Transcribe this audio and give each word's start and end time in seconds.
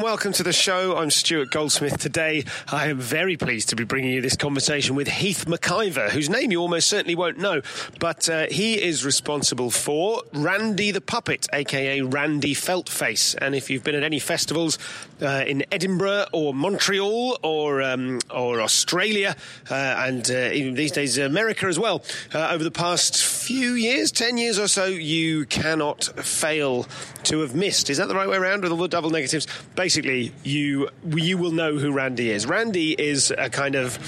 and 0.00 0.04
welcome 0.06 0.32
to 0.32 0.42
the 0.42 0.52
show. 0.52 0.96
I'm 0.96 1.10
Stuart 1.10 1.50
Goldsmith. 1.50 1.98
Today, 1.98 2.44
I 2.68 2.86
am 2.86 2.98
very 2.98 3.36
pleased 3.36 3.68
to 3.68 3.76
be 3.76 3.84
bringing 3.84 4.12
you 4.12 4.22
this 4.22 4.34
conversation 4.34 4.96
with 4.96 5.08
Heath 5.08 5.44
McIvor, 5.44 6.08
whose 6.08 6.30
name 6.30 6.50
you 6.50 6.60
almost 6.60 6.88
certainly 6.88 7.14
won't 7.14 7.36
know, 7.36 7.60
but 7.98 8.26
uh, 8.30 8.46
he 8.50 8.80
is 8.80 9.04
responsible 9.04 9.70
for 9.70 10.22
Randy 10.32 10.90
the 10.90 11.02
Puppet, 11.02 11.48
aka 11.52 12.00
Randy 12.00 12.54
Feltface. 12.54 13.36
And 13.42 13.54
if 13.54 13.68
you've 13.68 13.84
been 13.84 13.94
at 13.94 14.02
any 14.02 14.20
festivals 14.20 14.78
uh, 15.22 15.44
in 15.46 15.64
Edinburgh 15.70 16.26
or 16.32 16.54
Montreal 16.54 17.38
or 17.42 17.82
um, 17.82 18.20
or 18.30 18.60
Australia, 18.60 19.36
uh, 19.70 19.74
and 19.74 20.30
uh, 20.30 20.50
even 20.52 20.74
these 20.74 20.92
days 20.92 21.18
America 21.18 21.66
as 21.66 21.78
well, 21.78 22.02
uh, 22.34 22.50
over 22.50 22.64
the 22.64 22.70
past 22.70 23.22
few 23.22 23.72
years, 23.72 24.10
ten 24.12 24.38
years 24.38 24.58
or 24.58 24.68
so, 24.68 24.86
you 24.86 25.46
cannot 25.46 26.04
fail 26.24 26.86
to 27.24 27.40
have 27.40 27.54
missed. 27.54 27.90
Is 27.90 27.98
that 27.98 28.08
the 28.08 28.14
right 28.14 28.28
way 28.28 28.36
around 28.36 28.62
with 28.62 28.72
all 28.72 28.78
the 28.78 28.88
double 28.88 29.10
negatives? 29.10 29.46
Basically, 29.74 30.32
you 30.42 30.88
you 31.06 31.38
will 31.38 31.52
know 31.52 31.76
who 31.76 31.92
Randy 31.92 32.30
is. 32.30 32.46
Randy 32.46 32.92
is 32.92 33.30
a 33.36 33.50
kind 33.50 33.74
of 33.74 33.98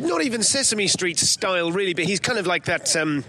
not 0.00 0.22
even 0.22 0.42
Sesame 0.42 0.86
Street 0.86 1.18
style, 1.18 1.72
really, 1.72 1.94
but 1.94 2.04
he's 2.04 2.20
kind 2.20 2.38
of 2.38 2.46
like 2.46 2.66
that. 2.66 2.94
Um, 2.96 3.24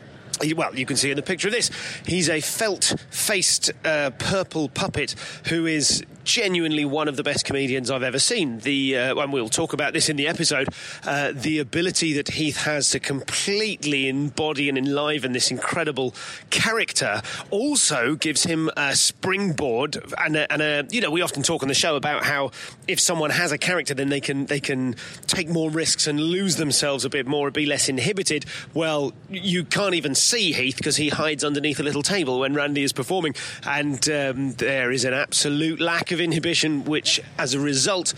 well, 0.56 0.76
you 0.76 0.86
can 0.86 0.96
see 0.96 1.10
in 1.10 1.16
the 1.16 1.24
picture 1.24 1.48
of 1.48 1.54
this. 1.54 1.72
He's 2.06 2.30
a 2.30 2.42
felt-faced 2.42 3.72
uh, 3.84 4.12
purple 4.20 4.70
puppet 4.70 5.16
who 5.48 5.66
is 5.66 6.04
genuinely 6.28 6.84
one 6.84 7.08
of 7.08 7.16
the 7.16 7.24
best 7.24 7.46
comedians 7.46 7.90
I've 7.90 8.04
ever 8.04 8.20
seen. 8.20 8.60
The 8.60 8.98
uh, 8.98 9.16
and 9.16 9.32
we'll 9.32 9.48
talk 9.48 9.72
about 9.72 9.94
this 9.94 10.10
in 10.10 10.18
the 10.18 10.28
episode. 10.28 10.68
Uh, 11.06 11.32
the 11.34 11.58
ability 11.58 12.14
that 12.14 12.28
Heath 12.32 12.58
has 12.58 12.90
to 12.90 13.00
completely 13.00 14.10
embody 14.10 14.68
and 14.68 14.78
enliven 14.78 15.32
this 15.32 15.50
incredible 15.50 16.14
character 16.50 17.22
also 17.50 18.16
gives 18.16 18.44
him 18.44 18.70
a 18.76 18.94
springboard. 18.96 19.98
And, 20.18 20.36
a, 20.36 20.52
and 20.52 20.62
a, 20.62 20.86
you 20.92 21.00
know, 21.00 21.10
we 21.10 21.22
often 21.22 21.44
talk 21.44 21.64
on 21.64 21.70
the 21.70 21.74
show 21.74 21.96
about 21.96 22.26
how 22.26 22.52
if 22.90 23.00
someone 23.00 23.30
has 23.30 23.54
a 23.54 23.58
character, 23.58 23.94
then 23.94 24.10
they 24.10 24.22
can 24.22 24.48
they 24.48 24.60
can 24.60 24.96
take 25.28 25.48
more 25.48 25.72
risks 25.72 26.08
and 26.08 26.20
lose 26.20 26.58
themselves 26.58 27.06
a 27.06 27.10
bit 27.10 27.26
more, 27.26 27.50
be 27.52 27.66
less 27.66 27.88
inhibited. 27.88 28.46
Well, 28.74 29.14
you 29.30 29.64
can't 29.64 29.96
even 29.96 30.14
see 30.14 30.52
Heath 30.52 30.76
because 30.76 30.98
he 30.98 31.08
hides 31.08 31.46
underneath 31.46 31.80
a 31.80 31.84
little 31.84 32.04
table 32.04 32.40
when 32.42 32.54
Randy 32.54 32.84
is 32.84 32.92
performing, 32.92 33.34
and 33.64 34.08
um, 34.10 34.52
there 34.54 34.92
is 34.92 35.06
an 35.06 35.14
absolute 35.14 35.80
lack 35.80 36.12
of 36.12 36.17
inhibition, 36.22 36.84
which, 36.86 37.22
as 37.38 37.54
a 37.54 37.60
result, 37.60 38.14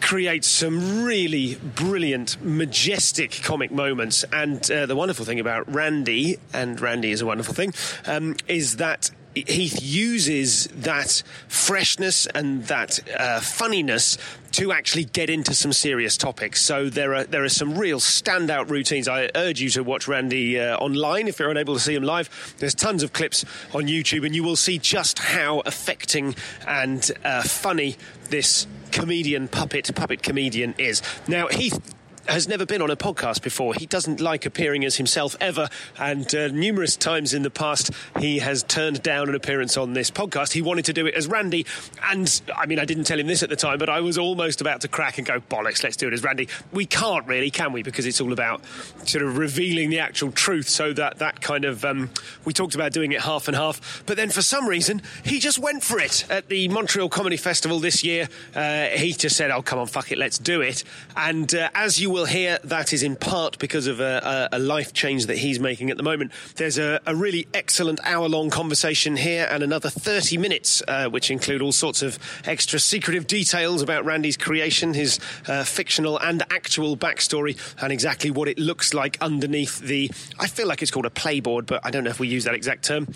creates 0.00 0.48
some 0.48 1.04
really 1.04 1.56
brilliant, 1.56 2.42
majestic 2.42 3.40
comic 3.42 3.70
moments. 3.70 4.24
And 4.32 4.68
uh, 4.70 4.86
the 4.86 4.96
wonderful 4.96 5.24
thing 5.24 5.40
about 5.40 5.72
Randy, 5.72 6.38
and 6.52 6.80
Randy 6.80 7.10
is 7.12 7.20
a 7.20 7.26
wonderful 7.26 7.54
thing, 7.54 7.72
um, 8.06 8.36
is 8.48 8.76
that 8.76 9.10
Heath 9.34 9.80
uses 9.80 10.66
that 10.68 11.22
freshness 11.46 12.26
and 12.26 12.64
that 12.64 12.98
uh, 13.16 13.40
funniness 13.40 14.18
to 14.52 14.72
actually 14.72 15.04
get 15.04 15.30
into 15.30 15.54
some 15.54 15.72
serious 15.72 16.16
topics. 16.16 16.60
So 16.60 16.90
there 16.90 17.14
are 17.14 17.24
there 17.24 17.44
are 17.44 17.48
some 17.48 17.78
real 17.78 18.00
standout 18.00 18.68
routines. 18.70 19.06
I 19.06 19.30
urge 19.34 19.60
you 19.60 19.70
to 19.70 19.84
watch 19.84 20.08
Randy 20.08 20.58
uh, 20.58 20.76
online 20.78 21.28
if 21.28 21.38
you're 21.38 21.50
unable 21.50 21.74
to 21.74 21.80
see 21.80 21.94
him 21.94 22.02
live. 22.02 22.54
There's 22.58 22.74
tons 22.74 23.02
of 23.02 23.12
clips 23.12 23.44
on 23.72 23.84
YouTube, 23.84 24.26
and 24.26 24.34
you 24.34 24.42
will 24.42 24.56
see 24.56 24.78
just 24.78 25.20
how 25.20 25.60
affecting 25.60 26.34
and 26.66 27.08
uh, 27.24 27.42
funny 27.42 27.96
this 28.30 28.66
comedian 28.90 29.46
puppet 29.46 29.94
puppet 29.94 30.22
comedian 30.22 30.74
is. 30.78 31.02
Now 31.28 31.46
Heath 31.46 31.94
has 32.28 32.46
never 32.46 32.66
been 32.66 32.82
on 32.82 32.90
a 32.90 32.96
podcast 32.96 33.42
before. 33.42 33.74
He 33.74 33.86
doesn't 33.86 34.20
like 34.20 34.46
appearing 34.46 34.84
as 34.84 34.96
himself 34.96 35.36
ever, 35.40 35.68
and 35.98 36.32
uh, 36.34 36.48
numerous 36.48 36.96
times 36.96 37.34
in 37.34 37.42
the 37.42 37.50
past 37.50 37.90
he 38.18 38.38
has 38.38 38.62
turned 38.62 39.02
down 39.02 39.28
an 39.28 39.34
appearance 39.34 39.76
on 39.76 39.94
this 39.94 40.10
podcast. 40.10 40.52
He 40.52 40.62
wanted 40.62 40.84
to 40.86 40.92
do 40.92 41.06
it 41.06 41.14
as 41.14 41.26
Randy, 41.26 41.66
and 42.04 42.40
I 42.56 42.66
mean, 42.66 42.78
I 42.78 42.84
didn't 42.84 43.04
tell 43.04 43.18
him 43.18 43.26
this 43.26 43.42
at 43.42 43.48
the 43.48 43.56
time, 43.56 43.78
but 43.78 43.88
I 43.88 44.00
was 44.00 44.18
almost 44.18 44.60
about 44.60 44.80
to 44.82 44.88
crack 44.88 45.18
and 45.18 45.26
go, 45.26 45.40
bollocks, 45.40 45.82
let's 45.82 45.96
do 45.96 46.08
it 46.08 46.12
as 46.12 46.22
Randy. 46.22 46.48
We 46.72 46.86
can't 46.86 47.26
really, 47.26 47.50
can 47.50 47.72
we? 47.72 47.82
Because 47.82 48.06
it's 48.06 48.20
all 48.20 48.32
about 48.32 48.62
sort 49.04 49.24
of 49.24 49.38
revealing 49.38 49.90
the 49.90 50.00
actual 50.00 50.30
truth, 50.32 50.68
so 50.68 50.92
that 50.92 51.18
that 51.18 51.40
kind 51.40 51.64
of, 51.64 51.84
um, 51.84 52.10
we 52.44 52.52
talked 52.52 52.74
about 52.74 52.92
doing 52.92 53.12
it 53.12 53.22
half 53.22 53.48
and 53.48 53.56
half, 53.56 54.02
but 54.06 54.16
then 54.16 54.30
for 54.30 54.42
some 54.42 54.68
reason, 54.68 55.02
he 55.24 55.38
just 55.40 55.58
went 55.58 55.82
for 55.82 55.98
it 55.98 56.24
at 56.30 56.48
the 56.48 56.68
Montreal 56.68 57.08
Comedy 57.08 57.36
Festival 57.36 57.78
this 57.78 58.04
year. 58.04 58.28
Uh, 58.54 58.86
he 58.86 59.12
just 59.12 59.36
said, 59.36 59.50
oh, 59.50 59.62
come 59.62 59.78
on, 59.78 59.86
fuck 59.86 60.12
it, 60.12 60.18
let's 60.18 60.38
do 60.38 60.60
it. 60.60 60.84
And 61.16 61.54
uh, 61.54 61.70
as 61.74 62.00
you 62.00 62.09
will 62.10 62.26
hear, 62.26 62.58
that 62.64 62.92
is 62.92 63.02
in 63.02 63.16
part 63.16 63.58
because 63.58 63.86
of 63.86 64.00
a, 64.00 64.48
a, 64.52 64.56
a 64.56 64.58
life 64.58 64.92
change 64.92 65.26
that 65.26 65.38
he's 65.38 65.60
making 65.60 65.90
at 65.90 65.96
the 65.96 66.02
moment. 66.02 66.32
There's 66.56 66.78
a, 66.78 67.00
a 67.06 67.14
really 67.14 67.46
excellent 67.54 68.00
hour 68.04 68.28
long 68.28 68.50
conversation 68.50 69.16
here 69.16 69.48
and 69.50 69.62
another 69.62 69.90
30 69.90 70.38
minutes, 70.38 70.82
uh, 70.88 71.08
which 71.08 71.30
include 71.30 71.62
all 71.62 71.72
sorts 71.72 72.02
of 72.02 72.18
extra 72.44 72.78
secretive 72.78 73.26
details 73.26 73.82
about 73.82 74.04
Randy's 74.04 74.36
creation, 74.36 74.94
his 74.94 75.18
uh, 75.46 75.64
fictional 75.64 76.18
and 76.18 76.42
actual 76.50 76.96
backstory, 76.96 77.58
and 77.82 77.92
exactly 77.92 78.30
what 78.30 78.48
it 78.48 78.58
looks 78.58 78.94
like 78.94 79.16
underneath 79.20 79.80
the. 79.80 80.10
I 80.38 80.46
feel 80.46 80.66
like 80.66 80.82
it's 80.82 80.90
called 80.90 81.06
a 81.06 81.10
playboard, 81.10 81.66
but 81.66 81.84
I 81.84 81.90
don't 81.90 82.04
know 82.04 82.10
if 82.10 82.20
we 82.20 82.28
use 82.28 82.44
that 82.44 82.54
exact 82.54 82.84
term. 82.84 83.06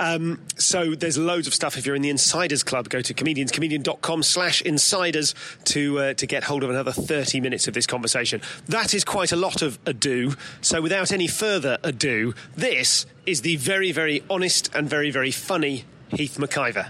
Um, 0.00 0.40
so 0.56 0.94
there's 0.94 1.18
loads 1.18 1.46
of 1.46 1.54
stuff. 1.54 1.76
If 1.76 1.86
you're 1.86 1.96
in 1.96 2.02
the 2.02 2.10
Insiders 2.10 2.62
Club, 2.62 2.88
go 2.88 3.00
to 3.00 3.14
comedianscomedian.com 3.14 4.22
slash 4.22 4.62
insiders 4.62 5.34
to 5.64 5.98
uh, 5.98 6.14
to 6.14 6.26
get 6.26 6.44
hold 6.44 6.62
of 6.62 6.70
another 6.70 6.92
30 6.92 7.40
minutes 7.40 7.68
of 7.68 7.74
this 7.74 7.86
conversation. 7.86 8.37
That 8.66 8.94
is 8.94 9.04
quite 9.04 9.32
a 9.32 9.36
lot 9.36 9.62
of 9.62 9.78
ado. 9.86 10.34
So 10.60 10.80
without 10.80 11.12
any 11.12 11.26
further 11.26 11.78
ado, 11.82 12.34
this 12.56 13.06
is 13.26 13.42
the 13.42 13.56
very, 13.56 13.92
very 13.92 14.22
honest 14.30 14.74
and 14.74 14.88
very, 14.88 15.10
very 15.10 15.30
funny 15.30 15.84
Heath 16.10 16.38
McIvor. 16.38 16.88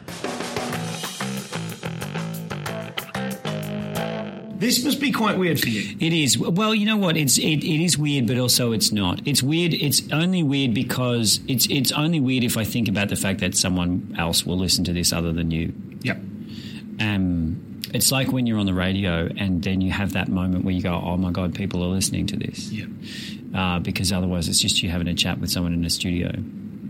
This 4.59 4.83
must 4.85 5.01
be 5.01 5.13
quite 5.13 5.39
weird 5.39 5.61
for 5.61 5.69
you. 5.69 5.97
It 6.01 6.13
is. 6.13 6.37
Well, 6.37 6.75
you 6.75 6.85
know 6.85 6.97
what? 6.97 7.17
It's 7.17 7.39
it, 7.39 7.63
it 7.63 7.85
is 7.85 7.97
weird, 7.97 8.27
but 8.27 8.39
also 8.39 8.73
it's 8.73 8.91
not. 8.91 9.21
It's 9.25 9.41
weird. 9.41 9.73
It's 9.73 10.03
only 10.11 10.43
weird 10.43 10.75
because 10.75 11.39
it's 11.47 11.67
it's 11.71 11.93
only 11.93 12.19
weird 12.19 12.43
if 12.43 12.57
I 12.57 12.65
think 12.65 12.89
about 12.89 13.09
the 13.09 13.15
fact 13.15 13.39
that 13.39 13.57
someone 13.57 14.17
else 14.19 14.45
will 14.45 14.59
listen 14.59 14.83
to 14.85 14.93
this 14.93 15.13
other 15.13 15.33
than 15.33 15.53
you. 15.53 15.73
Yep. 16.03 16.17
Um, 16.99 17.68
it's 17.95 18.11
like 18.13 18.33
when 18.33 18.47
you're 18.47 18.59
on 18.59 18.67
the 18.67 18.75
radio 18.75 19.29
and 19.37 19.63
then 19.63 19.81
you 19.81 19.91
have 19.91 20.13
that 20.13 20.29
moment 20.29 20.65
where 20.65 20.75
you 20.75 20.83
go, 20.83 20.95
"Oh 20.95 21.17
my 21.17 21.31
god, 21.31 21.55
people 21.55 21.83
are 21.83 21.89
listening 21.89 22.27
to 22.29 22.37
this," 22.37 22.71
Yep. 22.71 22.89
uh, 23.55 23.79
because 23.81 24.13
otherwise 24.13 24.49
it's 24.49 24.61
just 24.61 24.83
you 24.83 24.89
having 24.91 25.09
a 25.09 25.15
chat 25.15 25.39
with 25.41 25.51
someone 25.51 25.73
in 25.73 25.85
a 25.85 25.91
studio. 25.91 26.33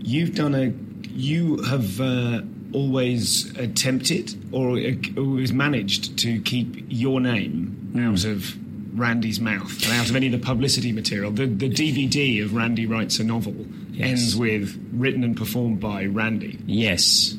You've 0.01 0.35
done 0.35 0.55
a. 0.55 0.73
You 1.11 1.57
have 1.63 1.99
uh, 1.99 2.41
always 2.73 3.55
attempted 3.57 4.33
or 4.53 4.77
uh, 4.77 4.91
always 5.17 5.51
managed 5.51 6.17
to 6.19 6.39
keep 6.41 6.85
your 6.89 7.19
name 7.19 7.93
out 7.97 8.23
of 8.25 8.55
Randy's 8.97 9.39
mouth 9.39 9.71
and 9.83 9.93
out 9.93 10.09
of 10.09 10.15
any 10.15 10.27
of 10.27 10.31
the 10.33 10.39
publicity 10.39 10.91
material. 10.91 11.31
The, 11.31 11.45
the 11.47 11.69
DVD 11.69 12.43
of 12.43 12.53
Randy 12.53 12.85
Writes 12.85 13.19
a 13.19 13.23
Novel 13.23 13.65
ends 13.99 14.35
with 14.35 14.79
written 14.93 15.23
and 15.23 15.35
performed 15.35 15.79
by 15.79 16.05
Randy. 16.05 16.57
Yes. 16.65 17.35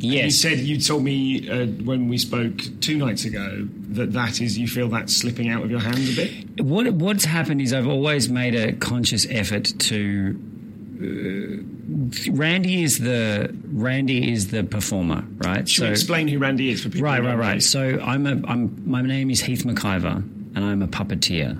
You 0.00 0.12
Yes. 0.12 0.36
said 0.36 0.58
you 0.58 0.78
told 0.80 1.02
me 1.04 1.48
uh, 1.48 1.66
when 1.66 2.08
we 2.08 2.18
spoke 2.18 2.52
two 2.80 2.96
nights 2.96 3.24
ago 3.24 3.66
that 3.90 4.12
that 4.12 4.40
is 4.40 4.56
you 4.58 4.68
feel 4.68 4.88
that's 4.88 5.14
slipping 5.16 5.48
out 5.48 5.62
of 5.64 5.70
your 5.70 5.80
hand 5.80 5.98
a 5.98 6.14
bit. 6.14 6.60
what 6.64 6.88
what's 6.94 7.24
happened 7.24 7.60
is 7.60 7.72
I've 7.72 7.88
always 7.88 8.28
made 8.28 8.54
a 8.54 8.72
conscious 8.74 9.26
effort 9.30 9.64
to. 9.78 10.38
Uh, 11.00 11.62
Randy 12.32 12.82
is 12.82 12.98
the 12.98 13.54
Randy 13.72 14.32
is 14.32 14.48
the 14.48 14.62
performer, 14.64 15.24
right? 15.38 15.68
Should 15.68 15.84
we 15.84 15.90
explain 15.90 16.28
who 16.28 16.38
Randy 16.38 16.70
is 16.70 16.82
for 16.82 16.90
people? 16.90 17.04
Right, 17.04 17.22
right, 17.22 17.36
right. 17.36 17.62
So 17.62 17.98
I'm 18.00 18.26
a 18.26 18.40
I'm 18.46 18.82
my 18.84 19.00
name 19.02 19.30
is 19.30 19.40
Heath 19.40 19.64
McIvor. 19.64 20.16
and 20.56 20.58
I'm 20.64 20.82
a 20.82 20.88
puppeteer. 20.88 21.56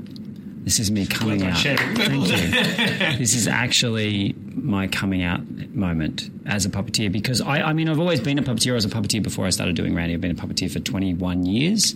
This 0.65 0.81
is 0.81 0.91
me 0.91 1.07
coming 1.07 1.45
out. 1.45 1.57
Thank 1.59 1.99
you. 2.29 3.17
this 3.19 3.35
is 3.35 3.47
actually 3.49 4.35
my 4.65 4.87
coming 4.87 5.23
out 5.23 5.41
moment 5.75 6.31
as 6.47 6.65
a 6.65 6.71
puppeteer 6.71 7.11
because 7.11 7.41
I, 7.41 7.61
I 7.63 7.73
mean, 7.73 7.89
I've 7.89 8.01
always 8.01 8.21
been 8.21 8.39
a 8.39 8.43
puppeteer. 8.43 8.73
I 8.73 8.75
was 8.75 8.85
a 8.85 8.89
puppeteer 8.89 9.23
before 9.23 9.47
I 9.47 9.51
started 9.51 9.77
doing 9.77 9.95
Randy. 9.95 10.15
I've 10.15 10.21
been 10.21 10.31
a 10.31 10.35
puppeteer 10.35 10.71
for 10.71 10.81
21 10.81 11.47
years. 11.47 11.95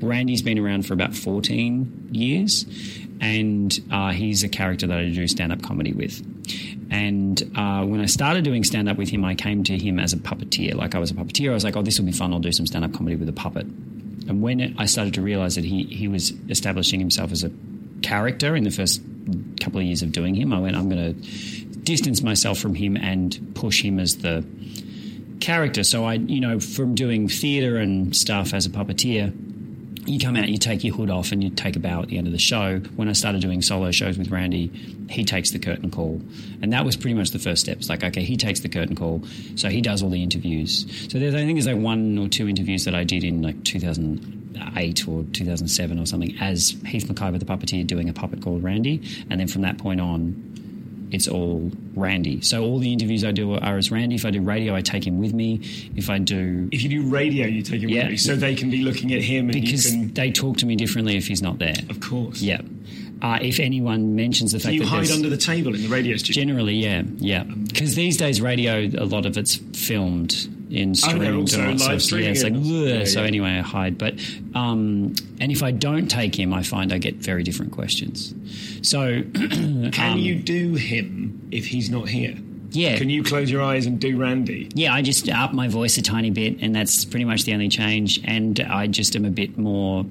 Randy's 0.00 0.42
been 0.42 0.58
around 0.58 0.86
for 0.86 0.94
about 0.94 1.14
14 1.14 2.10
years, 2.12 2.66
and 3.20 3.78
uh, 3.90 4.10
he's 4.10 4.42
a 4.42 4.48
character 4.48 4.86
that 4.86 4.98
I 4.98 5.08
do 5.08 5.26
stand 5.26 5.52
up 5.52 5.62
comedy 5.62 5.92
with. 5.92 6.20
And 6.90 7.42
uh, 7.56 7.84
when 7.84 8.00
I 8.00 8.06
started 8.06 8.44
doing 8.44 8.64
stand 8.64 8.88
up 8.88 8.98
with 8.98 9.08
him, 9.08 9.24
I 9.24 9.34
came 9.34 9.64
to 9.64 9.78
him 9.78 9.98
as 9.98 10.12
a 10.12 10.18
puppeteer. 10.18 10.74
Like 10.74 10.94
I 10.94 10.98
was 10.98 11.10
a 11.10 11.14
puppeteer. 11.14 11.50
I 11.50 11.54
was 11.54 11.64
like, 11.64 11.76
oh, 11.76 11.82
this 11.82 11.98
will 11.98 12.06
be 12.06 12.12
fun. 12.12 12.32
I'll 12.32 12.40
do 12.40 12.52
some 12.52 12.66
stand 12.66 12.84
up 12.84 12.92
comedy 12.92 13.16
with 13.16 13.28
a 13.28 13.32
puppet. 13.32 13.66
And 14.28 14.42
when 14.42 14.74
I 14.78 14.86
started 14.86 15.14
to 15.14 15.22
realize 15.22 15.54
that 15.54 15.64
he, 15.64 15.84
he 15.84 16.06
was 16.06 16.32
establishing 16.48 17.00
himself 17.00 17.32
as 17.32 17.44
a 17.44 17.50
character 18.02 18.54
in 18.54 18.64
the 18.64 18.70
first 18.70 19.00
couple 19.60 19.80
of 19.80 19.86
years 19.86 20.02
of 20.02 20.12
doing 20.12 20.34
him, 20.34 20.52
I 20.52 20.60
went, 20.60 20.76
I'm 20.76 20.88
going 20.88 21.14
to 21.14 21.71
distance 21.82 22.22
myself 22.22 22.58
from 22.58 22.74
him 22.74 22.96
and 22.96 23.54
push 23.54 23.82
him 23.82 23.98
as 23.98 24.18
the 24.18 24.44
character. 25.40 25.82
So 25.82 26.04
I, 26.04 26.14
you 26.14 26.40
know, 26.40 26.60
from 26.60 26.94
doing 26.94 27.28
theatre 27.28 27.76
and 27.76 28.14
stuff 28.14 28.54
as 28.54 28.66
a 28.66 28.70
puppeteer, 28.70 29.32
you 30.06 30.18
come 30.18 30.36
out, 30.36 30.48
you 30.48 30.58
take 30.58 30.82
your 30.82 30.94
hood 30.94 31.10
off, 31.10 31.30
and 31.30 31.44
you 31.44 31.50
take 31.50 31.76
a 31.76 31.78
bow 31.78 32.02
at 32.02 32.08
the 32.08 32.18
end 32.18 32.26
of 32.26 32.32
the 32.32 32.38
show. 32.38 32.78
When 32.96 33.08
I 33.08 33.12
started 33.12 33.40
doing 33.40 33.62
solo 33.62 33.92
shows 33.92 34.18
with 34.18 34.30
Randy, 34.30 34.68
he 35.08 35.24
takes 35.24 35.52
the 35.52 35.60
curtain 35.60 35.90
call, 35.90 36.20
and 36.60 36.72
that 36.72 36.84
was 36.84 36.96
pretty 36.96 37.14
much 37.14 37.30
the 37.30 37.38
first 37.38 37.62
step. 37.62 37.78
It's 37.78 37.88
like, 37.88 38.02
okay, 38.02 38.22
he 38.22 38.36
takes 38.36 38.60
the 38.60 38.68
curtain 38.68 38.96
call, 38.96 39.22
so 39.54 39.68
he 39.68 39.80
does 39.80 40.02
all 40.02 40.10
the 40.10 40.22
interviews. 40.22 40.86
So 41.08 41.18
there's, 41.18 41.34
I 41.34 41.38
think 41.38 41.54
there's 41.54 41.68
like 41.68 41.82
one 41.82 42.18
or 42.18 42.28
two 42.28 42.48
interviews 42.48 42.84
that 42.84 42.94
I 42.94 43.04
did 43.04 43.22
in 43.22 43.42
like 43.42 43.62
2008 43.62 45.08
or 45.08 45.24
2007 45.32 45.98
or 45.98 46.06
something 46.06 46.36
as 46.40 46.70
Heath 46.84 47.06
McIvor, 47.06 47.38
the 47.38 47.44
puppeteer, 47.44 47.86
doing 47.86 48.08
a 48.08 48.12
puppet 48.12 48.42
called 48.42 48.64
Randy, 48.64 49.02
and 49.30 49.38
then 49.38 49.46
from 49.46 49.62
that 49.62 49.78
point 49.78 50.00
on, 50.00 50.51
it's 51.12 51.28
all 51.28 51.70
Randy. 51.94 52.40
So 52.40 52.62
all 52.64 52.78
the 52.78 52.92
interviews 52.92 53.22
I 53.24 53.30
do 53.32 53.52
are 53.54 53.76
as 53.76 53.90
Randy. 53.90 54.14
If 54.16 54.24
I 54.24 54.30
do 54.30 54.40
radio, 54.40 54.74
I 54.74 54.80
take 54.80 55.06
him 55.06 55.20
with 55.20 55.32
me. 55.34 55.60
If 55.94 56.10
I 56.10 56.18
do 56.18 56.68
If 56.72 56.82
you 56.82 56.88
do 56.88 57.02
radio, 57.02 57.46
you 57.46 57.62
take 57.62 57.82
him 57.82 57.90
Yeah. 57.90 58.02
with 58.04 58.12
you, 58.12 58.16
so 58.18 58.34
they 58.34 58.54
can 58.54 58.70
be 58.70 58.82
looking 58.82 59.12
at 59.12 59.22
him 59.22 59.50
and 59.50 59.52
because 59.52 59.84
you 59.92 60.06
can. 60.06 60.14
they 60.14 60.30
talk 60.32 60.56
to 60.58 60.66
me 60.66 60.74
differently 60.76 61.16
if 61.16 61.26
he's 61.28 61.42
not 61.42 61.58
there. 61.58 61.76
Of 61.90 62.00
course. 62.00 62.40
Yeah. 62.42 62.62
Uh, 63.20 63.38
if 63.40 63.60
anyone 63.60 64.16
mentions 64.16 64.50
the 64.50 64.58
Do 64.58 64.62
fact 64.64 64.74
you 64.74 64.80
that 64.80 64.84
you 64.86 64.90
hide 64.90 65.10
under 65.12 65.28
the 65.30 65.36
table 65.36 65.74
in 65.76 65.82
the 65.82 65.88
radio 65.88 66.16
studio? 66.16 66.42
generally, 66.42 66.74
yeah, 66.74 67.02
yeah, 67.18 67.44
because 67.44 67.94
these 67.94 68.16
days 68.16 68.40
radio, 68.40 68.80
a 68.98 69.04
lot 69.06 69.26
of 69.26 69.36
it's 69.38 69.56
filmed 69.74 70.48
in 70.72 70.94
they're 70.94 71.16
and 71.16 71.36
all 71.36 71.46
sorts- 71.46 72.10
Yeah, 72.12 72.18
it's 72.30 72.42
like. 72.42 72.54
Yeah, 72.56 73.04
so 73.04 73.20
yeah. 73.20 73.26
anyway, 73.26 73.50
I 73.58 73.60
hide. 73.60 73.98
But 73.98 74.14
um, 74.54 75.14
and 75.40 75.52
if 75.52 75.62
I 75.62 75.70
don't 75.70 76.08
take 76.08 76.38
him, 76.38 76.52
I 76.54 76.62
find 76.62 76.92
I 76.92 76.98
get 76.98 77.16
very 77.16 77.42
different 77.42 77.72
questions. 77.72 78.34
So 78.82 79.22
Can 79.34 80.12
um, 80.12 80.18
you 80.18 80.36
do 80.36 80.74
him 80.74 81.48
if 81.50 81.66
he's 81.66 81.90
not 81.90 82.08
here? 82.08 82.36
Yeah. 82.70 82.96
Can 82.96 83.10
you 83.10 83.22
close 83.22 83.50
your 83.50 83.62
eyes 83.62 83.84
and 83.84 84.00
do 84.00 84.16
Randy? 84.16 84.70
Yeah, 84.74 84.94
I 84.94 85.02
just 85.02 85.28
up 85.28 85.52
my 85.52 85.68
voice 85.68 85.98
a 85.98 86.02
tiny 86.02 86.30
bit, 86.30 86.62
and 86.62 86.74
that's 86.74 87.04
pretty 87.04 87.26
much 87.26 87.44
the 87.44 87.52
only 87.52 87.68
change. 87.68 88.20
And 88.24 88.58
I 88.60 88.86
just 88.86 89.14
am 89.14 89.24
a 89.26 89.30
bit 89.30 89.58
more. 89.58 90.06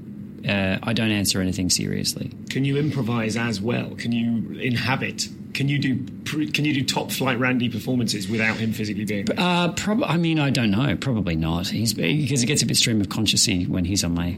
Uh, 0.47 0.77
I 0.81 0.93
don't 0.93 1.11
answer 1.11 1.41
anything 1.41 1.69
seriously. 1.69 2.31
Can 2.49 2.65
you 2.65 2.77
improvise 2.77 3.35
as 3.35 3.61
well? 3.61 3.91
Can 3.95 4.11
you 4.11 4.59
inhabit? 4.59 5.27
Can 5.53 5.67
you 5.67 5.79
do? 5.79 6.05
Can 6.51 6.65
you 6.65 6.73
do 6.73 6.83
top 6.83 7.11
flight 7.11 7.39
Randy 7.39 7.69
performances 7.69 8.29
without 8.29 8.57
him 8.57 8.73
physically 8.73 9.05
being 9.05 9.25
there? 9.25 9.39
Uh, 9.39 9.71
prob- 9.73 10.03
I 10.03 10.17
mean, 10.17 10.39
I 10.39 10.49
don't 10.49 10.71
know. 10.71 10.95
Probably 10.95 11.35
not. 11.35 11.67
He's 11.67 11.93
because 11.93 12.43
it 12.43 12.45
gets 12.45 12.61
a 12.61 12.65
bit 12.65 12.77
stream 12.77 13.01
of 13.01 13.07
consciousy 13.07 13.67
when 13.67 13.85
he's 13.85 14.03
on 14.03 14.13
my 14.13 14.37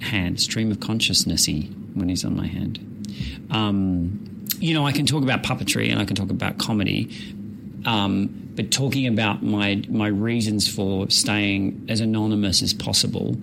hand. 0.00 0.40
Stream 0.40 0.70
of 0.70 0.78
consciousnessy 0.78 1.72
when 1.94 2.08
he's 2.08 2.24
on 2.24 2.36
my 2.36 2.46
hand. 2.46 2.78
Um, 3.50 4.46
you 4.58 4.74
know, 4.74 4.86
I 4.86 4.92
can 4.92 5.06
talk 5.06 5.22
about 5.22 5.42
puppetry 5.42 5.90
and 5.90 6.00
I 6.00 6.04
can 6.04 6.16
talk 6.16 6.30
about 6.30 6.58
comedy, 6.58 7.10
um, 7.84 8.50
but 8.54 8.70
talking 8.70 9.06
about 9.06 9.42
my 9.42 9.82
my 9.88 10.06
reasons 10.08 10.72
for 10.72 11.10
staying 11.10 11.86
as 11.88 12.00
anonymous 12.00 12.62
as 12.62 12.72
possible 12.72 13.36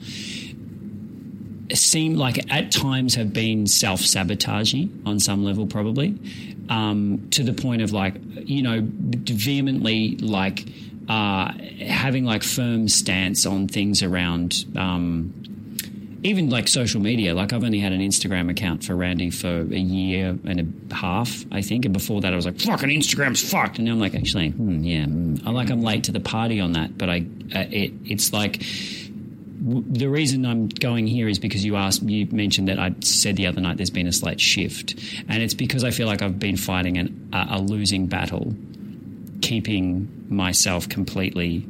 seem 1.74 2.15
like 2.15 2.51
at 2.51 2.71
times 2.71 3.15
have 3.15 3.33
been 3.33 3.67
self 3.67 4.01
sabotaging 4.01 5.03
on 5.06 5.19
some 5.19 5.44
level, 5.44 5.67
probably 5.67 6.17
um, 6.71 7.27
to 7.31 7.44
the 7.44 7.53
point 7.53 7.81
of 7.81 7.91
like 7.91 8.15
you 8.45 8.63
know 8.63 8.79
vehemently 8.81 10.15
like 10.18 10.65
uh, 11.09 11.51
having 11.85 12.23
like 12.23 12.44
firm 12.44 12.88
stance 12.88 13.45
on 13.45 13.68
things 13.68 14.01
around. 14.01 14.65
Um, 14.75 15.35
even 16.23 16.51
like 16.51 16.68
social 16.68 17.01
media, 17.01 17.33
like 17.33 17.51
I've 17.51 17.63
only 17.63 17.79
had 17.79 17.94
an 17.94 18.00
Instagram 18.00 18.51
account 18.51 18.83
for 18.83 18.95
Randy 18.95 19.31
for 19.31 19.62
a 19.62 19.79
year 19.79 20.38
and 20.45 20.85
a 20.91 20.95
half, 20.95 21.44
I 21.51 21.63
think, 21.63 21.85
and 21.85 21.94
before 21.94 22.21
that 22.21 22.31
I 22.31 22.35
was 22.35 22.45
like, 22.45 22.59
"Fucking 22.59 22.89
Instagram's 22.89 23.41
fucked," 23.41 23.79
and 23.79 23.88
now 23.88 23.94
I'm 23.94 24.00
like, 24.00 24.13
actually, 24.13 24.50
hmm, 24.50 24.83
yeah, 24.83 25.06
hmm. 25.06 25.38
I 25.45 25.50
like 25.50 25.71
I'm 25.71 25.81
late 25.81 26.03
to 26.06 26.12
the 26.12 26.19
party 26.19 26.59
on 26.59 26.74
that, 26.74 26.95
but 26.95 27.09
I, 27.09 27.25
uh, 27.56 27.65
it, 27.71 27.94
it's 28.06 28.31
like 28.33 28.63
the 29.61 30.07
reason 30.07 30.45
I'm 30.45 30.67
going 30.67 31.05
here 31.05 31.27
is 31.27 31.37
because 31.37 31.63
you 31.63 31.75
asked, 31.75 32.01
you 32.01 32.27
mentioned 32.31 32.67
that 32.67 32.79
I 32.79 32.95
said 33.01 33.35
the 33.35 33.45
other 33.45 33.61
night 33.61 33.77
there's 33.77 33.91
been 33.91 34.07
a 34.07 34.13
slight 34.13 34.41
shift, 34.41 34.95
and 35.29 35.43
it's 35.43 35.53
because 35.53 35.83
I 35.83 35.91
feel 35.91 36.07
like 36.07 36.21
I've 36.21 36.39
been 36.39 36.57
fighting 36.57 36.97
an, 36.97 37.29
a, 37.31 37.47
a 37.51 37.61
losing 37.61 38.07
battle, 38.07 38.55
keeping 39.41 40.25
myself 40.29 40.89
completely 40.89 41.67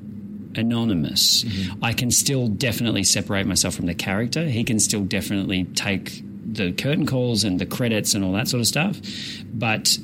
anonymous. 0.55 1.45
I 1.81 1.93
can 1.93 2.11
still 2.11 2.47
definitely 2.47 3.03
separate 3.03 3.45
myself 3.45 3.75
from 3.75 3.87
the 3.87 3.95
character. 3.95 4.45
He 4.45 4.63
can 4.63 4.79
still 4.79 5.03
definitely 5.03 5.65
take 5.65 6.21
the 6.45 6.71
curtain 6.71 7.05
calls 7.05 7.43
and 7.43 7.59
the 7.59 7.65
credits 7.65 8.13
and 8.13 8.23
all 8.23 8.33
that 8.33 8.47
sort 8.47 8.61
of 8.61 8.67
stuff, 8.67 8.99
but 9.53 9.97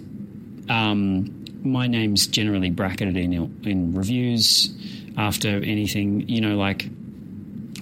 um, 0.70 1.46
my 1.64 1.88
name's 1.88 2.28
generally 2.28 2.70
bracketed 2.70 3.16
in 3.16 3.34
in 3.64 3.94
reviews 3.94 4.74
after 5.16 5.48
anything. 5.64 6.28
You 6.28 6.42
know, 6.42 6.58
like 6.58 6.90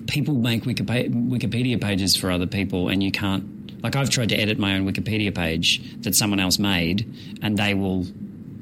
people 0.07 0.35
make 0.35 0.63
Wikipedia, 0.63 1.09
Wikipedia 1.29 1.79
pages 1.81 2.15
for 2.15 2.31
other 2.31 2.47
people, 2.47 2.89
and 2.89 3.01
you 3.03 3.11
can't. 3.11 3.81
Like 3.83 3.95
I've 3.95 4.09
tried 4.09 4.29
to 4.29 4.35
edit 4.35 4.57
my 4.57 4.75
own 4.75 4.85
Wikipedia 4.91 5.33
page 5.33 5.81
that 6.01 6.15
someone 6.15 6.39
else 6.39 6.57
made, 6.59 7.11
and 7.41 7.57
they 7.57 7.73
will 7.73 8.05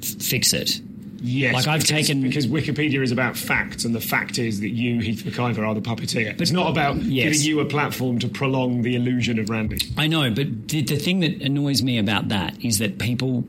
f- 0.01 0.05
fix 0.21 0.53
it. 0.53 0.81
Yes, 1.25 1.53
Like, 1.53 1.67
I've 1.67 1.81
because, 1.83 2.07
taken- 2.07 2.21
because 2.21 2.47
Wikipedia 2.47 3.01
is 3.01 3.13
about 3.13 3.37
facts, 3.37 3.85
and 3.85 3.95
the 3.95 4.01
fact 4.01 4.37
is 4.37 4.59
that 4.59 4.71
you, 4.71 4.99
Heath 4.99 5.23
McIvor, 5.23 5.65
are 5.65 5.73
the 5.73 5.79
puppeteer. 5.79 6.33
But, 6.33 6.41
it's 6.41 6.51
not 6.51 6.69
about 6.69 7.01
Yes. 7.01 7.23
giving 7.37 7.47
you 7.47 7.59
a 7.61 7.65
platform 7.65 8.19
to 8.19 8.27
prolong 8.27 8.81
the 8.81 8.95
illusion 8.97 9.39
of 9.39 9.49
Randy. 9.49 9.77
I 9.97 10.07
know, 10.07 10.29
but 10.31 10.67
the, 10.67 10.81
the 10.81 10.97
thing 10.97 11.21
that 11.21 11.41
annoys 11.41 11.81
me 11.81 11.97
about 11.97 12.27
that 12.27 12.61
is 12.61 12.79
that 12.79 12.99
people 12.99 13.45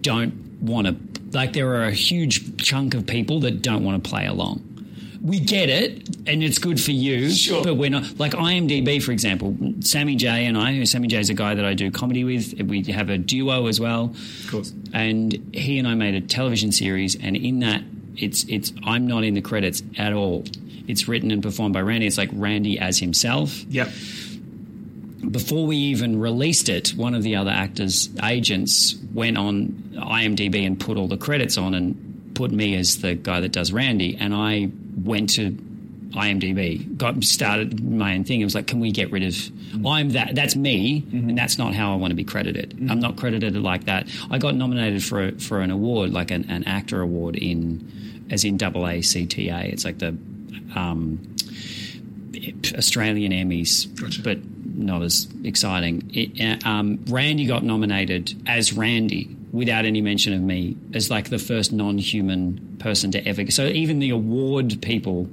don't 0.00 0.34
want 0.60 0.88
to. 0.88 0.96
Like, 1.36 1.52
there 1.52 1.68
are 1.76 1.84
a 1.84 1.92
huge 1.92 2.56
chunk 2.60 2.94
of 2.94 3.06
people 3.06 3.38
that 3.40 3.62
don't 3.62 3.84
want 3.84 4.02
to 4.02 4.10
play 4.10 4.26
along. 4.26 4.60
We 5.22 5.38
get 5.38 5.68
it, 5.68 6.08
and 6.26 6.42
it's 6.42 6.56
good 6.58 6.80
for 6.80 6.92
you, 6.92 7.28
Sure. 7.30 7.62
but 7.62 7.74
we're 7.76 7.90
not. 7.90 8.18
Like 8.18 8.32
IMDb, 8.32 9.02
for 9.02 9.12
example, 9.12 9.54
Sammy 9.80 10.16
J 10.16 10.46
and 10.46 10.56
I. 10.56 10.74
Who 10.74 10.86
Sammy 10.86 11.08
J 11.08 11.18
is 11.20 11.28
a 11.28 11.34
guy 11.34 11.54
that 11.54 11.64
I 11.64 11.74
do 11.74 11.90
comedy 11.90 12.24
with. 12.24 12.54
We 12.62 12.82
have 12.84 13.10
a 13.10 13.18
duo 13.18 13.66
as 13.66 13.78
well. 13.78 14.14
Of 14.44 14.46
course. 14.50 14.72
and 14.94 15.50
he 15.54 15.78
and 15.78 15.86
I 15.86 15.94
made 15.94 16.14
a 16.14 16.22
television 16.22 16.72
series, 16.72 17.16
and 17.16 17.36
in 17.36 17.58
that, 17.60 17.82
it's 18.16 18.44
it's 18.44 18.72
I'm 18.82 19.06
not 19.06 19.24
in 19.24 19.34
the 19.34 19.42
credits 19.42 19.82
at 19.98 20.14
all. 20.14 20.44
It's 20.88 21.06
written 21.06 21.30
and 21.30 21.42
performed 21.42 21.74
by 21.74 21.82
Randy. 21.82 22.06
It's 22.06 22.16
like 22.18 22.30
Randy 22.32 22.78
as 22.78 22.98
himself. 22.98 23.62
Yep. 23.68 23.90
Before 25.30 25.66
we 25.66 25.76
even 25.76 26.18
released 26.18 26.70
it, 26.70 26.94
one 26.96 27.14
of 27.14 27.22
the 27.22 27.36
other 27.36 27.50
actors' 27.50 28.08
agents 28.24 28.96
went 29.12 29.36
on 29.36 29.66
IMDb 29.96 30.66
and 30.66 30.80
put 30.80 30.96
all 30.96 31.08
the 31.08 31.18
credits 31.18 31.58
on 31.58 31.74
and 31.74 32.32
put 32.34 32.50
me 32.50 32.74
as 32.74 33.02
the 33.02 33.14
guy 33.16 33.40
that 33.40 33.52
does 33.52 33.70
Randy. 33.70 34.16
And 34.18 34.34
I 34.34 34.70
went 35.04 35.30
to 35.30 35.50
IMDb, 36.10 36.96
got 36.96 37.22
started 37.22 37.84
my 37.84 38.14
own 38.14 38.24
thing. 38.24 38.40
It 38.40 38.44
was 38.44 38.54
like, 38.54 38.66
can 38.66 38.80
we 38.80 38.90
get 38.90 39.12
rid 39.12 39.22
of? 39.22 39.86
I'm 39.86 40.10
that. 40.10 40.34
That's 40.34 40.56
me, 40.56 41.04
and 41.12 41.38
that's 41.38 41.56
not 41.58 41.74
how 41.74 41.92
I 41.92 41.96
want 41.96 42.10
to 42.10 42.16
be 42.16 42.24
credited. 42.24 42.76
I'm 42.90 42.98
not 42.98 43.16
credited 43.16 43.54
like 43.56 43.84
that. 43.84 44.08
I 44.30 44.38
got 44.38 44.56
nominated 44.56 45.04
for 45.04 45.28
a, 45.28 45.32
for 45.32 45.60
an 45.60 45.70
award, 45.70 46.12
like 46.12 46.30
an, 46.30 46.50
an 46.50 46.64
actor 46.64 47.00
award 47.00 47.36
in, 47.36 48.26
as 48.30 48.44
in 48.44 48.56
double 48.56 48.86
ACTA. 48.86 49.68
It's 49.68 49.84
like 49.84 49.98
the 49.98 50.16
um, 50.74 51.36
Australian 52.74 53.32
Emmys, 53.32 53.94
Gotcha. 54.00 54.22
but 54.22 54.38
not 54.64 55.02
as 55.02 55.28
exciting. 55.44 56.10
It, 56.12 56.64
uh, 56.64 56.68
um, 56.68 57.04
Randy 57.08 57.46
got 57.46 57.62
nominated 57.62 58.34
as 58.46 58.72
Randy 58.72 59.36
without 59.52 59.84
any 59.84 60.00
mention 60.00 60.32
of 60.32 60.40
me 60.40 60.76
as 60.94 61.10
like 61.10 61.30
the 61.30 61.38
first 61.38 61.72
non-human 61.72 62.76
person 62.78 63.10
to 63.12 63.26
ever. 63.26 63.50
So 63.50 63.66
even 63.66 63.98
the 63.98 64.10
award 64.10 64.80
people 64.82 65.28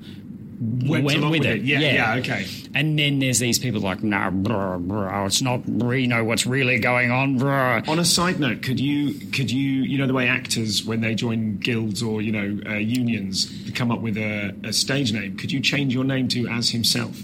Went, 0.60 1.04
went, 1.06 1.22
with, 1.22 1.32
with 1.32 1.46
it. 1.46 1.58
it. 1.58 1.62
Yeah, 1.62 1.80
yeah, 1.80 2.16
okay. 2.16 2.48
And 2.74 2.98
then 2.98 3.20
there's 3.20 3.38
these 3.38 3.60
people 3.60 3.80
like, 3.80 4.02
no, 4.02 4.18
bruh, 4.18 4.84
bruh, 4.88 5.28
it's 5.28 5.40
not. 5.40 5.70
We 5.70 6.08
know 6.08 6.24
what's 6.24 6.48
really 6.48 6.80
going 6.80 7.12
on, 7.12 7.38
bruh. 7.38 7.88
On 7.88 8.00
a 8.00 8.06
side 8.06 8.40
note, 8.40 8.64
could 8.64 8.80
you 8.80 9.14
could 9.30 9.52
you 9.52 9.84
you 9.84 10.00
know 10.00 10.08
the 10.08 10.16
way 10.16 10.28
actors 10.28 10.84
when 10.84 11.02
they 11.02 11.14
join 11.14 11.58
guilds 11.58 12.02
or 12.02 12.24
you 12.24 12.32
know 12.32 12.60
uh, 12.72 12.78
unions 12.78 13.54
come 13.76 13.92
up 13.92 14.02
with 14.02 14.18
a, 14.18 14.56
a 14.64 14.74
stage 14.74 15.14
name? 15.14 15.38
Could 15.38 15.52
you 15.52 15.60
change 15.60 15.94
your 15.94 16.04
name 16.04 16.28
to 16.30 16.48
as 16.48 16.72
himself? 16.72 17.22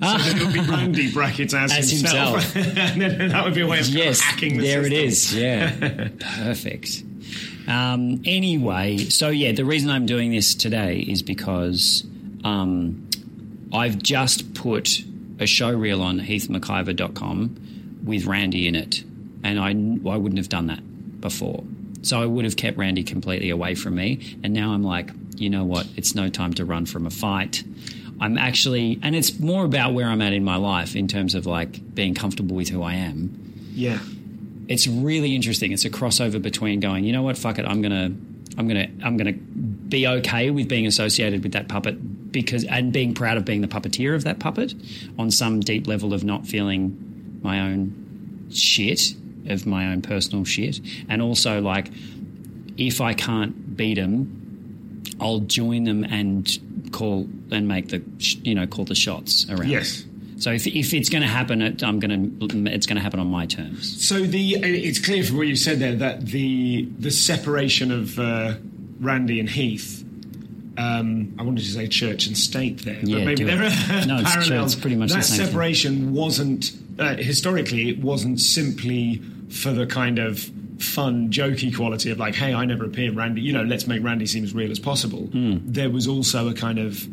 So 0.10 0.16
that 0.16 0.34
it 0.34 0.42
would 0.42 0.54
be 0.54 0.60
Randy 0.60 1.12
brackets 1.12 1.52
as, 1.52 1.72
As 1.72 1.90
himself. 1.90 2.56
and 2.56 3.02
then 3.02 3.28
that 3.28 3.44
would 3.44 3.54
be 3.54 3.60
a 3.60 3.66
way 3.66 3.80
of 3.80 3.88
yes, 3.88 4.18
hacking 4.18 4.56
the 4.56 4.62
there 4.62 4.82
system. 4.82 4.98
it 4.98 5.04
is. 5.04 5.36
Yeah, 5.36 6.08
perfect. 6.44 7.02
Um, 7.68 8.22
anyway, 8.24 8.96
so 8.96 9.28
yeah, 9.28 9.52
the 9.52 9.66
reason 9.66 9.90
I'm 9.90 10.06
doing 10.06 10.30
this 10.30 10.54
today 10.54 11.00
is 11.00 11.22
because 11.22 12.04
um, 12.44 13.10
I've 13.74 13.98
just 13.98 14.54
put 14.54 15.04
a 15.38 15.46
show 15.46 15.70
reel 15.70 16.02
on 16.02 16.18
heathmciver.com 16.18 18.00
with 18.04 18.24
Randy 18.24 18.66
in 18.66 18.74
it, 18.74 19.04
and 19.44 19.60
I, 19.60 19.68
I 20.10 20.16
wouldn't 20.16 20.38
have 20.38 20.48
done 20.48 20.68
that 20.68 21.20
before. 21.20 21.62
So 22.02 22.20
I 22.20 22.26
would 22.26 22.44
have 22.46 22.56
kept 22.56 22.78
Randy 22.78 23.02
completely 23.02 23.50
away 23.50 23.74
from 23.74 23.96
me, 23.96 24.38
and 24.42 24.54
now 24.54 24.72
I'm 24.72 24.82
like, 24.82 25.10
you 25.36 25.50
know 25.50 25.64
what? 25.64 25.86
It's 25.96 26.14
no 26.14 26.28
time 26.28 26.54
to 26.54 26.64
run 26.64 26.86
from 26.86 27.06
a 27.06 27.10
fight. 27.10 27.62
I'm 28.20 28.36
actually, 28.36 28.98
and 29.02 29.16
it's 29.16 29.40
more 29.40 29.64
about 29.64 29.94
where 29.94 30.06
I'm 30.06 30.20
at 30.20 30.32
in 30.32 30.44
my 30.44 30.56
life 30.56 30.94
in 30.94 31.08
terms 31.08 31.34
of 31.34 31.46
like 31.46 31.94
being 31.94 32.14
comfortable 32.14 32.54
with 32.54 32.68
who 32.68 32.82
I 32.82 32.94
am 32.94 33.30
Yeah. 33.72 33.98
it's 34.68 34.86
really 34.86 35.34
interesting. 35.34 35.72
It's 35.72 35.84
a 35.84 35.90
crossover 35.90 36.40
between 36.40 36.80
going, 36.80 37.04
you 37.04 37.12
know 37.12 37.22
what, 37.22 37.38
fuck 37.38 37.58
it, 37.58 37.64
I'm 37.66 37.80
gonna, 37.82 38.12
I'm 38.58 38.68
gonna, 38.68 38.88
I'm 39.02 39.16
gonna 39.16 39.32
be 39.32 40.06
okay 40.06 40.50
with 40.50 40.68
being 40.68 40.86
associated 40.86 41.42
with 41.42 41.52
that 41.52 41.68
puppet 41.68 42.30
because, 42.30 42.64
and 42.64 42.92
being 42.92 43.14
proud 43.14 43.36
of 43.36 43.44
being 43.44 43.60
the 43.62 43.68
puppeteer 43.68 44.14
of 44.14 44.24
that 44.24 44.38
puppet 44.38 44.74
on 45.18 45.30
some 45.30 45.60
deep 45.60 45.86
level 45.88 46.12
of 46.14 46.22
not 46.22 46.46
feeling 46.46 47.40
my 47.42 47.60
own 47.60 48.48
shit 48.52 49.14
of 49.48 49.66
my 49.66 49.86
own 49.90 50.02
personal 50.02 50.44
shit, 50.44 50.78
and 51.08 51.22
also 51.22 51.60
like, 51.60 51.90
if 52.76 53.00
I 53.00 53.14
can't 53.14 53.76
beat 53.76 53.94
them, 53.94 55.02
I'll 55.20 55.40
join 55.40 55.84
them 55.84 56.04
and 56.04 56.46
call 56.92 57.28
and 57.50 57.66
make 57.68 57.88
the, 57.88 58.02
sh- 58.18 58.36
you 58.42 58.54
know, 58.54 58.66
call 58.66 58.84
the 58.84 58.94
shots 58.94 59.48
around. 59.48 59.68
Yes. 59.68 60.04
So 60.38 60.50
if, 60.52 60.66
if 60.66 60.94
it's 60.94 61.10
going 61.10 61.22
to 61.22 61.28
happen, 61.28 61.60
it, 61.60 61.82
I'm 61.82 61.98
going 62.00 62.38
to, 62.38 62.72
it's 62.72 62.86
going 62.86 62.96
to 62.96 63.02
happen 63.02 63.20
on 63.20 63.26
my 63.26 63.44
terms. 63.46 64.06
So 64.06 64.20
the 64.20 64.54
it's 64.54 64.98
clear 64.98 65.22
from 65.22 65.36
what 65.36 65.46
you 65.46 65.54
said 65.56 65.80
there 65.80 65.94
that 65.96 66.26
the 66.26 66.88
the 66.98 67.10
separation 67.10 67.90
of 67.92 68.18
uh, 68.18 68.54
Randy 69.00 69.38
and 69.40 69.48
Heath. 69.50 70.02
Um, 70.78 71.34
I 71.38 71.42
wanted 71.42 71.62
to 71.64 71.70
say 71.70 71.88
church 71.88 72.26
and 72.26 72.38
state 72.38 72.84
there, 72.86 73.00
Yeah, 73.02 73.18
but 73.18 73.24
maybe 73.26 73.44
there 73.44 73.56
are 73.58 74.06
No, 74.06 74.20
it's 74.20 74.32
parallels. 74.32 74.72
It's 74.72 74.80
pretty 74.80 74.96
much 74.96 75.10
the 75.10 75.16
that 75.16 75.24
same 75.24 75.36
thing. 75.38 75.46
separation 75.48 76.14
wasn't 76.14 76.72
uh, 76.98 77.16
historically. 77.16 77.90
It 77.90 77.98
wasn't 78.00 78.40
simply 78.40 79.20
for 79.50 79.72
the 79.72 79.84
kind 79.86 80.18
of 80.18 80.50
fun, 80.80 81.30
jokey 81.30 81.74
quality 81.74 82.10
of 82.10 82.18
like, 82.18 82.34
"Hey, 82.34 82.54
I 82.54 82.64
never 82.64 82.84
appeared, 82.84 83.14
Randy." 83.14 83.42
You 83.42 83.52
know, 83.52 83.62
let's 83.62 83.86
make 83.86 84.02
Randy 84.02 84.26
seem 84.26 84.44
as 84.44 84.54
real 84.54 84.70
as 84.70 84.78
possible. 84.78 85.26
Hmm. 85.26 85.58
There 85.64 85.90
was 85.90 86.08
also 86.08 86.48
a 86.48 86.54
kind 86.54 86.78
of 86.78 87.06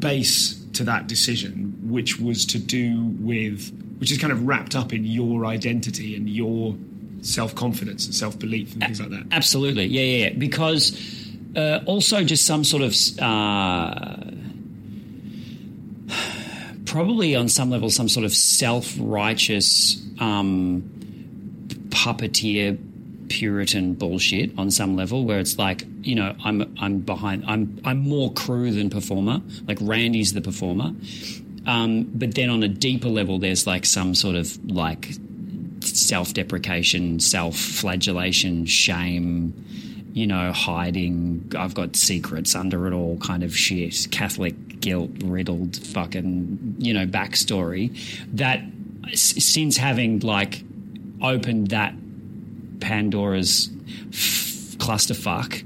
base 0.00 0.58
to 0.74 0.84
that 0.84 1.06
decision, 1.06 1.78
which 1.82 2.18
was 2.18 2.46
to 2.46 2.58
do 2.58 3.14
with, 3.20 3.70
which 3.98 4.10
is 4.10 4.18
kind 4.18 4.32
of 4.32 4.46
wrapped 4.46 4.74
up 4.74 4.92
in 4.92 5.04
your 5.04 5.44
identity 5.46 6.16
and 6.16 6.28
your 6.28 6.74
self 7.20 7.54
confidence 7.54 8.06
and 8.06 8.14
self 8.14 8.38
belief 8.38 8.72
and 8.72 8.82
things 8.82 9.00
like 9.00 9.10
that. 9.10 9.24
Absolutely, 9.30 9.86
yeah, 9.86 10.02
yeah, 10.02 10.28
yeah. 10.28 10.34
Because 10.36 10.96
uh, 11.56 11.80
also 11.86 12.24
just 12.24 12.46
some 12.46 12.64
sort 12.64 12.82
of 12.82 12.94
uh, 13.20 14.16
probably 16.86 17.36
on 17.36 17.48
some 17.48 17.70
level 17.70 17.90
some 17.90 18.08
sort 18.08 18.24
of 18.24 18.34
self 18.34 18.94
righteous 18.98 20.02
um, 20.18 20.82
puppeteer 21.90 22.78
Puritan 23.32 23.94
bullshit 23.94 24.50
on 24.58 24.70
some 24.70 24.94
level 24.94 25.24
where 25.24 25.38
it's 25.38 25.56
like 25.58 25.86
you 26.02 26.14
know 26.14 26.36
I'm 26.44 26.76
I'm 26.78 26.98
behind 26.98 27.44
I'm 27.46 27.80
I'm 27.82 27.98
more 28.00 28.30
crew 28.30 28.70
than 28.70 28.90
performer. 28.90 29.40
Like 29.66 29.78
Randy's 29.80 30.34
the 30.34 30.42
performer. 30.42 30.92
Um, 31.66 32.10
but 32.12 32.34
then 32.34 32.50
on 32.50 32.62
a 32.62 32.68
deeper 32.68 33.08
level 33.08 33.38
there's 33.38 33.66
like 33.66 33.86
some 33.86 34.14
sort 34.14 34.36
of 34.36 34.62
like 34.70 35.14
self-deprecation 35.80 37.20
self-flagellation 37.20 38.66
shame 38.66 39.54
you 40.12 40.26
know 40.26 40.52
hiding. 40.52 41.50
I've 41.56 41.74
got 41.74 41.96
secrets 41.96 42.54
under 42.54 42.86
it 42.86 42.92
all 42.92 43.16
kind 43.16 43.42
of 43.42 43.56
shit. 43.56 44.08
Catholic 44.10 44.80
guilt 44.80 45.10
riddled 45.24 45.78
fucking 45.78 46.76
you 46.80 46.92
know 46.92 47.06
backstory. 47.06 47.96
That 48.34 48.60
since 49.14 49.78
having 49.78 50.18
like 50.20 50.64
opened 51.22 51.68
that 51.68 51.94
Pandora's 52.82 53.70
f- 54.08 54.76
clusterfuck 54.78 55.62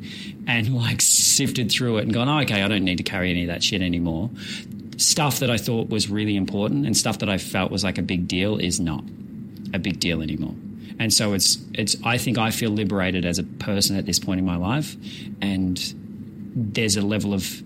and 0.47 0.77
like 0.77 1.01
sifted 1.01 1.71
through 1.73 1.99
it 1.99 2.03
and 2.03 2.15
gone, 2.15 2.29
oh, 2.29 2.41
okay, 2.41 2.63
I 2.63 2.69
don't 2.69 2.85
need 2.85 2.99
to 2.99 3.03
carry 3.03 3.31
any 3.31 3.43
of 3.43 3.49
that 3.49 3.65
shit 3.65 3.83
anymore. 3.83 4.31
Stuff 4.99 5.41
that 5.41 5.51
I 5.51 5.57
thought 5.57 5.89
was 5.89 6.09
really 6.09 6.37
important 6.37 6.87
and 6.87 6.97
stuff 6.97 7.19
that 7.19 7.29
I 7.29 7.39
felt 7.39 7.73
was 7.73 7.83
like 7.83 7.99
a 7.99 8.03
big 8.03 8.29
deal 8.29 8.59
is 8.59 8.79
not 8.79 9.03
a 9.75 9.79
big 9.79 9.99
deal 9.99 10.23
anymore. 10.23 10.55
And 10.99 11.13
so 11.13 11.33
it's 11.33 11.59
it's 11.75 11.97
I 12.05 12.19
think 12.19 12.39
I 12.39 12.51
feel 12.51 12.71
liberated 12.71 13.25
as 13.25 13.39
a 13.39 13.43
person 13.45 13.97
at 13.97 14.07
this 14.07 14.19
point 14.19 14.39
in 14.39 14.47
my 14.47 14.57
life 14.57 14.97
and 15.41 15.79
there's 16.55 16.97
a 16.97 17.03
level 17.03 17.35
of 17.35 17.63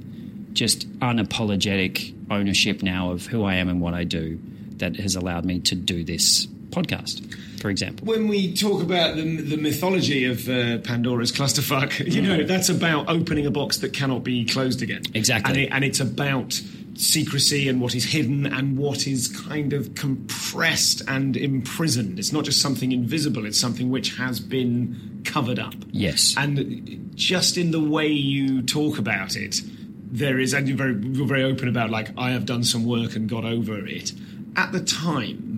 just 0.52 0.90
unapologetic 0.98 2.14
ownership 2.30 2.82
now 2.82 3.12
of 3.12 3.26
who 3.26 3.44
I 3.44 3.54
am 3.54 3.68
and 3.68 3.80
what 3.80 3.94
I 3.94 4.04
do 4.04 4.40
that 4.76 4.96
has 4.96 5.14
allowed 5.14 5.44
me 5.44 5.60
to 5.60 5.74
do 5.74 6.02
this 6.02 6.46
podcast, 6.70 7.20
for 7.60 7.70
example. 7.70 8.06
When 8.06 8.28
we 8.28 8.54
talk 8.54 8.82
about 8.82 9.16
the, 9.16 9.36
the 9.36 9.56
mythology 9.56 10.24
of 10.24 10.48
uh, 10.48 10.78
Pandora's 10.78 11.30
clusterfuck, 11.30 11.98
you 12.12 12.22
know, 12.22 12.42
that's 12.42 12.68
about 12.68 13.08
opening 13.08 13.46
a 13.46 13.50
box 13.50 13.78
that 13.78 13.92
cannot 13.92 14.24
be 14.24 14.44
closed 14.44 14.82
again. 14.82 15.02
Exactly. 15.14 15.50
And, 15.50 15.60
it, 15.60 15.72
and 15.74 15.84
it's 15.84 16.00
about 16.00 16.60
secrecy 16.94 17.68
and 17.68 17.80
what 17.80 17.94
is 17.94 18.04
hidden 18.04 18.46
and 18.46 18.76
what 18.76 19.06
is 19.06 19.28
kind 19.28 19.72
of 19.72 19.94
compressed 19.94 21.02
and 21.08 21.36
imprisoned. 21.36 22.18
It's 22.18 22.32
not 22.32 22.44
just 22.44 22.60
something 22.60 22.92
invisible, 22.92 23.46
it's 23.46 23.60
something 23.60 23.90
which 23.90 24.16
has 24.16 24.40
been 24.40 25.22
covered 25.24 25.58
up. 25.58 25.74
Yes. 25.90 26.34
And 26.36 27.12
just 27.14 27.56
in 27.56 27.70
the 27.70 27.80
way 27.80 28.08
you 28.08 28.62
talk 28.62 28.98
about 28.98 29.36
it, 29.36 29.60
there 30.12 30.38
is, 30.38 30.52
and 30.52 30.68
you're 30.68 30.76
very, 30.76 30.94
you're 30.94 31.26
very 31.26 31.44
open 31.44 31.68
about, 31.68 31.90
like, 31.90 32.10
I 32.18 32.30
have 32.30 32.44
done 32.44 32.64
some 32.64 32.84
work 32.84 33.14
and 33.16 33.28
got 33.28 33.44
over 33.44 33.86
it. 33.86 34.12
At 34.56 34.72
the 34.72 34.80
time, 34.80 35.49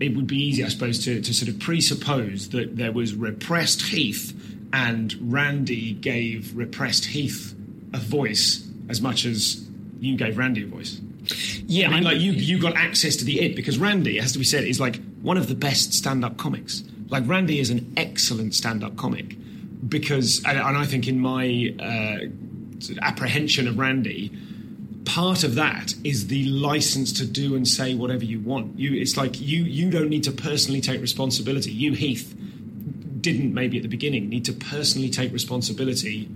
it 0.00 0.14
would 0.16 0.26
be 0.26 0.36
easy, 0.36 0.64
I 0.64 0.68
suppose, 0.68 1.04
to, 1.04 1.20
to 1.20 1.34
sort 1.34 1.48
of 1.48 1.58
presuppose 1.58 2.50
that 2.50 2.76
there 2.76 2.92
was 2.92 3.14
repressed 3.14 3.82
Heath 3.82 4.34
and 4.72 5.14
Randy 5.20 5.92
gave 5.94 6.54
repressed 6.56 7.06
Heath 7.06 7.54
a 7.92 7.98
voice 7.98 8.68
as 8.88 9.00
much 9.00 9.24
as 9.24 9.66
you 10.00 10.16
gave 10.16 10.38
Randy 10.38 10.62
a 10.62 10.66
voice. 10.66 11.00
Yeah, 11.66 11.86
I 11.86 11.88
mean, 11.88 11.98
I'm 11.98 12.04
like 12.04 12.18
you, 12.20 12.32
you 12.32 12.58
got 12.58 12.76
access 12.76 13.16
to 13.16 13.24
the 13.24 13.40
it 13.40 13.56
because 13.56 13.78
Randy, 13.78 14.18
it 14.18 14.22
has 14.22 14.32
to 14.32 14.38
be 14.38 14.44
said, 14.44 14.64
is 14.64 14.80
like 14.80 15.00
one 15.20 15.36
of 15.36 15.48
the 15.48 15.54
best 15.54 15.92
stand-up 15.92 16.36
comics. 16.36 16.82
Like 17.08 17.26
Randy 17.26 17.58
is 17.58 17.70
an 17.70 17.92
excellent 17.96 18.54
stand-up 18.54 18.96
comic 18.96 19.36
because, 19.88 20.42
and, 20.44 20.58
and 20.58 20.76
I 20.76 20.84
think 20.84 21.08
in 21.08 21.18
my 21.18 21.74
uh, 21.80 22.18
apprehension 23.02 23.68
of 23.68 23.78
Randy, 23.78 24.32
part 25.08 25.42
of 25.42 25.54
that 25.54 25.94
is 26.04 26.26
the 26.26 26.44
license 26.44 27.12
to 27.14 27.26
do 27.26 27.56
and 27.56 27.66
say 27.66 27.94
whatever 27.94 28.24
you 28.24 28.40
want. 28.40 28.78
You, 28.78 29.00
it's 29.00 29.16
like 29.16 29.40
you, 29.40 29.64
you 29.64 29.90
don't 29.90 30.10
need 30.10 30.24
to 30.24 30.32
personally 30.32 30.80
take 30.82 31.00
responsibility. 31.00 31.72
You, 31.72 31.94
Heath, 31.94 32.34
didn't 33.20 33.54
maybe 33.54 33.78
at 33.78 33.82
the 33.82 33.88
beginning 33.88 34.28
need 34.28 34.44
to 34.44 34.52
personally 34.52 35.08
take 35.08 35.32
responsibility 35.32 36.28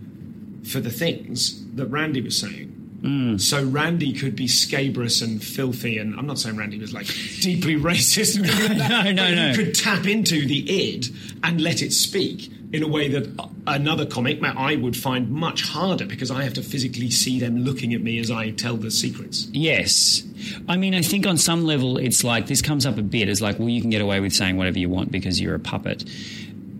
for 0.64 0.80
the 0.80 0.90
things 0.90 1.64
that 1.74 1.86
Randy 1.86 2.22
was 2.22 2.36
saying. 2.36 2.70
Mm. 3.02 3.40
So 3.40 3.64
Randy 3.64 4.12
could 4.12 4.36
be 4.36 4.48
scabrous 4.48 5.20
and 5.22 5.42
filthy, 5.42 5.98
and 5.98 6.14
I'm 6.18 6.26
not 6.26 6.38
saying 6.38 6.56
Randy 6.56 6.78
was 6.78 6.94
like 6.94 7.06
deeply 7.40 7.76
racist. 7.90 8.36
and 8.36 8.46
everything 8.46 8.78
like 8.78 8.88
that, 8.88 9.04
No, 9.04 9.12
no, 9.12 9.48
no. 9.50 9.54
Could 9.54 9.74
tap 9.74 10.06
into 10.06 10.46
the 10.46 10.94
id 10.94 11.08
and 11.42 11.60
let 11.60 11.82
it 11.82 11.92
speak 11.92 12.50
in 12.72 12.82
a 12.82 12.88
way 12.88 13.08
that 13.08 13.28
another 13.66 14.06
comic 14.06 14.42
I 14.42 14.76
would 14.76 14.96
find 14.96 15.30
much 15.30 15.62
harder 15.62 16.06
because 16.06 16.30
I 16.30 16.42
have 16.42 16.54
to 16.54 16.62
physically 16.62 17.10
see 17.10 17.38
them 17.38 17.58
looking 17.58 17.92
at 17.92 18.00
me 18.00 18.18
as 18.18 18.30
I 18.30 18.50
tell 18.50 18.76
the 18.76 18.90
secrets. 18.90 19.46
Yes. 19.52 20.22
I 20.68 20.76
mean, 20.76 20.94
I 20.94 21.02
think 21.02 21.26
on 21.26 21.36
some 21.36 21.64
level, 21.64 21.98
it's 21.98 22.24
like 22.24 22.46
this 22.46 22.62
comes 22.62 22.86
up 22.86 22.96
a 22.96 23.02
bit. 23.02 23.28
as 23.28 23.42
like, 23.42 23.58
well, 23.58 23.68
you 23.68 23.80
can 23.80 23.90
get 23.90 24.00
away 24.00 24.20
with 24.20 24.32
saying 24.32 24.56
whatever 24.56 24.78
you 24.78 24.88
want 24.88 25.12
because 25.12 25.40
you're 25.40 25.54
a 25.54 25.60
puppet. 25.60 26.04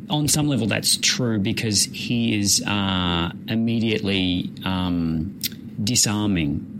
On 0.09 0.29
some 0.29 0.49
level, 0.49 0.67
that's 0.67 0.97
true 0.97 1.39
because 1.39 1.85
he 1.85 2.39
is 2.39 2.63
uh, 2.67 3.31
immediately 3.49 4.51
um, 4.65 5.39
disarming. 5.83 6.72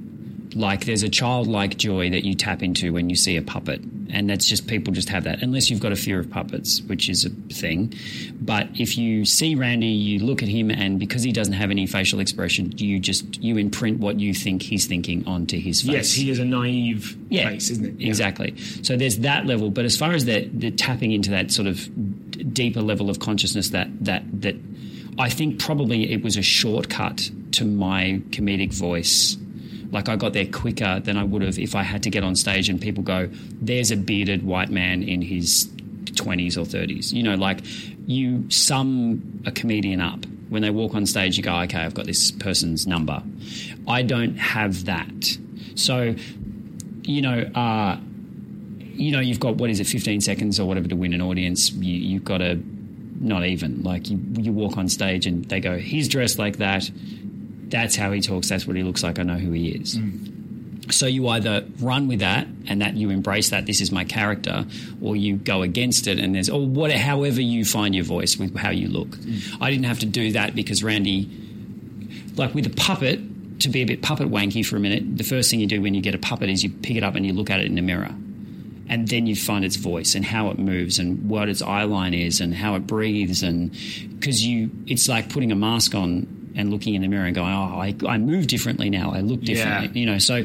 Like, 0.55 0.85
there's 0.85 1.03
a 1.03 1.09
childlike 1.09 1.77
joy 1.79 2.11
that 2.11 2.25
you 2.25 2.35
tap 2.35 2.63
into 2.63 2.93
when 2.93 3.09
you 3.09 3.17
see 3.17 3.37
a 3.37 3.43
puppet. 3.43 3.81
And 4.11 4.29
that's 4.29 4.45
just 4.45 4.67
people 4.67 4.93
just 4.93 5.09
have 5.09 5.25
that, 5.25 5.43
unless 5.43 5.71
you've 5.71 5.81
got 5.81 5.93
a 5.93 5.97
fear 5.97 6.19
of 6.19 6.29
puppets, 6.31 6.83
which 6.83 7.09
is 7.09 7.25
a 7.25 7.31
thing. 7.53 7.95
But 8.41 8.69
if 8.79 8.99
you 8.99 9.25
see 9.25 9.55
Randy, 9.55 9.87
you 9.87 10.19
look 10.19 10.43
at 10.43 10.49
him, 10.49 10.71
and 10.71 10.99
because 10.99 11.23
he 11.23 11.33
doesn't 11.33 11.55
have 11.55 11.71
any 11.71 11.87
facial 11.87 12.21
expression, 12.21 12.73
you 12.77 12.99
just 12.99 13.43
you 13.43 13.57
imprint 13.57 14.01
what 14.01 14.21
you 14.21 14.35
think 14.35 14.63
he's 14.63 14.87
thinking 14.87 15.27
onto 15.27 15.59
his 15.59 15.81
face. 15.81 15.91
Yes, 15.91 16.13
he 16.13 16.31
is 16.31 16.39
a 16.39 16.45
naive 16.45 17.17
yeah, 17.31 17.49
face, 17.49 17.71
isn't 17.71 17.87
it? 17.87 18.01
Yeah. 18.01 18.09
Exactly. 18.09 18.55
So 18.83 18.97
there's 18.97 19.19
that 19.19 19.47
level, 19.47 19.71
but 19.71 19.87
as 19.87 19.97
far 19.97 20.13
as 20.13 20.27
the, 20.27 20.47
the 20.53 20.71
tapping 20.71 21.13
into 21.13 21.31
that 21.31 21.51
sort 21.51 21.67
of 21.67 21.89
d- 22.31 22.45
deeper 22.45 22.83
level 22.83 23.09
of 23.09 23.19
consciousness, 23.19 23.71
that 23.71 23.89
that 24.05 24.25
that 24.43 24.57
I 25.19 25.31
think 25.31 25.59
probably 25.59 26.13
it 26.13 26.23
was 26.23 26.37
a 26.37 26.43
shortcut 26.43 27.31
to 27.53 27.65
my 27.65 28.21
comedic 28.31 28.75
voice 28.75 29.37
Like 29.93 30.09
I 30.09 30.17
got 30.17 30.33
there 30.33 30.47
quicker 30.47 31.01
than 31.01 31.17
I 31.17 31.25
would 31.25 31.43
have 31.43 31.59
if 31.59 31.75
I 31.75 31.83
had 31.83 32.03
to 32.05 32.11
get 32.11 32.25
on 32.25 32.35
stage 32.35 32.69
and 32.69 32.81
people 32.81 33.03
go, 33.03 33.29
"There's 33.61 33.91
a 33.91 33.97
bearded 33.97 34.43
white 34.43 34.71
man 34.71 35.03
in 35.03 35.23
his 35.23 35.69
20s 36.05 36.57
or 36.57 36.65
30s." 36.65 37.13
You 37.13 37.23
know, 37.23 37.35
like 37.35 37.61
you 38.07 38.51
sum 38.51 39.43
a 39.47 39.53
comedian 39.53 40.01
up 40.01 40.25
when 40.49 40.63
they 40.63 40.71
walk 40.71 40.95
on 40.95 41.07
stage. 41.07 41.37
You 41.37 41.43
go, 41.43 41.55
"Okay, 41.61 41.79
I've 41.79 41.95
got 41.95 42.07
this 42.07 42.31
person's 42.31 42.87
number." 42.87 43.23
I 43.87 44.03
don't 44.03 44.37
have 44.37 44.87
that, 44.87 45.39
so 45.75 46.15
you 47.03 47.23
know. 47.23 47.41
Uh, 47.55 47.99
you 48.95 49.11
know, 49.11 49.21
you've 49.21 49.41
got 49.41 49.57
what 49.57 49.71
is 49.71 49.81
it, 49.81 49.87
15 49.87 50.21
seconds 50.21 50.61
or 50.61 50.69
whatever 50.69 50.87
to 50.87 50.95
win 50.95 51.15
an 51.15 51.23
audience. 51.23 51.73
You, 51.73 51.95
you've 51.95 52.25
got 52.25 52.39
to 52.39 52.63
not 53.23 53.45
even 53.45 53.83
like 53.83 54.11
you, 54.11 54.21
you 54.39 54.53
walk 54.53 54.77
on 54.77 54.89
stage 54.89 55.27
and 55.27 55.45
they 55.47 55.61
go, 55.61 55.79
he's 55.79 56.09
dressed 56.09 56.39
like 56.39 56.59
that. 56.59 56.91
That's 57.73 57.97
how 57.97 58.13
he 58.13 58.21
talks. 58.21 58.51
That's 58.51 58.67
what 58.67 58.77
he 58.77 58.83
looks 58.83 59.03
like. 59.03 59.19
I 59.19 59.23
know 59.23 59.39
who 59.39 59.51
he 59.53 59.71
is. 59.71 59.97
Mm. 59.97 60.93
So 60.93 61.07
you 61.07 61.27
either 61.29 61.65
run 61.81 62.07
with 62.07 62.19
that 62.19 62.47
and 62.67 62.83
that 62.83 62.97
you 62.97 63.09
embrace 63.09 63.49
that 63.49 63.65
this 63.65 63.81
is 63.81 63.91
my 63.91 64.05
character, 64.05 64.67
or 65.01 65.17
you 65.17 65.37
go 65.37 65.63
against 65.63 66.07
it 66.07 66.19
and 66.19 66.35
there's 66.35 66.51
or 66.51 66.67
what 66.67 66.93
however 66.93 67.41
you 67.41 67.65
find 67.65 67.95
your 67.95 68.05
voice 68.05 68.37
with 68.37 68.55
how 68.55 68.71
you 68.71 68.89
look. 68.89 69.09
Mm. 69.09 69.63
I 69.63 69.71
didn't 69.71 69.87
have 69.87 70.01
to 70.01 70.07
do 70.07 70.33
that 70.33 70.55
because 70.55 70.85
Randy, 70.85 71.31
like 72.37 72.55
with 72.55 72.67
a 72.67 72.77
puppet, 72.77 73.61
to 73.61 73.71
be 73.71 73.81
a 73.81 73.87
bit 73.87 74.03
puppet 74.03 74.29
wanky 74.29 74.67
for 74.67 74.77
a 74.77 74.81
minute, 74.81 75.17
the 75.17 75.25
first 75.25 75.51
thing 75.51 75.61
you 75.61 75.67
do 75.67 75.81
when 75.81 75.95
you 75.95 76.03
get 76.03 76.15
a 76.15 76.19
puppet 76.19 76.51
is 76.51 76.63
you 76.63 76.69
pick 76.69 76.97
it 76.97 77.03
up 77.03 77.15
and 77.15 77.25
you 77.25 77.33
look 77.33 77.49
at 77.49 77.59
it 77.59 77.67
in 77.67 77.75
the 77.75 77.83
mirror 77.83 78.15
and 78.93 79.09
then 79.09 79.27
you 79.27 79.35
find 79.35 79.65
its 79.65 79.77
voice 79.77 80.15
and 80.15 80.23
how 80.23 80.51
it 80.51 80.59
moves 80.59 80.99
and 80.99 81.27
what 81.31 81.49
its 81.49 81.63
eye 81.63 81.85
line 81.85 82.13
is 82.13 82.43
and 82.43 82.55
how 82.55 82.75
it 82.75 82.87
breathes 82.87 83.43
and 83.43 83.71
because 84.19 84.45
you 84.45 84.71
it's 84.87 85.09
like 85.09 85.31
putting 85.31 85.51
a 85.51 85.55
mask 85.55 85.95
on 85.95 86.27
and 86.57 86.71
looking 86.71 86.95
in 86.95 87.03
the 87.03 87.09
mirror 87.09 87.27
and 87.27 87.35
going 87.35 87.53
oh 87.53 87.79
I, 87.81 87.95
I 88.07 88.19
move 88.19 88.47
differently 88.47 88.91
now 88.91 89.13
I 89.13 89.21
look 89.21 89.41
differently 89.41 89.89
Yeah. 89.95 90.01
you 90.01 90.07
know 90.07 90.19
so 90.19 90.45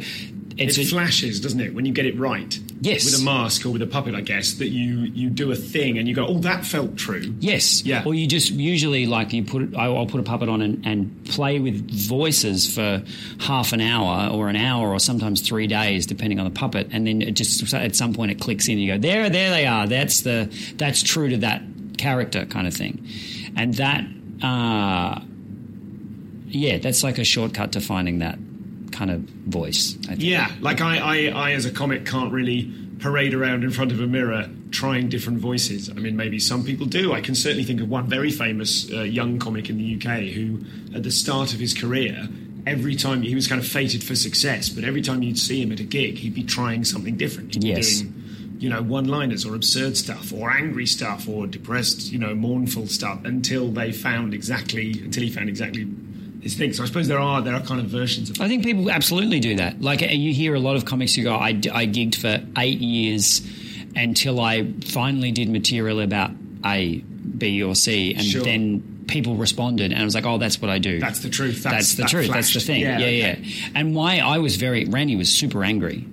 it's 0.59 0.75
It 0.79 0.87
a- 0.87 0.89
flashes, 0.89 1.39
doesn't 1.39 1.59
it, 1.61 1.75
when 1.75 1.85
you 1.85 1.93
get 1.93 2.07
it 2.07 2.17
right? 2.17 2.59
Yes. 2.81 3.05
With 3.05 3.21
a 3.21 3.23
mask 3.23 3.63
or 3.63 3.69
with 3.69 3.83
a 3.83 3.85
puppet, 3.85 4.15
I 4.15 4.21
guess, 4.21 4.55
that 4.55 4.69
you 4.69 5.01
you 5.01 5.29
do 5.29 5.51
a 5.51 5.55
thing 5.55 5.99
and 5.99 6.07
you 6.07 6.15
go, 6.15 6.25
oh, 6.25 6.39
that 6.39 6.65
felt 6.65 6.97
true. 6.97 7.31
Yes. 7.39 7.85
Yeah. 7.85 8.01
Or 8.03 8.15
you 8.15 8.25
just 8.25 8.49
usually 8.49 9.05
like 9.05 9.33
you 9.33 9.43
put 9.43 9.75
I'll 9.77 10.07
put 10.07 10.19
a 10.19 10.23
puppet 10.23 10.49
on 10.49 10.63
and, 10.63 10.83
and 10.83 11.25
play 11.25 11.59
with 11.59 11.87
voices 12.09 12.73
for 12.73 13.03
half 13.39 13.71
an 13.71 13.81
hour 13.81 14.31
or 14.31 14.49
an 14.49 14.55
hour 14.55 14.89
or 14.89 14.99
sometimes 14.99 15.41
three 15.41 15.67
days 15.67 16.07
depending 16.07 16.39
on 16.39 16.45
the 16.45 16.51
puppet, 16.59 16.87
and 16.91 17.05
then 17.05 17.21
it 17.21 17.33
just 17.33 17.71
at 17.75 17.95
some 17.95 18.15
point 18.15 18.31
it 18.31 18.39
clicks 18.39 18.67
in. 18.67 18.73
And 18.73 18.81
You 18.81 18.93
go 18.93 18.97
there, 18.99 19.29
there 19.29 19.51
they 19.51 19.67
are. 19.67 19.85
That's 19.85 20.21
the 20.21 20.49
that's 20.77 21.03
true 21.03 21.29
to 21.29 21.37
that 21.37 21.61
character 21.99 22.47
kind 22.47 22.65
of 22.65 22.73
thing, 22.73 23.07
and 23.55 23.75
that 23.75 24.03
uh, 24.41 25.19
yeah, 26.47 26.77
that's 26.77 27.03
like 27.03 27.17
a 27.17 27.23
shortcut 27.23 27.71
to 27.73 27.81
finding 27.81 28.19
that 28.19 28.37
kind 28.91 29.11
of 29.11 29.21
voice. 29.21 29.97
I 30.05 30.07
think. 30.15 30.23
Yeah, 30.23 30.51
like 30.61 30.81
I, 30.81 30.97
I, 30.97 31.49
I 31.49 31.51
as 31.53 31.65
a 31.65 31.71
comic 31.71 32.05
can't 32.05 32.31
really 32.31 32.71
parade 32.99 33.33
around 33.33 33.63
in 33.63 33.69
front 33.71 33.91
of 33.91 33.99
a 33.99 34.07
mirror 34.07 34.49
trying 34.71 35.07
different 35.09 35.39
voices. 35.39 35.89
I 35.89 35.93
mean, 35.93 36.15
maybe 36.15 36.39
some 36.39 36.63
people 36.63 36.85
do. 36.87 37.13
I 37.13 37.21
can 37.21 37.35
certainly 37.35 37.63
think 37.63 37.79
of 37.81 37.89
one 37.89 38.07
very 38.07 38.31
famous 38.31 38.91
uh, 38.91 39.01
young 39.01 39.39
comic 39.39 39.69
in 39.69 39.77
the 39.77 39.95
UK 39.95 40.23
who, 40.33 40.59
at 40.95 41.03
the 41.03 41.11
start 41.11 41.53
of 41.53 41.59
his 41.59 41.73
career, 41.73 42.27
every 42.65 42.95
time 42.95 43.21
he 43.21 43.35
was 43.35 43.47
kind 43.47 43.61
of 43.61 43.67
fated 43.67 44.03
for 44.03 44.15
success, 44.15 44.67
but 44.69 44.83
every 44.83 45.01
time 45.01 45.21
you'd 45.23 45.37
see 45.39 45.61
him 45.61 45.71
at 45.71 45.79
a 45.79 45.83
gig, 45.83 46.17
he'd 46.17 46.33
be 46.33 46.43
trying 46.43 46.83
something 46.83 47.15
different. 47.15 47.53
He'd 47.53 47.63
Yes. 47.63 48.01
be 48.01 48.07
doing 48.07 48.13
you 48.59 48.69
know, 48.69 48.81
one-liners 48.81 49.45
or 49.45 49.53
absurd 49.53 49.95
stuff 49.95 50.33
or 50.33 50.49
angry 50.49 50.87
stuff 50.87 51.29
or 51.29 51.45
depressed, 51.45 52.11
you 52.11 52.17
know, 52.17 52.33
mournful 52.33 52.87
stuff 52.87 53.23
until 53.23 53.69
they 53.69 53.91
found 53.91 54.33
exactly 54.33 54.99
until 55.03 55.21
he 55.21 55.29
found 55.29 55.47
exactly 55.47 55.85
his 56.47 56.55
thing. 56.57 56.73
So 56.73 56.83
I 56.83 56.85
suppose 56.85 57.07
there 57.07 57.19
are 57.19 57.41
there 57.41 57.53
are 57.53 57.61
kind 57.61 57.79
of 57.79 57.87
versions 57.87 58.29
of 58.29 58.41
I 58.41 58.47
think 58.47 58.63
people 58.63 58.89
absolutely 58.89 59.39
do 59.39 59.55
that. 59.57 59.81
Like 59.81 60.01
you 60.01 60.33
hear 60.33 60.55
a 60.55 60.59
lot 60.59 60.75
of 60.75 60.85
comics 60.85 61.13
who 61.15 61.23
go, 61.23 61.35
I, 61.35 61.49
I 61.49 61.85
gigged 61.87 62.15
for 62.15 62.41
eight 62.57 62.79
years 62.79 63.41
until 63.95 64.39
I 64.39 64.71
finally 64.85 65.31
did 65.31 65.49
material 65.49 65.99
about 66.01 66.31
A, 66.65 66.97
B, 66.99 67.63
or 67.63 67.75
C, 67.75 68.13
and 68.13 68.23
Sure. 68.23 68.43
then 68.43 69.03
people 69.07 69.35
responded, 69.35 69.91
and 69.93 70.01
I 70.01 70.03
was 70.03 70.13
like, 70.15 70.25
oh, 70.25 70.37
that's 70.37 70.61
what 70.61 70.69
I 70.69 70.79
do. 70.79 70.99
That's 70.99 71.21
the 71.21 71.29
truth. 71.29 71.63
That's, 71.63 71.95
That's- 71.95 71.95
the 71.95 72.01
that 72.03 72.09
truth. 72.09 72.31
That's 72.31 72.53
the 72.53 72.59
thing. 72.59 72.81
Yeah, 72.81 72.99
Yeah, 72.99 73.35
yeah. 73.39 73.51
And 73.73 73.95
why 73.95 74.17
I 74.19 74.37
was 74.39 74.57
very 74.57 74.85
Randy 74.85 75.15
was 75.15 75.29
super 75.29 75.63
angry, 75.63 76.05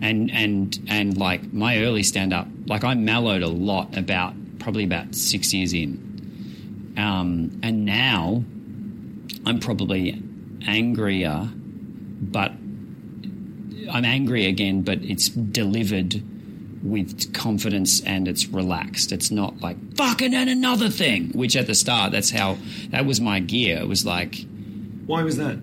and 0.00 0.30
and 0.30 0.78
and 0.88 1.16
like 1.16 1.52
my 1.52 1.78
early 1.84 2.02
stand 2.02 2.32
up, 2.32 2.48
like 2.66 2.82
I 2.84 2.94
mellowed 2.94 3.42
a 3.42 3.48
lot 3.48 3.96
about 3.96 4.34
probably 4.58 4.84
about 4.84 5.14
six 5.14 5.52
years 5.54 5.72
in, 5.74 6.94
um, 6.96 7.60
and 7.62 7.84
now 7.84 8.42
I'm 9.46 9.60
probably 9.60 10.22
angrier, 10.66 11.48
but 11.52 12.52
I'm 13.90 14.04
angry 14.04 14.46
again, 14.46 14.82
but 14.82 14.98
it's 15.02 15.28
delivered 15.28 16.22
with 16.82 17.32
confidence 17.32 18.02
and 18.02 18.28
it's 18.28 18.46
relaxed. 18.48 19.10
It's 19.10 19.30
not 19.30 19.60
like 19.60 19.76
fucking 19.96 20.34
and 20.34 20.50
another 20.50 20.90
thing, 20.90 21.30
which 21.30 21.56
at 21.56 21.66
the 21.66 21.74
start, 21.74 22.12
that's 22.12 22.30
how 22.30 22.58
that 22.90 23.06
was 23.06 23.20
my 23.20 23.40
gear. 23.40 23.78
It 23.78 23.88
was 23.88 24.04
like 24.04 24.44
Why 25.06 25.22
was 25.22 25.36
that? 25.38 25.58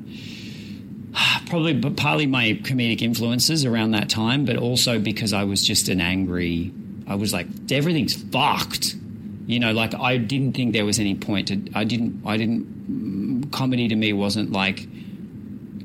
probably 1.45 1.73
but 1.73 1.95
partly 1.95 2.25
my 2.25 2.53
comedic 2.63 3.01
influences 3.01 3.65
around 3.65 3.91
that 3.91 4.09
time, 4.09 4.45
but 4.45 4.57
also 4.57 4.99
because 4.99 5.33
I 5.33 5.43
was 5.43 5.63
just 5.65 5.89
an 5.89 6.01
angry. 6.01 6.71
I 7.07 7.15
was 7.15 7.33
like, 7.33 7.47
everything's 7.71 8.15
fucked. 8.15 8.95
You 9.47 9.59
know, 9.59 9.73
like 9.73 9.93
I 9.93 10.17
didn't 10.17 10.53
think 10.53 10.73
there 10.73 10.85
was 10.85 10.99
any 10.99 11.15
point 11.15 11.49
to. 11.49 11.61
I 11.75 11.83
didn't. 11.83 12.21
I 12.25 12.37
didn't. 12.37 13.20
Comedy 13.51 13.87
to 13.87 13.95
me 13.95 14.13
wasn't 14.13 14.51
like. 14.51 14.87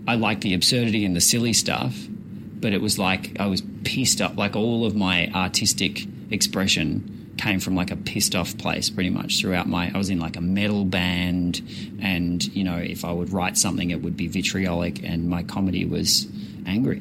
I 0.09 0.15
liked 0.15 0.43
the 0.43 0.55
absurdity 0.55 1.05
and 1.05 1.17
the 1.17 1.21
silly 1.21 1.53
stuff, 1.53 1.97
but 2.09 2.73
it 2.73 2.81
was 2.81 2.97
like 2.99 3.41
I 3.41 3.47
was 3.47 3.63
pissed 3.83 4.21
off. 4.21 4.37
Like 4.37 4.55
all 4.55 4.85
of 4.87 4.95
my 4.95 5.29
artistic 5.35 6.07
expression 6.31 7.35
came 7.39 7.61
from 7.61 7.75
like 7.75 7.91
a 7.91 7.97
pissed 7.97 8.35
off 8.35 8.57
place 8.57 8.89
pretty 8.89 9.11
much 9.11 9.41
throughout 9.41 9.69
my 9.69 9.91
I 9.95 9.99
was 9.99 10.09
in 10.09 10.19
like 10.19 10.37
a 10.37 10.41
metal 10.41 10.85
band 10.87 11.61
and 12.01 12.43
you 12.57 12.65
know 12.65 12.77
if 12.77 13.05
I 13.05 13.13
would 13.13 13.31
write 13.31 13.59
something 13.59 13.91
it 13.91 14.03
would 14.03 14.17
be 14.17 14.27
vitriolic 14.27 15.05
and 15.05 15.29
my 15.29 15.43
comedy 15.43 15.85
was 15.85 16.27
angry. 16.67 16.99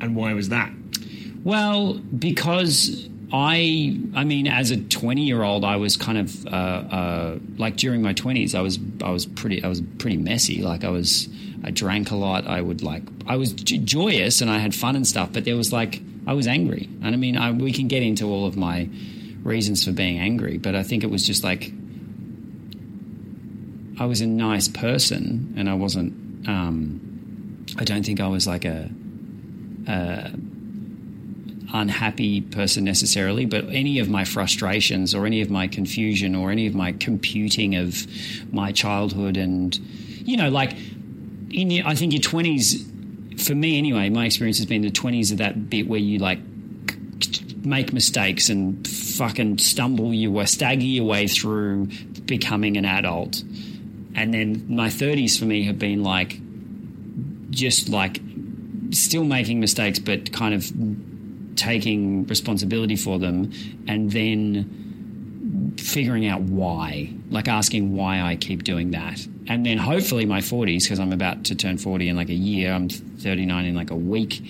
And 0.00 0.14
why 0.14 0.34
was 0.34 0.50
that? 0.50 0.70
Well, 1.42 1.94
because 1.94 3.08
I, 3.32 3.98
I 4.14 4.24
mean, 4.24 4.46
as 4.46 4.70
a 4.70 4.76
twenty-year-old, 4.76 5.64
I 5.64 5.76
was 5.76 5.96
kind 5.96 6.18
of 6.18 6.46
uh, 6.46 6.50
uh, 6.50 7.38
like 7.58 7.76
during 7.76 8.00
my 8.00 8.12
twenties, 8.12 8.54
I 8.54 8.60
was, 8.60 8.78
I 9.02 9.10
was 9.10 9.26
pretty, 9.26 9.64
I 9.64 9.68
was 9.68 9.80
pretty 9.98 10.16
messy. 10.16 10.62
Like 10.62 10.84
I 10.84 10.90
was, 10.90 11.28
I 11.64 11.70
drank 11.72 12.12
a 12.12 12.16
lot. 12.16 12.46
I 12.46 12.60
would 12.60 12.82
like, 12.82 13.02
I 13.26 13.36
was 13.36 13.52
j- 13.52 13.78
joyous 13.78 14.40
and 14.40 14.50
I 14.50 14.58
had 14.58 14.74
fun 14.74 14.94
and 14.94 15.06
stuff. 15.06 15.32
But 15.32 15.44
there 15.44 15.56
was 15.56 15.72
like, 15.72 16.00
I 16.26 16.34
was 16.34 16.46
angry, 16.46 16.88
and 17.02 17.14
I 17.14 17.16
mean, 17.18 17.36
I, 17.36 17.50
we 17.50 17.72
can 17.72 17.88
get 17.88 18.02
into 18.02 18.28
all 18.28 18.46
of 18.46 18.56
my 18.56 18.88
reasons 19.42 19.84
for 19.84 19.92
being 19.92 20.18
angry, 20.18 20.58
but 20.58 20.74
I 20.74 20.82
think 20.82 21.04
it 21.04 21.10
was 21.10 21.24
just 21.26 21.44
like 21.44 21.72
I 23.98 24.06
was 24.06 24.20
a 24.20 24.26
nice 24.26 24.68
person, 24.68 25.54
and 25.56 25.68
I 25.68 25.74
wasn't. 25.74 26.48
Um, 26.48 27.64
I 27.76 27.84
don't 27.84 28.04
think 28.04 28.20
I 28.20 28.28
was 28.28 28.46
like 28.46 28.64
a 28.64 28.90
unhappy 31.72 32.40
person 32.40 32.84
necessarily, 32.84 33.44
but 33.44 33.64
any 33.70 33.98
of 33.98 34.08
my 34.08 34.24
frustrations 34.24 35.14
or 35.14 35.26
any 35.26 35.40
of 35.40 35.50
my 35.50 35.66
confusion 35.66 36.34
or 36.34 36.50
any 36.50 36.66
of 36.66 36.74
my 36.74 36.92
computing 36.92 37.74
of 37.74 38.06
my 38.52 38.72
childhood 38.72 39.36
and 39.36 39.76
you 40.26 40.36
know, 40.36 40.48
like 40.48 40.72
in 41.50 41.70
your, 41.70 41.86
I 41.86 41.94
think 41.94 42.12
your 42.12 42.22
twenties, 42.22 42.84
for 43.38 43.54
me 43.54 43.78
anyway, 43.78 44.08
my 44.10 44.26
experience 44.26 44.58
has 44.58 44.66
been 44.66 44.82
the 44.82 44.90
twenties 44.90 45.30
of 45.30 45.38
that 45.38 45.70
bit 45.70 45.88
where 45.88 46.00
you 46.00 46.18
like 46.18 46.40
make 47.64 47.92
mistakes 47.92 48.48
and 48.48 48.86
fucking 48.86 49.58
stumble 49.58 50.14
your 50.14 50.30
way, 50.30 50.46
stagger 50.46 50.82
your 50.82 51.04
way 51.04 51.26
through 51.26 51.86
becoming 52.26 52.76
an 52.76 52.84
adult. 52.84 53.42
And 54.14 54.32
then 54.32 54.66
my 54.68 54.88
30s 54.88 55.38
for 55.38 55.44
me 55.44 55.64
have 55.64 55.78
been 55.78 56.02
like 56.02 56.40
just 57.50 57.88
like 57.88 58.20
still 58.90 59.24
making 59.24 59.60
mistakes, 59.60 59.98
but 59.98 60.32
kind 60.32 60.54
of 60.54 60.70
taking 61.56 62.26
responsibility 62.26 62.96
for 62.96 63.18
them 63.18 63.52
and 63.88 64.10
then 64.10 65.74
figuring 65.78 66.26
out 66.26 66.42
why, 66.42 67.12
like 67.30 67.48
asking 67.48 67.94
why 67.94 68.20
I 68.20 68.36
keep 68.36 68.64
doing 68.64 68.92
that. 68.92 69.26
And 69.48 69.64
then 69.64 69.78
hopefully 69.78 70.26
my 70.26 70.40
40s, 70.40 70.82
because 70.82 70.98
I'm 70.98 71.12
about 71.12 71.44
to 71.44 71.54
turn 71.54 71.78
40 71.78 72.08
in 72.08 72.16
like 72.16 72.28
a 72.28 72.34
year, 72.34 72.72
I'm 72.72 72.88
39 72.88 73.64
in 73.64 73.74
like 73.74 73.90
a 73.90 73.96
week. 73.96 74.42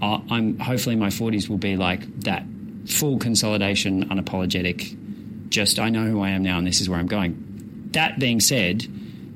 I'm 0.00 0.58
hopefully 0.58 0.96
my 0.96 1.08
40s 1.08 1.48
will 1.48 1.56
be 1.58 1.76
like 1.76 2.20
that 2.20 2.44
full 2.86 3.18
consolidation, 3.18 4.08
unapologetic, 4.08 5.48
just 5.48 5.78
I 5.78 5.90
know 5.90 6.04
who 6.04 6.20
I 6.22 6.30
am 6.30 6.42
now 6.42 6.58
and 6.58 6.66
this 6.66 6.80
is 6.80 6.88
where 6.88 6.98
I'm 6.98 7.06
going. 7.06 7.88
That 7.92 8.18
being 8.18 8.40
said, 8.40 8.86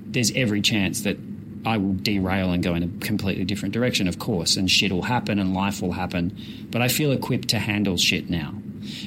there's 0.06 0.32
every 0.32 0.60
chance 0.60 1.02
that 1.02 1.16
I 1.64 1.76
will 1.76 1.92
derail 1.94 2.52
and 2.52 2.62
go 2.62 2.74
in 2.74 2.82
a 2.82 2.88
completely 3.04 3.44
different 3.44 3.74
direction, 3.74 4.08
of 4.08 4.18
course, 4.18 4.56
and 4.56 4.70
shit 4.70 4.92
will 4.92 5.02
happen 5.02 5.38
and 5.38 5.54
life 5.54 5.82
will 5.82 5.92
happen. 5.92 6.36
But 6.70 6.80
I 6.82 6.88
feel 6.88 7.12
equipped 7.12 7.48
to 7.48 7.58
handle 7.58 7.96
shit 7.96 8.30
now. 8.30 8.54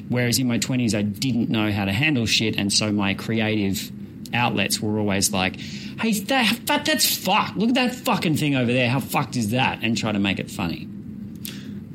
Whereas 0.10 0.38
in 0.38 0.48
my 0.48 0.60
20s, 0.60 0.94
I 0.94 1.02
didn't 1.02 1.50
know 1.50 1.72
how 1.72 1.86
to 1.86 1.92
handle 1.92 2.26
shit, 2.28 2.56
and 2.58 2.72
so 2.72 2.92
my 2.92 3.16
creative 3.16 3.92
outlets 4.34 4.80
were 4.80 5.00
always 5.00 5.32
like, 5.34 5.60
"Hey, 5.60 6.12
that, 6.14 6.60
that 6.68 6.86
that's 6.86 7.16
fucked. 7.16 7.58
Look 7.58 7.70
at 7.70 7.76
that 7.76 7.96
fucking 7.96 8.38
thing 8.38 8.56
over 8.56 8.72
there. 8.72 8.90
How 8.90 9.00
fucked 9.00 9.36
is 9.36 9.50
that?" 9.50 9.80
and 9.82 9.98
try 9.98 10.12
to 10.12 10.20
make 10.20 10.40
it 10.40 10.52
funny. 10.52 10.88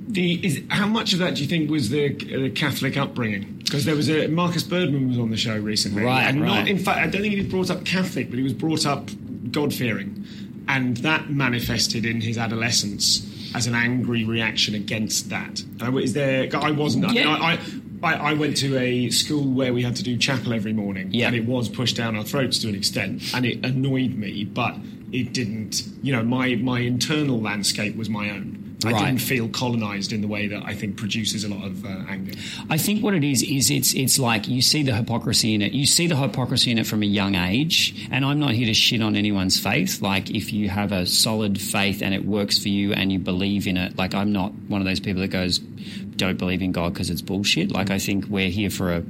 The, 0.08 0.44
is, 0.44 0.62
how 0.68 0.86
much 0.86 1.12
of 1.12 1.18
that 1.20 1.34
do 1.34 1.42
you 1.42 1.48
think 1.48 1.70
was 1.70 1.90
the, 1.90 2.08
the 2.14 2.50
Catholic 2.50 2.96
upbringing? 2.96 3.60
Because 3.62 3.84
there 3.84 3.94
was 3.94 4.08
a 4.08 4.26
Markus 4.28 4.62
Birdman 4.62 5.08
was 5.08 5.18
on 5.18 5.30
the 5.30 5.36
show 5.36 5.56
recently, 5.56 6.02
Right, 6.02 6.24
and 6.24 6.40
right. 6.40 6.60
not 6.60 6.68
in 6.68 6.78
fact, 6.78 6.98
I 6.98 7.06
don't 7.08 7.20
think 7.22 7.34
he 7.34 7.40
was 7.40 7.48
brought 7.50 7.70
up 7.70 7.84
Catholic, 7.84 8.30
but 8.30 8.38
he 8.38 8.42
was 8.42 8.54
brought 8.54 8.86
up 8.86 9.08
God 9.52 9.72
fearing, 9.74 10.24
and 10.68 10.96
that 10.98 11.30
manifested 11.30 12.04
in 12.04 12.20
his 12.20 12.38
adolescence 12.38 13.24
as 13.54 13.66
an 13.66 13.74
angry 13.74 14.24
reaction 14.24 14.74
against 14.74 15.30
that. 15.30 15.62
Uh, 15.82 15.96
is 15.96 16.12
there? 16.12 16.48
I 16.54 16.70
wasn't. 16.70 17.06
I. 17.06 17.54
I, 17.54 17.58
I, 18.00 18.14
I 18.14 18.34
went 18.34 18.56
to 18.58 18.78
a 18.78 19.10
school 19.10 19.44
where 19.52 19.72
we 19.74 19.82
had 19.82 19.96
to 19.96 20.04
do 20.04 20.16
chapel 20.16 20.52
every 20.54 20.72
morning, 20.72 21.08
Yeah. 21.12 21.26
and 21.26 21.34
it 21.34 21.46
was 21.46 21.68
pushed 21.68 21.96
down 21.96 22.14
our 22.14 22.22
throats 22.22 22.58
to 22.60 22.68
an 22.68 22.76
extent, 22.76 23.22
and 23.34 23.44
it 23.44 23.64
annoyed 23.66 24.14
me, 24.14 24.44
but 24.44 24.76
it 25.10 25.32
didn't. 25.32 25.82
You 26.02 26.12
know, 26.12 26.22
my 26.22 26.54
my 26.56 26.78
internal 26.80 27.40
landscape 27.40 27.96
was 27.96 28.08
my 28.08 28.30
own. 28.30 28.67
I 28.84 28.92
Right. 28.92 29.06
didn't 29.06 29.20
feel 29.22 29.48
colonized 29.48 30.12
in 30.12 30.20
the 30.20 30.28
way 30.28 30.46
that 30.46 30.62
I 30.64 30.72
think 30.72 30.96
produces 30.96 31.42
a 31.42 31.48
lot 31.48 31.66
of 31.66 31.84
uh, 31.84 31.88
anger. 32.08 32.30
I 32.70 32.78
think 32.78 33.02
what 33.02 33.12
it 33.12 33.24
is 33.24 33.42
is 33.42 33.72
it's 33.72 33.92
it's 33.92 34.20
like 34.20 34.46
you 34.46 34.62
see 34.62 34.84
the 34.84 34.94
hypocrisy 34.94 35.52
in 35.54 35.62
it. 35.62 35.72
You 35.72 35.84
see 35.84 36.06
the 36.06 36.14
hypocrisy 36.14 36.70
in 36.70 36.78
it 36.78 36.86
from 36.86 37.02
a 37.02 37.06
young 37.06 37.34
age. 37.34 38.06
And 38.12 38.24
I'm 38.24 38.38
not 38.38 38.52
here 38.52 38.66
to 38.66 38.74
shit 38.74 39.02
on 39.02 39.16
anyone's 39.16 39.58
faith. 39.58 40.00
Like 40.00 40.30
if 40.30 40.52
you 40.52 40.68
have 40.68 40.92
a 40.92 41.06
solid 41.06 41.60
faith 41.60 42.02
and 42.02 42.14
it 42.14 42.24
works 42.24 42.56
for 42.58 42.68
you 42.68 42.92
and 42.92 43.10
you 43.10 43.18
believe 43.18 43.66
in 43.66 43.76
it, 43.76 43.98
like 43.98 44.14
I'm 44.14 44.32
not 44.32 44.52
one 44.68 44.80
of 44.80 44.86
those 44.86 45.00
people 45.00 45.22
that 45.22 45.28
goes, 45.28 45.58
"Don't 45.58 46.38
believe 46.38 46.62
in 46.62 46.70
God 46.70 46.92
because 46.94 47.10
it's 47.10 47.20
bullshit." 47.22 47.72
Like 47.72 47.90
I 47.90 47.98
think 47.98 48.26
we're 48.28 48.48
here 48.50 48.70
for 48.70 48.92
a 48.92 49.02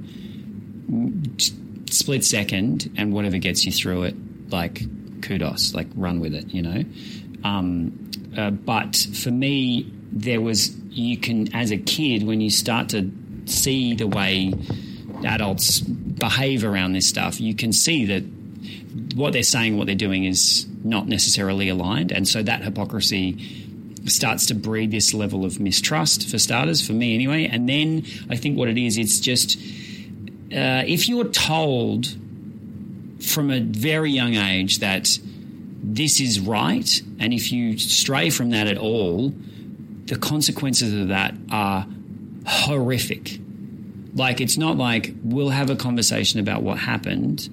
split 1.90 2.24
second, 2.24 2.90
and 2.96 3.12
whatever 3.12 3.38
gets 3.38 3.66
you 3.66 3.72
through 3.72 4.04
it, 4.04 4.14
like 4.50 4.82
kudos, 5.22 5.74
like 5.74 5.88
run 5.94 6.20
with 6.20 6.34
it, 6.34 6.48
you 6.54 6.62
know. 6.62 6.84
Um, 7.44 8.07
uh, 8.38 8.50
but 8.50 8.96
for 9.14 9.32
me, 9.32 9.90
there 10.12 10.40
was 10.40 10.74
you 10.90 11.18
can 11.18 11.54
as 11.54 11.72
a 11.72 11.76
kid 11.76 12.22
when 12.22 12.40
you 12.40 12.50
start 12.50 12.90
to 12.90 13.10
see 13.46 13.94
the 13.94 14.06
way 14.06 14.52
adults 15.24 15.80
behave 15.80 16.64
around 16.64 16.92
this 16.92 17.06
stuff, 17.06 17.40
you 17.40 17.54
can 17.54 17.72
see 17.72 18.04
that 18.06 18.22
what 19.16 19.32
they're 19.32 19.42
saying, 19.42 19.76
what 19.76 19.86
they're 19.86 19.96
doing 19.96 20.24
is 20.24 20.66
not 20.84 21.08
necessarily 21.08 21.68
aligned, 21.68 22.12
and 22.12 22.28
so 22.28 22.42
that 22.42 22.62
hypocrisy 22.62 23.36
starts 24.06 24.46
to 24.46 24.54
breed 24.54 24.90
this 24.90 25.12
level 25.12 25.44
of 25.44 25.58
mistrust 25.58 26.30
for 26.30 26.38
starters, 26.38 26.86
for 26.86 26.92
me 26.92 27.14
anyway. 27.14 27.46
And 27.46 27.68
then 27.68 28.06
I 28.30 28.36
think 28.36 28.56
what 28.56 28.68
it 28.68 28.78
is, 28.78 28.96
it's 28.96 29.18
just 29.18 29.58
uh, 30.52 30.86
if 30.86 31.08
you're 31.08 31.24
told 31.24 32.16
from 33.20 33.50
a 33.50 33.60
very 33.60 34.12
young 34.12 34.36
age 34.36 34.78
that 34.78 35.18
this 35.90 36.20
is 36.20 36.38
right, 36.38 37.02
and 37.18 37.32
if 37.32 37.50
you 37.50 37.78
stray 37.78 38.28
from 38.28 38.50
that 38.50 38.66
at 38.66 38.76
all, 38.76 39.32
the 40.04 40.16
consequences 40.16 40.92
of 40.92 41.08
that 41.08 41.34
are 41.50 41.86
horrific. 42.46 43.38
Like, 44.14 44.40
it's 44.40 44.58
not 44.58 44.76
like 44.76 45.14
we'll 45.22 45.48
have 45.48 45.70
a 45.70 45.76
conversation 45.76 46.40
about 46.40 46.62
what 46.62 46.78
happened 46.78 47.48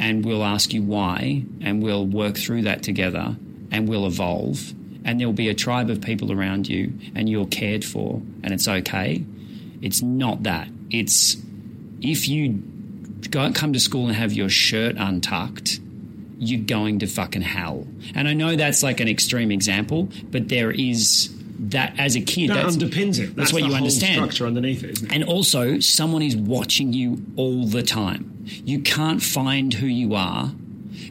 and 0.00 0.24
we'll 0.24 0.42
ask 0.42 0.72
you 0.72 0.82
why 0.82 1.44
and 1.60 1.82
we'll 1.82 2.06
work 2.06 2.36
through 2.36 2.62
that 2.62 2.82
together 2.82 3.36
and 3.70 3.88
we'll 3.88 4.06
evolve 4.06 4.72
and 5.04 5.20
there'll 5.20 5.32
be 5.32 5.48
a 5.48 5.54
tribe 5.54 5.90
of 5.90 6.00
people 6.00 6.32
around 6.32 6.68
you 6.68 6.92
and 7.14 7.28
you're 7.28 7.46
cared 7.46 7.84
for 7.84 8.22
and 8.42 8.52
it's 8.52 8.66
okay. 8.66 9.24
It's 9.80 10.02
not 10.02 10.42
that. 10.42 10.68
It's 10.90 11.36
if 12.00 12.28
you 12.28 12.62
go, 13.30 13.52
come 13.52 13.72
to 13.74 13.80
school 13.80 14.06
and 14.06 14.16
have 14.16 14.32
your 14.32 14.48
shirt 14.48 14.96
untucked, 14.96 15.80
you're 16.40 16.64
going 16.64 16.98
to 17.00 17.06
fucking 17.06 17.42
hell. 17.42 17.86
And 18.14 18.26
I 18.26 18.32
know 18.32 18.56
that's 18.56 18.82
like 18.82 19.00
an 19.00 19.08
extreme 19.08 19.52
example, 19.52 20.08
but 20.30 20.48
there 20.48 20.70
is 20.70 21.30
that 21.60 21.94
as 21.98 22.16
a 22.16 22.22
kid. 22.22 22.48
That 22.48 22.64
that's, 22.64 22.76
underpins 22.76 23.18
it. 23.18 23.36
That's, 23.36 23.52
what 23.52 23.62
the 23.62 23.68
you 23.68 23.74
understand. 23.74 24.14
Structure 24.14 24.46
underneath 24.46 24.82
it? 24.82 25.12
And 25.12 25.22
also, 25.24 25.78
someone 25.80 26.22
is 26.22 26.34
watching 26.34 26.94
you 26.94 27.22
all 27.36 27.66
the 27.66 27.82
time. 27.82 28.46
You 28.64 28.80
can't 28.80 29.22
find 29.22 29.72
who 29.74 29.86
you 29.86 30.14
are 30.14 30.50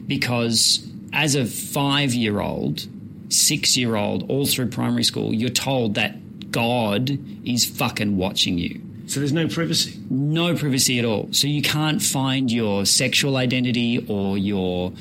because, 0.06 0.86
as 1.12 1.36
a 1.36 1.46
five 1.46 2.12
year 2.12 2.40
old, 2.40 2.86
six 3.28 3.76
year 3.76 3.94
old, 3.94 4.28
all 4.28 4.46
through 4.46 4.70
primary 4.70 5.04
school, 5.04 5.32
you're 5.32 5.48
told 5.48 5.94
that 5.94 6.50
God 6.50 7.16
is 7.46 7.64
fucking 7.64 8.16
watching 8.16 8.58
you. 8.58 8.82
So 9.10 9.18
there's 9.18 9.32
no 9.32 9.48
privacy. 9.48 9.98
No 10.08 10.54
privacy 10.54 11.00
at 11.00 11.04
all. 11.04 11.28
So 11.32 11.48
you 11.48 11.62
can't 11.62 12.00
find 12.00 12.48
your 12.48 12.86
sexual 12.86 13.36
identity 13.36 14.06
or 14.08 14.38
your, 14.38 14.92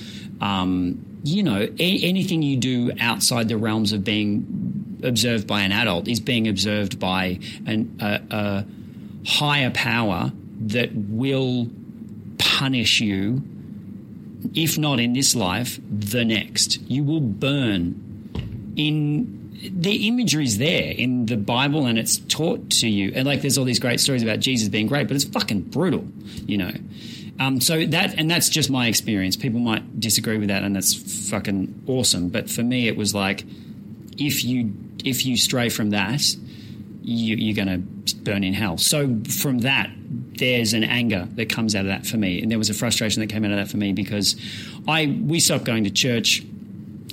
um, 0.41 1.05
you 1.23 1.43
know, 1.43 1.59
a- 1.61 1.99
anything 2.01 2.41
you 2.41 2.57
do 2.57 2.91
outside 2.99 3.49
the 3.49 3.57
realms 3.57 3.93
of 3.93 4.03
being 4.03 4.97
observed 5.03 5.45
by 5.45 5.61
an 5.61 5.71
adult 5.71 6.07
is 6.07 6.19
being 6.19 6.47
observed 6.47 6.99
by 6.99 7.37
an, 7.67 7.95
a, 8.01 8.19
a 8.31 8.65
higher 9.27 9.69
power 9.69 10.31
that 10.61 10.89
will 10.95 11.69
punish 12.39 13.01
you, 13.01 13.43
if 14.55 14.75
not 14.79 14.99
in 14.99 15.13
this 15.13 15.35
life, 15.35 15.79
the 15.87 16.25
next. 16.25 16.81
You 16.81 17.03
will 17.03 17.21
burn 17.21 18.73
in 18.75 19.38
the 19.61 20.07
imagery 20.07 20.45
is 20.45 20.57
there 20.57 20.91
in 20.91 21.25
the 21.25 21.35
Bible 21.37 21.85
and 21.85 21.99
it's 21.99 22.17
taught 22.17 22.69
to 22.69 22.87
you. 22.87 23.11
And 23.13 23.27
like 23.27 23.41
there's 23.41 23.57
all 23.57 23.65
these 23.65 23.79
great 23.79 23.99
stories 23.99 24.23
about 24.23 24.39
Jesus 24.39 24.69
being 24.69 24.87
great, 24.87 25.07
but 25.07 25.15
it's 25.15 25.25
fucking 25.25 25.61
brutal, 25.63 26.07
you 26.45 26.57
know. 26.57 26.71
Um, 27.39 27.61
so 27.61 27.85
that 27.85 28.17
and 28.17 28.29
that's 28.29 28.49
just 28.49 28.69
my 28.69 28.87
experience. 28.87 29.35
People 29.35 29.59
might 29.59 29.99
disagree 29.99 30.37
with 30.37 30.49
that, 30.49 30.63
and 30.63 30.75
that's 30.75 31.29
fucking 31.29 31.83
awesome. 31.87 32.29
But 32.29 32.49
for 32.49 32.63
me, 32.63 32.87
it 32.87 32.97
was 32.97 33.15
like 33.15 33.45
if 34.17 34.43
you 34.43 34.73
if 35.05 35.25
you 35.25 35.37
stray 35.37 35.69
from 35.69 35.91
that, 35.91 36.21
you, 37.01 37.35
you're 37.37 37.55
going 37.55 37.85
to 38.05 38.15
burn 38.17 38.43
in 38.43 38.53
hell. 38.53 38.77
So 38.77 39.19
from 39.29 39.59
that, 39.59 39.89
there's 40.37 40.73
an 40.73 40.83
anger 40.83 41.27
that 41.35 41.49
comes 41.49 41.75
out 41.75 41.81
of 41.81 41.87
that 41.87 42.05
for 42.05 42.17
me, 42.17 42.41
and 42.41 42.51
there 42.51 42.57
was 42.57 42.69
a 42.69 42.73
frustration 42.73 43.21
that 43.21 43.27
came 43.27 43.45
out 43.45 43.51
of 43.51 43.57
that 43.57 43.69
for 43.69 43.77
me 43.77 43.93
because 43.93 44.35
I 44.85 45.05
we 45.25 45.39
stopped 45.39 45.63
going 45.63 45.85
to 45.85 45.91
church 45.91 46.43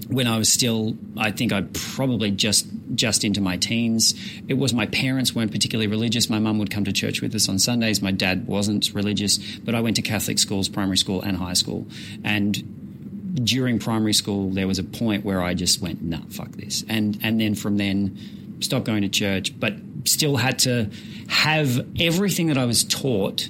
when 0.09 0.27
I 0.27 0.39
was 0.39 0.53
still, 0.53 0.97
I 1.17 1.31
think 1.33 1.53
I 1.53 1.63
probably 1.73 2.31
just 2.31 2.67
just 2.95 3.25
into 3.25 3.41
my 3.41 3.57
teens. 3.57 4.15
It 4.49 4.55
was 4.55 4.73
my 4.73 4.87
parents 4.87 5.35
weren't 5.35 5.51
particularly 5.51 5.89
religious. 5.89 6.31
My 6.31 6.39
mum 6.39 6.59
would 6.59 6.71
come 6.71 6.85
to 6.85 6.93
church 6.93 7.21
with 7.21 7.35
us 7.35 7.49
on 7.49 7.59
Sundays. 7.59 8.01
My 8.01 8.13
dad 8.13 8.47
wasn't 8.47 8.95
religious, 8.95 9.39
but 9.39 9.75
I 9.75 9.81
went 9.81 9.97
to 9.97 10.03
Catholic 10.03 10.39
schools, 10.39 10.69
primary 10.69 10.97
school 10.97 11.23
and 11.23 11.37
high 11.37 11.55
school, 11.55 11.87
and 12.23 13.45
during 13.45 13.79
primary 13.79 14.15
school 14.15 14.51
there 14.51 14.67
was 14.67 14.79
a 14.79 14.85
point 14.85 15.25
where 15.25 15.43
I 15.43 15.55
just 15.55 15.83
went, 15.83 16.03
nah, 16.03 16.21
fuck 16.31 16.53
this, 16.53 16.85
and 16.89 17.19
and 17.23 17.41
then 17.41 17.55
from 17.55 17.77
then 17.77 18.57
stopped 18.61 18.87
going 18.87 19.03
to 19.03 19.09
church, 19.09 19.59
but 19.59 19.75
still 20.05 20.37
had 20.37 20.61
to 20.61 20.91
have 21.29 21.85
everything 21.99 22.47
that 22.47 22.59
I 22.59 22.65
was 22.65 22.85
taught 22.85 23.49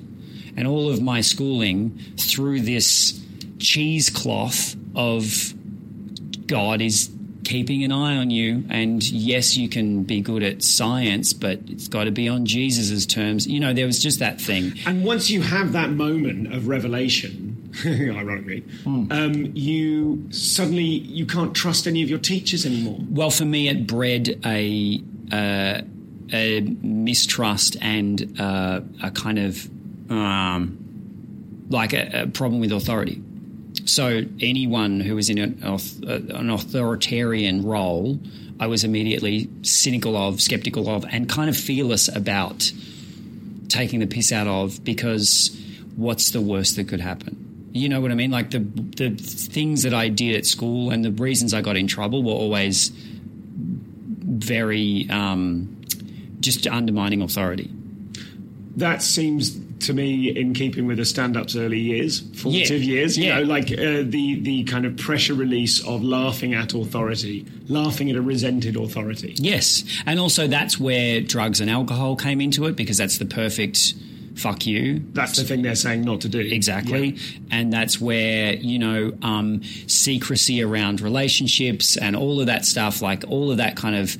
and 0.56 0.66
all 0.66 0.90
of 0.90 1.02
my 1.02 1.20
schooling 1.20 1.98
through 2.16 2.62
this 2.62 3.22
cheesecloth 3.58 4.74
of 4.94 5.54
God 6.46 6.80
is 6.80 7.10
keeping 7.46 7.84
an 7.84 7.92
eye 7.92 8.16
on 8.16 8.30
you. 8.30 8.64
And 8.68 9.02
yes, 9.08 9.56
you 9.56 9.68
can 9.68 10.02
be 10.02 10.20
good 10.20 10.42
at 10.42 10.62
science, 10.62 11.32
but 11.32 11.60
it's 11.68 11.88
got 11.88 12.04
to 12.04 12.10
be 12.10 12.28
on 12.28 12.44
Jesus' 12.44 13.06
terms. 13.06 13.46
You 13.46 13.60
know, 13.60 13.72
there 13.72 13.86
was 13.86 14.02
just 14.02 14.18
that 14.18 14.40
thing. 14.40 14.74
And 14.84 15.04
once 15.04 15.30
you 15.30 15.42
have 15.42 15.72
that 15.72 15.90
moment 15.90 16.52
of 16.52 16.68
revelation, 16.68 17.70
ironically, 17.86 18.64
um, 18.84 19.52
you 19.54 20.26
suddenly 20.30 20.84
you 20.84 21.26
can't 21.26 21.54
trust 21.54 21.86
any 21.86 22.02
of 22.02 22.10
your 22.10 22.18
teachers 22.18 22.66
anymore. 22.66 22.98
Well, 23.08 23.30
for 23.30 23.44
me, 23.44 23.68
it 23.68 23.86
bred 23.86 24.40
a, 24.44 25.02
uh, 25.30 25.82
a 26.32 26.60
mistrust 26.60 27.76
and 27.80 28.40
uh, 28.40 28.80
a 29.02 29.10
kind 29.10 29.38
of 29.38 29.70
um, 30.10 31.66
like 31.70 31.92
a, 31.92 32.22
a 32.22 32.26
problem 32.26 32.60
with 32.60 32.72
authority. 32.72 33.22
So 33.86 34.22
anyone 34.40 35.00
who 35.00 35.14
was 35.14 35.30
in 35.30 35.38
an, 35.38 35.62
an 35.62 36.50
authoritarian 36.50 37.64
role, 37.64 38.18
I 38.58 38.66
was 38.66 38.84
immediately 38.84 39.48
cynical 39.62 40.16
of, 40.16 40.40
skeptical 40.40 40.88
of, 40.88 41.04
and 41.10 41.28
kind 41.28 41.48
of 41.48 41.56
fearless 41.56 42.08
about 42.08 42.72
taking 43.68 44.00
the 44.00 44.06
piss 44.06 44.32
out 44.32 44.46
of 44.46 44.82
because 44.84 45.56
what's 45.96 46.30
the 46.30 46.40
worst 46.40 46.76
that 46.76 46.88
could 46.88 47.00
happen? 47.00 47.70
You 47.72 47.88
know 47.88 48.00
what 48.00 48.10
I 48.10 48.14
mean? 48.14 48.30
Like 48.30 48.50
the 48.50 48.60
the 48.60 49.10
things 49.10 49.82
that 49.82 49.92
I 49.92 50.08
did 50.08 50.34
at 50.34 50.46
school 50.46 50.90
and 50.90 51.04
the 51.04 51.12
reasons 51.12 51.52
I 51.52 51.60
got 51.60 51.76
in 51.76 51.86
trouble 51.86 52.22
were 52.22 52.32
always 52.32 52.88
very 52.88 55.06
um, 55.10 55.82
just 56.40 56.66
undermining 56.66 57.22
authority. 57.22 57.70
That 58.76 59.02
seems 59.02 59.58
to 59.80 59.94
me 59.94 60.28
in 60.28 60.52
keeping 60.52 60.86
with 60.86 60.98
a 61.00 61.04
stand-up's 61.04 61.56
early 61.56 61.78
years, 61.80 62.20
formative 62.34 62.82
Yeah. 62.82 62.94
years. 62.94 63.16
You 63.16 63.24
Yeah. 63.24 63.36
know, 63.40 63.44
like 63.46 63.72
uh, 63.72 64.02
the 64.06 64.38
the 64.42 64.64
kind 64.64 64.84
of 64.84 64.96
pressure 64.96 65.34
release 65.34 65.80
of 65.80 66.02
laughing 66.02 66.52
at 66.54 66.74
authority, 66.74 67.44
laughing 67.68 68.10
at 68.10 68.16
a 68.16 68.22
resented 68.22 68.76
authority. 68.76 69.34
Yes, 69.38 69.84
and 70.04 70.20
also 70.20 70.46
that's 70.46 70.78
where 70.78 71.20
drugs 71.20 71.60
and 71.60 71.70
alcohol 71.70 72.16
came 72.16 72.40
into 72.40 72.66
it 72.66 72.76
because 72.76 72.98
that's 72.98 73.18
the 73.18 73.24
perfect 73.26 73.94
fuck 74.34 74.66
you. 74.66 75.02
That's 75.14 75.38
the 75.38 75.44
thing 75.44 75.62
they're 75.62 75.74
saying 75.74 76.02
not 76.04 76.20
to 76.20 76.28
do. 76.28 76.40
Exactly. 76.40 77.12
Yeah. 77.14 77.20
And 77.50 77.72
that's 77.72 77.98
where, 77.98 78.54
you 78.56 78.78
know, 78.78 79.12
um, 79.22 79.62
secrecy 79.86 80.62
around 80.62 81.00
relationships 81.00 81.96
and 81.96 82.14
all 82.14 82.40
of 82.40 82.46
that 82.46 82.66
stuff, 82.66 83.00
like 83.00 83.24
all 83.28 83.50
of 83.50 83.56
that 83.56 83.76
kind 83.76 83.96
of, 83.96 84.18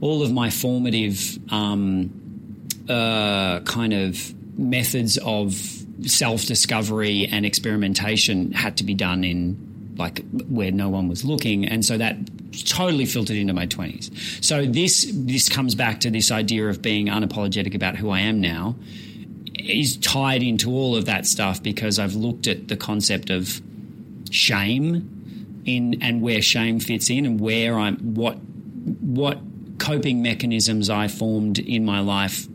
all 0.00 0.24
of 0.24 0.32
my 0.32 0.50
formative 0.50 1.38
um, 1.52 2.10
uh, 2.88 3.60
kind 3.60 3.92
of 3.92 4.34
methods 4.58 5.18
of 5.18 5.54
self 6.06 6.44
discovery 6.44 7.26
and 7.30 7.44
experimentation 7.44 8.52
had 8.52 8.76
to 8.78 8.84
be 8.84 8.94
done 8.94 9.24
in 9.24 9.94
like 9.96 10.24
where 10.48 10.70
no 10.70 10.88
one 10.88 11.08
was 11.08 11.24
looking. 11.24 11.66
And 11.66 11.84
so 11.84 11.98
that 11.98 12.16
totally 12.64 13.04
filtered 13.04 13.36
into 13.36 13.52
my 13.52 13.66
20s 13.66 14.42
so 14.42 14.64
this 14.64 15.10
this 15.14 15.48
comes 15.48 15.74
back 15.74 16.00
to 16.00 16.10
this 16.10 16.30
idea 16.30 16.66
of 16.68 16.80
being 16.82 17.06
unapologetic 17.06 17.74
about 17.74 17.94
who 17.94 18.10
I 18.10 18.20
am 18.20 18.40
now 18.40 18.74
is 19.58 19.96
tied 19.98 20.42
into 20.42 20.70
all 20.70 20.96
of 20.96 21.04
that 21.06 21.26
stuff 21.26 21.62
because 21.62 21.98
I've 21.98 22.14
looked 22.14 22.46
at 22.46 22.68
the 22.68 22.76
concept 22.76 23.30
of 23.30 23.60
shame 24.30 25.62
in 25.66 26.02
and 26.02 26.22
where 26.22 26.40
shame 26.40 26.80
fits 26.80 27.10
in 27.10 27.26
and 27.26 27.40
where 27.40 27.78
I'm 27.78 27.96
what 28.14 28.38
what 28.38 29.38
coping 29.78 30.22
mechanisms 30.22 30.90
I 30.90 31.08
formed 31.08 31.58
in 31.58 31.84
my 31.84 32.00
life 32.00 32.48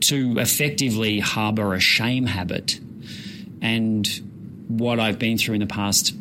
to 0.00 0.38
effectively 0.38 1.20
harbor 1.20 1.74
a 1.74 1.80
shame 1.80 2.26
habit 2.26 2.80
and 3.60 4.08
what 4.68 4.98
I've 4.98 5.18
been 5.18 5.36
through 5.36 5.54
in 5.54 5.60
the 5.60 5.66
past 5.66 6.14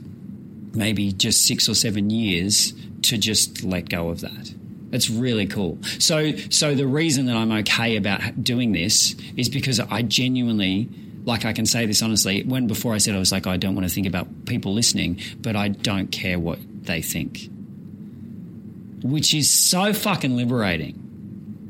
maybe 0.73 1.11
just 1.11 1.45
6 1.45 1.69
or 1.69 1.75
7 1.75 2.09
years 2.09 2.73
to 3.03 3.17
just 3.17 3.63
let 3.63 3.89
go 3.89 4.09
of 4.09 4.21
that. 4.21 4.53
It's 4.91 5.09
really 5.09 5.45
cool. 5.45 5.77
So, 5.99 6.35
so 6.49 6.73
the 6.75 6.87
reason 6.87 7.27
that 7.27 7.35
I'm 7.35 7.51
okay 7.51 7.95
about 7.95 8.43
doing 8.43 8.71
this 8.71 9.15
is 9.37 9.49
because 9.49 9.79
I 9.79 10.01
genuinely, 10.01 10.89
like 11.25 11.45
I 11.45 11.53
can 11.53 11.65
say 11.65 11.85
this 11.85 12.01
honestly, 12.01 12.43
when 12.43 12.67
before 12.67 12.93
I 12.93 12.97
said 12.97 13.15
I 13.15 13.19
was 13.19 13.31
like, 13.31 13.45
I 13.45 13.57
don't 13.57 13.75
want 13.75 13.87
to 13.87 13.93
think 13.93 14.07
about 14.07 14.45
people 14.45 14.73
listening, 14.73 15.21
but 15.41 15.55
I 15.55 15.67
don't 15.69 16.11
care 16.11 16.39
what 16.39 16.59
they 16.83 17.01
think. 17.01 17.49
Which 19.03 19.33
is 19.33 19.49
so 19.49 19.93
fucking 19.93 20.35
liberating. 20.35 21.08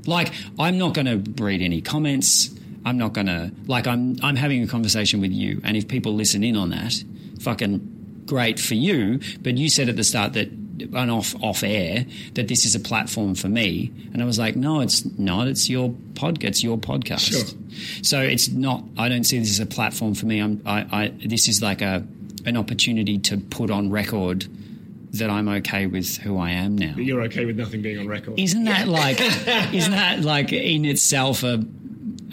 Like, 0.06 0.34
I'm 0.58 0.78
not 0.78 0.94
going 0.94 1.06
to 1.06 1.44
read 1.44 1.62
any 1.62 1.82
comments. 1.82 2.54
I'm 2.86 2.98
not 2.98 3.14
going 3.14 3.28
to, 3.28 3.52
like, 3.68 3.88
I'm, 3.88 4.18
I'm 4.24 4.36
having 4.36 4.64
a 4.64 4.68
conversation 4.68 5.22
with 5.22 5.32
you. 5.32 5.62
And 5.64 5.76
if 5.76 5.88
people 5.88 6.14
listen 6.14 6.44
in 6.44 6.56
on 6.56 6.70
that, 6.70 7.04
fucking 7.42 8.24
great 8.26 8.60
for 8.60 8.76
you. 8.76 9.20
But 9.42 9.58
you 9.58 9.70
said 9.70 9.90
at 9.90 9.96
the 9.96 10.04
start 10.04 10.34
that 10.34 10.50
and 10.82 11.12
off 11.12 11.36
off 11.44 11.64
air 11.64 12.06
that 12.36 12.48
this 12.48 12.66
is 12.66 12.76
a 12.76 12.80
platform 12.80 13.36
for 13.36 13.50
me 13.50 13.92
and 14.14 14.22
i 14.22 14.26
was 14.26 14.40
like 14.40 14.56
no 14.56 14.80
it's 14.80 15.06
not 15.20 15.48
it's 15.48 15.70
your 15.70 15.94
pod 16.16 16.42
it's 16.44 16.64
your 16.64 16.78
podcast 16.78 17.32
sure. 17.32 18.02
so 18.04 18.22
it's 18.22 18.50
not 18.50 18.84
i 18.98 19.10
don't 19.10 19.26
see 19.26 19.38
this 19.40 19.50
as 19.50 19.60
a 19.60 19.66
platform 19.66 20.14
for 20.14 20.26
me 20.26 20.40
i'm 20.40 20.62
I, 20.66 20.86
I 20.92 21.14
this 21.26 21.48
is 21.48 21.62
like 21.62 21.82
a 21.82 22.06
an 22.46 22.56
opportunity 22.56 23.18
to 23.20 23.38
put 23.38 23.70
on 23.70 23.90
record 23.90 24.48
that 25.12 25.30
i'm 25.30 25.48
okay 25.50 25.88
with 25.88 26.18
who 26.18 26.38
i 26.38 26.52
am 26.52 26.78
now 26.78 26.94
you're 26.98 27.22
okay 27.24 27.46
with 27.46 27.58
nothing 27.58 27.82
being 27.82 27.98
on 28.00 28.08
record 28.08 28.40
isn't 28.40 28.66
that 28.66 28.88
like 28.88 29.20
isn't 29.74 29.92
that 29.92 30.22
like 30.22 30.54
in 30.54 30.86
itself 30.86 31.44
a 31.44 31.64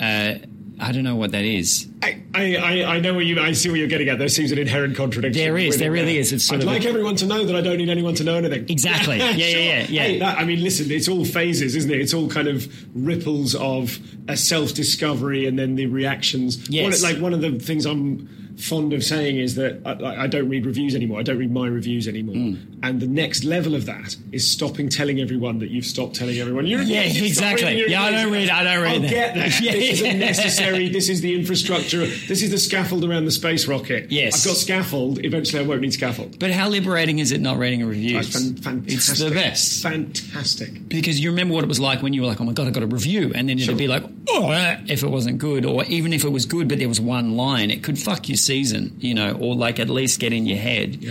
uh, 0.00 0.34
I 0.78 0.92
don't 0.92 1.04
know 1.04 1.16
what 1.16 1.32
that 1.32 1.46
is. 1.46 1.88
I, 2.02 2.22
I, 2.34 2.84
I 2.84 3.00
know 3.00 3.14
where 3.14 3.22
you. 3.22 3.40
I 3.40 3.52
see 3.52 3.70
where 3.70 3.78
you're 3.78 3.88
getting 3.88 4.10
at. 4.10 4.18
There 4.18 4.28
seems 4.28 4.52
an 4.52 4.58
inherent 4.58 4.94
contradiction. 4.94 5.42
There 5.42 5.56
is. 5.56 5.78
There 5.78 5.90
really 5.90 6.18
is. 6.18 6.34
It's 6.34 6.44
sort 6.44 6.60
I'd 6.60 6.64
of 6.64 6.70
like 6.70 6.84
a- 6.84 6.88
everyone 6.90 7.16
to 7.16 7.24
know 7.24 7.46
that 7.46 7.56
I 7.56 7.62
don't 7.62 7.78
need 7.78 7.88
anyone 7.88 8.14
to 8.16 8.24
know 8.24 8.34
anything. 8.36 8.66
Exactly. 8.68 9.16
Yeah, 9.20 9.30
yeah, 9.30 9.46
Sure. 9.48 9.58
yeah, 9.62 9.86
yeah. 9.88 10.02
Hey, 10.02 10.18
that, 10.18 10.38
I 10.38 10.44
mean, 10.44 10.62
listen. 10.62 10.90
It's 10.90 11.08
all 11.08 11.24
phases, 11.24 11.76
isn't 11.76 11.90
it? 11.90 11.98
It's 11.98 12.12
all 12.12 12.28
kind 12.28 12.46
of 12.46 12.70
ripples 12.94 13.54
of 13.54 13.98
a 14.28 14.36
self-discovery 14.36 15.46
and 15.46 15.58
then 15.58 15.76
the 15.76 15.86
reactions. 15.86 16.68
Yes. 16.68 17.02
One, 17.02 17.12
like 17.14 17.22
one 17.22 17.32
of 17.32 17.40
the 17.40 17.58
things 17.58 17.86
I'm 17.86 18.28
fond 18.58 18.92
of 18.92 19.04
saying 19.04 19.36
is 19.38 19.54
that 19.56 19.80
I, 19.84 20.24
I 20.24 20.26
don't 20.26 20.48
read 20.48 20.64
reviews 20.66 20.94
anymore. 20.94 21.18
I 21.20 21.22
don't 21.22 21.38
read 21.38 21.52
my 21.52 21.66
reviews 21.66 22.08
anymore. 22.08 22.34
Mm. 22.36 22.78
And 22.82 23.00
the 23.00 23.06
next 23.06 23.44
level 23.44 23.74
of 23.74 23.84
that 23.86 24.16
is 24.32 24.50
stopping 24.50 24.88
telling 24.88 25.20
everyone 25.20 25.58
that 25.58 25.70
you've 25.70 25.84
stopped 25.84 26.14
telling 26.16 26.38
everyone. 26.38 26.66
You're, 26.66 26.82
Yeah, 26.82 27.02
you 27.04 27.24
exactly. 27.26 27.84
Yeah, 27.88 28.02
I 28.02 28.10
don't 28.12 28.32
read- 28.32 28.48
I 28.48 28.64
don't 28.64 28.82
read 28.82 29.04
I'll 29.04 29.08
get 29.10 29.34
that. 29.34 29.60
Yeah, 29.60 29.72
this 29.72 30.00
yeah. 30.00 30.12
is 30.12 30.16
necessary. 30.18 30.88
This 30.88 31.08
is 31.08 31.20
the 31.20 31.34
infrastructure. 31.34 32.06
This 32.06 32.42
is 32.42 32.50
the 32.50 32.58
scaffold 32.58 33.04
around 33.04 33.24
the 33.26 33.30
space 33.30 33.66
rocket. 33.66 34.10
Yes. 34.10 34.46
I've 34.46 34.52
got 34.52 34.56
scaffold. 34.56 35.24
Eventually, 35.24 35.62
I 35.62 35.66
won't 35.66 35.80
need 35.82 35.92
scaffold. 35.92 36.38
But 36.38 36.50
how 36.50 36.68
liberating 36.68 37.18
is 37.18 37.32
it 37.32 37.40
not 37.40 37.58
reading 37.58 37.82
a 37.82 37.86
review? 37.86 38.22
Fantastic. 38.22 38.92
It's 38.92 39.18
the 39.18 39.30
best. 39.30 39.82
Fantastic. 39.82 40.88
because 40.88 41.20
you 41.20 41.30
remember 41.30 41.54
what 41.54 41.64
it 41.64 41.68
was 41.68 41.80
like 41.80 42.02
when 42.02 42.12
you 42.12 42.22
were 42.22 42.26
like, 42.28 42.40
"Oh 42.40 42.44
my 42.44 42.52
god, 42.52 42.68
I 42.68 42.70
got 42.70 42.82
a 42.82 42.86
review," 42.86 43.32
and 43.34 43.48
then 43.48 43.58
it'd 43.58 43.76
be 43.76 43.88
like, 43.88 44.04
"Oh," 44.28 44.50
eh, 44.50 44.80
if 44.88 45.02
it 45.02 45.08
wasn't 45.08 45.38
good, 45.38 45.64
or 45.64 45.84
even 45.84 46.12
if 46.12 46.24
it 46.24 46.30
was 46.30 46.46
good, 46.46 46.68
but 46.68 46.78
there 46.78 46.88
was 46.88 47.00
one 47.00 47.36
line, 47.36 47.70
it 47.70 47.82
could 47.82 47.98
fuck 47.98 48.28
your 48.28 48.36
season, 48.46 48.96
you 49.00 49.14
know, 49.14 49.32
or 49.32 49.54
like 49.54 49.78
at 49.80 49.88
least 49.90 50.20
get 50.20 50.32
in 50.32 50.46
your 50.46 50.58
head. 50.58 51.04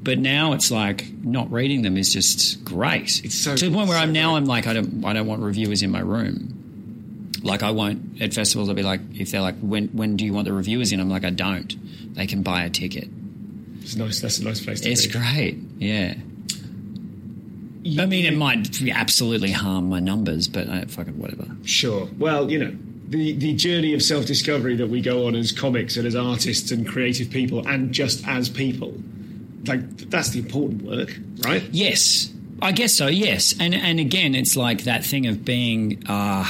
But 0.00 0.18
now 0.18 0.52
it's 0.52 0.70
like 0.70 1.12
not 1.22 1.50
reading 1.52 1.82
them 1.82 1.96
is 1.98 2.12
just 2.12 2.64
great. 2.64 3.22
It's 3.24 3.34
so- 3.34 3.56
to 3.56 3.68
the 3.68 3.74
point 3.74 3.88
where 3.88 3.98
so 3.98 4.02
I'm 4.02 4.12
now 4.12 4.30
great. 4.30 4.36
I'm 4.38 4.44
like 4.46 4.66
I 4.66 4.72
don't 4.72 5.04
I 5.04 5.12
don't 5.12 5.26
want 5.26 5.42
reviewers 5.42 5.82
in 5.82 5.90
my 5.90 6.00
room. 6.00 6.54
Like 7.42 7.62
I 7.62 7.70
won't 7.72 8.20
at 8.22 8.32
festivals. 8.34 8.68
I'll 8.68 8.74
be 8.74 8.82
like, 8.82 9.00
if 9.14 9.30
they're 9.30 9.40
like, 9.42 9.58
when 9.60 9.88
when 9.88 10.16
do 10.16 10.24
you 10.24 10.32
want 10.32 10.46
the 10.46 10.52
reviewers 10.52 10.92
in? 10.92 11.00
I'm 11.00 11.10
like, 11.10 11.24
I 11.24 11.30
don't. 11.30 12.14
They 12.14 12.26
can 12.26 12.42
buy 12.42 12.64
a 12.64 12.70
ticket. 12.70 13.08
It's 13.82 13.96
nice. 13.96 14.20
That's 14.20 14.38
a 14.38 14.44
nice 14.44 14.64
place 14.64 14.80
to 14.82 14.90
It's 14.90 15.06
be. 15.06 15.12
great. 15.12 15.56
Yeah. 15.78 16.14
I 17.98 18.04
mean, 18.06 18.26
it 18.26 18.36
might 18.36 18.82
absolutely 18.90 19.52
harm 19.52 19.88
my 19.88 20.00
numbers, 20.00 20.46
but 20.48 20.68
uh, 20.68 20.84
fucking 20.86 21.16
whatever. 21.18 21.46
Sure. 21.64 22.08
Well, 22.18 22.50
you 22.50 22.58
know, 22.58 22.76
the, 23.08 23.32
the 23.32 23.54
journey 23.54 23.94
of 23.94 24.02
self 24.02 24.26
discovery 24.26 24.76
that 24.76 24.88
we 24.88 25.00
go 25.00 25.26
on 25.26 25.34
as 25.34 25.50
comics 25.50 25.96
and 25.96 26.06
as 26.06 26.14
artists 26.14 26.70
and 26.70 26.86
creative 26.86 27.30
people 27.30 27.66
and 27.66 27.92
just 27.92 28.26
as 28.28 28.48
people, 28.50 28.94
like, 29.66 29.96
that's 30.10 30.30
the 30.30 30.40
important 30.40 30.82
work, 30.82 31.16
right? 31.44 31.62
Yes, 31.70 32.30
I 32.60 32.72
guess 32.72 32.94
so. 32.94 33.06
Yes, 33.06 33.54
and 33.58 33.74
and 33.74 33.98
again, 33.98 34.34
it's 34.34 34.56
like 34.56 34.84
that 34.84 35.04
thing 35.04 35.26
of 35.26 35.44
being. 35.44 36.02
Uh, 36.06 36.44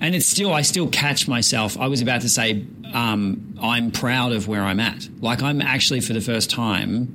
and 0.00 0.14
it's 0.14 0.26
still, 0.26 0.52
I 0.52 0.62
still 0.62 0.88
catch 0.88 1.28
myself. 1.28 1.78
I 1.78 1.86
was 1.86 2.02
about 2.02 2.20
to 2.22 2.28
say, 2.28 2.66
um, 2.92 3.58
I'm 3.62 3.90
proud 3.90 4.32
of 4.32 4.46
where 4.46 4.60
I'm 4.60 4.78
at. 4.78 5.08
Like, 5.22 5.42
I'm 5.42 5.62
actually 5.62 6.00
for 6.00 6.12
the 6.12 6.20
first 6.20 6.50
time, 6.50 7.08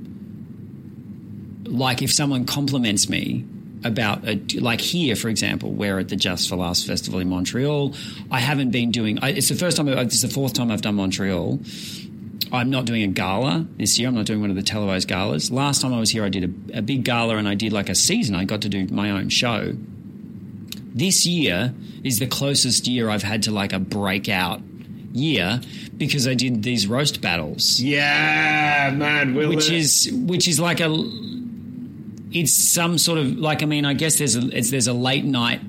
like, 1.66 2.02
if 2.02 2.12
someone 2.12 2.46
compliments 2.46 3.08
me 3.08 3.44
about, 3.84 4.26
a, 4.26 4.36
like 4.58 4.80
here, 4.80 5.16
for 5.16 5.28
example, 5.28 5.72
we're 5.72 5.98
at 5.98 6.08
the 6.08 6.16
Just 6.16 6.48
for 6.48 6.56
Laughs 6.56 6.84
Festival 6.84 7.20
in 7.20 7.28
Montreal. 7.28 7.94
I 8.30 8.40
haven't 8.40 8.70
been 8.70 8.90
doing, 8.90 9.18
I, 9.22 9.30
it's 9.30 9.48
the 9.48 9.54
first 9.54 9.76
time, 9.76 9.88
it's 9.88 10.22
the 10.22 10.28
fourth 10.28 10.52
time 10.52 10.70
I've 10.70 10.82
done 10.82 10.96
Montreal. 10.96 11.60
I'm 12.52 12.70
not 12.70 12.84
doing 12.84 13.02
a 13.02 13.08
gala 13.08 13.66
this 13.76 13.98
year. 13.98 14.08
I'm 14.08 14.14
not 14.14 14.26
doing 14.26 14.40
one 14.40 14.50
of 14.50 14.56
the 14.56 14.62
televised 14.62 15.08
galas. 15.08 15.50
Last 15.50 15.82
time 15.82 15.94
I 15.94 16.00
was 16.00 16.10
here, 16.10 16.24
I 16.24 16.28
did 16.28 16.44
a, 16.72 16.78
a 16.78 16.82
big 16.82 17.04
gala 17.04 17.36
and 17.36 17.48
I 17.48 17.54
did 17.54 17.72
like 17.72 17.88
a 17.88 17.94
season. 17.94 18.34
I 18.34 18.44
got 18.44 18.62
to 18.62 18.68
do 18.68 18.86
my 18.88 19.10
own 19.10 19.28
show. 19.28 19.72
This 20.92 21.24
year 21.24 21.72
is 22.02 22.18
the 22.18 22.26
closest 22.26 22.88
year 22.88 23.08
I've 23.08 23.22
had 23.22 23.44
to 23.44 23.52
like 23.52 23.72
a 23.72 23.78
breakout 23.78 24.62
year 25.12 25.60
because 25.96 26.26
I 26.26 26.34
did 26.34 26.62
these 26.62 26.86
roast 26.86 27.20
battles 27.20 27.80
Yeah, 27.80 28.92
man. 28.94 29.34
Which 29.34 29.70
is 29.70 30.10
which 30.12 30.48
is 30.48 30.58
like 30.58 30.80
a 30.80 30.88
it's 32.32 32.52
some 32.52 32.98
sort 32.98 33.18
of 33.18 33.38
like 33.38 33.62
I 33.62 33.66
mean 33.66 33.84
I 33.84 33.94
guess 33.94 34.18
there's 34.18 34.36
a 34.36 34.56
it's, 34.56 34.70
there's 34.70 34.86
a 34.86 34.92
late 34.92 35.24
night 35.24 35.60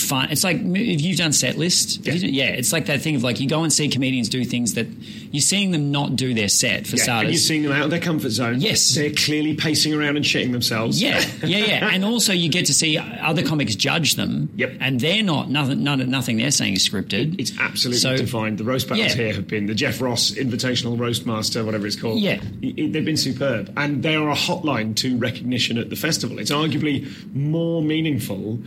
fun 0.00 0.28
it's 0.30 0.42
like 0.44 0.56
if 0.60 1.00
you've 1.00 1.18
done 1.18 1.32
set 1.32 1.56
list 1.56 2.04
Yeah. 2.06 2.14
yeah. 2.14 2.44
it's 2.46 2.72
like 2.72 2.86
that 2.86 3.00
thing 3.02 3.14
of 3.16 3.22
like 3.22 3.40
you 3.40 3.48
go 3.48 3.62
and 3.62 3.72
see 3.72 3.88
comedians 3.88 4.28
do 4.28 4.44
things 4.44 4.74
that 4.74 4.86
you're 5.32 5.40
seeing 5.40 5.70
them 5.70 5.90
not 5.92 6.16
do 6.16 6.34
their 6.34 6.48
set 6.48 6.86
for 6.86 6.96
Yeah, 6.96 7.00
and 7.00 7.00
starters 7.02 7.30
you're 7.32 7.38
seeing 7.38 7.62
them 7.62 7.72
out 7.72 7.84
of 7.84 7.90
their 7.90 8.00
comfort 8.00 8.30
zone. 8.30 8.60
Yes. 8.60 8.94
They're 8.94 9.12
clearly 9.12 9.54
pacing 9.54 9.94
around 9.94 10.16
and 10.16 10.24
shitting 10.24 10.50
themselves. 10.52 11.00
yeah, 11.00 11.24
yeah, 11.44 11.58
yeah, 11.64 11.88
and 11.92 12.04
also 12.04 12.32
you 12.32 12.48
get 12.48 12.66
to 12.66 12.74
see 12.74 12.98
other 12.98 13.42
comics 13.44 13.76
judge 13.76 14.16
them. 14.16 14.48
Yep. 14.56 14.72
and 14.80 14.98
they're 14.98 15.22
not 15.22 15.48
nothing. 15.48 15.84
None, 15.84 16.10
nothing 16.10 16.38
they're 16.38 16.50
saying 16.50 16.74
is 16.74 16.88
scripted. 16.88 17.38
It's 17.40 17.52
absolutely 17.60 18.00
So- 18.00 18.16
defined. 18.16 18.58
The 18.58 18.64
roast 18.64 18.88
battles 18.88 19.14
Yeah. 19.16 19.22
here 19.26 19.34
have 19.34 19.46
been 19.46 19.66
the 19.66 19.74
Jeff 19.74 20.00
Ross 20.00 20.32
Invitational 20.32 20.98
Roast 20.98 21.26
Master, 21.26 21.64
whatever 21.64 21.86
it's 21.86 21.96
called. 21.96 22.18
Yeah. 22.20 22.40
I- 22.62 22.66
I- 22.66 22.88
they've 22.88 23.04
been 23.04 23.16
superb, 23.16 23.72
and 23.76 24.02
they 24.02 24.16
are 24.16 24.30
a 24.30 24.34
hotline 24.34 24.96
to 24.96 25.16
recognition 25.16 25.78
at 25.78 25.90
the 25.90 25.96
festival. 25.96 26.38
It's 26.40 26.50
arguably 26.50 27.06
more 27.34 27.82
meaningful 27.82 28.58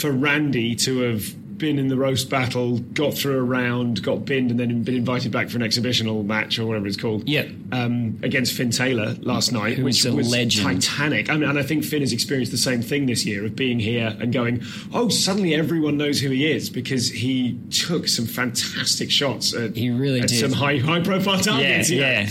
for 0.00 0.10
Randy 0.12 0.74
to 0.76 1.00
have 1.00 1.34
been 1.58 1.76
in 1.80 1.88
the 1.88 1.96
roast 1.96 2.30
battle, 2.30 2.78
got 2.78 3.14
through 3.14 3.36
a 3.36 3.42
round, 3.42 4.00
got 4.04 4.24
binned, 4.24 4.52
and 4.52 4.60
then 4.60 4.82
been 4.84 4.94
invited 4.94 5.32
back 5.32 5.48
for 5.48 5.56
an 5.56 5.62
exhibitional 5.64 6.22
match 6.22 6.56
or 6.56 6.66
whatever 6.66 6.86
it's 6.86 6.96
called. 6.96 7.28
Yeah. 7.28 7.46
Um, 7.72 8.16
against 8.22 8.52
Fin 8.54 8.70
Taylor 8.70 9.16
last 9.22 9.50
night, 9.50 9.76
Who 9.76 9.82
which 9.84 10.04
a 10.04 10.12
was 10.12 10.30
legend. 10.30 10.82
titanic. 10.82 11.28
I 11.28 11.34
mean, 11.34 11.48
and 11.48 11.58
I 11.58 11.64
think 11.64 11.82
Finn 11.84 12.02
has 12.02 12.12
experienced 12.12 12.52
the 12.52 12.58
same 12.58 12.80
thing 12.80 13.06
this 13.06 13.26
year 13.26 13.44
of 13.44 13.56
being 13.56 13.80
here 13.80 14.16
and 14.20 14.32
going, 14.32 14.62
oh, 14.94 15.08
suddenly 15.08 15.52
everyone 15.52 15.96
knows 15.96 16.20
who 16.20 16.30
he 16.30 16.48
is 16.48 16.70
because 16.70 17.10
he 17.10 17.58
took 17.72 18.06
some 18.06 18.26
fantastic 18.26 19.10
shots 19.10 19.52
at, 19.52 19.74
He 19.76 19.90
really 19.90 20.20
at 20.20 20.28
did. 20.28 20.38
some 20.38 20.52
high 20.52 20.76
high 20.78 21.00
profile 21.00 21.38
yeah, 21.38 21.42
targets. 21.42 21.90
you 21.90 22.00
know. 22.00 22.06
yeah. 22.06 22.28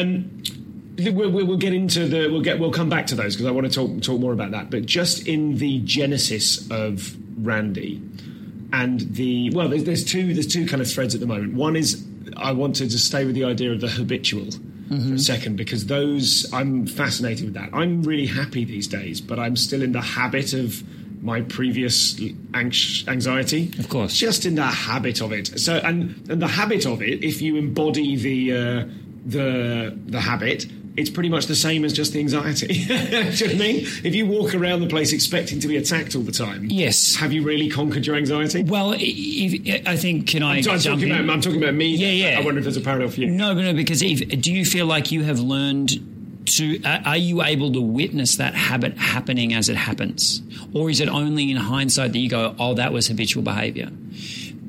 Um, 0.00 0.42
we'll, 0.98 1.30
we'll, 1.30 1.46
we'll 1.46 1.56
get 1.56 1.72
into 1.72 2.06
the 2.06 2.28
we'll 2.28 2.42
get 2.42 2.58
we'll 2.58 2.72
come 2.72 2.88
back 2.88 3.06
to 3.08 3.14
those 3.14 3.34
because 3.34 3.46
I 3.46 3.50
want 3.50 3.66
to 3.66 3.72
talk 3.72 4.02
talk 4.02 4.20
more 4.20 4.32
about 4.32 4.52
that. 4.52 4.70
But 4.70 4.86
just 4.86 5.26
in 5.26 5.58
the 5.58 5.80
genesis 5.80 6.68
of 6.70 7.16
Randy, 7.38 8.02
and 8.72 9.00
the 9.00 9.50
well, 9.50 9.68
there's, 9.68 9.84
there's 9.84 10.04
two 10.04 10.34
there's 10.34 10.46
two 10.46 10.66
kind 10.66 10.80
of 10.82 10.90
threads 10.90 11.14
at 11.14 11.20
the 11.20 11.26
moment. 11.26 11.54
One 11.54 11.76
is 11.76 12.04
I 12.36 12.52
wanted 12.52 12.90
to 12.90 12.98
stay 12.98 13.24
with 13.24 13.34
the 13.34 13.44
idea 13.44 13.72
of 13.72 13.80
the 13.80 13.88
habitual. 13.88 14.46
For 14.88 15.14
a 15.14 15.18
second, 15.18 15.56
because 15.56 15.86
those 15.86 16.48
I'm 16.52 16.86
fascinated 16.86 17.46
with 17.46 17.54
that. 17.54 17.70
I'm 17.72 18.04
really 18.04 18.26
happy 18.26 18.64
these 18.64 18.86
days, 18.86 19.20
but 19.20 19.36
I'm 19.36 19.56
still 19.56 19.82
in 19.82 19.90
the 19.90 20.00
habit 20.00 20.52
of 20.52 20.80
my 21.24 21.40
previous 21.40 22.20
anx- 22.54 23.04
anxiety. 23.08 23.72
Of 23.80 23.88
course. 23.88 24.16
just 24.16 24.46
in 24.46 24.54
the 24.54 24.62
habit 24.62 25.20
of 25.20 25.32
it. 25.32 25.58
So, 25.58 25.78
and 25.78 26.30
and 26.30 26.40
the 26.40 26.46
habit 26.46 26.86
of 26.86 27.02
it, 27.02 27.24
if 27.24 27.42
you 27.42 27.56
embody 27.56 28.14
the 28.14 28.52
uh, 28.52 28.84
the 29.26 29.98
the 30.06 30.20
habit, 30.20 30.66
it's 30.96 31.10
pretty 31.10 31.28
much 31.28 31.46
the 31.46 31.54
same 31.54 31.84
as 31.84 31.92
just 31.92 32.12
the 32.12 32.20
anxiety. 32.20 32.66
Do 32.68 32.72
you 32.74 32.88
know 32.88 33.24
what 33.30 33.42
I 33.42 33.54
mean? 33.54 33.86
If 34.04 34.14
you 34.14 34.26
walk 34.26 34.54
around 34.54 34.80
the 34.80 34.86
place 34.86 35.12
expecting 35.12 35.60
to 35.60 35.68
be 35.68 35.76
attacked 35.76 36.16
all 36.16 36.22
the 36.22 36.32
time, 36.32 36.66
Yes. 36.70 37.16
have 37.16 37.32
you 37.32 37.42
really 37.42 37.68
conquered 37.68 38.06
your 38.06 38.16
anxiety? 38.16 38.62
Well, 38.62 38.92
i- 38.92 38.98
if, 39.00 39.86
I 39.86 39.96
think 39.96 40.26
can 40.28 40.42
I 40.42 40.56
I'm, 40.56 40.62
jump 40.62 40.82
talking 40.82 41.08
in? 41.08 41.20
about, 41.20 41.30
I'm 41.34 41.40
talking 41.40 41.62
about 41.62 41.74
me. 41.74 41.88
Yeah, 41.94 42.30
yeah. 42.30 42.38
I 42.38 42.42
wonder 42.44 42.58
if 42.58 42.64
there's 42.64 42.76
a 42.76 42.80
parallel 42.80 43.10
for 43.10 43.20
you. 43.20 43.26
No, 43.30 43.52
no. 43.54 43.74
Because 43.74 44.02
Eve, 44.02 44.40
do 44.40 44.52
you 44.52 44.64
feel 44.64 44.86
like 44.86 45.12
you 45.12 45.22
have 45.24 45.38
learned 45.38 46.46
to? 46.46 46.80
Are 46.84 47.16
you 47.16 47.42
able 47.42 47.72
to 47.72 47.80
witness 47.82 48.36
that 48.36 48.54
habit 48.54 48.96
happening 48.96 49.52
as 49.52 49.68
it 49.68 49.76
happens, 49.76 50.40
or 50.72 50.88
is 50.90 51.00
it 51.00 51.08
only 51.08 51.50
in 51.50 51.56
hindsight 51.56 52.12
that 52.12 52.18
you 52.18 52.28
go, 52.30 52.54
"Oh, 52.58 52.74
that 52.74 52.92
was 52.92 53.08
habitual 53.08 53.42
behaviour"? 53.42 53.90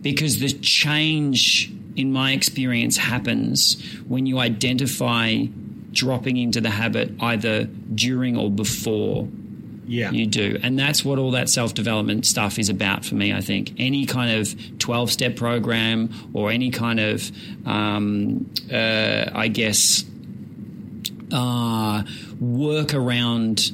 Because 0.02 0.40
the 0.40 0.50
change, 0.50 1.72
in 1.96 2.12
my 2.12 2.32
experience, 2.32 2.98
happens 2.98 3.78
when 4.08 4.26
you 4.26 4.40
identify 4.40 5.46
dropping 5.98 6.38
into 6.38 6.62
the 6.62 6.70
habit 6.70 7.12
either 7.20 7.64
during 7.66 8.38
or 8.38 8.52
before 8.52 9.28
Yeah. 9.88 10.12
you 10.12 10.26
do. 10.28 10.58
And 10.62 10.78
that's 10.78 11.04
what 11.04 11.18
all 11.18 11.32
that 11.32 11.50
self 11.50 11.74
development 11.74 12.26
stuff 12.26 12.60
is 12.60 12.70
about 12.70 13.04
for 13.06 13.16
me, 13.16 13.34
I 13.34 13.42
think. 13.42 13.74
Any 13.80 14.06
kind 14.06 14.32
of 14.40 14.78
12 14.80 15.12
step 15.12 15.36
program 15.36 16.10
or 16.34 16.52
any 16.52 16.70
kind 16.70 17.00
of, 17.00 17.32
um, 17.66 18.46
uh, 18.72 19.26
I 19.34 19.48
guess, 19.48 20.04
uh, 21.32 22.04
work 22.40 22.94
around 22.94 23.72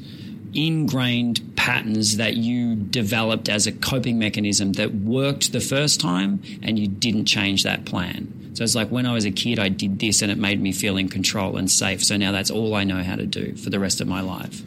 ingrained 0.54 1.42
patterns 1.56 2.18
that 2.18 2.36
you 2.36 2.76
developed 2.76 3.50
as 3.50 3.66
a 3.68 3.72
coping 3.72 4.20
mechanism 4.20 4.74
that 4.74 4.94
worked 4.94 5.52
the 5.52 5.60
first 5.60 6.00
time 6.00 6.42
and 6.62 6.78
you 6.78 6.88
didn't 6.88 7.26
change 7.26 7.64
that 7.64 7.86
plan. 7.86 8.32
So 8.54 8.64
it's 8.64 8.76
like 8.76 8.90
when 8.90 9.06
I 9.06 9.14
was 9.14 9.26
a 9.26 9.32
kid, 9.32 9.60
I 9.60 9.70
did 9.70 10.00
this 10.00 10.22
and 10.22 10.32
it 10.32 10.38
made 10.38 10.62
me 10.62 10.72
feel 10.72 10.98
in 10.98 11.10
control 11.10 11.58
and 11.58 11.70
safe. 11.70 12.04
So 12.04 12.18
now 12.18 12.32
that's 12.32 12.52
all 12.52 12.76
I 12.76 12.84
know 12.84 13.02
how 13.02 13.16
to 13.16 13.26
do 13.26 13.56
for 13.56 13.70
the 13.70 13.80
rest 13.80 14.00
of 14.00 14.08
my 14.08 14.22
life. 14.22 14.62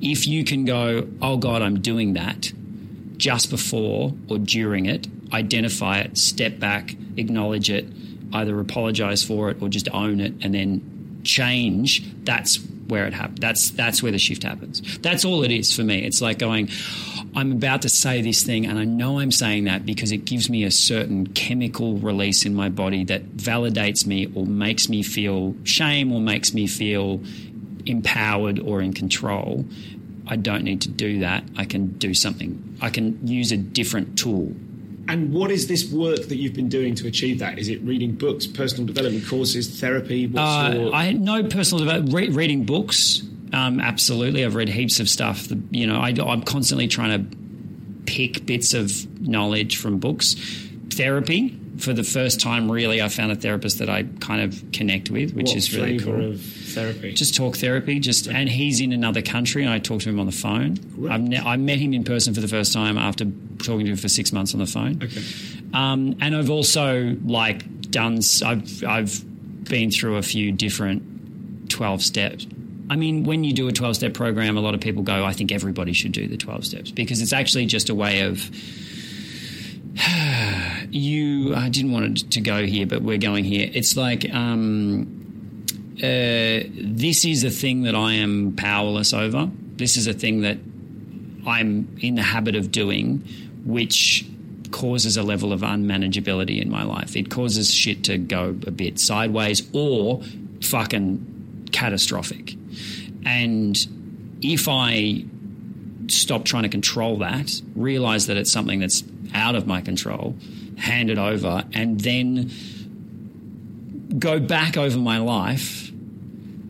If 0.00 0.26
you 0.26 0.44
can 0.44 0.64
go, 0.64 1.08
oh 1.22 1.36
God, 1.38 1.62
I'm 1.62 1.80
doing 1.80 2.14
that 2.14 2.52
just 3.16 3.50
before 3.50 4.14
or 4.28 4.38
during 4.38 4.86
it, 4.86 5.06
identify 5.32 6.00
it, 6.00 6.18
step 6.18 6.58
back, 6.58 6.94
acknowledge 7.16 7.70
it, 7.70 7.86
either 8.32 8.58
apologize 8.60 9.22
for 9.22 9.50
it 9.50 9.60
or 9.62 9.68
just 9.68 9.88
own 9.92 10.20
it 10.20 10.34
and 10.42 10.54
then 10.54 11.20
change, 11.24 12.04
that's 12.24 12.58
where 12.90 13.06
it 13.06 13.14
happens. 13.14 13.40
That's 13.40 13.70
that's 13.70 14.02
where 14.02 14.12
the 14.12 14.18
shift 14.18 14.42
happens. 14.42 14.98
That's 14.98 15.24
all 15.24 15.42
it 15.44 15.50
is 15.50 15.74
for 15.74 15.82
me. 15.82 16.04
It's 16.04 16.20
like 16.20 16.38
going, 16.38 16.68
I'm 17.34 17.52
about 17.52 17.82
to 17.82 17.88
say 17.88 18.20
this 18.22 18.42
thing, 18.42 18.66
and 18.66 18.78
I 18.78 18.84
know 18.84 19.20
I'm 19.20 19.32
saying 19.32 19.64
that 19.64 19.86
because 19.86 20.12
it 20.12 20.24
gives 20.24 20.50
me 20.50 20.64
a 20.64 20.70
certain 20.70 21.28
chemical 21.28 21.96
release 21.98 22.44
in 22.44 22.54
my 22.54 22.68
body 22.68 23.04
that 23.04 23.36
validates 23.36 24.06
me 24.06 24.30
or 24.34 24.44
makes 24.44 24.88
me 24.88 25.02
feel 25.02 25.54
shame 25.64 26.12
or 26.12 26.20
makes 26.20 26.52
me 26.52 26.66
feel 26.66 27.20
empowered 27.86 28.58
or 28.58 28.82
in 28.82 28.92
control. 28.92 29.64
I 30.26 30.36
don't 30.36 30.62
need 30.62 30.82
to 30.82 30.88
do 30.88 31.20
that. 31.20 31.44
I 31.56 31.64
can 31.64 31.88
do 31.98 32.14
something. 32.14 32.78
I 32.80 32.90
can 32.90 33.26
use 33.26 33.50
a 33.52 33.56
different 33.56 34.18
tool. 34.18 34.54
And 35.10 35.32
what 35.32 35.50
is 35.50 35.66
this 35.66 35.90
work 35.90 36.28
that 36.28 36.36
you've 36.36 36.54
been 36.54 36.68
doing 36.68 36.94
to 36.94 37.08
achieve 37.08 37.40
that? 37.40 37.58
Is 37.58 37.68
it 37.68 37.82
reading 37.82 38.12
books, 38.12 38.46
personal 38.46 38.86
development 38.86 39.26
courses, 39.26 39.80
therapy? 39.80 40.30
Uh, 40.32 40.72
your... 40.72 40.94
I 40.94 41.10
no 41.12 41.42
personal 41.42 41.84
development. 41.84 42.14
Re- 42.14 42.28
reading 42.28 42.64
books, 42.64 43.22
um, 43.52 43.80
absolutely. 43.80 44.44
I've 44.44 44.54
read 44.54 44.68
heaps 44.68 45.00
of 45.00 45.08
stuff. 45.08 45.48
You 45.72 45.88
know, 45.88 45.98
I, 45.98 46.14
I'm 46.24 46.42
constantly 46.42 46.86
trying 46.86 47.28
to 47.28 47.36
pick 48.06 48.46
bits 48.46 48.72
of 48.72 49.20
knowledge 49.20 49.78
from 49.78 49.98
books. 49.98 50.36
Therapy. 50.90 51.56
For 51.78 51.94
the 51.94 52.04
first 52.04 52.40
time, 52.40 52.70
really, 52.70 53.00
I 53.00 53.08
found 53.08 53.32
a 53.32 53.36
therapist 53.36 53.78
that 53.78 53.88
I 53.88 54.02
kind 54.20 54.42
of 54.42 54.70
connect 54.70 55.08
with, 55.08 55.32
which 55.32 55.48
what 55.48 55.56
is 55.56 55.74
really 55.74 55.98
cool. 55.98 56.32
of 56.32 56.40
therapy? 56.42 57.14
Just 57.14 57.34
talk 57.34 57.56
therapy. 57.56 57.98
Just 57.98 58.28
and 58.28 58.50
he's 58.50 58.82
in 58.82 58.92
another 58.92 59.22
country, 59.22 59.64
and 59.64 59.72
I 59.72 59.78
talk 59.78 60.02
to 60.02 60.10
him 60.10 60.20
on 60.20 60.26
the 60.26 60.32
phone. 60.32 60.76
I've 61.10 61.22
ne- 61.22 61.38
I 61.40 61.56
met 61.56 61.78
him 61.78 61.94
in 61.94 62.04
person 62.04 62.34
for 62.34 62.42
the 62.42 62.48
first 62.48 62.74
time 62.74 62.98
after 62.98 63.24
talking 63.64 63.86
to 63.86 63.92
him 63.92 63.96
for 63.96 64.08
six 64.08 64.32
months 64.32 64.54
on 64.54 64.60
the 64.60 64.66
phone. 64.66 65.00
okay. 65.02 65.22
Um, 65.72 66.16
and 66.20 66.34
I've 66.36 66.50
also 66.50 67.16
like 67.24 67.90
done. 67.90 68.20
I've 68.44 68.84
I've 68.84 69.64
been 69.64 69.90
through 69.90 70.16
a 70.16 70.22
few 70.22 70.52
different 70.52 71.70
twelve 71.70 72.02
steps. 72.02 72.46
I 72.88 72.96
mean, 72.96 73.22
when 73.24 73.44
you 73.44 73.52
do 73.52 73.68
a 73.68 73.72
twelve 73.72 73.96
step 73.96 74.14
program, 74.14 74.56
a 74.56 74.60
lot 74.60 74.74
of 74.74 74.80
people 74.80 75.02
go, 75.02 75.24
"I 75.24 75.32
think 75.32 75.52
everybody 75.52 75.92
should 75.92 76.12
do 76.12 76.26
the 76.26 76.36
twelve 76.36 76.64
steps," 76.64 76.90
because 76.90 77.22
it's 77.22 77.32
actually 77.32 77.66
just 77.66 77.88
a 77.88 77.94
way 77.94 78.20
of. 78.22 78.50
You, 80.92 81.54
I 81.54 81.68
didn't 81.68 81.92
want 81.92 82.22
it 82.22 82.30
to 82.32 82.40
go 82.40 82.66
here, 82.66 82.84
but 82.84 83.00
we're 83.02 83.18
going 83.18 83.44
here. 83.44 83.70
It's 83.72 83.96
like 83.96 84.28
um, 84.34 85.64
uh, 85.98 86.66
this 86.74 87.24
is 87.24 87.44
a 87.44 87.50
thing 87.50 87.82
that 87.82 87.94
I 87.94 88.14
am 88.14 88.56
powerless 88.56 89.12
over. 89.12 89.48
This 89.76 89.96
is 89.96 90.08
a 90.08 90.12
thing 90.12 90.40
that 90.40 90.58
I'm 91.46 91.96
in 92.00 92.16
the 92.16 92.22
habit 92.22 92.56
of 92.56 92.72
doing, 92.72 93.24
which 93.64 94.26
causes 94.70 95.16
a 95.16 95.22
level 95.22 95.52
of 95.52 95.60
unmanageability 95.62 96.60
in 96.60 96.70
my 96.70 96.82
life. 96.82 97.16
It 97.16 97.30
causes 97.30 97.72
shit 97.72 98.04
to 98.04 98.18
go 98.18 98.48
a 98.66 98.70
bit 98.70 98.98
sideways 98.98 99.68
or 99.72 100.22
fucking 100.62 101.68
catastrophic. 101.72 102.54
And 103.24 103.76
if 104.42 104.68
I 104.68 105.24
stop 106.08 106.44
trying 106.44 106.64
to 106.64 106.68
control 106.68 107.18
that, 107.18 107.60
realize 107.74 108.26
that 108.26 108.36
it's 108.36 108.50
something 108.50 108.80
that's 108.80 109.02
out 109.34 109.54
of 109.54 109.66
my 109.66 109.80
control, 109.80 110.36
hand 110.78 111.10
it 111.10 111.18
over, 111.18 111.64
and 111.72 112.00
then 112.00 112.50
go 114.18 114.40
back 114.40 114.76
over 114.76 114.98
my 114.98 115.18
life, 115.18 115.90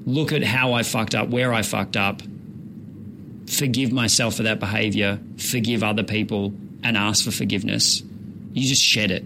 look 0.04 0.32
at 0.32 0.42
how 0.42 0.72
I 0.72 0.82
fucked 0.82 1.14
up, 1.14 1.28
where 1.28 1.52
I 1.52 1.62
fucked 1.62 1.96
up, 1.96 2.22
forgive 3.46 3.92
myself 3.92 4.36
for 4.36 4.42
that 4.42 4.60
behavior, 4.60 5.18
forgive 5.38 5.82
other 5.82 6.02
people, 6.02 6.52
and 6.82 6.96
ask 6.96 7.24
for 7.24 7.30
forgiveness. 7.30 8.02
You 8.52 8.68
just 8.68 8.82
shed 8.82 9.10
it. 9.10 9.22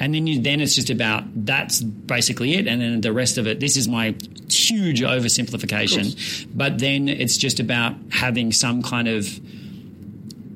And 0.00 0.14
then 0.14 0.26
you, 0.26 0.40
then 0.40 0.60
it's 0.60 0.74
just 0.74 0.90
about 0.90 1.24
that's 1.46 1.80
basically 1.80 2.54
it, 2.54 2.66
and 2.66 2.80
then 2.80 3.00
the 3.00 3.12
rest 3.12 3.38
of 3.38 3.46
it. 3.46 3.60
This 3.60 3.76
is 3.76 3.86
my 3.86 4.14
huge 4.50 5.00
oversimplification, 5.00 6.48
but 6.54 6.78
then 6.78 7.08
it's 7.08 7.36
just 7.36 7.60
about 7.60 7.94
having 8.10 8.52
some 8.52 8.82
kind 8.82 9.06
of 9.06 9.28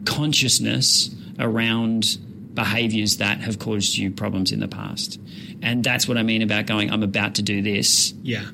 consciousness 0.04 1.14
around 1.38 2.18
behaviors 2.54 3.18
that 3.18 3.38
have 3.40 3.58
caused 3.58 3.96
you 3.96 4.10
problems 4.10 4.50
in 4.50 4.60
the 4.60 4.68
past. 4.68 5.20
And 5.62 5.84
that's 5.84 6.08
what 6.08 6.16
I 6.16 6.22
mean 6.22 6.42
about 6.42 6.66
going, 6.66 6.90
I'm 6.90 7.02
about 7.02 7.36
to 7.36 7.42
do 7.42 7.62
this. 7.62 8.12
Yeah. 8.22 8.46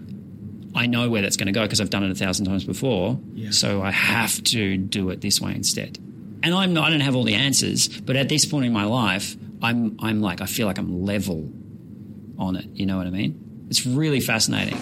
I 0.75 0.87
know 0.87 1.09
where 1.09 1.23
that's 1.23 1.37
going 1.37 1.47
to 1.47 1.53
go 1.53 1.62
because 1.62 1.81
I've 1.81 1.90
done 1.90 2.03
it 2.03 2.11
a 2.11 2.14
thousand 2.14 2.47
times 2.47 2.64
before. 2.64 3.18
Yeah. 3.35 3.51
So 3.51 3.83
I 3.83 3.90
have 3.90 4.42
to 4.45 4.77
do 4.77 5.11
it 5.11 5.21
this 5.21 5.40
way 5.40 5.55
instead. 5.55 5.99
And 6.42 6.55
I'm 6.55 6.74
not, 6.74 6.88
I 6.88 6.90
don't 6.90 7.00
have 7.00 7.14
all 7.14 7.24
the 7.24 7.35
answers, 7.35 7.88
but 7.88 8.16
at 8.16 8.28
this 8.28 8.44
point 8.44 8.66
in 8.66 8.72
my 8.72 8.85
life, 8.85 9.37
I'm, 9.62 9.96
I'm 10.00 10.20
like, 10.20 10.40
I 10.40 10.46
feel 10.46 10.66
like 10.66 10.78
I'm 10.78 11.05
level 11.05 11.50
on 12.38 12.57
it. 12.57 12.66
You 12.72 12.87
know 12.87 12.96
what 12.96 13.07
I 13.07 13.11
mean? 13.11 13.66
It's 13.70 13.87
really 13.87 14.20
fascinating. 14.20 14.78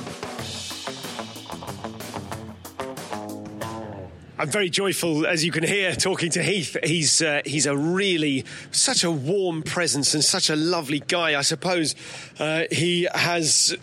I'm 4.40 4.48
very 4.48 4.70
joyful, 4.70 5.26
as 5.26 5.44
you 5.44 5.52
can 5.52 5.64
hear, 5.64 5.92
talking 5.92 6.30
to 6.30 6.42
Heath. 6.42 6.74
He's 6.82 7.20
uh, 7.20 7.42
he's 7.44 7.66
a 7.66 7.76
really 7.76 8.46
such 8.70 9.04
a 9.04 9.10
warm 9.10 9.62
presence 9.62 10.14
and 10.14 10.24
such 10.24 10.48
a 10.48 10.56
lovely 10.56 11.00
guy. 11.00 11.38
I 11.38 11.42
suppose 11.42 11.94
uh, 12.38 12.62
he 12.72 13.06
has. 13.14 13.76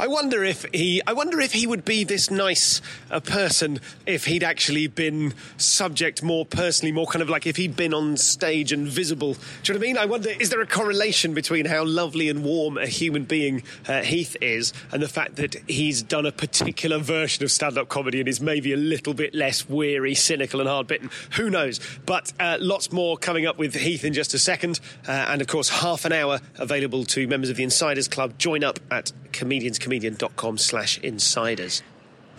I 0.00 0.08
wonder 0.08 0.42
if 0.42 0.66
he. 0.74 1.00
I 1.06 1.12
wonder 1.12 1.38
if 1.38 1.52
he 1.52 1.64
would 1.64 1.84
be 1.84 2.02
this 2.02 2.28
nice 2.28 2.82
a 3.08 3.20
person 3.20 3.78
if 4.04 4.24
he'd 4.24 4.42
actually 4.42 4.88
been 4.88 5.32
subject 5.58 6.24
more 6.24 6.44
personally, 6.44 6.90
more 6.90 7.06
kind 7.06 7.22
of 7.22 7.30
like 7.30 7.46
if 7.46 7.54
he'd 7.56 7.76
been 7.76 7.94
on 7.94 8.16
stage 8.16 8.72
and 8.72 8.88
visible. 8.88 9.34
Do 9.62 9.72
you 9.72 9.74
know 9.74 9.78
what 9.78 9.86
I 9.86 9.86
mean? 9.86 9.98
I 9.98 10.06
wonder 10.06 10.30
is 10.30 10.50
there 10.50 10.60
a 10.60 10.66
correlation 10.66 11.34
between 11.34 11.66
how 11.66 11.84
lovely 11.84 12.28
and 12.28 12.42
warm 12.42 12.78
a 12.78 12.86
human 12.86 13.26
being 13.26 13.62
uh, 13.86 14.02
Heath 14.02 14.36
is 14.40 14.72
and 14.90 15.00
the 15.00 15.08
fact 15.08 15.36
that 15.36 15.54
he's 15.68 16.02
done 16.02 16.26
a 16.26 16.32
particular 16.32 16.98
version 16.98 17.44
of 17.44 17.52
stand-up 17.52 17.88
comedy 17.88 18.18
and 18.18 18.28
is 18.28 18.40
maybe 18.40 18.72
a 18.72 18.76
little 18.76 19.14
bit 19.14 19.36
less 19.36 19.68
cynical, 20.14 20.60
and 20.60 20.68
hard-bitten. 20.68 21.10
Who 21.36 21.50
knows? 21.50 21.80
But 22.06 22.32
uh, 22.40 22.56
lots 22.60 22.92
more 22.92 23.16
coming 23.16 23.46
up 23.46 23.58
with 23.58 23.74
Heath 23.74 24.04
in 24.04 24.12
just 24.12 24.34
a 24.34 24.38
second, 24.38 24.80
uh, 25.06 25.12
and 25.12 25.40
of 25.40 25.46
course 25.46 25.68
half 25.68 26.04
an 26.04 26.12
hour 26.12 26.40
available 26.58 27.04
to 27.06 27.26
members 27.26 27.50
of 27.50 27.56
the 27.56 27.62
Insiders 27.62 28.08
Club. 28.08 28.38
Join 28.38 28.64
up 28.64 28.80
at 28.90 29.12
comedianscomedian.com/slash 29.32 30.98
insiders. 30.98 31.82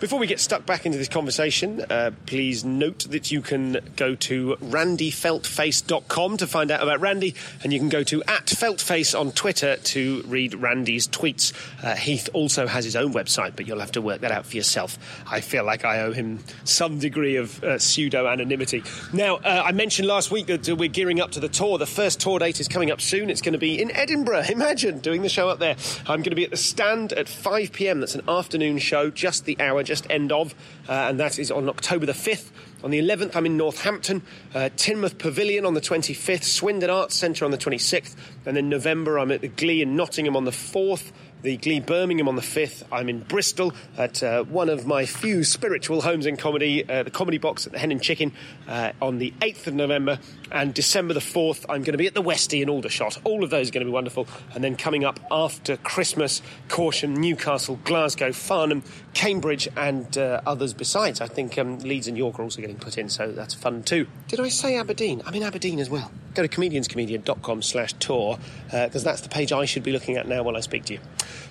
Before 0.02 0.18
we 0.18 0.26
get 0.26 0.40
stuck 0.40 0.66
back 0.66 0.84
into 0.84 0.98
this 0.98 1.06
conversation, 1.08 1.80
uh, 1.88 2.10
please 2.26 2.64
note 2.64 3.06
that 3.10 3.30
you 3.30 3.40
can 3.40 3.78
go 3.94 4.16
to 4.16 4.56
randyfeltface.com 4.56 6.36
to 6.38 6.46
find 6.48 6.72
out 6.72 6.82
about 6.82 6.98
Randy, 6.98 7.36
and 7.62 7.72
you 7.72 7.78
can 7.78 7.88
go 7.88 8.02
to 8.02 8.20
at 8.24 8.46
feltface 8.46 9.16
on 9.16 9.30
Twitter 9.30 9.76
to 9.76 10.24
read 10.26 10.54
Randy's 10.54 11.06
tweets. 11.06 11.52
Uh, 11.84 11.94
Heath 11.94 12.28
also 12.32 12.66
has 12.66 12.84
his 12.84 12.96
own 12.96 13.14
website, 13.14 13.54
but 13.54 13.68
you'll 13.68 13.78
have 13.78 13.92
to 13.92 14.02
work 14.02 14.22
that 14.22 14.32
out 14.32 14.44
for 14.44 14.56
yourself. 14.56 14.98
I 15.30 15.40
feel 15.40 15.62
like 15.62 15.84
I 15.84 16.00
owe 16.00 16.10
him 16.10 16.40
some 16.64 16.98
degree 16.98 17.36
of 17.36 17.62
uh, 17.62 17.78
pseudo 17.78 18.26
anonymity. 18.26 18.82
Now, 19.12 19.36
uh, 19.36 19.62
I 19.64 19.70
mentioned 19.70 20.08
last 20.08 20.32
week 20.32 20.48
that 20.48 20.68
uh, 20.68 20.74
we're 20.74 20.88
gearing 20.88 21.20
up 21.20 21.30
to 21.30 21.38
the 21.38 21.48
tour. 21.48 21.78
The 21.78 21.86
first 21.86 22.18
tour 22.18 22.40
date 22.40 22.58
is 22.58 22.66
coming 22.66 22.90
up 22.90 23.00
soon. 23.00 23.30
It's 23.30 23.40
going 23.40 23.52
to 23.52 23.58
be 23.58 23.80
in 23.80 23.92
Edinburgh. 23.92 24.46
Imagine 24.50 24.98
doing 24.98 25.22
the 25.22 25.28
show 25.28 25.48
up 25.48 25.60
there. 25.60 25.76
I'm 26.08 26.22
going 26.22 26.30
to 26.30 26.34
be 26.34 26.42
at 26.42 26.50
the 26.50 26.56
stand 26.56 27.12
at 27.12 27.28
5 27.28 27.70
pm. 27.72 28.00
That's 28.00 28.16
an 28.16 28.24
afternoon 28.26 28.78
show, 28.78 29.08
just 29.08 29.44
the 29.44 29.56
hour, 29.60 29.84
just 29.92 30.10
end 30.10 30.32
of, 30.32 30.54
uh, 30.88 30.92
and 30.92 31.20
that 31.20 31.38
is 31.38 31.50
on 31.50 31.68
October 31.68 32.06
the 32.06 32.12
5th. 32.12 32.50
On 32.82 32.90
the 32.90 32.98
11th, 32.98 33.36
I'm 33.36 33.44
in 33.44 33.58
Northampton, 33.58 34.22
uh, 34.54 34.70
Teignmouth 34.74 35.18
Pavilion 35.18 35.66
on 35.66 35.74
the 35.74 35.82
25th, 35.82 36.44
Swindon 36.44 36.88
Arts 36.88 37.14
Centre 37.14 37.44
on 37.44 37.50
the 37.50 37.58
26th, 37.58 38.16
and 38.46 38.56
then 38.56 38.70
November, 38.70 39.18
I'm 39.18 39.30
at 39.30 39.42
the 39.42 39.48
Glee 39.48 39.82
in 39.82 39.96
Nottingham 39.96 40.34
on 40.34 40.46
the 40.46 40.50
4th 40.50 41.12
the 41.42 41.56
Glee 41.56 41.80
Birmingham 41.80 42.28
on 42.28 42.36
the 42.36 42.42
5th. 42.42 42.84
I'm 42.90 43.08
in 43.08 43.20
Bristol 43.20 43.74
at 43.96 44.22
uh, 44.22 44.44
one 44.44 44.68
of 44.68 44.86
my 44.86 45.06
few 45.06 45.44
spiritual 45.44 46.00
homes 46.00 46.26
in 46.26 46.36
comedy, 46.36 46.88
uh, 46.88 47.02
the 47.02 47.10
Comedy 47.10 47.38
Box 47.38 47.66
at 47.66 47.72
the 47.72 47.78
Hen 47.78 47.90
and 47.90 48.00
Chicken, 48.00 48.32
uh, 48.68 48.92
on 49.02 49.18
the 49.18 49.32
8th 49.40 49.66
of 49.66 49.74
November. 49.74 50.18
And 50.50 50.72
December 50.72 51.14
the 51.14 51.20
4th, 51.20 51.64
I'm 51.68 51.82
going 51.82 51.92
to 51.92 51.98
be 51.98 52.06
at 52.06 52.14
the 52.14 52.22
Westie 52.22 52.62
in 52.62 52.70
Aldershot. 52.70 53.18
All 53.24 53.42
of 53.42 53.50
those 53.50 53.68
are 53.68 53.72
going 53.72 53.84
to 53.84 53.90
be 53.90 53.94
wonderful. 53.94 54.26
And 54.54 54.62
then 54.62 54.76
coming 54.76 55.04
up 55.04 55.18
after 55.30 55.76
Christmas, 55.76 56.42
Corsham, 56.68 57.16
Newcastle, 57.16 57.78
Glasgow, 57.84 58.32
Farnham, 58.32 58.82
Cambridge, 59.14 59.68
and 59.76 60.16
uh, 60.16 60.40
others 60.46 60.72
besides. 60.72 61.20
I 61.20 61.26
think 61.26 61.58
um, 61.58 61.78
Leeds 61.80 62.08
and 62.08 62.16
York 62.16 62.38
are 62.38 62.42
also 62.42 62.60
getting 62.60 62.76
put 62.76 62.98
in, 62.98 63.08
so 63.08 63.30
that's 63.30 63.54
fun 63.54 63.82
too. 63.82 64.06
Did 64.28 64.40
I 64.40 64.48
say 64.48 64.76
Aberdeen? 64.76 65.22
I'm 65.26 65.34
in 65.34 65.42
Aberdeen 65.42 65.78
as 65.78 65.90
well. 65.90 66.10
Go 66.34 66.42
to 66.42 66.48
comedianscomedian.com 66.48 67.62
slash 67.62 67.92
tour, 67.94 68.38
because 68.66 69.04
uh, 69.04 69.10
that's 69.10 69.20
the 69.20 69.28
page 69.28 69.52
I 69.52 69.64
should 69.66 69.82
be 69.82 69.92
looking 69.92 70.16
at 70.16 70.26
now 70.26 70.42
while 70.42 70.56
I 70.56 70.60
speak 70.60 70.84
to 70.86 70.94
you. 70.94 71.00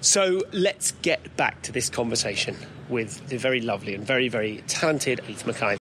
So 0.01 0.41
let's 0.51 0.91
get 1.03 1.35
back 1.37 1.61
to 1.63 1.71
this 1.71 1.89
conversation 1.89 2.55
with 2.89 3.27
the 3.27 3.37
very 3.37 3.61
lovely 3.61 3.93
and 3.93 4.05
very, 4.05 4.27
very 4.27 4.63
talented 4.67 5.19
Heath 5.21 5.45
McIvor. 5.45 5.80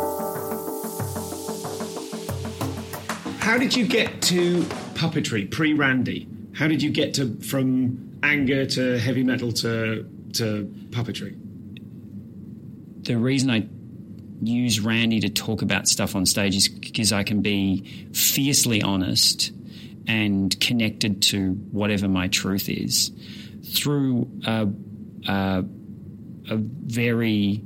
How 3.51 3.57
did 3.57 3.75
you 3.75 3.85
get 3.85 4.21
to 4.21 4.61
puppetry 4.93 5.51
pre 5.51 5.73
Randy? 5.73 6.25
How 6.53 6.69
did 6.69 6.81
you 6.81 6.89
get 6.89 7.15
to 7.15 7.35
from 7.41 8.17
anger 8.23 8.65
to 8.65 8.97
heavy 8.97 9.23
metal 9.23 9.51
to 9.51 10.07
to 10.35 10.73
puppetry? 10.91 11.37
The 13.03 13.17
reason 13.17 13.49
I 13.49 13.67
use 14.41 14.79
Randy 14.79 15.19
to 15.19 15.29
talk 15.29 15.63
about 15.63 15.89
stuff 15.89 16.15
on 16.15 16.25
stage 16.25 16.55
is 16.55 16.69
because 16.69 17.11
I 17.11 17.23
can 17.23 17.41
be 17.41 18.07
fiercely 18.13 18.81
honest 18.81 19.51
and 20.07 20.57
connected 20.61 21.21
to 21.23 21.51
whatever 21.71 22.07
my 22.07 22.29
truth 22.29 22.69
is 22.69 23.11
through 23.65 24.31
a, 24.47 24.69
a, 25.27 25.65
a 26.49 26.55
very 26.55 27.61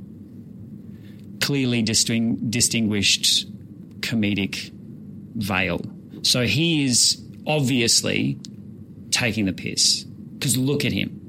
clearly 1.40 1.82
disting, 1.82 2.50
distinguished 2.50 3.46
comedic 4.00 4.72
veil. 5.36 5.80
So 6.22 6.46
he 6.46 6.84
is 6.84 7.22
obviously 7.46 8.38
taking 9.10 9.46
the 9.46 9.52
piss 9.52 10.04
because 10.04 10.56
look 10.56 10.84
at 10.84 10.92
him. 10.92 11.20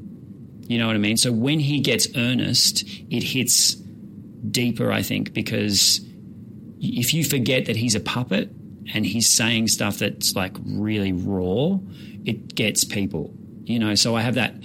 You 0.68 0.80
know 0.80 0.88
what 0.88 0.96
I 0.96 1.00
mean? 1.00 1.18
So 1.18 1.32
when 1.32 1.60
he 1.60 1.80
gets 1.80 2.08
earnest, 2.16 2.84
it 3.10 3.24
hits 3.24 3.76
deeper, 3.76 4.92
I 4.92 5.02
think, 5.02 5.34
because 5.34 6.02
if 6.80 7.14
you 7.14 7.24
forget 7.24 7.66
that 7.66 7.76
he's 7.76 7.96
a 7.96 8.00
puppet 8.00 8.50
and 8.94 9.06
he's 9.06 9.28
saying 9.28 9.70
stuff 9.70 10.00
that's 10.00 10.36
like 10.36 10.56
really 10.66 11.14
raw, 11.14 11.78
it 12.26 12.54
gets 12.56 12.84
people. 12.84 13.34
You 13.64 13.80
know, 13.80 13.96
so 13.96 14.16
I 14.16 14.22
have 14.22 14.36
that. 14.36 14.56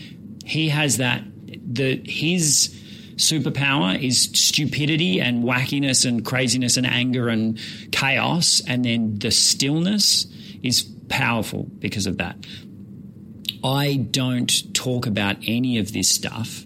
He 0.44 0.68
has 0.68 0.98
that. 0.98 1.22
The 1.46 2.02
his 2.04 2.81
superpower 3.22 4.00
is 4.02 4.22
stupidity 4.34 5.20
and 5.20 5.44
wackiness 5.44 6.04
and 6.04 6.24
craziness 6.24 6.76
and 6.76 6.86
anger 6.86 7.28
and 7.28 7.58
chaos, 7.92 8.62
and 8.66 8.84
then 8.84 9.18
the 9.18 9.30
stillness 9.30 10.26
is 10.62 10.82
powerful 11.08 11.64
because 11.78 12.06
of 12.06 12.18
that. 12.18 12.36
I 13.64 13.94
don't 13.94 14.74
talk 14.74 15.06
about 15.06 15.36
any 15.46 15.78
of 15.78 15.92
this 15.92 16.08
stuff 16.08 16.64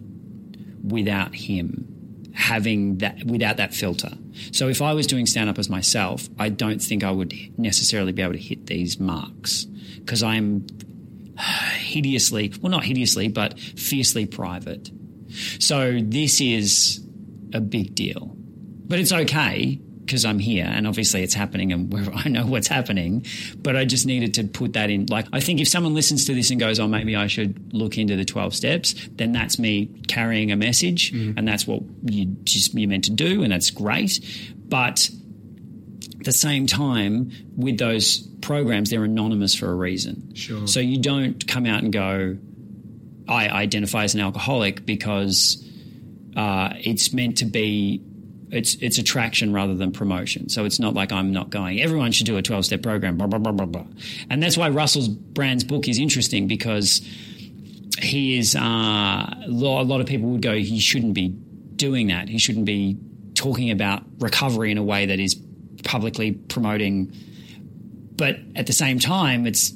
without 0.83 1.35
him 1.35 1.93
having 2.37 2.99
that 2.99 3.25
without 3.25 3.57
that 3.57 3.73
filter. 3.75 4.11
So 4.53 4.69
if 4.69 4.83
I 4.83 4.93
was 4.93 5.07
doing 5.07 5.27
stand 5.27 5.49
up 5.49 5.59
as 5.59 5.71
myself, 5.71 6.29
I 6.39 6.51
don't 6.51 6.81
think 6.81 7.03
I 7.03 7.11
would 7.11 7.35
necessarily 7.59 8.13
be 8.13 8.23
able 8.23 8.35
to 8.35 8.39
hit 8.39 8.67
these 8.67 9.01
marks 9.01 9.65
because 9.65 10.23
I'm 10.23 10.67
hideously, 11.39 12.53
well 12.61 12.71
not 12.71 12.85
hideously, 12.85 13.29
but 13.29 13.59
fiercely 13.59 14.27
private. 14.27 14.91
So 15.59 15.99
this 16.03 16.41
is 16.41 17.01
a 17.53 17.61
big 17.61 17.95
deal. 17.95 18.33
But 18.89 19.01
it's 19.01 19.13
okay 19.13 19.81
because 20.07 20.25
I'm 20.25 20.39
here 20.39 20.65
and 20.65 20.87
obviously 20.87 21.23
it's 21.23 21.35
happening 21.35 21.73
and 21.73 21.93
I 22.15 22.29
know 22.29 22.47
what's 22.47 22.69
happening. 22.69 23.27
But 23.59 23.77
I 23.77 23.85
just 23.85 24.07
needed 24.07 24.35
to 24.35 24.45
put 24.45 24.75
that 24.75 24.89
in. 24.89 25.07
Like, 25.07 25.27
I 25.33 25.41
think 25.41 25.61
if 25.61 25.69
someone 25.69 25.95
listens 25.95 26.25
to 26.27 26.35
this 26.35 26.51
and 26.51 26.61
goes, 26.61 26.79
oh, 26.79 26.87
maybe 26.87 27.17
I 27.17 27.27
should 27.27 27.75
look 27.75 27.99
into 27.99 28.17
the 28.17 28.25
12 28.25 28.55
steps, 28.55 28.95
then 29.13 29.33
that's 29.33 29.59
me 29.59 29.87
carrying 30.07 30.53
a 30.53 30.57
message 30.57 31.13
mm-hmm. 31.13 31.37
and 31.37 31.47
that's 31.47 31.67
what 31.67 31.83
you 32.05 32.27
just, 32.45 32.75
you're 32.75 32.89
meant 32.89 33.05
to 33.05 33.13
do 33.13 33.43
and 33.43 33.53
that's 33.53 33.71
great. 33.71 34.21
But 34.69 35.11
at 36.19 36.25
the 36.25 36.33
same 36.33 36.67
time, 36.67 37.33
with 37.57 37.79
those 37.79 38.19
programs, 38.41 38.91
they're 38.91 39.05
anonymous 39.05 39.55
for 39.55 39.71
a 39.71 39.75
reason. 39.75 40.35
Sure. 40.35 40.67
So 40.67 40.81
you 40.81 40.99
don't 40.99 41.47
come 41.47 41.67
out 41.67 41.83
and 41.83 41.93
go, 41.93 42.39
I 43.29 43.49
identify 43.49 44.05
as 44.05 44.15
an 44.15 44.21
alcoholic 44.21 44.87
because 44.87 45.63
uh, 46.37 46.75
it's 46.77 47.13
meant 47.13 47.39
to 47.39 47.45
be 47.45 48.03
it's 48.51 48.75
it's 48.77 48.99
attraction 48.99 49.53
rather 49.53 49.75
than 49.75 49.93
promotion. 49.93 50.49
So 50.49 50.65
it's 50.65 50.79
not 50.79 50.95
like 50.95 51.13
I'm 51.13 51.33
not 51.33 51.51
going. 51.51 51.81
Everyone 51.81 52.13
should 52.13 52.27
do 52.27 52.37
a 52.37 52.43
12 52.43 52.67
step 52.67 52.83
program. 52.83 53.17
Blah 53.17 53.27
blah 53.27 53.39
blah 53.39 53.53
blah 53.53 53.67
blah. 53.67 53.87
And 54.31 54.43
that's 54.43 54.57
why 54.57 54.69
Russell's 54.69 55.09
Brand's 55.09 55.65
book 55.65 55.89
is 55.89 55.99
interesting 55.99 56.47
because 56.47 57.01
he 57.99 58.39
is. 58.39 58.55
Uh, 58.55 58.61
a 58.61 59.49
lot 59.49 60.01
of 60.01 60.07
people 60.07 60.31
would 60.31 60.43
go. 60.43 60.55
He 60.55 60.79
shouldn't 60.79 61.15
be 61.15 61.29
doing 61.29 62.09
that. 62.09 62.29
He 62.29 62.39
shouldn't 62.39 62.67
be 62.67 62.99
talking 63.35 63.71
about 63.71 64.03
recovery 64.19 64.71
in 64.71 64.79
a 64.79 64.83
way 64.83 65.07
that 65.07 65.21
is 65.21 65.37
publicly 65.85 66.33
promoting. 66.33 67.13
But 68.17 68.39
at 68.55 68.67
the 68.67 68.73
same 68.73 68.99
time, 68.99 69.47
it's 69.47 69.73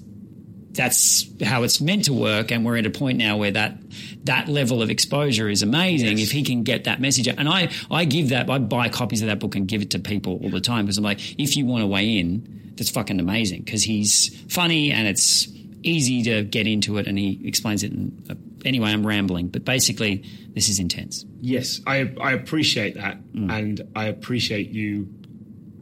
that's 0.81 1.27
how 1.43 1.63
it's 1.63 1.79
meant 1.79 2.07
to 2.07 2.15
work 2.15 2.51
and 2.51 2.65
we're 2.65 2.79
at 2.79 2.87
a 2.87 2.91
point 2.91 3.19
now 3.19 3.37
where 3.37 3.51
that 3.51 3.77
that 4.25 4.49
level 4.49 4.81
of 4.81 4.89
exposure 4.89 5.47
is 5.47 5.63
amazing 5.63 6.17
yes. 6.17 6.29
if 6.29 6.33
he 6.33 6.43
can 6.43 6.63
get 6.63 6.85
that 6.85 7.03
message 7.03 7.29
and 7.29 7.47
i 7.51 7.69
i 7.91 8.07
give 8.07 8.31
that 8.31 8.49
i 8.49 8.59
buy 8.59 8.89
copies 8.89 9.21
of 9.21 9.29
that 9.29 9.39
book 9.39 9.55
and 9.55 9.69
give 9.69 9.83
it 9.83 9.91
to 9.91 9.99
people 9.99 10.41
all 10.43 10.49
the 10.49 10.61
time 10.61 10.87
because 10.87 10.97
i'm 10.97 11.05
like 11.05 11.39
if 11.39 11.55
you 11.55 11.67
want 11.67 11.83
to 11.83 11.87
weigh 11.87 12.19
in 12.19 12.73
that's 12.77 12.89
fucking 12.89 13.21
amazing 13.21 13.61
because 13.61 13.83
he's 13.83 14.35
funny 14.49 14.91
and 14.91 15.07
it's 15.07 15.49
easy 15.83 16.23
to 16.23 16.45
get 16.45 16.67
into 16.67 16.97
it 16.97 17.07
and 17.07 17.19
he 17.19 17.39
explains 17.47 17.83
it 17.83 17.93
in 17.93 18.25
a, 18.31 18.67
anyway 18.67 18.89
i'm 18.89 19.07
rambling 19.07 19.49
but 19.49 19.67
basically 19.67 20.25
this 20.55 20.71
is 20.71 20.79
intense 20.79 21.27
yes 21.43 21.83
i 21.87 22.11
i 22.23 22.33
appreciate 22.33 22.95
that 22.95 23.23
mm. 23.35 23.53
and 23.53 23.87
i 23.95 24.07
appreciate 24.07 24.71
you 24.71 25.13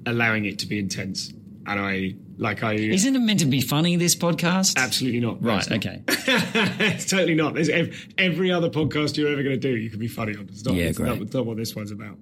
allowing 0.07 0.45
it 0.45 0.59
to 0.59 0.67
be 0.67 0.77
intense 0.77 1.33
and 1.67 1.79
i 1.79 2.13
like 2.39 2.63
I 2.63 2.75
isn't 2.75 3.17
it 3.17 3.19
meant 3.19 3.41
to 3.41 3.47
be 3.47 3.61
funny? 3.61 3.97
This 3.97 4.15
podcast? 4.15 4.77
Absolutely 4.77 5.21
not. 5.21 5.43
Right. 5.43 5.71
Okay. 5.71 6.03
it's 6.09 7.07
totally 7.07 7.35
not. 7.35 7.55
There's 7.55 7.69
every 8.17 8.53
other 8.53 8.71
podcast 8.71 9.17
you're 9.17 9.31
ever 9.31 9.43
going 9.43 9.61
to 9.61 9.61
do, 9.61 9.77
you 9.77 9.91
can 9.91 9.99
be 9.99 10.09
funny 10.09 10.37
on. 10.37 10.49
It's 10.49 10.65
not, 10.65 10.75
yeah, 10.75 10.85
it's 10.85 10.99
great. 10.99 11.19
Not, 11.19 11.35
not 11.35 11.47
what 11.47 11.57
this 11.57 11.75
one's 11.75 11.91
about. 11.91 12.17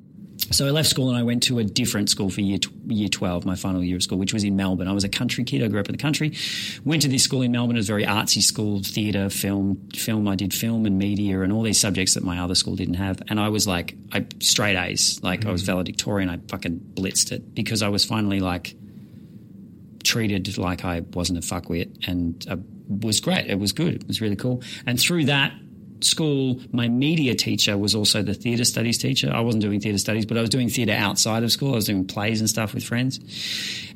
So 0.50 0.66
I 0.66 0.70
left 0.70 0.88
school 0.88 1.08
and 1.08 1.18
I 1.18 1.22
went 1.22 1.42
to 1.44 1.58
a 1.58 1.64
different 1.64 2.08
school 2.08 2.30
for 2.30 2.40
year 2.40 2.58
year 2.86 3.08
twelve, 3.08 3.44
my 3.44 3.56
final 3.56 3.82
year 3.82 3.96
of 3.96 4.02
school, 4.02 4.18
which 4.18 4.32
was 4.32 4.44
in 4.44 4.54
Melbourne. 4.54 4.86
I 4.86 4.92
was 4.92 5.02
a 5.02 5.08
country 5.08 5.44
kid. 5.44 5.62
I 5.62 5.68
grew 5.68 5.80
up 5.80 5.88
in 5.88 5.92
the 5.92 6.00
country. 6.00 6.34
Went 6.84 7.02
to 7.02 7.08
this 7.08 7.24
school 7.24 7.42
in 7.42 7.52
Melbourne. 7.52 7.76
It 7.76 7.80
was 7.80 7.88
a 7.88 7.92
very 7.92 8.04
artsy 8.04 8.42
school, 8.42 8.80
theatre, 8.82 9.28
film, 9.28 9.88
film. 9.94 10.28
I 10.28 10.36
did 10.36 10.54
film 10.54 10.86
and 10.86 10.98
media 10.98 11.40
and 11.40 11.52
all 11.52 11.62
these 11.62 11.80
subjects 11.80 12.14
that 12.14 12.22
my 12.22 12.38
other 12.38 12.54
school 12.54 12.76
didn't 12.76 12.94
have. 12.94 13.20
And 13.28 13.40
I 13.40 13.48
was 13.48 13.66
like, 13.66 13.96
I 14.12 14.26
straight 14.40 14.76
A's. 14.76 15.20
Like 15.22 15.40
mm-hmm. 15.40 15.48
I 15.48 15.52
was 15.52 15.62
mm. 15.62 15.66
valedictorian. 15.66 16.30
I 16.30 16.38
fucking 16.48 16.92
blitzed 16.94 17.32
it 17.32 17.54
because 17.54 17.82
I 17.82 17.88
was 17.88 18.04
finally 18.04 18.40
like 18.40 18.76
treated 20.06 20.56
like 20.56 20.84
I 20.84 21.00
wasn't 21.12 21.38
a 21.38 21.42
fuckwit 21.42 22.08
and 22.08 22.46
uh, 22.48 22.56
was 22.88 23.20
great. 23.20 23.46
It 23.46 23.58
was 23.58 23.72
good. 23.72 23.94
It 23.94 24.06
was 24.06 24.20
really 24.20 24.36
cool. 24.36 24.62
And 24.86 24.98
through 24.98 25.26
that 25.26 25.52
school, 26.00 26.60
my 26.72 26.88
media 26.88 27.34
teacher 27.34 27.76
was 27.76 27.94
also 27.94 28.22
the 28.22 28.34
theatre 28.34 28.64
studies 28.64 28.98
teacher. 28.98 29.30
I 29.32 29.40
wasn't 29.40 29.62
doing 29.62 29.80
theatre 29.80 29.98
studies, 29.98 30.26
but 30.26 30.36
I 30.36 30.40
was 30.40 30.50
doing 30.50 30.68
theatre 30.68 30.92
outside 30.92 31.42
of 31.42 31.50
school. 31.50 31.72
I 31.72 31.76
was 31.76 31.86
doing 31.86 32.06
plays 32.06 32.40
and 32.40 32.48
stuff 32.48 32.74
with 32.74 32.84
friends. 32.84 33.18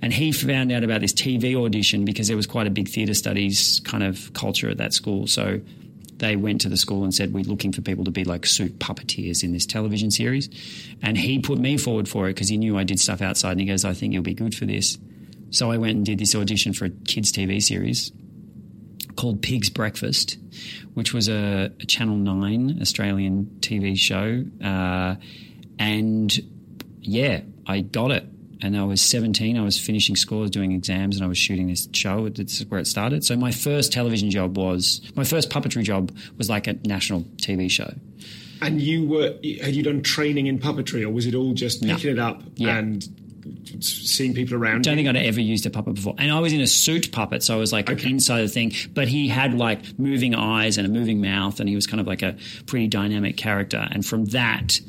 And 0.03 0.13
he 0.13 0.33
found 0.33 0.73
out 0.73 0.83
about 0.83 1.01
this 1.01 1.13
TV 1.13 1.55
audition 1.55 2.05
because 2.05 2.29
there 2.29 2.37
was 2.37 2.47
quite 2.47 2.67
a 2.67 2.71
big 2.71 2.89
theatre 2.89 3.15
studies 3.15 3.81
kind 3.85 4.03
of 4.03 4.33
culture 4.33 4.69
at 4.69 4.79
that 4.79 4.95
school. 4.95 5.27
So 5.27 5.61
they 6.17 6.37
went 6.37 6.61
to 6.63 6.69
the 6.69 6.77
school 6.77 7.05
and 7.05 7.15
said, 7.15 7.33
We're 7.33 7.45
looking 7.45 7.73
for 7.73 7.83
people 7.83 8.05
to 8.05 8.11
be 8.11 8.25
like 8.25 8.47
suit 8.47 8.79
puppeteers 8.79 9.43
in 9.43 9.53
this 9.53 9.67
television 9.67 10.11
series. 10.11 10.49
And 11.03 11.17
he 11.17 11.39
put 11.39 11.59
me 11.59 11.77
forward 11.77 12.09
for 12.09 12.29
it 12.29 12.35
because 12.35 12.49
he 12.49 12.57
knew 12.57 12.79
I 12.79 12.85
did 12.85 13.01
stuff 13.01 13.21
outside. 13.21 13.53
And 13.53 13.61
he 13.61 13.67
goes, 13.67 13.85
I 13.85 13.95
think 13.95 14.13
you'll 14.13 14.23
be 14.23 14.35
good 14.35 14.55
for 14.55 14.67
this. 14.67 14.99
So 15.51 15.71
I 15.71 15.77
went 15.77 15.97
and 15.97 16.07
did 16.07 16.19
this 16.19 16.35
audition 16.35 16.73
for 16.73 16.87
a 16.87 16.91
kids' 16.91 17.33
TV 17.33 17.63
series 17.63 18.13
called 19.17 19.43
Pig's 19.43 19.69
Breakfast, 19.69 20.39
which 20.95 21.13
was 21.13 21.29
a, 21.29 21.73
a 21.81 21.87
Channel 21.87 22.17
9 22.17 22.79
Australian 22.81 23.47
TV 23.61 23.97
show. 23.97 24.45
Uh, 24.65 25.17
and 25.79 26.33
yeah, 27.01 27.41
I 27.67 27.81
got 27.81 28.13
it. 28.13 28.27
And 28.63 28.77
I 28.77 28.85
was 28.85 29.01
17. 29.01 29.59
I 29.59 29.63
was 29.63 29.79
finishing 29.79 30.17
school, 30.17 30.39
I 30.39 30.43
was 30.43 30.51
doing 30.51 30.73
exams, 30.73 31.17
and 31.17 31.25
I 31.25 31.29
was 31.29 31.39
shooting 31.39 31.69
this 31.69 31.89
show. 31.95 32.29
That's 32.29 32.61
where 32.65 32.79
it 32.79 32.87
started. 32.87 33.25
So 33.25 33.35
my 33.35 33.53
first 33.53 33.91
television 33.91 34.31
job 34.31 34.59
was 34.59 35.01
my 35.17 35.25
first 35.25 35.49
puppetry 35.49 35.83
job 35.83 36.15
was 36.37 36.51
like 36.51 36.67
a 36.67 36.75
national 36.85 37.23
TV 37.37 37.71
show. 37.71 37.95
And 38.61 38.83
you 38.83 39.09
were 39.09 39.31
had 39.63 39.75
you 39.75 39.83
done 39.83 40.03
training 40.03 40.47
in 40.47 40.59
puppetry, 40.59 41.03
or 41.03 41.09
was 41.09 41.25
it 41.25 41.35
all 41.35 41.55
just 41.55 41.83
picking 41.83 42.15
no. 42.15 42.23
it 42.23 42.29
up 42.29 42.43
yeah. 42.57 42.77
and 42.77 43.20
seeing 43.81 44.35
people 44.35 44.57
around. 44.57 44.85
Don't 44.85 44.99
you? 44.99 45.05
think 45.05 45.17
I'd 45.17 45.25
ever 45.25 45.41
used 45.41 45.67
a 45.67 45.71
puppet 45.71 45.95
before. 45.95 46.15
And 46.19 46.31
I 46.31 46.41
was 46.41 46.53
in 46.53 46.61
a 46.61 46.67
suit 46.67 47.13
puppet, 47.13 47.43
so 47.43 47.55
I 47.55 47.59
was 47.59 47.73
like 47.73 47.91
okay. 47.91 48.11
inside 48.11 48.43
the 48.43 48.49
thing. 48.49 48.73
But 48.95 49.09
he 49.09 49.29
had 49.29 49.55
like 49.55 49.99
moving 49.99 50.35
eyes 50.35 50.79
and 50.79 50.87
a 50.87 50.91
moving 50.91 51.21
mouth, 51.21 51.61
and 51.61 51.69
he 51.69 51.75
was 51.75 51.87
kind 51.87 52.01
of 52.01 52.07
like 52.07 52.23
a 52.23 52.37
pretty 52.67 52.89
dynamic 52.89 53.37
character. 53.37 53.87
And 53.91 54.05
from 54.05 54.27
that. 54.27 54.81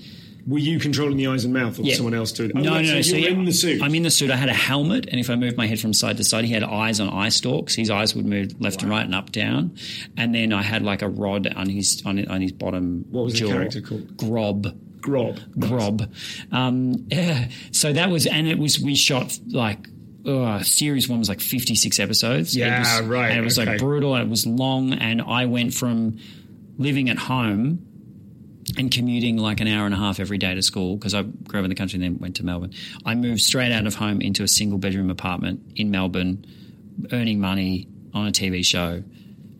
Were 0.47 0.57
you 0.57 0.79
controlling 0.79 1.17
the 1.17 1.27
eyes 1.27 1.45
and 1.45 1.53
mouth, 1.53 1.77
or 1.77 1.83
yeah. 1.83 1.93
someone 1.93 2.15
else 2.15 2.31
doing? 2.31 2.51
Oh, 2.55 2.61
no, 2.61 2.81
no. 2.81 2.83
So, 2.83 3.11
so 3.11 3.15
you're 3.15 3.29
in 3.29 3.45
the 3.45 3.53
suit. 3.53 3.81
I'm 3.81 3.93
in 3.93 4.01
the 4.01 4.09
suit. 4.09 4.31
I 4.31 4.35
had 4.35 4.49
a 4.49 4.53
helmet, 4.53 5.07
and 5.07 5.19
if 5.19 5.29
I 5.29 5.35
moved 5.35 5.55
my 5.55 5.67
head 5.67 5.79
from 5.79 5.93
side 5.93 6.17
to 6.17 6.23
side, 6.23 6.45
he 6.45 6.51
had 6.51 6.63
eyes 6.63 6.99
on 6.99 7.09
eye 7.09 7.29
stalks. 7.29 7.75
His 7.75 7.91
eyes 7.91 8.15
would 8.15 8.25
move 8.25 8.59
left 8.59 8.81
wow. 8.81 8.85
and 8.85 8.89
right 8.89 9.05
and 9.05 9.13
up 9.13 9.31
down. 9.31 9.77
And 10.17 10.33
then 10.33 10.51
I 10.51 10.63
had 10.63 10.81
like 10.81 11.03
a 11.03 11.09
rod 11.09 11.45
on 11.55 11.69
his 11.69 12.01
on, 12.07 12.27
on 12.27 12.41
his 12.41 12.53
bottom. 12.53 13.05
What 13.11 13.25
was 13.25 13.33
jaw. 13.35 13.47
the 13.47 13.53
character 13.53 13.81
called? 13.81 14.17
Grob. 14.17 14.75
Grob. 15.01 15.39
Grob. 15.59 16.13
Um, 16.51 17.07
yeah. 17.09 17.49
So 17.71 17.93
that 17.93 18.09
was, 18.09 18.25
and 18.27 18.47
it 18.47 18.57
was, 18.57 18.79
we 18.79 18.95
shot 18.95 19.37
like, 19.47 19.87
uh, 20.25 20.61
series 20.61 21.09
one 21.09 21.19
was 21.19 21.29
like 21.29 21.41
56 21.41 21.99
episodes. 21.99 22.55
Yeah, 22.55 22.79
was, 22.79 23.07
right. 23.07 23.29
And 23.29 23.39
it 23.39 23.43
was 23.43 23.57
okay. 23.57 23.71
like 23.71 23.79
brutal 23.79 24.15
and 24.15 24.27
it 24.27 24.29
was 24.29 24.45
long. 24.45 24.93
And 24.93 25.21
I 25.21 25.45
went 25.45 25.73
from 25.73 26.19
living 26.77 27.09
at 27.09 27.17
home 27.17 27.85
and 28.77 28.91
commuting 28.91 29.37
like 29.37 29.59
an 29.59 29.67
hour 29.67 29.85
and 29.85 29.93
a 29.93 29.97
half 29.97 30.19
every 30.19 30.37
day 30.37 30.53
to 30.53 30.61
school 30.61 30.95
because 30.95 31.13
I 31.13 31.23
grew 31.23 31.59
up 31.59 31.63
in 31.63 31.69
the 31.69 31.75
country 31.75 31.97
and 31.97 32.03
then 32.03 32.19
went 32.19 32.35
to 32.37 32.45
Melbourne. 32.45 32.73
I 33.05 33.15
moved 33.15 33.41
straight 33.41 33.71
out 33.71 33.87
of 33.87 33.95
home 33.95 34.21
into 34.21 34.43
a 34.43 34.47
single 34.47 34.77
bedroom 34.77 35.09
apartment 35.09 35.73
in 35.75 35.91
Melbourne, 35.91 36.45
earning 37.11 37.39
money 37.39 37.87
on 38.13 38.27
a 38.27 38.31
TV 38.31 38.63
show. 38.63 39.03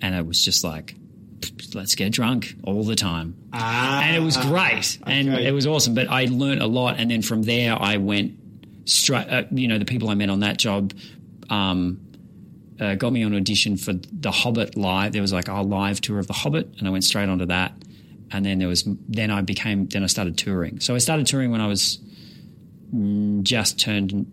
And 0.01 0.15
it 0.15 0.25
was 0.25 0.43
just 0.43 0.63
like, 0.63 0.95
let's 1.73 1.95
get 1.95 2.11
drunk 2.11 2.55
all 2.63 2.83
the 2.83 2.95
time. 2.95 3.35
Ah, 3.53 4.01
and 4.03 4.15
it 4.15 4.19
was 4.19 4.37
great 4.37 4.99
okay. 5.01 5.19
and 5.19 5.29
it 5.29 5.53
was 5.53 5.67
awesome. 5.67 5.93
But 5.93 6.09
I 6.09 6.25
learned 6.25 6.61
a 6.61 6.67
lot. 6.67 6.99
And 6.99 7.11
then 7.11 7.21
from 7.21 7.43
there, 7.43 7.79
I 7.79 7.97
went 7.97 8.37
straight, 8.85 9.27
uh, 9.27 9.43
you 9.51 9.67
know, 9.67 9.77
the 9.77 9.85
people 9.85 10.09
I 10.09 10.15
met 10.15 10.29
on 10.29 10.41
that 10.41 10.57
job, 10.57 10.93
um, 11.49 11.99
uh, 12.79 12.95
got 12.95 13.13
me 13.13 13.23
on 13.23 13.35
audition 13.35 13.77
for 13.77 13.93
The 13.93 14.31
Hobbit 14.31 14.75
live. 14.75 15.13
There 15.13 15.21
was 15.21 15.33
like 15.33 15.47
a 15.47 15.61
live 15.61 16.01
tour 16.01 16.19
of 16.19 16.27
The 16.27 16.33
Hobbit, 16.33 16.73
and 16.79 16.87
I 16.87 16.91
went 16.91 17.03
straight 17.03 17.29
onto 17.29 17.45
that. 17.47 17.73
And 18.31 18.45
then 18.45 18.59
there 18.59 18.67
was, 18.67 18.87
then 19.07 19.29
I 19.29 19.41
became, 19.41 19.87
then 19.87 20.03
I 20.03 20.07
started 20.07 20.37
touring. 20.37 20.79
So 20.79 20.95
I 20.95 20.99
started 20.99 21.27
touring 21.27 21.51
when 21.51 21.61
I 21.61 21.67
was 21.67 21.99
mm, 22.95 23.43
just 23.43 23.79
turned, 23.79 24.31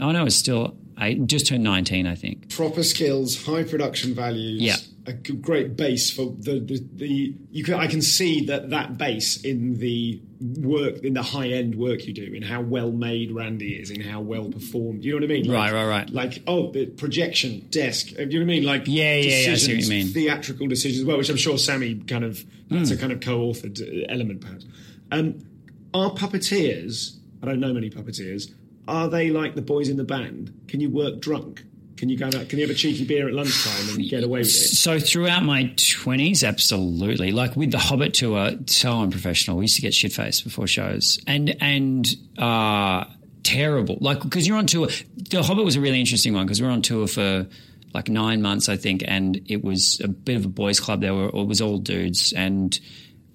oh 0.00 0.10
no, 0.10 0.20
I 0.20 0.22
was 0.22 0.34
still, 0.34 0.76
I 0.96 1.14
just 1.14 1.46
turned 1.46 1.62
19, 1.62 2.06
I 2.06 2.14
think. 2.14 2.48
Proper 2.48 2.82
skills, 2.82 3.44
high 3.44 3.62
production 3.62 4.14
values. 4.14 4.62
Yeah 4.62 4.76
a 5.06 5.12
great 5.12 5.76
base 5.76 6.10
for 6.10 6.34
the, 6.38 6.60
the, 6.60 6.84
the 6.94 7.34
you 7.50 7.62
can 7.62 7.74
I 7.74 7.86
can 7.86 8.00
see 8.00 8.46
that 8.46 8.70
that 8.70 8.96
base 8.96 9.42
in 9.42 9.78
the 9.78 10.20
work 10.40 10.98
in 10.98 11.14
the 11.14 11.22
high 11.22 11.48
end 11.48 11.74
work 11.74 12.06
you 12.06 12.14
do 12.14 12.32
in 12.32 12.42
how 12.42 12.62
well 12.62 12.90
made 12.90 13.30
Randy 13.30 13.74
is 13.74 13.90
in 13.90 14.00
how 14.00 14.20
well 14.20 14.48
performed 14.48 15.04
you 15.04 15.12
know 15.12 15.18
what 15.18 15.24
I 15.24 15.34
mean? 15.34 15.46
Like, 15.46 15.72
right 15.72 15.72
right 15.72 15.88
right. 15.88 16.10
Like 16.10 16.42
oh 16.46 16.70
the 16.70 16.86
projection 16.86 17.66
desk 17.70 18.12
you 18.12 18.18
know 18.18 18.24
what 18.24 18.42
I 18.42 18.44
mean? 18.44 18.64
Like 18.64 18.84
yeah 18.86 19.14
yeah, 19.16 19.46
yeah 19.46 19.52
I 19.52 19.56
see 19.56 19.74
what 19.74 19.84
you 19.84 19.90
mean. 19.90 20.06
theatrical 20.08 20.68
decisions 20.68 21.00
as 21.00 21.04
well 21.04 21.18
which 21.18 21.28
I'm 21.28 21.36
sure 21.36 21.58
Sammy 21.58 21.96
kind 21.96 22.24
of 22.24 22.42
that's 22.70 22.90
mm. 22.90 22.96
a 22.96 22.96
kind 22.96 23.12
of 23.12 23.20
co-authored 23.20 24.06
element 24.08 24.40
perhaps. 24.40 24.64
Um, 25.12 25.46
are 25.92 26.10
puppeteers 26.10 27.18
I 27.42 27.46
don't 27.46 27.60
know 27.60 27.74
many 27.74 27.90
puppeteers 27.90 28.52
are 28.88 29.08
they 29.08 29.30
like 29.30 29.54
the 29.54 29.62
boys 29.62 29.88
in 29.88 29.96
the 29.96 30.04
band? 30.04 30.52
Can 30.68 30.80
you 30.80 30.90
work 30.90 31.20
drunk 31.20 31.64
can 32.04 32.10
you 32.10 32.18
go? 32.18 32.28
Can 32.30 32.58
you 32.58 32.66
have 32.66 32.70
a 32.70 32.78
cheeky 32.78 33.06
beer 33.06 33.28
at 33.28 33.32
lunchtime 33.32 33.96
and 33.96 34.10
get 34.10 34.22
away 34.22 34.40
with 34.40 34.48
it? 34.48 34.50
So 34.50 34.98
throughout 34.98 35.42
my 35.42 35.72
twenties, 35.76 36.44
absolutely. 36.44 37.32
Like 37.32 37.56
with 37.56 37.70
the 37.70 37.78
Hobbit 37.78 38.12
tour, 38.12 38.50
so 38.66 39.00
unprofessional. 39.00 39.56
We 39.56 39.64
used 39.64 39.76
to 39.76 39.82
get 39.82 39.94
shit 39.94 40.12
faced 40.12 40.44
before 40.44 40.66
shows, 40.66 41.18
and 41.26 41.56
and 41.62 42.06
uh, 42.36 43.06
terrible. 43.42 43.96
Like 44.02 44.20
because 44.20 44.46
you're 44.46 44.58
on 44.58 44.66
tour. 44.66 44.88
The 45.16 45.42
Hobbit 45.42 45.64
was 45.64 45.76
a 45.76 45.80
really 45.80 45.98
interesting 45.98 46.34
one 46.34 46.44
because 46.44 46.60
we're 46.60 46.68
on 46.68 46.82
tour 46.82 47.06
for 47.06 47.46
like 47.94 48.10
nine 48.10 48.42
months, 48.42 48.68
I 48.68 48.76
think, 48.76 49.02
and 49.06 49.40
it 49.46 49.64
was 49.64 49.98
a 50.04 50.08
bit 50.08 50.36
of 50.36 50.44
a 50.44 50.48
boys' 50.48 50.80
club. 50.80 51.00
There 51.00 51.14
were 51.14 51.28
it 51.28 51.46
was 51.46 51.62
all 51.62 51.78
dudes, 51.78 52.34
and 52.34 52.78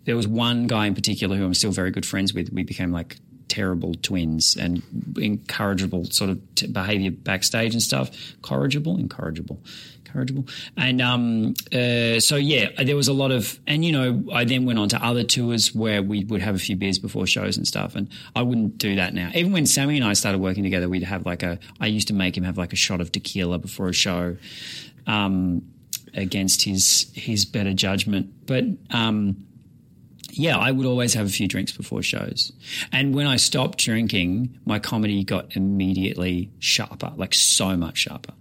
there 0.04 0.16
was 0.16 0.28
one 0.28 0.68
guy 0.68 0.86
in 0.86 0.94
particular 0.94 1.38
who 1.38 1.46
I'm 1.46 1.56
still 1.56 1.72
very 1.72 1.90
good 1.90 2.06
friends 2.06 2.36
with. 2.36 2.54
We 2.54 2.62
became 2.62 2.92
like 2.92 3.18
terrible 3.50 3.96
twins 3.96 4.56
and 4.56 4.82
incorrigible 5.18 6.06
sort 6.06 6.30
of 6.30 6.56
t- 6.56 6.68
behavior 6.68 7.12
backstage 7.12 7.74
and 7.74 7.82
stuff. 7.82 8.10
Corrigible, 8.42 8.98
incorrigible, 8.98 9.60
incorrigible. 10.06 10.46
And 10.78 11.02
um, 11.02 11.54
uh, 11.74 12.20
so, 12.20 12.36
yeah, 12.36 12.70
there 12.84 12.96
was 12.96 13.08
a 13.08 13.14
lot 13.14 13.32
of, 13.32 13.60
and 13.68 13.84
you 13.84 13.92
know, 13.92 14.24
I 14.34 14.46
then 14.46 14.66
went 14.66 14.80
on 14.80 14.90
to 14.90 15.04
other 15.04 15.24
tours 15.24 15.76
where 15.76 16.02
we 16.02 16.24
would 16.26 16.42
have 16.42 16.56
a 16.56 16.60
few 16.60 16.76
beers 16.76 17.00
before 17.00 17.28
shows 17.28 17.58
and 17.58 17.68
stuff. 17.68 17.96
And 17.96 18.08
I 18.36 18.44
wouldn't 18.44 18.78
do 18.78 18.96
that 18.96 19.14
now. 19.14 19.32
Even 19.34 19.52
when 19.52 19.66
Sammy 19.66 19.98
and 19.98 20.06
I 20.06 20.14
started 20.14 20.40
working 20.40 20.64
together, 20.64 20.88
we'd 20.88 21.04
have 21.04 21.26
like 21.26 21.44
a, 21.44 21.60
I 21.80 21.88
used 21.88 22.08
to 22.08 22.14
make 22.14 22.38
him 22.38 22.44
have 22.44 22.58
like 22.58 22.72
a 22.72 22.78
shot 22.78 23.02
of 23.02 23.12
tequila 23.12 23.58
before 23.58 23.90
a 23.90 23.94
show. 23.94 24.38
Um, 25.08 25.64
against 26.16 26.64
his 26.64 27.12
his 27.14 27.46
better 27.46 27.74
judgment, 27.74 28.48
but 28.48 28.64
um, 28.90 29.46
yeah, 30.32 30.58
I 30.58 30.72
would 30.72 30.86
always 30.86 31.14
have 31.14 31.26
a 31.26 31.30
few 31.30 31.48
drinks 31.48 31.72
before 31.72 32.02
shows. 32.04 32.52
And 32.92 33.14
when 33.16 33.28
I 33.28 33.36
stopped 33.38 33.80
drinking, 33.80 34.58
my 34.66 34.80
comedy 34.80 35.24
got 35.24 35.56
immediately 35.56 36.52
sharper, 36.60 37.12
like 37.16 37.34
so 37.34 37.76
much 37.78 37.98
sharper. 38.00 38.34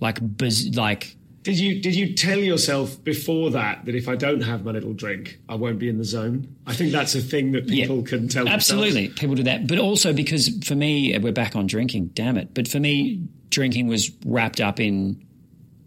Like, 0.00 0.18
biz- 0.36 0.76
like 0.76 1.16
Did 1.42 1.58
you 1.58 1.80
did 1.80 1.94
you 1.94 2.14
tell 2.14 2.38
yourself 2.38 3.02
before 3.04 3.50
that 3.50 3.84
that 3.84 3.94
if 3.94 4.08
I 4.08 4.16
don't 4.16 4.40
have 4.42 4.64
my 4.64 4.72
little 4.72 4.92
drink, 4.94 5.38
I 5.48 5.54
won't 5.56 5.78
be 5.78 5.88
in 5.88 5.98
the 5.98 6.04
zone? 6.04 6.54
I 6.66 6.74
think 6.74 6.92
that's 6.92 7.14
a 7.14 7.20
thing 7.20 7.52
that 7.52 7.66
people 7.66 7.98
Yeah. 7.98 8.06
can 8.06 8.28
tell. 8.28 8.48
Absolutely, 8.48 9.08
themselves. 9.08 9.20
people 9.20 9.34
do 9.36 9.42
that. 9.44 9.66
But 9.66 9.78
also 9.78 10.12
because 10.12 10.48
for 10.64 10.74
me, 10.74 11.16
we're 11.18 11.32
back 11.32 11.56
on 11.56 11.66
drinking. 11.66 12.12
Damn 12.14 12.36
it! 12.36 12.54
But 12.54 12.68
for 12.68 12.80
me, 12.80 13.22
drinking 13.50 13.88
was 13.88 14.10
wrapped 14.24 14.60
up 14.60 14.80
in 14.80 15.24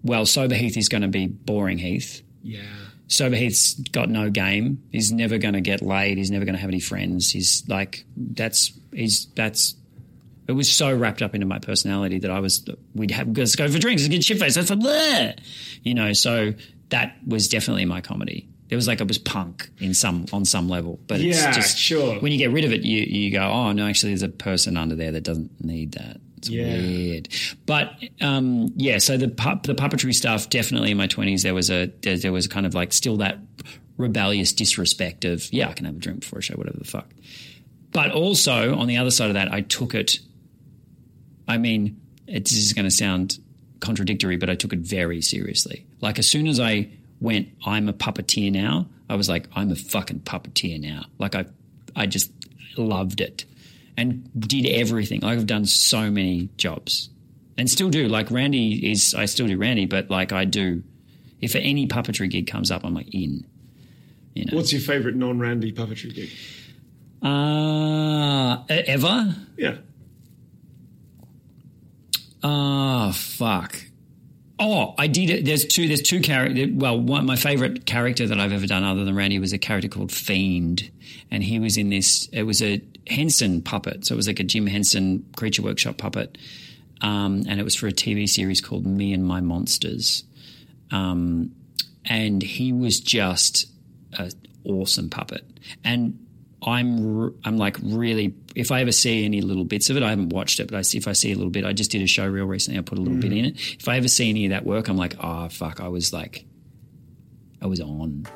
well, 0.04 0.26
sober 0.26 0.54
Heath 0.56 0.76
is 0.78 0.90
going 0.90 1.02
to 1.04 1.08
be 1.08 1.28
boring 1.28 1.78
Heath. 1.78 2.22
Yeah. 2.44 2.62
Sober 3.14 3.36
Heath's 3.36 3.76
got 3.76 4.10
no 4.10 4.30
game. 4.30 4.84
He's 4.92 5.12
never 5.12 5.38
going 5.38 5.54
to 5.54 5.62
get 5.62 5.82
laid. 5.82 6.18
He's 6.18 6.32
never 6.32 6.46
going 6.46 6.56
to 6.56 6.62
have 6.62 6.70
any 6.70 6.80
friends. 6.80 7.32
He's 7.32 7.64
like 7.68 8.06
that's 8.18 8.74
he's 8.92 9.28
that's. 9.36 9.76
It 10.46 10.52
was 10.52 10.70
so 10.70 10.94
wrapped 10.94 11.22
up 11.22 11.36
into 11.36 11.48
my 11.48 11.60
personality 11.60 12.20
that 12.20 12.32
I 12.32 12.40
was 12.40 12.66
we'd 12.94 13.12
have 13.12 13.38
let's 13.38 13.56
go 13.56 13.70
for 13.70 13.80
drinks, 13.80 14.02
let's 14.04 14.14
get 14.14 14.24
shit 14.26 14.40
faced, 14.40 14.58
let's 14.58 14.72
blah. 14.72 15.32
you 15.84 15.94
know. 15.94 16.12
So 16.14 16.54
that 16.90 17.16
was 17.26 17.48
definitely 17.48 17.86
my 17.86 18.02
comedy. 18.02 18.50
It 18.70 18.76
was 18.76 18.88
like 18.88 19.00
it 19.00 19.08
was 19.08 19.18
punk 19.20 19.70
in 19.80 19.94
some 19.94 20.26
on 20.34 20.44
some 20.46 20.68
level, 20.68 21.00
but 21.08 21.22
it's 21.22 21.40
Yeah, 21.42 21.52
just 21.52 21.78
sure. 21.78 22.20
when 22.20 22.32
you 22.32 22.38
get 22.38 22.52
rid 22.52 22.66
of 22.66 22.74
it, 22.74 22.82
you 22.82 23.04
you 23.08 23.32
go, 23.32 23.44
oh 23.44 23.72
no, 23.72 23.88
actually, 23.88 24.10
there's 24.14 24.24
a 24.24 24.30
person 24.30 24.76
under 24.76 24.96
there 24.96 25.12
that 25.12 25.24
doesn't 25.24 25.64
need 25.64 25.94
that. 25.94 26.20
It's 26.44 26.50
Yeah. 26.50 26.78
weird, 26.78 27.30
but 27.66 27.94
um, 28.22 28.72
yeah. 28.76 28.98
So 29.00 29.18
the 29.18 29.30
pup, 29.30 29.64
the 29.64 29.76
puppetry 29.76 30.14
stuff, 30.14 30.50
definitely 30.50 30.92
in 30.92 30.98
my 30.98 31.08
twenties, 31.08 31.44
there 31.44 31.54
was 31.54 31.70
a 31.70 31.88
there, 32.02 32.18
there 32.18 32.32
was 32.32 32.48
kind 32.48 32.66
of 32.66 32.74
like 32.74 32.94
still 32.94 33.18
that 33.18 33.40
rebellious 33.98 34.54
disrespect 34.54 35.24
of 35.26 35.52
yeah, 35.54 35.70
I 35.70 35.74
can 35.74 35.86
have 35.86 35.96
a 35.96 36.00
drink 36.00 36.22
before 36.22 36.40
a 36.40 36.42
show, 36.42 36.56
whatever 36.56 36.78
the 36.78 36.84
fuck. 36.86 37.08
But 37.92 38.12
also 38.12 38.76
on 38.76 38.88
the 38.88 38.98
other 38.98 39.12
side 39.12 39.30
of 39.30 39.36
that, 39.36 39.52
I 39.54 39.62
took 39.62 39.94
it. 39.94 40.20
I 41.48 41.58
mean, 41.58 42.00
it, 42.28 42.46
this 42.46 42.58
is 42.58 42.74
going 42.74 42.86
to 42.86 42.92
sound 42.92 43.38
contradictory, 43.80 44.38
but 44.38 44.50
I 44.50 44.56
took 44.56 44.74
it 44.74 44.80
very 44.80 45.22
seriously. 45.22 45.86
Like 46.02 46.18
as 46.20 46.28
soon 46.28 46.48
as 46.48 46.60
I 46.60 46.90
went, 47.20 47.50
I'm 47.66 47.90
a 47.90 47.94
puppeteer 47.94 48.52
now. 48.52 48.88
I 49.10 49.16
was 49.16 49.30
like, 49.30 49.48
I'm 49.56 49.70
a 49.72 49.76
fucking 49.76 50.22
puppeteer 50.22 50.80
now. 50.80 51.06
Like 51.20 51.36
I, 51.36 51.46
I 51.96 52.06
just 52.08 52.32
loved 52.78 53.22
it 53.22 53.46
and 53.98 54.30
did 54.40 54.66
everything. 54.66 55.24
I've 55.24 55.46
done 55.46 55.66
so 55.66 56.10
many 56.10 56.50
jobs 56.58 57.10
and 57.58 57.70
still 57.70 57.90
do. 57.90 58.08
Like 58.08 58.32
Randy 58.32 58.92
is, 58.92 59.14
I 59.14 59.26
still 59.26 59.48
do 59.48 59.58
Randy, 59.58 59.86
but 59.86 60.10
like 60.10 60.32
I 60.32 60.46
do. 60.46 60.84
If 61.42 61.56
any 61.56 61.88
puppetry 61.88 62.30
gig 62.30 62.48
comes 62.48 62.72
up, 62.72 62.84
I'm 62.86 62.94
like 62.94 63.14
in. 63.14 63.46
You 64.34 64.46
know, 64.46 64.58
What's 64.58 64.72
your 64.72 64.82
favourite 64.82 65.16
non-Randy 65.16 65.74
puppetry 65.74 66.14
gig? 66.16 66.30
uh, 67.22 68.64
ever? 68.70 69.36
Yeah. 69.58 69.76
Oh 72.44 73.12
fuck. 73.14 73.76
Oh, 74.60 74.94
I 74.98 75.08
did 75.08 75.30
it. 75.30 75.46
There's 75.46 75.66
two. 75.66 75.88
There's 75.88 76.02
two 76.02 76.22
characters. 76.22 76.70
Well, 76.74 77.00
one 77.00 77.26
my 77.26 77.36
favorite 77.36 77.86
character 77.86 78.28
that 78.28 78.40
I've 78.40 78.54
ever 78.54 78.68
done, 78.68 78.84
other 78.84 79.04
than 79.04 79.16
Randy, 79.16 79.40
was 79.40 79.54
a 79.54 79.58
character 79.58 79.88
called 79.88 80.12
Fiend, 80.12 80.90
and 81.32 81.44
he 81.44 81.60
was 81.60 81.78
in 81.78 81.90
this. 81.90 82.28
It 82.32 82.44
was 82.44 82.62
a 82.62 82.82
Henson 83.08 83.62
puppet, 83.62 84.06
so 84.06 84.14
it 84.14 84.18
was 84.18 84.28
like 84.28 84.40
a 84.40 84.44
Jim 84.44 84.68
Henson 84.68 85.26
Creature 85.36 85.64
Workshop 85.64 85.98
puppet, 85.98 86.38
um, 87.02 87.44
and 87.48 87.60
it 87.60 87.64
was 87.64 87.76
for 87.76 87.88
a 87.88 87.92
TV 87.92 88.28
series 88.28 88.62
called 88.62 88.86
Me 88.86 89.14
and 89.14 89.26
My 89.26 89.42
Monsters, 89.42 90.24
um, 90.92 91.52
and 92.06 92.42
he 92.42 92.74
was 92.74 93.00
just 93.00 93.68
an 94.14 94.32
awesome 94.66 95.10
puppet, 95.10 95.44
and 95.84 96.20
I'm 96.66 97.36
I'm 97.44 97.58
like 97.58 97.78
really 97.82 98.34
if 98.56 98.72
I 98.72 98.82
ever 98.82 98.92
see 98.92 99.26
any 99.26 99.42
little 99.42 99.66
bits 99.66 99.90
of 99.90 99.98
it, 99.98 100.04
I 100.04 100.10
haven't 100.10 100.30
watched 100.30 100.60
it, 100.60 100.70
but 100.70 100.78
I 100.78 100.82
see, 100.82 100.98
if 100.98 101.08
I 101.08 101.14
see 101.14 101.32
a 101.32 101.36
little 101.36 101.50
bit, 101.50 101.66
I 101.66 101.74
just 101.74 101.92
did 101.92 102.02
a 102.02 102.08
show 102.08 102.28
real 102.28 102.46
recently. 102.46 102.80
I 102.80 102.84
put 102.84 102.98
a 102.98 103.02
little 103.02 103.18
bit 103.18 103.34
in 103.34 103.46
it. 103.46 103.56
If 103.80 103.88
I 103.88 103.98
ever 103.98 104.08
see 104.08 104.30
any 104.30 104.46
of 104.46 104.52
that 104.52 104.66
work, 104.66 104.88
I'm 104.88 104.98
like, 104.98 105.16
oh 105.20 105.50
fuck, 105.50 105.80
I 105.80 105.88
was 105.88 106.14
like, 106.14 106.46
I 107.62 107.68
was 107.68 107.82
on. 107.82 108.28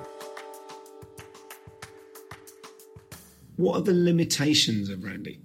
What 3.57 3.77
are 3.77 3.81
the 3.81 3.93
limitations 3.93 4.89
of 4.89 5.03
Randy? 5.03 5.39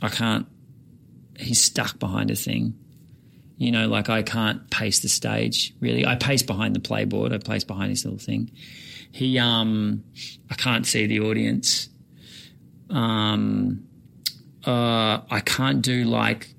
I 0.00 0.08
can't. 0.08 0.46
He's 1.38 1.60
stuck 1.60 1.98
behind 1.98 2.30
a 2.30 2.36
thing. 2.36 2.78
You 3.58 3.70
know, 3.70 3.86
like 3.88 4.08
I 4.08 4.22
can't 4.22 4.68
pace 4.70 5.00
the 5.00 5.08
stage 5.08 5.74
really. 5.80 6.06
I 6.06 6.16
pace 6.16 6.42
behind 6.42 6.74
the 6.74 6.80
playboard. 6.80 7.32
I 7.32 7.38
pace 7.38 7.64
behind 7.64 7.92
this 7.92 8.04
little 8.04 8.18
thing. 8.18 8.50
He, 9.10 9.38
um, 9.38 10.04
I 10.50 10.54
can't 10.54 10.86
see 10.86 11.06
the 11.06 11.20
audience. 11.20 11.88
Um, 12.88 13.86
uh, 14.66 15.20
I 15.30 15.40
can't 15.44 15.82
do 15.82 16.04
like, 16.04 16.54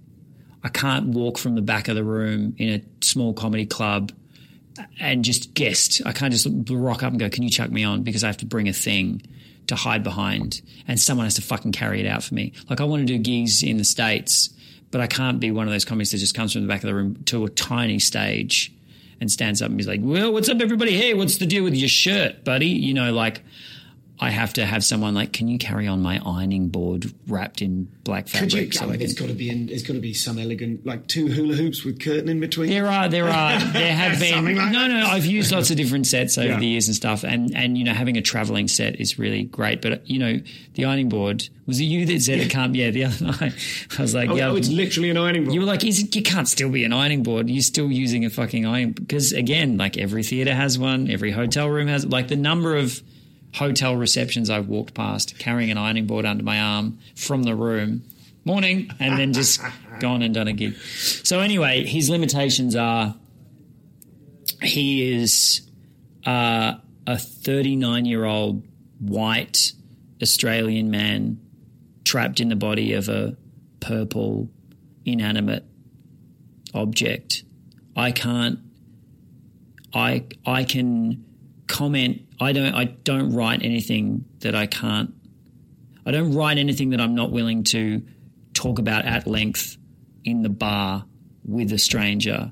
I 0.64 0.70
can't 0.70 1.08
walk 1.08 1.38
from 1.38 1.56
the 1.56 1.62
back 1.62 1.88
of 1.88 1.96
the 1.96 2.04
room 2.04 2.56
in 2.58 2.70
a 2.70 3.06
small 3.06 3.34
comedy 3.34 3.66
club 3.66 4.12
and 5.00 5.24
just 5.26 5.54
guest. 5.54 6.02
I 6.06 6.12
can't 6.12 6.34
just 6.34 6.48
rock 6.70 7.04
up 7.04 7.12
and 7.12 7.20
go, 7.20 7.30
"Can 7.30 7.44
you 7.44 7.50
chuck 7.50 7.70
me 7.70 7.84
on?" 7.84 8.04
Because 8.04 8.24
I 8.24 8.28
have 8.28 8.38
to 8.38 8.46
bring 8.46 8.68
a 8.68 8.74
thing 8.74 9.22
to 9.76 9.82
hide 9.82 10.04
behind, 10.04 10.62
and 10.88 11.00
someone 11.00 11.26
has 11.26 11.36
to 11.36 11.42
fucking 11.42 11.72
carry 11.72 12.00
it 12.00 12.08
out 12.08 12.24
for 12.24 12.34
me. 12.34 12.54
Like 12.70 12.82
I 12.82 12.84
want 12.84 13.02
to 13.02 13.06
do 13.06 13.18
gigs 13.18 13.64
in 13.64 13.78
the 13.78 13.84
states, 13.84 14.50
but 14.92 15.02
I 15.02 15.08
can't 15.08 15.40
be 15.40 15.52
one 15.52 15.68
of 15.68 15.74
those 15.74 15.86
comics 15.86 16.12
that 16.12 16.18
just 16.18 16.36
comes 16.36 16.54
from 16.54 16.62
the 16.62 16.68
back 16.68 16.84
of 16.84 16.88
the 16.88 16.96
room 16.96 17.24
to 17.26 17.46
a 17.46 17.50
tiny 17.50 18.00
stage 18.00 18.72
and 19.20 19.32
stands 19.32 19.62
up 19.62 19.70
and 19.72 19.80
is 19.80 19.88
like, 19.88 20.02
"Well, 20.04 20.32
what's 20.34 20.50
up, 20.50 20.62
everybody? 20.62 20.98
Hey, 20.98 21.14
what's 21.14 21.38
the 21.38 21.46
deal 21.46 21.64
with 21.64 21.76
your 21.76 21.90
shirt, 21.90 22.44
buddy?" 22.44 22.68
You 22.68 22.94
know, 22.94 23.14
like. 23.14 23.44
I 24.20 24.30
have 24.30 24.54
to 24.54 24.66
have 24.66 24.86
someone 24.86 25.16
like, 25.16 25.34
can 25.34 25.48
you 25.48 25.58
carry 25.58 25.88
on 25.88 26.02
my 26.02 26.22
ironing 26.26 26.70
board 26.70 27.12
wrapped 27.28 27.62
in 27.62 27.90
black 28.04 28.28
fabric? 28.28 28.52
Could 28.52 28.60
you? 28.60 28.72
so 28.72 28.86
I 28.86 28.92
mean, 28.92 29.02
it's 29.02 29.14
got 29.14 29.28
to 29.28 29.34
be 29.34 29.50
in. 29.50 29.70
It's 29.70 29.82
got 29.84 29.94
to 29.94 30.00
be 30.00 30.14
some 30.14 30.38
elegant, 30.38 30.86
like 30.86 31.08
two 31.08 31.28
hula 31.28 31.56
hoops 31.56 31.84
with 31.84 32.00
curtain 32.00 32.30
in 32.30 32.40
between. 32.40 32.70
There 32.70 32.88
are, 32.88 33.10
there 33.10 33.28
are, 33.28 33.60
there 33.74 33.94
have 33.94 34.20
been. 34.20 34.56
Like 34.56 34.72
no, 34.72 34.88
no, 34.88 35.08
I've 35.08 35.26
used 35.26 35.52
lots 35.52 35.72
of 35.72 35.78
different 35.78 36.06
sets 36.08 36.38
over 36.38 36.48
Yeah. 36.48 36.60
the 36.60 36.68
years 36.68 36.88
and 36.88 36.96
stuff, 36.96 37.24
and 37.24 37.56
and 37.56 37.76
you 37.78 37.84
know, 37.84 37.94
having 37.94 38.16
a 38.16 38.22
traveling 38.22 38.68
set 38.68 39.00
is 39.02 39.18
really 39.18 39.44
great. 39.44 39.82
But 39.82 40.08
you 40.08 40.20
know, 40.20 40.40
the 40.76 40.86
ironing 40.86 41.10
board 41.10 41.50
was 41.66 41.80
it 41.80 41.86
you 41.86 42.06
that 42.06 42.22
said 42.22 42.40
it 42.40 42.50
can't? 42.52 42.76
Yeah, 42.76 42.92
the 42.92 43.06
other 43.06 43.26
night 43.40 43.54
I 43.98 44.02
was 44.02 44.14
like, 44.14 44.30
Oh, 44.30 44.36
yeah, 44.36 44.50
oh, 44.50 44.56
it's 44.56 44.70
literally 44.70 45.10
an 45.10 45.18
ironing 45.18 45.46
board. 45.46 45.56
you 45.56 45.60
were 45.60 45.66
like, 45.66 45.84
is 45.84 46.02
it, 46.04 46.16
you 46.16 46.22
can't 46.22 46.48
still 46.48 46.70
be 46.70 46.84
an 46.86 46.94
ironing 46.94 47.24
board. 47.24 47.50
You're 47.50 47.62
still 47.64 47.92
using 47.92 48.26
a 48.26 48.30
fucking 48.30 48.66
iron 48.66 48.92
because 48.92 49.32
again, 49.34 49.78
like 49.78 49.98
every 49.98 50.24
theater 50.24 50.54
has 50.54 50.78
one, 50.78 51.10
every 51.10 51.32
hotel 51.32 51.68
room 51.68 51.88
has 51.88 52.06
like 52.06 52.28
the 52.28 52.36
number 52.36 52.76
of 52.78 53.02
hotel 53.54 53.96
receptions 53.96 54.50
I've 54.50 54.68
walked 54.68 54.94
past 54.94 55.38
carrying 55.40 55.72
an 55.72 55.78
ironing 55.78 56.08
board 56.08 56.26
under 56.26 56.44
my 56.44 56.60
arm 56.60 57.00
from 57.16 57.44
the 57.44 57.56
room. 57.56 58.04
Morning, 58.46 58.92
and 59.00 59.18
then 59.18 59.32
just 59.32 59.62
gone 60.00 60.22
and 60.22 60.34
done 60.34 60.50
a 60.50 60.54
gig. 60.54 60.76
So 60.76 61.40
anyway, 61.40 61.86
his 61.86 62.10
limitations 62.10 62.76
are 62.76 63.16
he 64.62 65.14
is 65.14 65.62
uh, 66.26 66.74
a 67.08 67.18
39 67.18 68.06
year 68.06 68.26
old 68.26 68.64
white 69.00 69.72
Australian 70.22 70.92
man 70.92 71.40
trapped 72.04 72.40
in 72.40 72.50
the 72.50 72.56
body 72.56 72.94
of 72.94 73.08
a 73.08 73.38
purple 73.80 74.50
inanimate 75.06 75.66
object. 76.74 77.44
I 77.96 78.12
can't. 78.12 78.60
I 79.94 80.26
I 80.46 80.64
can 80.64 81.24
comment. 81.74 82.22
I 82.40 82.54
don't. 82.54 82.74
I 82.74 82.86
don't 82.86 83.34
write 83.34 83.62
anything 83.64 84.24
that 84.40 84.56
I 84.56 84.66
can't. 84.68 85.14
I 86.06 86.12
don't 86.12 86.34
write 86.34 86.58
anything 86.58 86.92
that 86.92 87.02
I'm 87.02 87.16
not 87.16 87.32
willing 87.32 87.64
to 87.66 88.02
talk 88.54 88.80
about 88.80 89.06
at 89.06 89.26
length 89.28 89.78
in 90.24 90.44
the 90.44 90.50
bar 90.50 91.06
with 91.46 91.72
a 91.74 91.78
stranger 91.80 92.52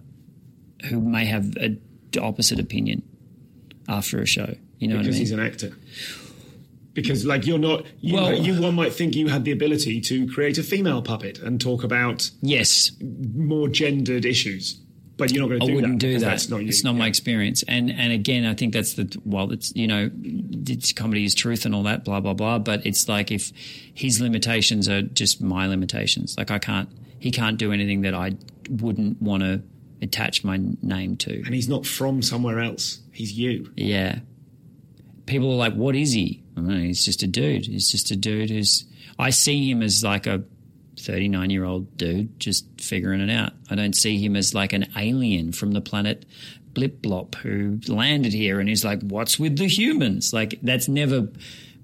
who 0.90 1.00
may 1.00 1.26
have 1.26 1.56
a 1.58 1.70
d- 1.70 2.20
opposite 2.20 2.60
opinion 2.60 3.04
after 3.88 4.22
a 4.22 4.26
show. 4.26 4.56
You 4.80 4.88
know 4.88 4.98
because 4.98 4.98
what 4.98 4.98
I 4.98 4.98
mean? 4.98 5.04
Because 5.04 5.18
he's 5.20 5.32
an 5.32 5.40
actor. 5.40 5.72
Because, 6.94 7.26
like, 7.26 7.46
you're 7.48 7.58
not. 7.60 7.86
You, 8.02 8.16
Well- 8.16 8.34
you 8.34 8.60
one 8.62 8.76
might 8.76 8.92
think 8.94 9.16
you 9.16 9.28
had 9.30 9.46
the 9.46 9.52
ability 9.52 10.02
to 10.02 10.28
create 10.28 10.58
a 10.58 10.64
female 10.64 11.02
puppet 11.02 11.40
and 11.40 11.60
talk 11.62 11.84
about 11.84 12.30
yes, 12.42 12.92
more 13.36 13.70
gendered 13.70 14.26
issues, 14.26 14.80
but 15.22 15.32
you're 15.32 15.44
not 15.44 15.50
going 15.50 15.60
to 15.60 15.66
I 15.66 15.68
do 15.68 15.76
wouldn't 15.76 16.00
that. 16.00 16.08
do 16.08 16.18
that. 16.18 16.26
That's 16.26 16.50
not 16.50 16.64
you. 16.64 16.68
it's 16.68 16.84
not 16.84 16.96
my 16.96 17.06
experience. 17.06 17.64
And 17.68 17.92
and 17.92 18.12
again, 18.12 18.44
I 18.44 18.56
think 18.56 18.74
that's 18.74 18.96
the 18.96 19.16
well, 19.24 19.52
it's 19.52 19.72
you 19.76 19.86
know, 19.86 20.10
it's 20.24 20.92
comedy 20.94 21.26
is 21.26 21.36
truth 21.36 21.64
and 21.64 21.76
all 21.76 21.84
that, 21.84 22.04
blah 22.04 22.20
blah 22.20 22.34
blah. 22.34 22.58
But 22.58 22.84
it's 22.88 23.08
like 23.08 23.32
if 23.32 23.52
his 23.94 24.20
limitations 24.20 24.90
are 24.90 25.04
just 25.04 25.40
my 25.40 25.68
limitations. 25.68 26.36
Like 26.40 26.50
I 26.50 26.58
can't, 26.58 26.90
he 27.20 27.30
can't 27.30 27.58
do 27.58 27.72
anything 27.72 28.02
that 28.02 28.16
I 28.16 28.32
wouldn't 28.68 29.22
want 29.22 29.44
to 29.44 29.62
attach 30.02 30.44
my 30.44 30.60
name 30.82 31.18
to. 31.18 31.44
And 31.46 31.54
he's 31.54 31.70
not 31.70 31.86
from 31.86 32.24
somewhere 32.24 32.60
else. 32.60 33.00
He's 33.12 33.34
you. 33.34 33.72
Yeah. 33.78 34.22
People 35.28 35.52
are 35.52 35.58
like, 35.58 35.76
what 35.76 35.96
is 35.96 36.14
he? 36.14 36.42
I 36.58 36.62
don't 36.62 36.68
know, 36.68 36.80
he's 36.80 37.06
just 37.06 37.22
a 37.22 37.28
dude. 37.28 37.68
He's 37.68 37.92
just 37.92 38.10
a 38.10 38.16
dude 38.16 38.50
who's. 38.50 38.86
I 39.20 39.30
see 39.30 39.70
him 39.70 39.84
as 39.84 40.04
like 40.04 40.26
a 40.26 40.44
39 41.02 41.50
year 41.50 41.64
old 41.66 41.98
dude 41.98 42.40
just 42.40 42.66
figuring 42.80 43.22
it 43.22 43.30
out. 43.32 43.54
I 43.70 43.76
don't 43.76 43.96
see 43.96 44.18
him 44.24 44.36
as 44.36 44.54
like 44.54 44.74
an 44.74 44.88
alien 44.98 45.52
from 45.52 45.72
the 45.72 45.82
planet 45.82 46.26
Blip 46.74 47.02
Blop 47.02 47.36
who 47.36 47.80
landed 47.94 48.32
here 48.34 48.60
and 48.60 48.70
he's 48.70 48.86
like, 48.86 49.02
what's 49.02 49.38
with 49.40 49.58
the 49.58 49.68
humans? 49.68 50.32
Like, 50.34 50.60
that's 50.62 50.88
never 50.88 51.28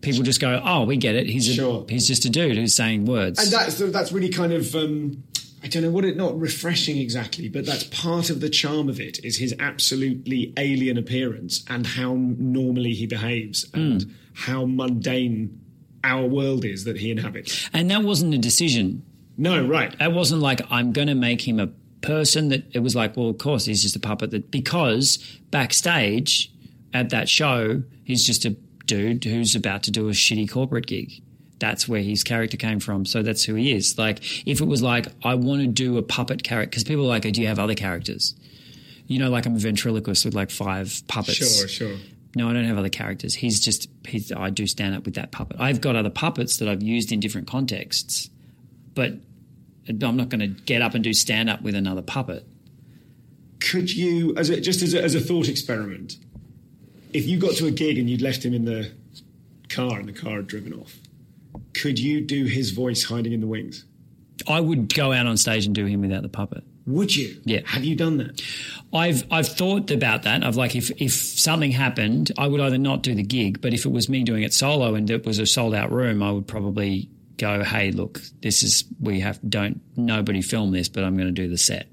people 0.01 0.21
just 0.23 0.39
go, 0.39 0.61
"Oh, 0.63 0.83
we 0.85 0.95
get 0.95 1.15
it. 1.15 1.27
He's 1.27 1.49
a, 1.49 1.53
Sure. 1.53 1.85
he's 1.89 2.07
just 2.07 2.23
a 2.25 2.29
dude 2.29 2.55
who's 2.55 2.75
saying 2.75 3.05
words." 3.05 3.39
And 3.43 3.51
that's 3.51 3.77
that's 3.79 4.11
really 4.11 4.29
kind 4.29 4.53
of 4.53 4.73
um, 4.75 5.23
I 5.63 5.67
don't 5.67 5.81
know 5.83 5.89
what 5.89 6.05
it 6.05 6.15
not 6.15 6.39
refreshing 6.39 6.99
exactly, 6.99 7.49
but 7.49 7.65
that's 7.65 7.83
part 7.85 8.29
of 8.29 8.39
the 8.39 8.47
charm 8.49 8.87
of 8.89 9.01
it 9.01 9.19
is 9.25 9.37
his 9.39 9.55
absolutely 9.59 10.53
alien 10.55 10.97
appearance 10.99 11.65
and 11.67 11.85
how 11.87 12.13
normally 12.15 12.93
he 12.93 13.07
behaves 13.07 13.65
and 13.73 14.03
Hmm. 14.03 14.09
how 14.33 14.65
mundane 14.65 15.59
our 16.03 16.25
world 16.27 16.63
is 16.63 16.83
that 16.85 16.97
he 16.99 17.09
inhabits. 17.11 17.67
and 17.73 17.89
that 17.91 18.03
wasn't 18.03 18.33
a 18.33 18.37
decision. 18.37 19.01
No, 19.37 19.65
right. 19.65 19.95
It 19.99 20.11
wasn't 20.11 20.41
like 20.41 20.61
I'm 20.71 20.91
going 20.91 21.07
to 21.07 21.15
make 21.15 21.47
him 21.47 21.59
a 21.59 21.67
person 22.01 22.49
that 22.49 22.63
it 22.73 22.79
was 22.79 22.95
like, 22.95 23.15
well, 23.15 23.29
of 23.29 23.37
course 23.37 23.65
he's 23.65 23.81
just 23.81 23.95
a 23.95 23.99
puppet 23.99 24.31
that 24.31 24.51
because 24.51 25.17
backstage 25.51 26.51
at 26.93 27.09
that 27.11 27.29
show, 27.29 27.83
he's 28.03 28.25
just 28.25 28.45
a 28.45 28.51
dude 28.85 29.23
who's 29.23 29.55
about 29.55 29.83
to 29.83 29.91
do 29.91 30.07
a 30.09 30.11
shitty 30.11 30.49
corporate 30.49 30.87
gig. 30.87 31.21
That's 31.59 31.87
where 31.87 32.01
his 32.01 32.23
character 32.23 32.57
came 32.57 32.79
from. 32.79 33.05
So 33.05 33.23
that's 33.23 33.43
who 33.43 33.55
he 33.55 33.73
is. 33.73 33.97
Like, 33.97 34.19
if 34.47 34.61
it 34.61 34.65
was 34.65 34.81
like, 34.81 35.07
I 35.23 35.35
want 35.35 35.61
to 35.61 35.67
do 35.67 35.97
a 35.97 36.03
puppet 36.03 36.43
character, 36.43 36.69
because 36.69 36.83
people 36.83 37.05
are 37.05 37.09
like, 37.09 37.25
oh, 37.25 37.31
do 37.31 37.41
you 37.41 37.47
have 37.47 37.59
other 37.59 37.73
characters? 37.75 38.35
You 39.07 39.19
know, 39.19 39.29
like 39.29 39.45
I'm 39.45 39.55
a 39.55 39.59
ventriloquist 39.59 40.25
with 40.25 40.35
like 40.35 40.51
five 40.51 41.01
puppets. 41.07 41.37
Sure, 41.37 41.67
sure. 41.67 41.97
No, 42.35 42.49
I 42.49 42.53
don't 42.53 42.65
have 42.65 42.77
other 42.77 42.89
characters. 42.89 43.33
He's 43.33 43.59
just 43.59 43.89
he's, 44.05 44.31
I 44.31 44.49
do 44.51 44.67
stand 44.67 44.95
up 44.95 45.05
with 45.05 45.15
that 45.15 45.31
puppet. 45.31 45.57
I've 45.59 45.81
got 45.81 45.95
other 45.95 46.09
puppets 46.09 46.57
that 46.57 46.67
I've 46.67 46.83
used 46.83 47.11
in 47.11 47.19
different 47.19 47.47
contexts, 47.47 48.29
but 48.93 49.13
I'm 49.89 50.17
not 50.17 50.29
going 50.29 50.39
to 50.39 50.47
get 50.47 50.81
up 50.81 50.93
and 50.93 51.03
do 51.03 51.13
stand 51.13 51.49
up 51.49 51.61
with 51.61 51.75
another 51.75 52.01
puppet. 52.01 52.45
Could 53.59 53.93
you, 53.93 54.35
as 54.35 54.49
a, 54.49 54.61
just 54.61 54.81
as 54.81 54.93
a, 54.93 55.01
as 55.01 55.15
a 55.15 55.19
thought 55.19 55.47
experiment, 55.47 56.17
if 57.13 57.25
you 57.25 57.39
got 57.39 57.55
to 57.55 57.67
a 57.67 57.71
gig 57.71 57.97
and 57.97 58.09
you'd 58.09 58.21
left 58.21 58.43
him 58.45 58.53
in 58.53 58.65
the 58.65 58.91
car 59.69 59.99
and 59.99 60.07
the 60.07 60.13
car 60.13 60.37
had 60.37 60.47
driven 60.47 60.73
off, 60.73 60.95
could 61.73 61.99
you 61.99 62.21
do 62.21 62.45
his 62.45 62.71
voice 62.71 63.05
hiding 63.05 63.33
in 63.33 63.41
the 63.41 63.47
wings? 63.47 63.85
I 64.47 64.59
would 64.59 64.93
go 64.93 65.11
out 65.11 65.25
on 65.25 65.37
stage 65.37 65.65
and 65.65 65.73
do 65.73 65.85
him 65.85 66.01
without 66.01 66.21
the 66.21 66.29
puppet. 66.29 66.63
Would 66.85 67.15
you? 67.15 67.41
Yeah. 67.43 67.61
Have 67.65 67.83
you 67.83 67.95
done 67.95 68.17
that? 68.17 68.41
I've 68.93 69.25
I've 69.29 69.47
thought 69.47 69.91
about 69.91 70.23
that. 70.23 70.43
I've 70.45 70.55
like 70.55 70.75
if 70.75 70.89
if 71.01 71.11
something 71.11 71.71
happened, 71.71 72.31
I 72.37 72.47
would 72.47 72.61
either 72.61 72.77
not 72.77 73.03
do 73.03 73.13
the 73.13 73.23
gig, 73.23 73.61
but 73.61 73.73
if 73.73 73.85
it 73.85 73.91
was 73.91 74.07
me 74.07 74.23
doing 74.23 74.43
it 74.43 74.53
solo 74.53 74.95
and 74.95 75.09
it 75.09 75.25
was 75.25 75.37
a 75.37 75.45
sold 75.45 75.75
out 75.75 75.91
room, 75.91 76.23
I 76.23 76.31
would 76.31 76.47
probably 76.47 77.09
go, 77.37 77.63
"Hey, 77.63 77.91
look, 77.91 78.21
this 78.41 78.63
is 78.63 78.83
we 78.99 79.19
have 79.21 79.39
don't 79.47 79.81
nobody 79.95 80.41
film 80.41 80.71
this, 80.71 80.89
but 80.89 81.03
I'm 81.03 81.15
going 81.15 81.33
to 81.33 81.41
do 81.41 81.47
the 81.47 81.57
set." 81.57 81.87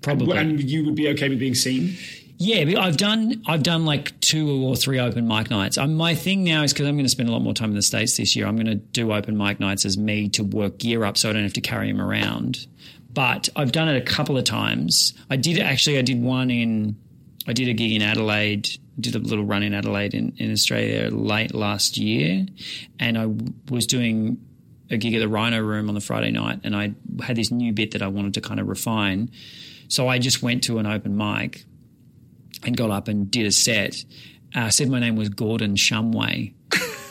Probably. 0.00 0.36
And 0.38 0.62
you 0.62 0.84
would 0.84 0.94
be 0.94 1.08
okay 1.08 1.28
with 1.28 1.38
being 1.38 1.54
seen? 1.54 1.96
Yeah, 2.40 2.80
I've 2.80 2.96
done 2.96 3.42
I've 3.46 3.64
done 3.64 3.84
like 3.84 4.18
two 4.20 4.64
or 4.64 4.76
three 4.76 5.00
open 5.00 5.26
mic 5.26 5.50
nights. 5.50 5.76
Um, 5.76 5.94
my 5.94 6.14
thing 6.14 6.44
now 6.44 6.62
is 6.62 6.72
because 6.72 6.86
I'm 6.86 6.94
going 6.94 7.04
to 7.04 7.10
spend 7.10 7.28
a 7.28 7.32
lot 7.32 7.42
more 7.42 7.52
time 7.52 7.70
in 7.70 7.76
the 7.76 7.82
states 7.82 8.16
this 8.16 8.36
year. 8.36 8.46
I'm 8.46 8.54
going 8.54 8.66
to 8.66 8.76
do 8.76 9.12
open 9.12 9.36
mic 9.36 9.58
nights 9.58 9.84
as 9.84 9.98
me 9.98 10.28
to 10.30 10.44
work 10.44 10.78
gear 10.78 11.04
up, 11.04 11.16
so 11.18 11.30
I 11.30 11.32
don't 11.32 11.42
have 11.42 11.54
to 11.54 11.60
carry 11.60 11.90
him 11.90 12.00
around. 12.00 12.66
But 13.12 13.48
I've 13.56 13.72
done 13.72 13.88
it 13.88 13.96
a 13.96 14.04
couple 14.04 14.38
of 14.38 14.44
times. 14.44 15.14
I 15.28 15.36
did 15.36 15.58
actually. 15.58 15.98
I 15.98 16.02
did 16.02 16.22
one 16.22 16.50
in. 16.50 16.96
I 17.48 17.54
did 17.54 17.68
a 17.68 17.72
gig 17.72 17.92
in 17.92 18.02
Adelaide. 18.02 18.68
Did 19.00 19.14
a 19.14 19.18
little 19.18 19.44
run 19.44 19.62
in 19.62 19.74
Adelaide 19.74 20.14
in, 20.14 20.32
in 20.38 20.52
Australia 20.52 21.08
late 21.10 21.54
last 21.54 21.96
year, 21.96 22.46
and 22.98 23.16
I 23.16 23.22
w- 23.22 23.52
was 23.70 23.86
doing 23.86 24.38
a 24.90 24.96
gig 24.96 25.14
at 25.14 25.20
the 25.20 25.28
Rhino 25.28 25.60
Room 25.60 25.88
on 25.88 25.94
the 25.94 26.00
Friday 26.00 26.30
night, 26.30 26.60
and 26.64 26.74
I 26.74 26.94
had 27.22 27.36
this 27.36 27.50
new 27.50 27.72
bit 27.72 27.92
that 27.92 28.02
I 28.02 28.08
wanted 28.08 28.34
to 28.34 28.40
kind 28.40 28.58
of 28.58 28.68
refine. 28.68 29.30
So 29.88 30.08
I 30.08 30.18
just 30.18 30.42
went 30.42 30.64
to 30.64 30.78
an 30.78 30.86
open 30.86 31.16
mic 31.16 31.64
and 32.64 32.76
got 32.76 32.90
up 32.90 33.08
and 33.08 33.30
did 33.30 33.46
a 33.46 33.52
set. 33.52 34.04
Uh, 34.54 34.70
said 34.70 34.88
my 34.88 34.98
name 34.98 35.16
was 35.16 35.28
Gordon 35.28 35.74
Shumway, 35.74 36.54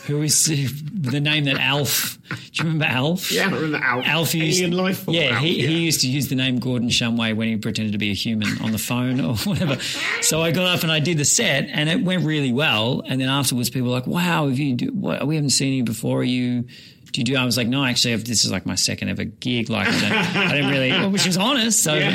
who 0.08 0.22
is 0.22 0.46
the 0.46 1.20
name 1.20 1.44
that 1.44 1.58
Alf. 1.58 2.18
Do 2.28 2.34
you 2.54 2.64
remember 2.64 2.86
Alf? 2.86 3.30
Yeah, 3.30 3.46
I 3.46 3.50
remember 3.52 3.76
Alf. 3.76 4.06
Alf 4.06 4.34
used, 4.34 4.58
Alien 4.58 4.76
life 4.76 5.04
Yeah, 5.06 5.34
Alf, 5.34 5.42
he, 5.42 5.62
yeah. 5.62 5.68
he 5.68 5.78
used 5.84 6.00
to 6.00 6.08
use 6.08 6.28
the 6.28 6.34
name 6.34 6.58
Gordon 6.58 6.88
Shumway 6.88 7.36
when 7.36 7.48
he 7.48 7.56
pretended 7.56 7.92
to 7.92 7.98
be 7.98 8.10
a 8.10 8.14
human 8.14 8.48
on 8.62 8.72
the 8.72 8.78
phone 8.78 9.20
or 9.20 9.36
whatever. 9.36 9.76
So 10.22 10.42
I 10.42 10.50
got 10.50 10.66
up 10.76 10.82
and 10.82 10.90
I 10.90 10.98
did 10.98 11.18
the 11.18 11.24
set, 11.24 11.68
and 11.68 11.88
it 11.88 12.02
went 12.02 12.24
really 12.24 12.52
well. 12.52 13.02
And 13.06 13.20
then 13.20 13.28
afterwards, 13.28 13.70
people 13.70 13.88
were 13.90 13.94
like, 13.94 14.06
"Wow, 14.06 14.48
have 14.48 14.58
you? 14.58 14.74
Do, 14.74 14.86
what, 14.92 15.26
we 15.26 15.36
haven't 15.36 15.50
seen 15.50 15.74
you 15.74 15.84
before. 15.84 16.20
Are 16.20 16.24
you?" 16.24 16.64
Do 17.12 17.20
you 17.20 17.24
do? 17.24 17.36
I 17.36 17.44
was 17.44 17.56
like, 17.56 17.68
no, 17.68 17.84
actually, 17.84 18.16
this 18.16 18.44
is 18.44 18.50
like 18.50 18.66
my 18.66 18.74
second 18.74 19.08
ever 19.08 19.24
gig. 19.24 19.70
Like, 19.70 19.88
I, 19.88 20.48
I 20.48 20.52
didn't 20.52 20.70
really, 20.70 21.08
which 21.12 21.26
was 21.26 21.36
honest. 21.38 21.82
So, 21.82 21.94
you 21.94 22.00
know, 22.00 22.12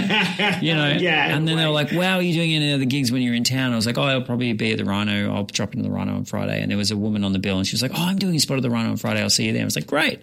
Yeah, 1.00 1.36
and 1.36 1.48
then 1.48 1.58
they 1.58 1.66
were 1.66 1.72
like, 1.72 1.92
wow, 1.92 2.18
are 2.18 2.22
you 2.22 2.34
doing 2.34 2.54
any 2.54 2.74
other 2.74 2.86
gigs 2.86 3.12
when 3.12 3.22
you're 3.22 3.34
in 3.34 3.44
town? 3.44 3.74
I 3.74 3.76
was 3.76 3.86
like, 3.88 3.98
oh, 3.98 4.04
I'll 4.04 4.22
probably 4.22 4.54
be 4.54 4.72
at 4.72 4.78
the 4.78 4.86
Rhino. 4.86 5.34
I'll 5.34 5.46
drop 5.46 5.74
into 5.74 5.84
the 5.84 5.92
Rhino 5.92 6.16
on 6.16 6.26
Friday. 6.26 6.62
And 6.62 6.70
there 6.70 6.78
was 6.78 6.92
a 6.92 6.98
woman 6.98 7.24
on 7.24 7.34
the 7.34 7.40
bill 7.40 7.58
and 7.58 7.66
she 7.66 7.74
was 7.74 7.82
like, 7.82 7.92
oh, 7.96 8.04
I'm 8.04 8.18
doing 8.18 8.36
a 8.36 8.40
spot 8.40 8.58
at 8.58 8.64
the 8.64 8.70
Rhino 8.70 8.92
on 8.92 8.98
Friday. 8.98 9.22
I'll 9.22 9.30
see 9.32 9.46
you 9.46 9.54
there. 9.54 9.64
I 9.64 9.66
was 9.66 9.76
like, 9.76 9.88
great. 9.88 10.22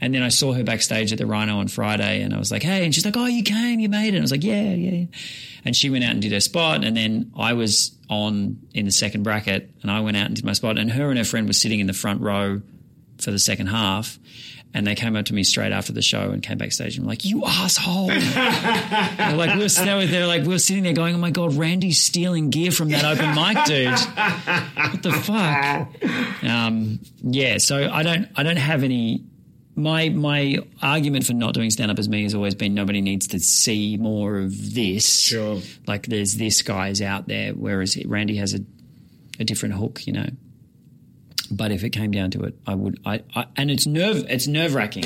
And 0.00 0.14
then 0.14 0.22
I 0.22 0.28
saw 0.28 0.52
her 0.52 0.62
backstage 0.62 1.10
at 1.10 1.18
the 1.18 1.26
Rhino 1.26 1.58
on 1.58 1.66
Friday 1.68 2.22
and 2.22 2.32
I 2.32 2.38
was 2.38 2.52
like, 2.52 2.62
hey, 2.62 2.84
and 2.84 2.94
she's 2.94 3.04
like, 3.04 3.16
oh, 3.16 3.26
you 3.26 3.42
came, 3.42 3.80
you 3.80 3.88
made 3.88 4.08
it. 4.08 4.10
And 4.10 4.18
I 4.18 4.22
was 4.22 4.30
like, 4.30 4.44
yeah, 4.44 4.62
yeah, 4.74 4.90
yeah. 4.90 5.06
And 5.64 5.74
she 5.74 5.90
went 5.90 6.04
out 6.04 6.12
and 6.12 6.22
did 6.22 6.32
her 6.32 6.40
spot. 6.40 6.84
And 6.84 6.96
then 6.96 7.32
I 7.36 7.54
was 7.54 7.96
on 8.08 8.58
in 8.74 8.84
the 8.84 8.92
second 8.92 9.24
bracket 9.24 9.70
and 9.82 9.90
I 9.90 10.00
went 10.00 10.16
out 10.16 10.26
and 10.26 10.36
did 10.36 10.44
my 10.44 10.52
spot. 10.52 10.78
And 10.78 10.90
her 10.92 11.08
and 11.08 11.18
her 11.18 11.24
friend 11.24 11.46
were 11.48 11.52
sitting 11.52 11.80
in 11.80 11.86
the 11.88 11.92
front 11.92 12.20
row 12.20 12.62
for 13.20 13.30
the 13.30 13.38
second 13.38 13.68
half. 13.68 14.18
And 14.74 14.86
they 14.86 14.94
came 14.94 15.16
up 15.16 15.24
to 15.26 15.34
me 15.34 15.44
straight 15.44 15.72
after 15.72 15.94
the 15.94 16.02
show 16.02 16.30
and 16.30 16.42
came 16.42 16.58
backstage 16.58 16.96
and 16.98 17.06
were 17.06 17.12
like, 17.12 17.24
"You 17.24 17.42
asshole!" 17.46 18.08
they're 18.08 19.34
like, 19.34 19.54
we 19.54 19.62
were, 19.62 19.68
they 19.68 19.94
were, 19.94 20.06
they 20.06 20.20
were 20.20 20.26
like, 20.26 20.42
we 20.42 20.48
were 20.48 20.58
sitting 20.58 20.82
there 20.82 20.92
going, 20.92 21.14
"Oh 21.14 21.18
my 21.18 21.30
god, 21.30 21.54
Randy's 21.54 21.98
stealing 22.02 22.50
gear 22.50 22.70
from 22.70 22.90
that 22.90 23.02
open 23.02 23.34
mic 23.34 23.64
dude! 23.64 23.98
What 24.92 25.02
the 25.02 25.12
fuck?" 25.12 26.44
Um, 26.44 27.00
yeah, 27.22 27.56
so 27.56 27.90
I 27.90 28.02
don't, 28.02 28.28
I 28.36 28.42
don't 28.42 28.58
have 28.58 28.82
any. 28.82 29.24
My 29.74 30.10
my 30.10 30.58
argument 30.82 31.24
for 31.24 31.32
not 31.32 31.54
doing 31.54 31.70
stand 31.70 31.90
up 31.90 31.98
as 31.98 32.08
me 32.08 32.24
has 32.24 32.34
always 32.34 32.54
been 32.54 32.74
nobody 32.74 33.00
needs 33.00 33.28
to 33.28 33.40
see 33.40 33.96
more 33.96 34.36
of 34.38 34.74
this. 34.74 35.08
Sure. 35.08 35.60
Like 35.86 36.06
there's 36.06 36.36
this 36.36 36.60
guy's 36.60 37.00
out 37.00 37.26
there, 37.26 37.52
whereas 37.52 37.96
Randy 38.04 38.36
has 38.36 38.52
a 38.52 38.60
a 39.40 39.44
different 39.44 39.76
hook, 39.76 40.06
you 40.06 40.12
know. 40.12 40.26
But 41.50 41.72
if 41.72 41.84
it 41.84 41.90
came 41.90 42.10
down 42.10 42.30
to 42.32 42.42
it, 42.42 42.54
I 42.66 42.74
would. 42.74 43.00
I, 43.04 43.22
I 43.34 43.46
and 43.56 43.70
it's 43.70 43.86
nerve. 43.86 44.24
It's 44.28 44.46
nerve 44.46 44.74
wracking. 44.74 45.04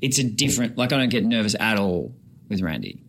It's 0.00 0.18
a 0.18 0.24
different. 0.24 0.76
Like 0.76 0.92
I 0.92 0.98
don't 0.98 1.08
get 1.08 1.24
nervous 1.24 1.56
at 1.58 1.78
all 1.78 2.14
with 2.48 2.62
Randy. 2.62 3.02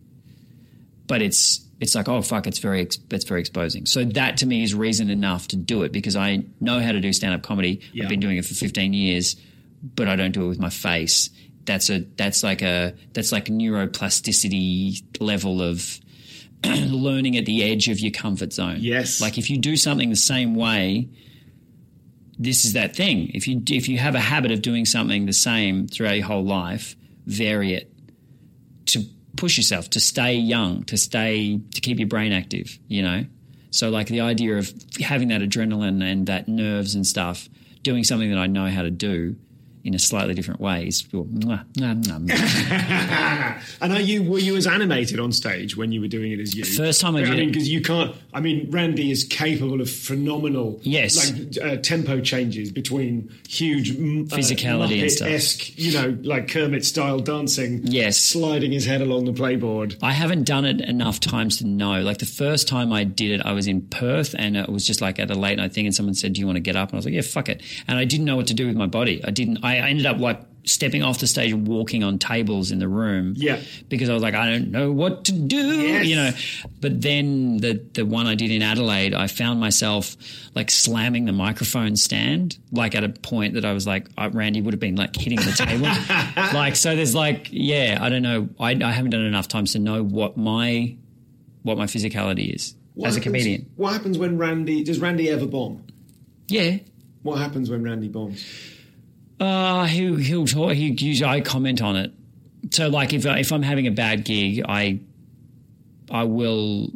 But 1.06 1.22
it's 1.22 1.66
it's 1.80 1.94
like 1.94 2.08
oh 2.08 2.22
fuck, 2.22 2.46
it's 2.46 2.58
very 2.58 2.82
it's 2.82 3.24
very 3.24 3.40
exposing. 3.40 3.86
So 3.86 4.04
that 4.04 4.38
to 4.38 4.46
me 4.46 4.62
is 4.62 4.74
reason 4.74 5.10
enough 5.10 5.48
to 5.48 5.56
do 5.56 5.82
it 5.82 5.92
because 5.92 6.16
I 6.16 6.44
know 6.60 6.80
how 6.80 6.92
to 6.92 7.00
do 7.00 7.12
stand 7.12 7.34
up 7.34 7.42
comedy. 7.42 7.80
Yeah. 7.92 8.04
I've 8.04 8.10
been 8.10 8.20
doing 8.20 8.36
it 8.36 8.44
for 8.44 8.54
fifteen 8.54 8.92
years, 8.92 9.36
but 9.82 10.08
I 10.08 10.16
don't 10.16 10.32
do 10.32 10.44
it 10.44 10.48
with 10.48 10.58
my 10.58 10.70
face. 10.70 11.30
That's 11.64 11.90
a 11.90 12.00
that's 12.00 12.42
like 12.42 12.62
a 12.62 12.94
that's 13.12 13.30
like 13.30 13.46
neuroplasticity 13.46 15.20
level 15.20 15.62
of 15.62 16.00
learning 16.64 17.36
at 17.36 17.46
the 17.46 17.62
edge 17.62 17.88
of 17.88 18.00
your 18.00 18.10
comfort 18.10 18.52
zone. 18.52 18.78
Yes. 18.80 19.20
Like 19.20 19.38
if 19.38 19.48
you 19.48 19.58
do 19.58 19.76
something 19.76 20.10
the 20.10 20.16
same 20.16 20.54
way, 20.54 21.08
this 22.38 22.64
is 22.64 22.74
that 22.74 22.94
thing. 22.94 23.30
If 23.34 23.48
you 23.48 23.62
if 23.68 23.88
you 23.88 23.98
have 23.98 24.14
a 24.14 24.20
habit 24.20 24.52
of 24.52 24.62
doing 24.62 24.84
something 24.84 25.26
the 25.26 25.32
same 25.32 25.88
throughout 25.88 26.16
your 26.16 26.26
whole 26.26 26.44
life, 26.44 26.96
vary 27.26 27.74
it 27.74 27.92
to 28.86 29.02
push 29.36 29.56
yourself 29.56 29.90
to 29.90 30.00
stay 30.00 30.34
young, 30.34 30.84
to 30.84 30.96
stay 30.96 31.60
to 31.74 31.80
keep 31.80 31.98
your 31.98 32.08
brain 32.08 32.32
active. 32.32 32.78
You 32.86 33.02
know, 33.02 33.24
so 33.70 33.90
like 33.90 34.06
the 34.06 34.20
idea 34.20 34.56
of 34.58 34.72
having 35.00 35.28
that 35.28 35.40
adrenaline 35.40 36.02
and 36.02 36.26
that 36.26 36.48
nerves 36.48 36.94
and 36.94 37.06
stuff, 37.06 37.48
doing 37.82 38.04
something 38.04 38.30
that 38.30 38.38
I 38.38 38.46
know 38.46 38.68
how 38.68 38.82
to 38.82 38.90
do 38.90 39.36
in 39.88 39.94
a 39.94 39.98
slightly 39.98 40.34
different 40.34 40.60
way 40.60 40.86
is 40.86 41.02
mwah, 41.04 41.64
mwah, 41.74 42.02
mwah, 42.04 42.26
mwah. 42.26 43.62
And 43.80 43.92
are 43.92 44.00
you 44.00 44.22
were 44.22 44.38
you 44.38 44.56
as 44.56 44.66
animated 44.66 45.18
on 45.20 45.32
stage 45.32 45.76
when 45.76 45.92
you 45.92 46.00
were 46.00 46.08
doing 46.08 46.32
it 46.32 46.40
as 46.40 46.54
you? 46.54 46.64
First 46.64 47.00
time 47.00 47.16
I 47.16 47.20
did 47.22 47.30
mean, 47.30 47.38
it- 47.40 47.46
because 47.52 47.68
you 47.68 47.80
can't. 47.80 48.14
I 48.34 48.40
mean, 48.40 48.70
Randy 48.70 49.10
is 49.10 49.24
capable 49.24 49.80
of 49.80 49.90
phenomenal, 49.90 50.78
Yes. 50.82 51.32
like 51.32 51.64
uh, 51.64 51.76
tempo 51.82 52.20
changes 52.20 52.70
between 52.70 53.30
huge 53.48 53.90
uh, 53.92 53.94
Physicality 54.36 55.00
and 55.02 55.10
stuff. 55.10 55.78
You 55.78 55.92
know, 55.92 56.18
like 56.22 56.48
Kermit 56.48 56.84
style 56.84 57.18
dancing. 57.20 57.80
Yes. 57.84 58.18
sliding 58.18 58.72
his 58.72 58.84
head 58.84 59.00
along 59.00 59.24
the 59.24 59.32
playboard. 59.32 59.96
I 60.02 60.12
haven't 60.12 60.44
done 60.44 60.64
it 60.64 60.80
enough 60.80 61.18
times 61.20 61.56
to 61.58 61.66
know. 61.66 62.00
Like 62.02 62.18
the 62.18 62.26
first 62.26 62.68
time 62.68 62.92
I 62.92 63.04
did 63.04 63.30
it, 63.40 63.46
I 63.46 63.52
was 63.52 63.66
in 63.66 63.80
Perth 63.82 64.34
and 64.38 64.56
it 64.56 64.68
was 64.68 64.86
just 64.86 65.00
like 65.00 65.18
at 65.18 65.30
a 65.30 65.34
late 65.34 65.56
night 65.58 65.72
thing 65.72 65.86
and 65.86 65.94
someone 65.94 66.14
said, 66.14 66.34
Do 66.34 66.40
you 66.40 66.46
want 66.46 66.56
to 66.56 66.60
get 66.60 66.76
up? 66.76 66.90
And 66.90 66.96
I 66.96 66.98
was 66.98 67.04
like, 67.06 67.14
Yeah, 67.14 67.22
fuck 67.22 67.48
it. 67.48 67.62
And 67.88 67.98
I 67.98 68.04
didn't 68.04 68.26
know 68.26 68.36
what 68.36 68.46
to 68.48 68.54
do 68.54 68.66
with 68.66 68.76
my 68.76 68.86
body. 68.86 69.22
I 69.24 69.30
didn't, 69.30 69.64
I 69.64 69.77
ended 69.78 70.06
up 70.06 70.18
like 70.18 70.40
stepping 70.64 71.02
off 71.02 71.18
the 71.18 71.26
stage 71.26 71.50
and 71.52 71.66
walking 71.66 72.04
on 72.04 72.18
tables 72.18 72.70
in 72.70 72.78
the 72.78 72.88
room. 72.88 73.32
Yeah. 73.36 73.58
Because 73.88 74.10
I 74.10 74.12
was 74.12 74.22
like, 74.22 74.34
I 74.34 74.50
don't 74.50 74.70
know 74.70 74.92
what 74.92 75.24
to 75.26 75.32
do, 75.32 75.56
Yes. 75.56 76.04
you 76.06 76.14
know. 76.16 76.30
But 76.82 77.00
then 77.00 77.56
the, 77.56 77.82
the 77.94 78.04
one 78.04 78.26
I 78.26 78.34
did 78.34 78.50
in 78.50 78.60
Adelaide, 78.60 79.14
I 79.14 79.28
found 79.28 79.60
myself 79.60 80.14
like 80.54 80.70
slamming 80.70 81.24
the 81.24 81.32
microphone 81.32 81.96
stand, 81.96 82.58
like 82.70 82.94
at 82.94 83.02
a 83.02 83.08
point 83.08 83.54
that 83.54 83.64
I 83.64 83.72
was 83.72 83.86
like, 83.86 84.08
Randy 84.18 84.60
would 84.60 84.74
have 84.74 84.80
been 84.80 84.96
like 84.96 85.16
hitting 85.16 85.38
the 85.38 85.52
table. 85.52 85.86
like, 86.58 86.76
so 86.76 86.94
there's 86.94 87.14
like, 87.14 87.48
yeah, 87.50 87.98
I 88.00 88.10
don't 88.10 88.22
know. 88.22 88.50
I, 88.60 88.72
I 88.72 88.90
haven't 88.92 89.12
done 89.12 89.24
enough 89.24 89.48
times 89.48 89.72
to 89.72 89.78
know 89.78 90.02
what 90.04 90.36
my, 90.36 90.94
what 91.62 91.78
my 91.78 91.86
physicality 91.86 92.54
is 92.54 92.74
What 92.92 93.08
as 93.08 93.16
a 93.16 93.20
comedian. 93.22 93.70
What 93.76 93.94
happens 93.94 94.18
when 94.18 94.36
Randy 94.36 94.84
does 94.84 94.98
Randy 94.98 95.30
ever 95.30 95.46
bomb? 95.46 95.86
Yeah. 96.48 96.78
What 97.22 97.38
happens 97.38 97.70
when 97.70 97.82
Randy 97.82 98.08
bombs? 98.08 98.44
Uh, 99.40 99.84
he, 99.86 100.22
he'll 100.22 100.46
talk. 100.46 100.72
He 100.72 100.88
usually 100.98 101.28
I 101.30 101.40
comment 101.40 101.80
on 101.80 101.96
it. 101.96 102.12
So, 102.70 102.88
like, 102.88 103.12
if 103.12 103.24
if 103.24 103.52
I'm 103.52 103.62
having 103.62 103.86
a 103.86 103.90
bad 103.92 104.24
gig, 104.24 104.62
I 104.68 105.00
I 106.10 106.24
will 106.24 106.90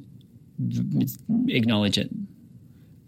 acknowledge 1.49 1.99
it. 1.99 2.11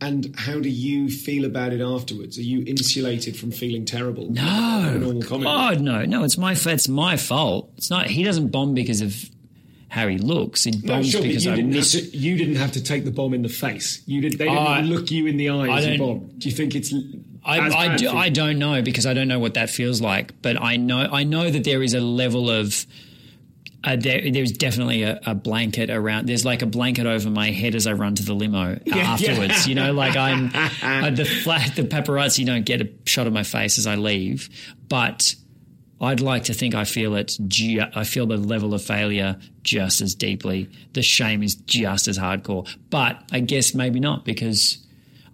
And 0.01 0.35
how 0.37 0.61
do 0.61 0.69
you 0.69 1.09
feel 1.09 1.45
about 1.47 1.73
it 1.73 1.81
afterwards? 1.81 2.37
Are 2.39 2.43
you 2.43 2.63
insulated 2.67 3.37
from 3.37 3.51
feeling 3.51 3.85
terrible? 3.87 4.31
No? 4.31 5.21
God, 5.43 5.81
no, 5.81 6.05
no. 6.05 6.25
It's 6.25 6.37
my 6.37 6.53
it's 6.55 6.89
my 6.89 7.17
fault. 7.17 7.73
It's 7.77 7.91
not. 7.91 8.07
He 8.07 8.23
doesn't 8.23 8.49
bomb 8.49 8.75
because 8.75 9.01
of 9.01 9.17
how 9.89 10.07
he 10.09 10.19
looks. 10.19 10.65
He 10.65 10.73
No, 10.73 10.95
bombs 10.95 11.11
sure, 11.11 11.23
because 11.23 11.47
I 11.47 11.57
miss. 11.63 11.93
to, 11.93 12.01
you 12.17 12.37
didn't 12.37 12.57
have 12.57 12.73
to 12.73 12.83
take 12.83 13.05
the 13.05 13.13
bomb 13.13 13.33
in 13.33 13.43
the 13.43 13.49
face. 13.49 14.03
You 14.07 14.21
did. 14.21 14.33
They 14.39 14.45
didn't 14.47 14.59
I- 14.59 14.81
look 14.83 15.11
you 15.11 15.27
in 15.27 15.37
the 15.39 15.49
eye 15.51 15.69
I 15.69 15.79
as 15.79 15.87
you 15.87 15.99
bombed. 15.99 16.39
Do 16.39 16.49
you 16.49 16.55
think 16.55 16.75
it's? 16.75 16.93
I, 17.45 17.59
I, 17.59 17.97
do, 17.97 18.11
I 18.11 18.29
don't 18.31 18.59
know 18.59 18.81
because 18.83 19.07
I 19.07 19.13
don't 19.15 19.29
know 19.29 19.39
what 19.39 19.55
that 19.55 19.69
feels 19.71 20.01
like. 20.01 20.41
But 20.41 20.61
I 20.61 20.77
know 20.77 21.01
I 21.01 21.25
know 21.25 21.51
that 21.51 21.65
there 21.65 21.83
is 21.83 21.95
a 21.95 22.01
level 22.01 22.51
of 22.51 22.87
uh, 23.85 23.97
there, 23.97 24.31
there's 24.31 24.53
definitely 24.53 25.03
a, 25.03 25.21
a 25.27 25.35
blanket 25.35 25.91
around. 25.91 26.27
There's 26.27 26.45
like 26.45 26.63
a 26.63 26.67
blanket 26.67 27.07
over 27.07 27.29
my 27.29 27.51
head 27.51 27.75
as 27.75 27.87
I 27.87 27.93
run 27.93 28.15
to 28.15 28.23
the 28.23 28.33
limo 28.33 28.79
afterwards. 28.93 29.69
You 29.69 29.75
know, 29.75 29.93
like 29.93 30.17
I'm 30.17 30.47
uh, 30.83 31.11
the 31.11 31.25
flat, 31.25 31.77
the 31.77 31.83
paparazzi 31.83 32.47
don't 32.47 32.65
get 32.65 32.81
a 32.81 32.91
shot 33.05 33.27
of 33.27 33.33
my 33.33 33.43
face 33.43 33.79
as 33.79 33.87
I 33.87 33.97
leave, 33.97 34.49
but. 34.89 35.35
I'd 36.01 36.21
like 36.21 36.45
to 36.45 36.55
think 36.55 36.75
I 36.75 36.85
feel 36.85 37.15
it. 37.15 37.39
Ju- 37.47 37.81
I 37.95 38.05
feel 38.05 38.27
the 38.27 38.37
level 38.37 38.75
of 38.75 38.83
failure 38.83 39.39
just 39.63 40.03
as 40.03 40.15
deeply. 40.15 40.69
The 40.93 41.01
shame 41.03 41.43
is 41.43 41.55
just 41.55 42.09
as 42.09 42.19
hardcore. 42.19 42.69
But 42.91 43.23
I 43.33 43.41
guess 43.41 43.75
maybe 43.75 44.01
not 44.01 44.25
because 44.25 44.85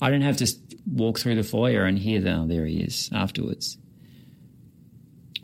I 0.00 0.10
don't 0.10 0.20
have 0.20 0.36
to 0.36 0.46
walk 0.86 1.18
through 1.18 1.36
the 1.36 1.42
foyer 1.42 1.84
and 1.84 1.98
hear 1.98 2.20
that. 2.20 2.36
Oh, 2.36 2.46
there 2.46 2.66
he 2.66 2.80
is 2.80 3.10
afterwards. 3.12 3.78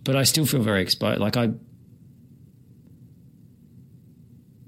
But 0.05 0.16
I 0.16 0.22
still 0.22 0.47
feel 0.47 0.62
very 0.62 0.82
exposed. 0.82 1.20
Like 1.20 1.37
I, 1.37 1.51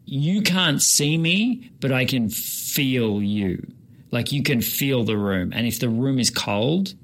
you 0.04 0.42
can't 0.42 0.80
see 0.82 1.16
me, 1.18 1.70
but 1.80 1.92
I 1.92 2.04
can 2.04 2.28
feel 2.28 3.22
you. 3.22 3.66
Like 4.10 4.32
you 4.32 4.42
can 4.42 4.62
feel 4.62 5.04
the 5.04 5.16
room, 5.18 5.52
and 5.54 5.66
if 5.66 5.80
the 5.80 5.88
room 5.90 6.18
is 6.18 6.30
cold, 6.30 6.94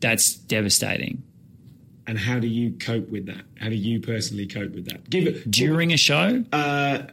that's 0.00 0.34
devastating. 0.34 1.22
And 2.06 2.18
how 2.18 2.38
do 2.40 2.48
you 2.48 2.72
cope 2.72 3.08
with 3.08 3.26
that? 3.26 3.42
How 3.58 3.68
do 3.68 3.76
you 3.76 4.00
personally 4.00 4.46
cope 4.46 4.72
with 4.72 4.86
that? 4.86 5.08
Give 5.08 5.26
it 5.26 5.50
During 5.50 5.92
a 5.92 5.96
show, 5.96 6.44
Uh, 6.52 7.04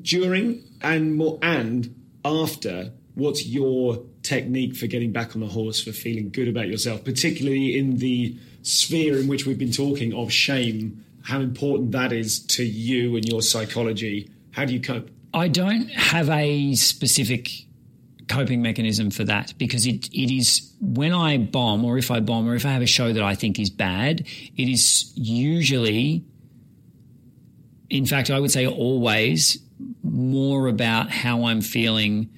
during 0.00 0.62
and 0.80 1.16
more 1.16 1.38
and 1.42 1.94
after. 2.24 2.92
What's 3.14 3.44
your 3.46 4.04
technique 4.24 4.74
for 4.74 4.86
getting 4.86 5.12
back 5.12 5.36
on 5.36 5.40
the 5.40 5.46
horse 5.46 5.82
for 5.82 5.92
feeling 5.92 6.30
good 6.30 6.48
about 6.48 6.66
yourself, 6.66 7.04
particularly 7.04 7.78
in 7.78 7.98
the 7.98 8.36
sphere 8.62 9.18
in 9.18 9.28
which 9.28 9.46
we've 9.46 9.58
been 9.58 9.72
talking 9.72 10.12
of 10.14 10.32
shame? 10.32 11.04
How 11.22 11.40
important 11.40 11.92
that 11.92 12.12
is 12.12 12.40
to 12.46 12.64
you 12.64 13.16
and 13.16 13.24
your 13.26 13.42
psychology. 13.42 14.30
How 14.50 14.64
do 14.64 14.72
you 14.72 14.80
cope? 14.80 15.10
I 15.32 15.48
don't 15.48 15.88
have 15.90 16.28
a 16.30 16.74
specific 16.74 17.50
coping 18.28 18.62
mechanism 18.62 19.10
for 19.10 19.24
that 19.24 19.54
because 19.58 19.86
it, 19.86 20.06
it 20.12 20.34
is 20.34 20.72
when 20.80 21.12
I 21.12 21.38
bomb 21.38 21.84
or 21.84 21.98
if 21.98 22.10
I 22.10 22.20
bomb 22.20 22.48
or 22.48 22.54
if 22.54 22.64
I 22.64 22.70
have 22.70 22.82
a 22.82 22.86
show 22.86 23.12
that 23.12 23.22
I 23.22 23.34
think 23.34 23.58
is 23.58 23.70
bad, 23.70 24.20
it 24.20 24.68
is 24.68 25.12
usually, 25.14 26.24
in 27.90 28.06
fact, 28.06 28.30
I 28.30 28.40
would 28.40 28.50
say 28.50 28.66
always 28.66 29.58
more 30.02 30.68
about 30.68 31.10
how 31.10 31.46
I'm 31.46 31.60
feeling 31.60 32.30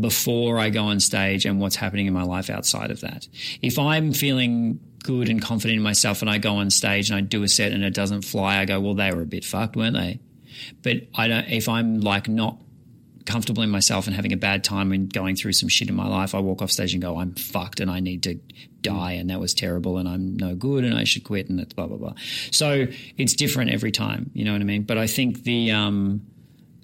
before 0.00 0.58
I 0.58 0.70
go 0.70 0.84
on 0.84 1.00
stage 1.00 1.44
and 1.44 1.60
what's 1.60 1.76
happening 1.76 2.06
in 2.06 2.14
my 2.14 2.22
life 2.22 2.50
outside 2.50 2.90
of 2.90 3.00
that. 3.02 3.28
If 3.60 3.78
I'm 3.78 4.12
feeling 4.12 4.80
good 5.02 5.28
and 5.28 5.42
confident 5.42 5.76
in 5.76 5.82
myself 5.82 6.22
and 6.22 6.30
I 6.30 6.38
go 6.38 6.56
on 6.56 6.70
stage 6.70 7.10
and 7.10 7.18
I 7.18 7.20
do 7.20 7.42
a 7.42 7.48
set 7.48 7.72
and 7.72 7.84
it 7.84 7.94
doesn't 7.94 8.22
fly, 8.22 8.58
I 8.58 8.64
go, 8.64 8.80
well, 8.80 8.94
they 8.94 9.12
were 9.12 9.22
a 9.22 9.26
bit 9.26 9.44
fucked, 9.44 9.76
weren't 9.76 9.94
they? 9.94 10.20
But 10.82 11.08
I 11.14 11.28
don't, 11.28 11.48
if 11.48 11.68
I'm 11.68 12.00
like 12.00 12.28
not 12.28 12.58
comfortable 13.26 13.62
in 13.62 13.70
myself 13.70 14.06
and 14.06 14.16
having 14.16 14.32
a 14.32 14.36
bad 14.36 14.64
time 14.64 14.92
and 14.92 15.12
going 15.12 15.36
through 15.36 15.52
some 15.52 15.68
shit 15.68 15.88
in 15.88 15.94
my 15.94 16.06
life, 16.06 16.34
I 16.34 16.40
walk 16.40 16.62
off 16.62 16.70
stage 16.70 16.94
and 16.94 17.02
go, 17.02 17.18
I'm 17.18 17.34
fucked 17.34 17.80
and 17.80 17.90
I 17.90 18.00
need 18.00 18.22
to 18.24 18.38
die 18.80 19.12
and 19.12 19.30
that 19.30 19.40
was 19.40 19.52
terrible 19.52 19.98
and 19.98 20.08
I'm 20.08 20.36
no 20.36 20.54
good 20.54 20.84
and 20.84 20.96
I 20.96 21.04
should 21.04 21.24
quit 21.24 21.48
and 21.48 21.60
it's 21.60 21.74
blah, 21.74 21.86
blah, 21.86 21.96
blah. 21.96 22.14
So 22.50 22.86
it's 23.18 23.34
different 23.34 23.70
every 23.70 23.92
time, 23.92 24.30
you 24.32 24.44
know 24.44 24.52
what 24.52 24.60
I 24.60 24.64
mean? 24.64 24.82
But 24.84 24.98
I 24.98 25.06
think 25.06 25.42
the, 25.44 25.72
um, 25.72 26.26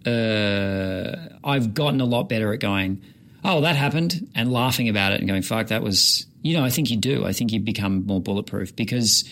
uh, 0.07 1.39
I've 1.45 1.75
gotten 1.75 2.01
a 2.01 2.05
lot 2.05 2.29
better 2.29 2.53
at 2.53 2.61
going, 2.61 3.03
oh, 3.45 3.61
that 3.63 3.77
happened, 3.77 4.29
and 4.35 4.53
laughing 4.53 4.89
about 4.89 5.13
it 5.13 5.21
and 5.21 5.29
going, 5.29 5.43
fuck, 5.43 5.69
that 5.69 5.83
was, 5.83 6.27
you 6.43 6.55
know, 6.55 6.65
I 6.65 6.71
think 6.71 6.91
you 6.91 6.97
do. 6.97 7.25
I 7.25 7.33
think 7.33 7.53
you 7.53 7.61
become 7.61 8.07
more 8.07 8.21
bulletproof 8.21 8.75
because, 8.77 9.29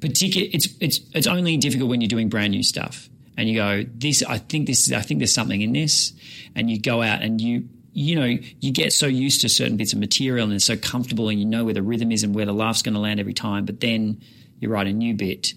particular, 0.00 0.48
it's 0.52 0.68
it's 0.80 1.00
it's 1.14 1.26
only 1.26 1.56
difficult 1.56 1.90
when 1.90 2.00
you're 2.00 2.08
doing 2.08 2.28
brand 2.28 2.52
new 2.52 2.62
stuff 2.62 3.08
and 3.36 3.48
you 3.48 3.56
go, 3.56 3.84
this, 3.94 4.22
I 4.22 4.38
think 4.38 4.66
this, 4.66 4.92
I 4.92 5.00
think 5.00 5.20
there's 5.20 5.34
something 5.34 5.60
in 5.60 5.72
this, 5.72 6.12
and 6.54 6.70
you 6.70 6.80
go 6.80 7.02
out 7.02 7.22
and 7.22 7.40
you. 7.40 7.68
You 7.92 8.14
know, 8.14 8.38
you 8.60 8.70
get 8.70 8.92
so 8.92 9.08
used 9.08 9.40
to 9.40 9.48
certain 9.48 9.76
bits 9.76 9.92
of 9.92 9.98
material 9.98 10.44
and 10.44 10.54
it's 10.54 10.64
so 10.64 10.76
comfortable, 10.76 11.28
and 11.28 11.40
you 11.40 11.44
know 11.44 11.64
where 11.64 11.74
the 11.74 11.82
rhythm 11.82 12.12
is 12.12 12.22
and 12.22 12.32
where 12.32 12.46
the 12.46 12.52
laugh's 12.52 12.82
going 12.82 12.94
to 12.94 13.00
land 13.00 13.18
every 13.18 13.34
time. 13.34 13.64
But 13.64 13.80
then 13.80 14.20
you 14.60 14.68
write 14.68 14.86
a 14.86 14.92
new 14.92 15.12
bit, 15.14 15.54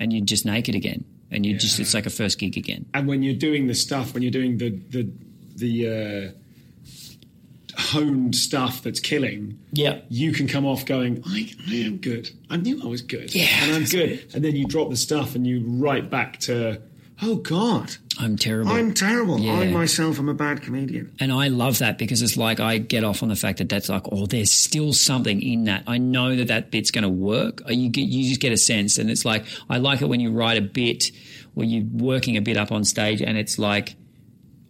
and 0.00 0.10
you're 0.10 0.24
just 0.24 0.46
naked 0.46 0.74
again, 0.74 1.04
and 1.30 1.44
you 1.46 1.56
just 1.58 1.78
it's 1.80 1.94
like 1.94 2.06
a 2.06 2.10
first 2.10 2.38
gig 2.38 2.56
again. 2.56 2.86
And 2.94 3.06
when 3.08 3.22
you're 3.22 3.34
doing 3.34 3.66
the 3.66 3.74
stuff, 3.74 4.14
when 4.14 4.22
you're 4.22 4.32
doing 4.32 4.58
the 4.58 4.70
the 4.90 5.10
the 5.56 6.32
uh, 6.34 7.78
honed 7.78 8.34
stuff 8.34 8.82
that's 8.82 9.00
killing, 9.00 9.58
Yeah. 9.72 10.00
you 10.08 10.32
can 10.32 10.46
come 10.48 10.64
off 10.64 10.86
going, 10.86 11.22
I, 11.26 11.50
I 11.68 11.74
am 11.76 11.98
good. 11.98 12.30
I 12.48 12.56
knew 12.56 12.82
I 12.82 12.86
was 12.86 13.02
good. 13.02 13.34
Yeah. 13.34 13.48
And 13.62 13.74
I'm 13.76 13.84
good. 13.90 14.26
And 14.34 14.44
then 14.44 14.56
you 14.56 14.66
drop 14.66 14.88
the 14.90 14.96
stuff 14.96 15.34
and 15.34 15.46
you 15.46 15.62
right 15.66 16.08
back 16.08 16.38
to, 16.40 16.80
oh 17.22 17.36
God, 17.36 17.96
I'm 18.18 18.36
terrible. 18.36 18.72
I'm 18.72 18.94
terrible. 18.94 19.38
Yeah. 19.38 19.54
I 19.54 19.70
myself 19.70 20.18
am 20.18 20.28
a 20.28 20.34
bad 20.34 20.62
comedian. 20.62 21.14
And 21.20 21.32
I 21.32 21.48
love 21.48 21.78
that 21.78 21.98
because 21.98 22.22
it's 22.22 22.36
like 22.36 22.60
I 22.60 22.78
get 22.78 23.04
off 23.04 23.22
on 23.22 23.28
the 23.28 23.36
fact 23.36 23.58
that 23.58 23.68
that's 23.68 23.88
like, 23.88 24.04
oh, 24.10 24.26
there's 24.26 24.50
still 24.50 24.92
something 24.92 25.42
in 25.42 25.64
that. 25.64 25.84
I 25.86 25.98
know 25.98 26.34
that 26.36 26.48
that 26.48 26.70
bit's 26.70 26.90
going 26.90 27.02
to 27.02 27.08
work. 27.08 27.62
Uh, 27.66 27.72
you 27.72 27.88
get, 27.90 28.02
you 28.02 28.28
just 28.28 28.40
get 28.40 28.52
a 28.52 28.56
sense, 28.56 28.98
and 28.98 29.10
it's 29.10 29.24
like 29.24 29.44
I 29.68 29.78
like 29.78 30.02
it 30.02 30.06
when 30.06 30.20
you 30.20 30.30
write 30.32 30.56
a 30.58 30.62
bit 30.62 31.10
or 31.54 31.64
you're 31.64 31.84
working 31.92 32.36
a 32.36 32.40
bit 32.40 32.56
up 32.56 32.72
on 32.72 32.84
stage, 32.84 33.20
and 33.20 33.36
it's 33.36 33.58
like 33.58 33.96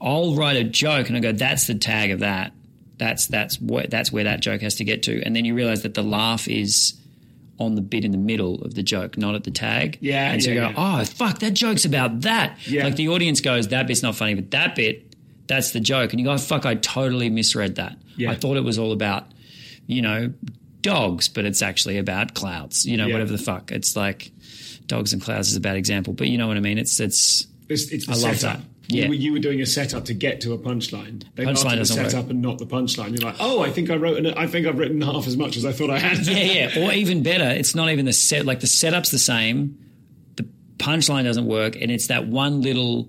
I'll 0.00 0.34
write 0.34 0.56
a 0.56 0.64
joke 0.64 1.08
and 1.08 1.16
I 1.16 1.20
go, 1.20 1.32
that's 1.32 1.66
the 1.66 1.74
tag 1.74 2.10
of 2.10 2.20
that. 2.20 2.52
That's 2.98 3.26
that's 3.26 3.60
what 3.60 3.90
that's 3.90 4.10
where 4.10 4.24
that 4.24 4.40
joke 4.40 4.62
has 4.62 4.76
to 4.76 4.84
get 4.84 5.04
to, 5.04 5.22
and 5.22 5.36
then 5.36 5.44
you 5.44 5.54
realize 5.54 5.82
that 5.82 5.94
the 5.94 6.02
laugh 6.02 6.48
is 6.48 6.94
on 7.58 7.74
the 7.74 7.80
bit 7.80 8.04
in 8.04 8.10
the 8.12 8.18
middle 8.18 8.60
of 8.62 8.74
the 8.74 8.82
joke, 8.82 9.16
not 9.16 9.34
at 9.34 9.44
the 9.44 9.50
tag. 9.50 9.98
Yeah, 10.00 10.30
and 10.32 10.42
so 10.42 10.50
yeah, 10.50 10.68
you 10.68 10.74
go, 10.74 10.80
oh 10.80 11.04
fuck, 11.04 11.38
that 11.40 11.54
joke's 11.54 11.84
about 11.84 12.20
that. 12.22 12.58
Yeah. 12.66 12.84
Like 12.84 12.96
the 12.96 13.08
audience 13.08 13.40
goes, 13.40 13.68
that 13.68 13.86
bit's 13.86 14.02
not 14.02 14.14
funny, 14.16 14.34
but 14.34 14.50
that 14.50 14.74
bit, 14.76 15.14
that's 15.46 15.70
the 15.70 15.80
joke. 15.80 16.12
And 16.12 16.20
you 16.20 16.26
go, 16.26 16.32
oh, 16.32 16.38
fuck, 16.38 16.66
I 16.66 16.74
totally 16.74 17.30
misread 17.30 17.76
that. 17.76 17.96
Yeah. 18.16 18.30
I 18.32 18.34
thought 18.34 18.56
it 18.56 18.64
was 18.64 18.78
all 18.78 18.92
about, 18.92 19.26
you 19.86 20.02
know, 20.02 20.32
dogs, 20.82 21.28
but 21.28 21.44
it's 21.44 21.62
actually 21.62 21.98
about 21.98 22.34
clouds, 22.34 22.84
you 22.84 22.96
know, 22.96 23.06
Yeah. 23.06 23.14
whatever 23.14 23.32
the 23.32 23.38
fuck. 23.42 23.72
It's 23.72 23.96
like 23.96 24.32
dogs 24.86 25.12
and 25.12 25.22
clouds 25.22 25.48
is 25.50 25.56
a 25.56 25.60
bad 25.60 25.76
example, 25.76 26.12
but 26.12 26.28
you 26.28 26.36
know 26.38 26.46
what 26.48 26.56
I 26.56 26.60
mean? 26.60 26.78
It's, 26.78 27.00
it's, 27.00 27.46
It's, 27.68 27.90
it's 27.90 28.08
I 28.08 28.12
love 28.12 28.36
setup. 28.38 28.58
that. 28.58 28.66
You, 28.88 29.02
Yeah. 29.02 29.08
were- 29.08 29.14
you 29.14 29.32
were 29.32 29.38
doing 29.38 29.60
a 29.60 29.66
setup 29.66 30.04
to 30.06 30.14
get 30.14 30.40
to 30.42 30.52
a 30.52 30.58
punchline. 30.58 31.24
They 31.34 31.44
Punchline 31.44 31.48
after 31.56 31.70
the 31.70 31.76
doesn't 31.76 32.02
work. 32.02 32.10
setup 32.10 32.30
and 32.30 32.40
not 32.42 32.58
the 32.58 32.66
punchline. 32.66 33.10
You're 33.10 33.28
like, 33.30 33.36
oh, 33.40 33.60
I 33.60 33.70
think 33.70 33.90
I 33.90 33.96
wrote. 33.96 34.18
An, 34.18 34.26
I 34.34 34.46
think 34.46 34.66
I've 34.66 34.78
written 34.78 35.00
half 35.00 35.26
as 35.26 35.36
much 35.36 35.56
as 35.56 35.64
I 35.64 35.72
thought 35.72 35.90
I 35.90 35.98
had. 35.98 36.26
yeah, 36.26 36.68
yeah. 36.76 36.86
Or 36.86 36.92
even 36.92 37.22
better, 37.22 37.48
it's 37.50 37.74
not 37.74 37.90
even 37.90 38.04
the 38.04 38.12
set, 38.12 38.46
like 38.46 38.60
the 38.60 38.66
setup's 38.66 39.10
the 39.10 39.18
same, 39.18 39.76
the 40.36 40.46
punchline 40.78 41.24
doesn't 41.24 41.46
work, 41.46 41.76
and 41.80 41.90
it's 41.90 42.06
that 42.08 42.26
one 42.28 42.60
little 42.62 43.08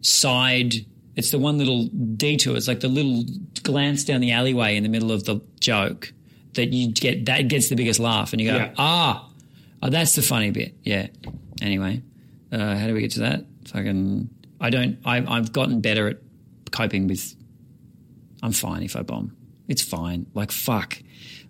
side, 0.00 0.74
it's 1.16 1.30
the 1.30 1.38
one 1.38 1.58
little 1.58 1.86
detour. 1.88 2.56
It's 2.56 2.68
like 2.68 2.80
the 2.80 2.88
little 2.88 3.24
glance 3.62 4.04
down 4.04 4.20
the 4.20 4.30
alleyway 4.32 4.76
in 4.76 4.82
the 4.82 4.88
middle 4.88 5.12
of 5.12 5.24
the 5.24 5.40
joke 5.60 6.12
that 6.54 6.72
you 6.72 6.92
get, 6.92 7.26
that 7.26 7.48
gets 7.48 7.68
the 7.68 7.76
biggest 7.76 8.00
laugh. 8.00 8.32
And 8.32 8.40
you 8.40 8.50
go, 8.50 8.56
Yeah. 8.56 8.72
ah, 8.78 9.28
oh, 9.82 9.90
that's 9.90 10.14
the 10.14 10.22
funny 10.22 10.50
bit. 10.50 10.74
Yeah. 10.84 11.08
Anyway, 11.60 12.02
uh, 12.52 12.76
how 12.76 12.86
do 12.86 12.94
we 12.94 13.00
get 13.00 13.10
to 13.12 13.20
that? 13.20 13.44
Fucking, 13.66 14.30
I 14.60 14.70
don't, 14.70 14.98
I, 15.04 15.24
I've 15.26 15.52
gotten 15.52 15.80
better 15.80 16.08
at 16.08 16.18
coping 16.70 17.06
with 17.06 17.34
I'm 18.42 18.52
fine 18.52 18.82
if 18.82 18.96
I 18.96 19.02
bomb. 19.02 19.36
It's 19.66 19.82
fine. 19.82 20.26
Like, 20.34 20.52
fuck. 20.52 20.98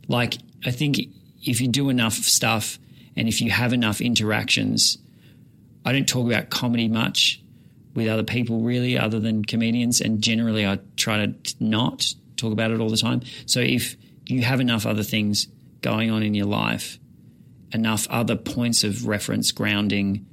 Like, 0.09 0.39
I 0.65 0.71
think 0.71 0.99
if 1.43 1.61
you 1.61 1.69
do 1.69 1.91
enough 1.91 2.15
stuff 2.15 2.79
and 3.17 3.29
if 3.29 3.41
you 3.41 3.51
have 3.51 3.73
enough 3.73 4.01
interactions, 4.01 4.99
I 5.85 5.93
don't 5.93 6.09
talk 6.09 6.27
about 6.27 6.51
comedy 6.51 6.89
much 6.89 7.43
with 7.95 8.09
other 8.09 8.23
people 8.23 8.61
really, 8.61 8.99
other 8.99 9.21
than 9.21 9.45
comedians. 9.45 10.01
And 10.01 10.23
generally, 10.23 10.67
I 10.67 10.79
try 10.97 11.27
to 11.27 11.35
not 11.61 12.15
talk 12.37 12.53
about 12.53 12.71
it 12.71 12.81
all 12.81 12.91
the 12.91 12.97
time. 12.97 13.23
So 13.47 13.61
if 13.61 13.97
you 14.27 14.43
have 14.43 14.61
enough 14.61 14.87
other 14.87 15.03
things 15.03 15.49
going 15.81 16.11
on 16.11 16.23
in 16.23 16.35
your 16.35 16.47
life, 16.47 16.99
enough 17.73 18.07
other 18.09 18.37
points 18.37 18.85
of 18.85 19.07
reference, 19.07 19.53
grounding, 19.53 20.27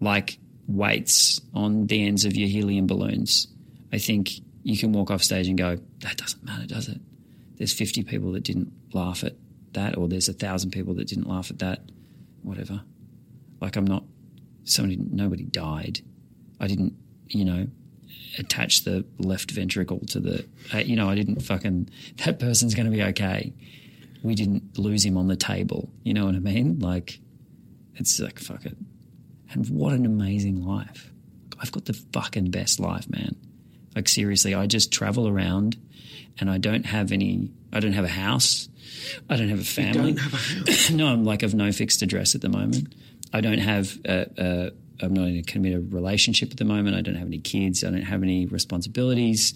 like 0.00 0.38
weights 0.66 1.40
on 1.52 1.86
the 1.86 2.06
ends 2.06 2.24
of 2.24 2.36
your 2.36 2.48
helium 2.48 2.86
balloons, 2.86 3.48
I 3.92 3.98
think 3.98 4.30
you 4.62 4.78
can 4.78 4.92
walk 4.92 5.10
off 5.10 5.22
stage 5.22 5.48
and 5.48 5.58
go, 5.58 5.78
that 6.00 6.16
doesn't 6.16 6.42
matter, 6.44 6.66
does 6.66 6.88
it? 6.88 7.00
there's 7.56 7.72
50 7.72 8.02
people 8.04 8.32
that 8.32 8.42
didn't 8.42 8.72
laugh 8.92 9.24
at 9.24 9.34
that, 9.72 9.96
or 9.96 10.08
there's 10.08 10.28
a 10.28 10.32
thousand 10.32 10.70
people 10.70 10.94
that 10.94 11.08
didn't 11.08 11.28
laugh 11.28 11.50
at 11.50 11.58
that, 11.60 11.80
whatever. 12.42 12.82
Like 13.60 13.76
I'm 13.76 13.86
not 13.86 14.04
somebody, 14.64 14.96
nobody 14.96 15.44
died. 15.44 16.00
I 16.60 16.66
didn't, 16.66 16.94
you 17.28 17.44
know, 17.44 17.66
attach 18.38 18.84
the 18.84 19.04
left 19.18 19.50
ventricle 19.50 20.00
to 20.08 20.20
the, 20.20 20.44
uh, 20.72 20.78
you 20.78 20.96
know, 20.96 21.08
I 21.08 21.14
didn't 21.14 21.40
fucking, 21.40 21.88
that 22.24 22.38
person's 22.38 22.74
going 22.74 22.86
to 22.86 22.92
be 22.92 23.02
okay. 23.02 23.52
We 24.22 24.34
didn't 24.34 24.78
lose 24.78 25.04
him 25.04 25.16
on 25.16 25.28
the 25.28 25.36
table. 25.36 25.90
You 26.02 26.14
know 26.14 26.24
what 26.26 26.34
I 26.34 26.38
mean? 26.38 26.78
Like, 26.78 27.20
it's 27.96 28.18
like, 28.18 28.38
fuck 28.38 28.64
it. 28.64 28.76
And 29.54 29.68
what 29.68 29.92
an 29.92 30.04
amazing 30.04 30.64
life. 30.64 31.10
I've 31.60 31.72
got 31.72 31.84
the 31.84 31.92
fucking 31.92 32.50
best 32.50 32.80
life, 32.80 33.08
man. 33.08 33.36
Like, 33.94 34.08
seriously, 34.08 34.54
I 34.54 34.66
just 34.66 34.92
travel 34.92 35.28
around 35.28 35.76
and 36.38 36.50
I 36.50 36.58
don't 36.58 36.84
have 36.86 37.12
any, 37.12 37.50
I 37.72 37.80
don't 37.80 37.92
have 37.92 38.04
a 38.04 38.08
house. 38.08 38.68
I 39.30 39.36
don't 39.36 39.48
have 39.48 39.60
a 39.60 39.64
family. 39.64 40.12
don't 40.12 40.18
have 40.18 40.34
a 40.34 40.36
house? 40.70 40.90
no, 40.90 41.06
I'm 41.06 41.24
like 41.24 41.42
of 41.42 41.54
no 41.54 41.70
fixed 41.72 42.02
address 42.02 42.34
at 42.34 42.40
the 42.40 42.48
moment. 42.48 42.94
I 43.32 43.40
don't 43.40 43.58
have 43.58 43.98
a, 44.04 44.26
a 44.36 44.70
I'm 45.04 45.12
not 45.12 45.28
in 45.28 45.36
a 45.36 45.42
committed 45.42 45.92
relationship 45.92 46.50
at 46.50 46.56
the 46.56 46.64
moment. 46.64 46.96
I 46.96 47.00
don't 47.00 47.16
have 47.16 47.26
any 47.26 47.40
kids. 47.40 47.84
I 47.84 47.90
don't 47.90 48.02
have 48.02 48.22
any 48.22 48.46
responsibilities. 48.46 49.54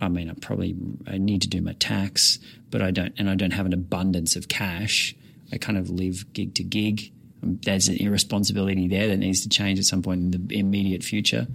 I 0.00 0.08
mean, 0.08 0.28
I 0.28 0.34
probably 0.34 0.76
I 1.06 1.18
need 1.18 1.42
to 1.42 1.48
do 1.48 1.62
my 1.62 1.72
tax, 1.74 2.38
but 2.70 2.82
I 2.82 2.90
don't, 2.90 3.14
and 3.16 3.30
I 3.30 3.36
don't 3.36 3.52
have 3.52 3.66
an 3.66 3.72
abundance 3.72 4.36
of 4.36 4.48
cash. 4.48 5.14
I 5.52 5.58
kind 5.58 5.78
of 5.78 5.90
live 5.90 6.32
gig 6.32 6.54
to 6.56 6.64
gig. 6.64 7.12
There's 7.44 7.88
an 7.88 7.96
irresponsibility 7.96 8.88
there 8.88 9.08
that 9.08 9.18
needs 9.18 9.42
to 9.42 9.48
change 9.48 9.78
at 9.78 9.84
some 9.84 10.02
point 10.02 10.34
in 10.34 10.46
the 10.46 10.58
immediate 10.58 11.02
future. 11.02 11.46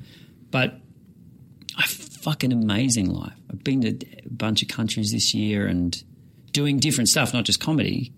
But 0.51 0.79
a 1.77 1.87
fucking 1.87 2.51
amazing 2.51 3.09
life. 3.09 3.33
I've 3.49 3.63
been 3.63 3.81
to 3.81 3.89
a 4.25 4.29
bunch 4.29 4.61
of 4.61 4.67
countries 4.67 5.11
this 5.11 5.33
year 5.33 5.67
and 5.67 6.01
doing 6.51 6.79
different 6.79 7.09
stuff, 7.09 7.33
not 7.33 7.45
just 7.45 7.59
comedy, 7.59 8.13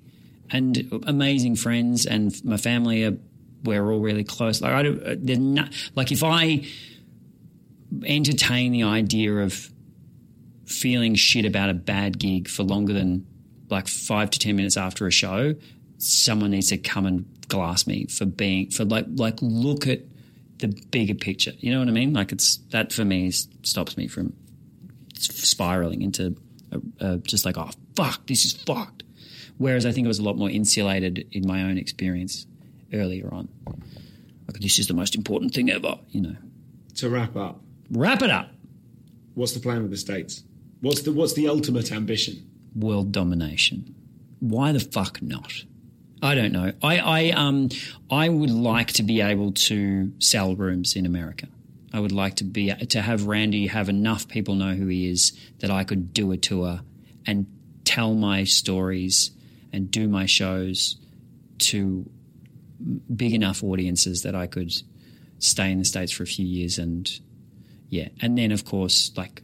and 0.49 1.01
amazing 1.05 1.55
friends. 1.55 2.05
And 2.05 2.33
my 2.43 2.57
family 2.57 3.05
are 3.05 3.17
we're 3.63 3.91
all 3.91 3.99
really 3.99 4.23
close. 4.23 4.61
Like 4.61 4.73
I 4.73 4.83
don't, 4.83 5.03
uh, 5.03 5.15
not, 5.39 5.73
like 5.95 6.11
if 6.11 6.23
I 6.23 6.65
entertain 8.05 8.71
the 8.71 8.83
idea 8.83 9.33
of 9.37 9.69
feeling 10.65 11.15
shit 11.15 11.45
about 11.45 11.69
a 11.69 11.73
bad 11.73 12.17
gig 12.17 12.47
for 12.47 12.63
longer 12.63 12.93
than 12.93 13.27
like 13.69 13.87
five 13.87 14.29
to 14.31 14.39
ten 14.39 14.55
minutes 14.55 14.77
after 14.77 15.05
a 15.07 15.11
show, 15.11 15.55
someone 15.97 16.51
needs 16.51 16.69
to 16.69 16.77
come 16.77 17.05
and 17.05 17.25
glass 17.51 17.85
me 17.85 18.07
for 18.07 18.25
being 18.25 18.69
for 18.71 18.83
like 18.85 19.05
like 19.15 19.37
look 19.41 19.85
at 19.87 20.01
the 20.57 20.67
bigger 20.91 21.13
picture. 21.15 21.53
You 21.59 21.71
know 21.71 21.79
what 21.79 21.87
I 21.87 21.91
mean? 21.91 22.13
Like 22.13 22.31
it's 22.31 22.57
that 22.71 22.91
for 22.93 23.05
me 23.05 23.27
is, 23.27 23.47
stops 23.63 23.97
me 23.97 24.07
from 24.07 24.33
spiraling 25.17 26.01
into 26.01 26.35
a, 26.71 26.81
a, 27.05 27.17
just 27.17 27.45
like 27.45 27.57
oh 27.57 27.69
fuck 27.95 28.25
this 28.27 28.45
is 28.45 28.53
fucked. 28.53 29.03
Whereas 29.57 29.85
I 29.85 29.91
think 29.91 30.05
it 30.05 30.07
was 30.07 30.19
a 30.19 30.23
lot 30.23 30.37
more 30.37 30.49
insulated 30.49 31.27
in 31.31 31.45
my 31.45 31.63
own 31.63 31.77
experience 31.77 32.47
earlier 32.93 33.29
on. 33.31 33.47
Like 34.47 34.59
this 34.59 34.79
is 34.79 34.87
the 34.87 34.93
most 34.95 35.15
important 35.15 35.53
thing 35.53 35.69
ever. 35.69 35.95
You 36.09 36.21
know, 36.21 36.35
To 36.95 37.09
wrap 37.09 37.35
up, 37.35 37.61
wrap 37.91 38.21
it 38.23 38.29
up. 38.31 38.49
what's 39.35 39.53
the 39.53 39.59
plan 39.59 39.81
with 39.83 39.91
the 39.91 39.97
states? 39.97 40.43
What's 40.81 41.01
the 41.03 41.11
what's 41.11 41.33
the 41.33 41.47
ultimate 41.47 41.91
ambition? 41.91 42.47
world 42.73 43.11
domination. 43.11 43.93
Why 44.39 44.71
the 44.71 44.79
fuck 44.79 45.21
not? 45.21 45.51
I 46.21 46.35
don't 46.35 46.51
know. 46.51 46.71
I, 46.83 46.99
I 46.99 47.29
um 47.31 47.69
I 48.09 48.29
would 48.29 48.51
like 48.51 48.93
to 48.93 49.03
be 49.03 49.21
able 49.21 49.53
to 49.53 50.11
sell 50.19 50.55
rooms 50.55 50.95
in 50.95 51.05
America. 51.05 51.47
I 51.93 51.99
would 51.99 52.11
like 52.11 52.35
to 52.35 52.43
be 52.43 52.73
to 52.73 53.01
have 53.01 53.25
Randy 53.25 53.67
have 53.67 53.89
enough 53.89 54.27
people 54.27 54.55
know 54.55 54.73
who 54.73 54.87
he 54.87 55.09
is 55.09 55.33
that 55.59 55.71
I 55.71 55.83
could 55.83 56.13
do 56.13 56.31
a 56.31 56.37
tour 56.37 56.81
and 57.25 57.47
tell 57.83 58.13
my 58.13 58.43
stories 58.43 59.31
and 59.73 59.89
do 59.89 60.07
my 60.07 60.25
shows 60.25 60.97
to 61.57 62.09
big 63.15 63.33
enough 63.33 63.63
audiences 63.63 64.23
that 64.23 64.35
I 64.35 64.47
could 64.47 64.71
stay 65.39 65.71
in 65.71 65.79
the 65.79 65.85
states 65.85 66.11
for 66.11 66.23
a 66.23 66.27
few 66.27 66.45
years 66.45 66.77
and 66.77 67.09
yeah, 67.89 68.09
and 68.21 68.37
then 68.37 68.51
of 68.51 68.63
course 68.63 69.11
like 69.17 69.41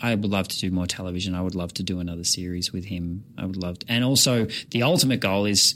I 0.00 0.14
would 0.14 0.30
love 0.30 0.48
to 0.48 0.58
do 0.58 0.70
more 0.70 0.86
television. 0.86 1.34
I 1.34 1.40
would 1.40 1.54
love 1.54 1.72
to 1.74 1.82
do 1.82 2.00
another 2.00 2.24
series 2.24 2.72
with 2.72 2.84
him. 2.84 3.24
I 3.38 3.46
would 3.46 3.56
love 3.56 3.78
to, 3.80 3.86
and 3.92 4.04
also 4.04 4.46
the 4.70 4.82
ultimate 4.82 5.20
goal 5.20 5.44
is 5.44 5.74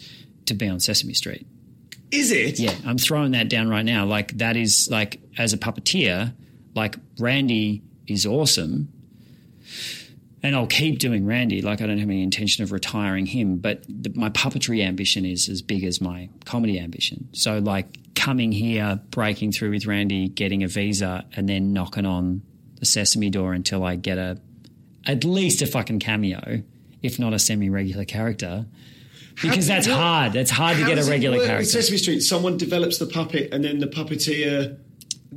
to 0.48 0.54
be 0.54 0.68
on 0.68 0.80
Sesame 0.80 1.14
Street. 1.14 1.46
Is 2.10 2.32
it? 2.32 2.58
Yeah, 2.58 2.74
I'm 2.86 2.98
throwing 2.98 3.32
that 3.32 3.48
down 3.48 3.68
right 3.68 3.84
now. 3.84 4.06
Like 4.06 4.38
that 4.38 4.56
is 4.56 4.88
like 4.90 5.20
as 5.36 5.52
a 5.52 5.58
puppeteer, 5.58 6.34
like 6.74 6.96
Randy 7.18 7.82
is 8.06 8.26
awesome. 8.26 8.92
And 10.42 10.54
I'll 10.54 10.68
keep 10.68 11.00
doing 11.00 11.26
Randy. 11.26 11.62
Like 11.62 11.82
I 11.82 11.86
don't 11.86 11.98
have 11.98 12.08
any 12.08 12.22
intention 12.22 12.62
of 12.62 12.72
retiring 12.72 13.26
him, 13.26 13.58
but 13.58 13.82
the, 13.88 14.10
my 14.14 14.30
puppetry 14.30 14.82
ambition 14.82 15.26
is 15.26 15.48
as 15.48 15.62
big 15.62 15.84
as 15.84 16.00
my 16.00 16.30
comedy 16.44 16.78
ambition. 16.78 17.28
So 17.32 17.58
like 17.58 18.14
coming 18.14 18.52
here, 18.52 19.00
breaking 19.10 19.52
through 19.52 19.70
with 19.70 19.86
Randy, 19.86 20.28
getting 20.28 20.62
a 20.62 20.68
visa, 20.68 21.26
and 21.34 21.48
then 21.48 21.72
knocking 21.72 22.06
on 22.06 22.42
the 22.76 22.86
sesame 22.86 23.30
door 23.30 23.52
until 23.52 23.84
I 23.84 23.96
get 23.96 24.18
a 24.18 24.38
at 25.06 25.24
least 25.24 25.62
a 25.62 25.66
fucking 25.66 25.98
cameo, 25.98 26.62
if 27.02 27.18
not 27.18 27.32
a 27.32 27.38
semi-regular 27.38 28.04
character. 28.04 28.66
Because 29.42 29.66
that's 29.66 29.86
hard. 29.86 30.32
That's 30.32 30.50
hard 30.50 30.76
to 30.78 30.84
get 30.84 30.98
a 30.98 31.08
regular 31.08 31.44
character. 31.44 31.64
Sesame 31.64 31.98
Street. 31.98 32.20
Someone 32.20 32.56
develops 32.56 32.98
the 32.98 33.06
puppet, 33.06 33.52
and 33.52 33.62
then 33.62 33.78
the 33.78 33.86
puppeteer 33.86 34.78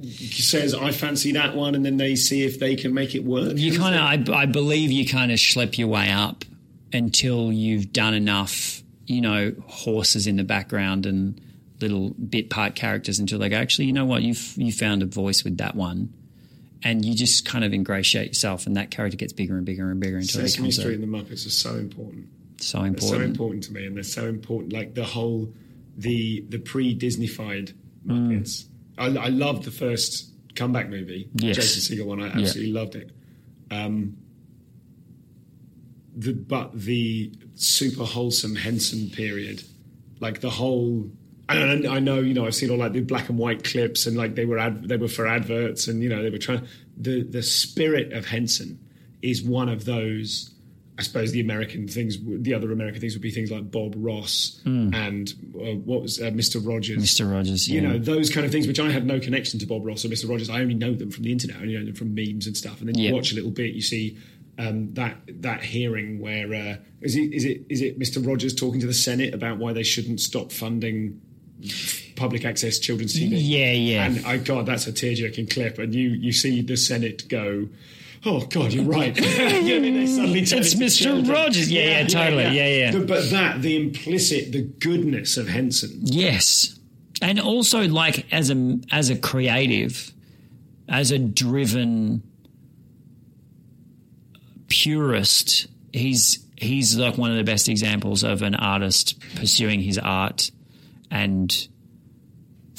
says, 0.03 0.73
"I 0.73 0.91
fancy 0.91 1.33
that 1.33 1.55
one," 1.55 1.75
and 1.75 1.85
then 1.85 1.97
they 1.97 2.15
see 2.15 2.43
if 2.43 2.59
they 2.59 2.75
can 2.75 2.93
make 2.93 3.13
it 3.15 3.23
work. 3.23 3.57
You 3.57 3.77
kind 3.77 3.95
of, 3.95 4.33
I, 4.33 4.41
I 4.41 4.45
believe, 4.45 4.91
you 4.91 5.05
kind 5.05 5.31
of 5.31 5.37
schlep 5.37 5.77
your 5.77 5.87
way 5.87 6.09
up 6.09 6.45
until 6.93 7.51
you've 7.51 7.93
done 7.93 8.13
enough, 8.13 8.81
you 9.05 9.21
know, 9.21 9.53
horses 9.67 10.27
in 10.27 10.37
the 10.37 10.43
background 10.43 11.05
and 11.05 11.39
little 11.81 12.11
bit 12.11 12.49
part 12.49 12.75
characters 12.75 13.19
until 13.19 13.39
they 13.39 13.49
go, 13.49 13.57
actually, 13.57 13.85
you 13.85 13.93
know 13.93 14.05
what, 14.05 14.21
you've 14.21 14.53
you 14.55 14.71
found 14.71 15.01
a 15.01 15.05
voice 15.05 15.43
with 15.43 15.57
that 15.57 15.75
one, 15.75 16.13
and 16.83 17.03
you 17.03 17.15
just 17.15 17.45
kind 17.45 17.63
of 17.65 17.73
ingratiate 17.73 18.27
yourself, 18.27 18.65
and 18.67 18.77
that 18.77 18.91
character 18.91 19.17
gets 19.17 19.33
bigger 19.33 19.57
and 19.57 19.65
bigger 19.65 19.89
and 19.89 19.99
bigger 19.99 20.17
until 20.17 20.41
it 20.41 20.49
Sesame 20.49 20.71
Street 20.71 20.99
a, 20.99 21.03
and 21.03 21.03
the 21.03 21.17
Muppets 21.17 21.45
are 21.45 21.51
so 21.51 21.75
important. 21.75 22.27
So 22.61 22.77
They're 22.79 22.87
important. 22.87 23.09
so 23.09 23.21
important 23.21 23.63
to 23.65 23.73
me, 23.73 23.85
and 23.85 23.95
they're 23.95 24.03
so 24.03 24.27
important. 24.27 24.73
Like 24.73 24.93
the 24.95 25.03
whole, 25.03 25.53
the 25.97 26.45
the 26.49 26.59
pre 26.59 26.97
Disneyfied 26.97 27.73
Mm. 28.07 28.65
I, 28.97 29.05
I 29.05 29.27
loved 29.27 29.63
the 29.63 29.69
first 29.71 30.31
comeback 30.55 30.89
movie, 30.89 31.29
Yes. 31.35 31.55
Jason 31.57 31.97
Segel 31.97 32.05
one. 32.07 32.19
I 32.21 32.29
absolutely 32.29 32.71
loved 32.73 32.95
it. 32.95 33.11
Um, 33.69 34.17
the 36.15 36.33
but 36.33 36.71
the 36.77 37.31
super 37.55 38.03
wholesome 38.03 38.55
Henson 38.55 39.09
period, 39.09 39.63
like 40.19 40.41
the 40.41 40.49
whole. 40.49 41.09
And 41.49 41.85
I 41.85 41.99
know, 41.99 42.19
you 42.21 42.33
know, 42.33 42.45
I've 42.45 42.55
seen 42.55 42.69
all 42.69 42.77
like 42.77 42.93
the 42.93 43.01
black 43.01 43.27
and 43.29 43.37
white 43.37 43.63
clips, 43.65 44.07
and 44.07 44.15
like 44.15 44.35
they 44.35 44.45
were 44.45 44.57
ad, 44.57 44.87
they 44.87 44.95
were 44.97 45.07
for 45.09 45.27
adverts, 45.27 45.87
and 45.87 46.01
you 46.01 46.09
know 46.09 46.23
they 46.23 46.29
were 46.29 46.37
trying. 46.37 46.65
The 46.97 47.23
the 47.23 47.43
spirit 47.43 48.13
of 48.13 48.25
Henson 48.25 48.79
is 49.21 49.43
one 49.43 49.67
of 49.69 49.85
those. 49.85 50.51
I 51.01 51.03
suppose 51.03 51.31
the 51.31 51.41
American 51.41 51.87
things, 51.87 52.17
the 52.23 52.53
other 52.53 52.71
American 52.71 53.01
things 53.01 53.13
would 53.13 53.21
be 53.21 53.31
things 53.31 53.51
like 53.51 53.69
Bob 53.71 53.93
Ross 53.97 54.61
and 54.65 55.33
uh, 55.55 55.75
what 55.83 56.01
was 56.03 56.21
uh, 56.21 56.25
Mr. 56.25 56.65
Rogers. 56.65 57.03
Mr. 57.03 57.31
Rogers, 57.31 57.67
yeah. 57.67 57.75
You 57.75 57.87
know, 57.87 57.97
those 57.97 58.29
kind 58.29 58.45
of 58.45 58.51
things, 58.51 58.67
which 58.67 58.79
I 58.79 58.89
had 58.91 59.05
no 59.05 59.19
connection 59.19 59.59
to 59.59 59.65
Bob 59.65 59.85
Ross 59.85 60.05
or 60.05 60.09
Mr. 60.09 60.29
Rogers. 60.29 60.49
I 60.49 60.61
only 60.61 60.75
know 60.75 60.93
them 60.93 61.11
from 61.11 61.23
the 61.23 61.31
internet, 61.31 61.57
I 61.57 61.61
only 61.61 61.77
know 61.77 61.85
them 61.85 61.95
from 61.95 62.13
memes 62.15 62.47
and 62.47 62.55
stuff. 62.55 62.79
And 62.79 62.87
then 62.87 62.97
you 62.97 63.07
Yeah. 63.09 63.13
watch 63.13 63.31
a 63.31 63.35
little 63.35 63.51
bit, 63.51 63.73
you 63.73 63.81
see 63.81 64.17
um, 64.59 64.93
that 64.93 65.17
that 65.41 65.63
hearing 65.63 66.19
where 66.19 66.53
uh, 66.53 66.75
is 67.01 67.15
it 67.15 67.33
is 67.33 67.45
it 67.45 67.63
is 67.69 67.81
it 67.81 67.97
Mr. 67.99 68.25
Rogers 68.25 68.53
talking 68.53 68.79
to 68.81 68.87
the 68.87 68.93
Senate 68.93 69.33
about 69.33 69.57
why 69.57 69.73
they 69.73 69.83
shouldn't 69.83 70.19
stop 70.19 70.51
funding 70.51 71.19
public 72.15 72.45
access 72.45 72.77
children's 72.79 73.15
TV? 73.15 73.29
Yeah, 73.33 73.71
yeah. 73.71 74.05
And 74.05 74.25
I 74.25 74.37
God, 74.37 74.65
that's 74.65 74.87
a 74.87 74.91
tear 74.91 75.15
jerking 75.15 75.47
clip. 75.47 75.79
And 75.79 75.95
you 75.95 76.09
you 76.09 76.31
see 76.31 76.61
the 76.61 76.77
Senate 76.77 77.27
go. 77.29 77.67
Oh 78.23 78.41
God, 78.41 78.71
you're 78.71 78.83
right. 78.83 79.17
you 79.19 79.27
know, 79.27 79.75
I 79.77 79.79
mean? 79.79 80.07
Suddenly 80.07 80.41
It's 80.41 80.75
Mr. 80.75 81.01
children. 81.01 81.35
Rogers. 81.35 81.71
Yeah, 81.71 82.01
yeah, 82.01 82.07
totally. 82.07 82.43
Yeah, 82.43 82.67
yeah. 82.67 82.91
But, 82.91 83.07
but 83.07 83.29
that 83.31 83.61
the 83.61 83.75
implicit, 83.75 84.51
the 84.51 84.61
goodness 84.61 85.37
of 85.37 85.47
Henson. 85.47 86.01
Yes, 86.03 86.79
and 87.21 87.39
also 87.39 87.87
like 87.87 88.31
as 88.31 88.51
a 88.51 88.79
as 88.91 89.09
a 89.09 89.15
creative, 89.15 90.11
as 90.87 91.11
a 91.11 91.17
driven 91.17 92.21
purist, 94.67 95.67
he's 95.91 96.45
he's 96.57 96.97
like 96.97 97.17
one 97.17 97.31
of 97.31 97.37
the 97.37 97.43
best 97.43 97.69
examples 97.69 98.23
of 98.23 98.43
an 98.43 98.53
artist 98.53 99.19
pursuing 99.35 99.81
his 99.81 99.97
art 99.97 100.51
and 101.09 101.67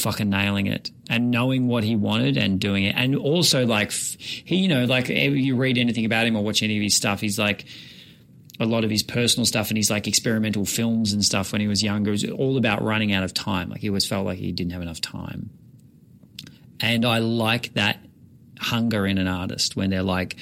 fucking 0.03 0.29
nailing 0.29 0.67
it 0.67 0.91
and 1.09 1.31
knowing 1.31 1.69
what 1.69 1.85
he 1.85 1.97
wanted 1.97 2.37
and 2.37 2.59
doing 2.59 2.85
it 2.85 2.95
and 2.97 3.15
also 3.17 3.65
like 3.65 3.93
he 3.93 4.57
you 4.57 4.69
know 4.69 4.85
like 4.85 5.09
if 5.09 5.35
you 5.35 5.57
read 5.57 5.79
anything 5.79 6.05
about 6.05 6.27
him 6.27 6.37
or 6.37 6.43
watch 6.43 6.63
any 6.63 6.77
of 6.77 6.83
his 6.83 6.95
stuff 6.95 7.21
he's 7.21 7.39
like 7.39 7.65
a 8.61 8.67
lot 8.67 8.85
of 8.85 8.91
his 8.91 9.03
personal 9.03 9.45
stuff 9.45 9.71
and 9.71 9.77
his 9.77 9.91
like 9.91 10.07
experimental 10.07 10.65
films 10.65 11.13
and 11.13 11.25
stuff 11.25 11.53
when 11.53 11.61
he 11.61 11.69
was 11.69 11.83
younger 11.83 12.11
was 12.11 12.29
all 12.29 12.57
about 12.57 12.83
running 12.83 13.13
out 13.13 13.25
of 13.25 13.35
time. 13.35 13.71
Like 13.71 13.81
he 13.81 13.89
always 13.89 14.07
felt 14.07 14.27
like 14.27 14.39
he 14.39 14.53
didn't 14.53 14.73
have 14.73 14.83
enough 14.83 15.01
time. 15.01 15.51
And 16.81 17.05
I 17.05 17.19
like 17.19 17.75
that 17.75 17.99
hunger 18.59 19.07
in 19.07 19.19
an 19.19 19.27
artist 19.27 19.77
when 19.77 19.91
they're 19.91 20.03
like, 20.03 20.39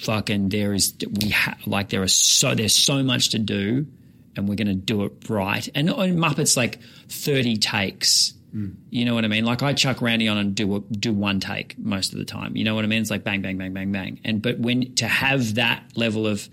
fucking 0.00 0.48
there 0.48 0.74
is 0.74 0.94
we 1.20 1.30
ha- 1.30 1.56
like 1.64 1.88
there 1.90 2.02
are 2.02 2.08
so 2.08 2.54
there's 2.56 2.74
so 2.74 3.04
much 3.04 3.30
to 3.30 3.38
do 3.38 3.86
and 4.34 4.48
we're 4.48 4.56
going 4.56 4.66
to 4.66 4.74
do 4.74 5.04
it 5.04 5.12
right 5.28 5.68
and 5.76 5.88
on 5.90 6.16
muppets 6.16 6.56
like 6.56 6.80
30 7.08 7.58
takes 7.58 8.34
Mm. 8.54 8.74
you 8.90 9.04
know 9.04 9.14
what 9.14 9.24
i 9.24 9.28
mean? 9.28 9.44
Like 9.44 9.62
i 9.62 9.72
chuck 9.72 10.02
randy 10.02 10.28
on 10.28 10.36
and 10.36 10.54
do 10.54 10.76
a, 10.76 10.80
do 10.80 11.12
one 11.12 11.40
take 11.40 11.78
most 11.78 12.12
of 12.12 12.18
the 12.18 12.24
time. 12.24 12.56
You 12.56 12.64
know 12.64 12.74
what 12.74 12.84
i 12.84 12.88
mean? 12.88 13.00
It's 13.00 13.10
like 13.10 13.24
bang 13.24 13.42
bang 13.42 13.56
bang 13.56 13.72
bang 13.72 13.92
bang. 13.92 14.20
And 14.24 14.42
but 14.42 14.58
when 14.58 14.94
to 14.96 15.06
have 15.06 15.54
that 15.54 15.84
level 15.96 16.26
of 16.26 16.48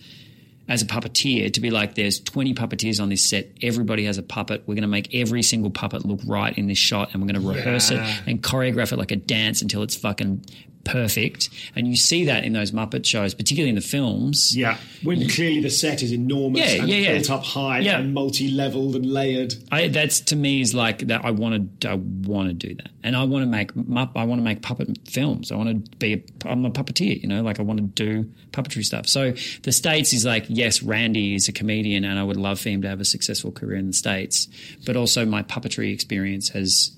as 0.70 0.84
a 0.84 0.86
puppeteer 0.86 1.52
to 1.52 1.60
be 1.60 1.72
like 1.72 1.96
there's 1.96 2.20
20 2.20 2.54
puppeteers 2.54 3.02
on 3.02 3.10
this 3.10 3.26
set 3.26 3.48
everybody 3.64 4.06
has 4.06 4.20
a 4.20 4.24
puppet 4.24 4.62
we're 4.68 4.76
going 4.76 4.84
to 4.84 4.88
make 4.88 5.14
every 5.16 5.42
single 5.42 5.72
puppet 5.72 6.06
look 6.06 6.20
right 6.28 6.56
in 6.58 6.68
this 6.68 6.78
shot 6.78 7.10
and 7.12 7.22
we're 7.22 7.28
going 7.28 7.42
to 7.42 7.48
rehearse 7.48 7.90
it 7.90 7.98
and 8.28 8.44
choreograph 8.44 8.94
it 8.94 8.98
like 8.98 9.12
a 9.12 9.16
dance 9.16 9.64
until 9.64 9.82
it's 9.82 9.96
fucking 9.96 10.46
perfect 10.86 11.50
and 11.76 11.88
you 11.88 11.96
see 11.96 12.26
that 12.26 12.44
in 12.44 12.54
those 12.54 12.72
muppet 12.72 13.06
shows 13.06 13.34
particularly 13.34 13.70
in 13.70 13.76
the 13.76 13.82
films 13.82 14.56
Yeah, 14.56 14.78
when 15.04 15.28
clearly 15.30 15.62
the 15.62 15.70
set 15.70 16.02
is 16.02 16.12
enormous 16.12 16.62
Yeah, 16.74 16.82
and 16.82 16.90
yeah, 16.90 16.96
yeah. 16.98 17.14
built 17.14 17.30
up 17.30 17.44
high 17.44 17.80
Yeah. 17.80 18.00
and 18.00 18.14
multi-leveled 18.14 18.96
and 18.96 19.06
layered. 19.06 19.54
I, 19.72 19.90
that's 19.90 20.20
to 20.22 20.36
me 20.36 20.62
is 20.62 20.74
like 20.74 21.00
that. 21.08 21.24
I 21.24 21.32
want 21.32 21.82
to. 21.82 21.90
I 21.90 21.96
want 21.96 22.50
to 22.50 22.54
do 22.54 22.74
that, 22.76 22.90
and 23.04 23.16
I 23.16 23.24
want 23.24 23.44
to 23.44 23.48
make. 23.48 23.74
mupp- 23.74 24.12
I 24.16 24.24
want 24.24 24.40
to 24.40 24.44
make 24.44 24.62
puppet 24.62 24.98
films. 25.08 25.52
I 25.52 25.56
want 25.56 25.86
to 25.92 25.98
be. 25.98 26.14
A, 26.14 26.50
I'm 26.50 26.66
a 26.66 26.72
puppeteer. 26.72 27.22
You 27.22 27.28
know, 27.28 27.42
like 27.44 27.60
I 27.60 27.64
want 27.64 27.80
to 27.80 27.86
do 27.86 28.30
puppetry 28.52 28.84
stuff. 28.84 29.08
So 29.08 29.34
the 29.64 29.72
states 29.72 30.14
is 30.14 30.26
like 30.26 30.46
yes, 30.48 30.82
Randy 30.82 31.36
is 31.36 31.48
a 31.48 31.52
comedian, 31.52 32.04
and 32.04 32.18
I 32.20 32.24
would 32.24 32.38
love 32.38 32.60
for 32.60 32.70
him 32.70 32.82
to 32.84 32.88
have 32.90 33.00
a 33.02 33.06
successful 33.06 33.52
career 33.52 33.78
in 33.78 33.88
the 33.88 33.94
states. 33.94 34.48
But 34.86 34.96
also 34.96 35.26
my 35.26 35.44
puppetry 35.44 35.94
experience 35.94 36.50
has 36.50 36.92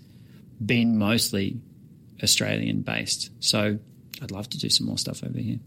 been 0.66 0.98
mostly 0.98 1.58
Australian 2.24 2.82
based. 2.82 3.32
So 3.40 3.80
I'd 4.22 4.32
love 4.32 4.50
to 4.50 4.58
do 4.58 4.70
some 4.70 4.88
more 4.88 4.98
stuff 4.98 5.24
over 5.24 5.40
here. 5.40 5.60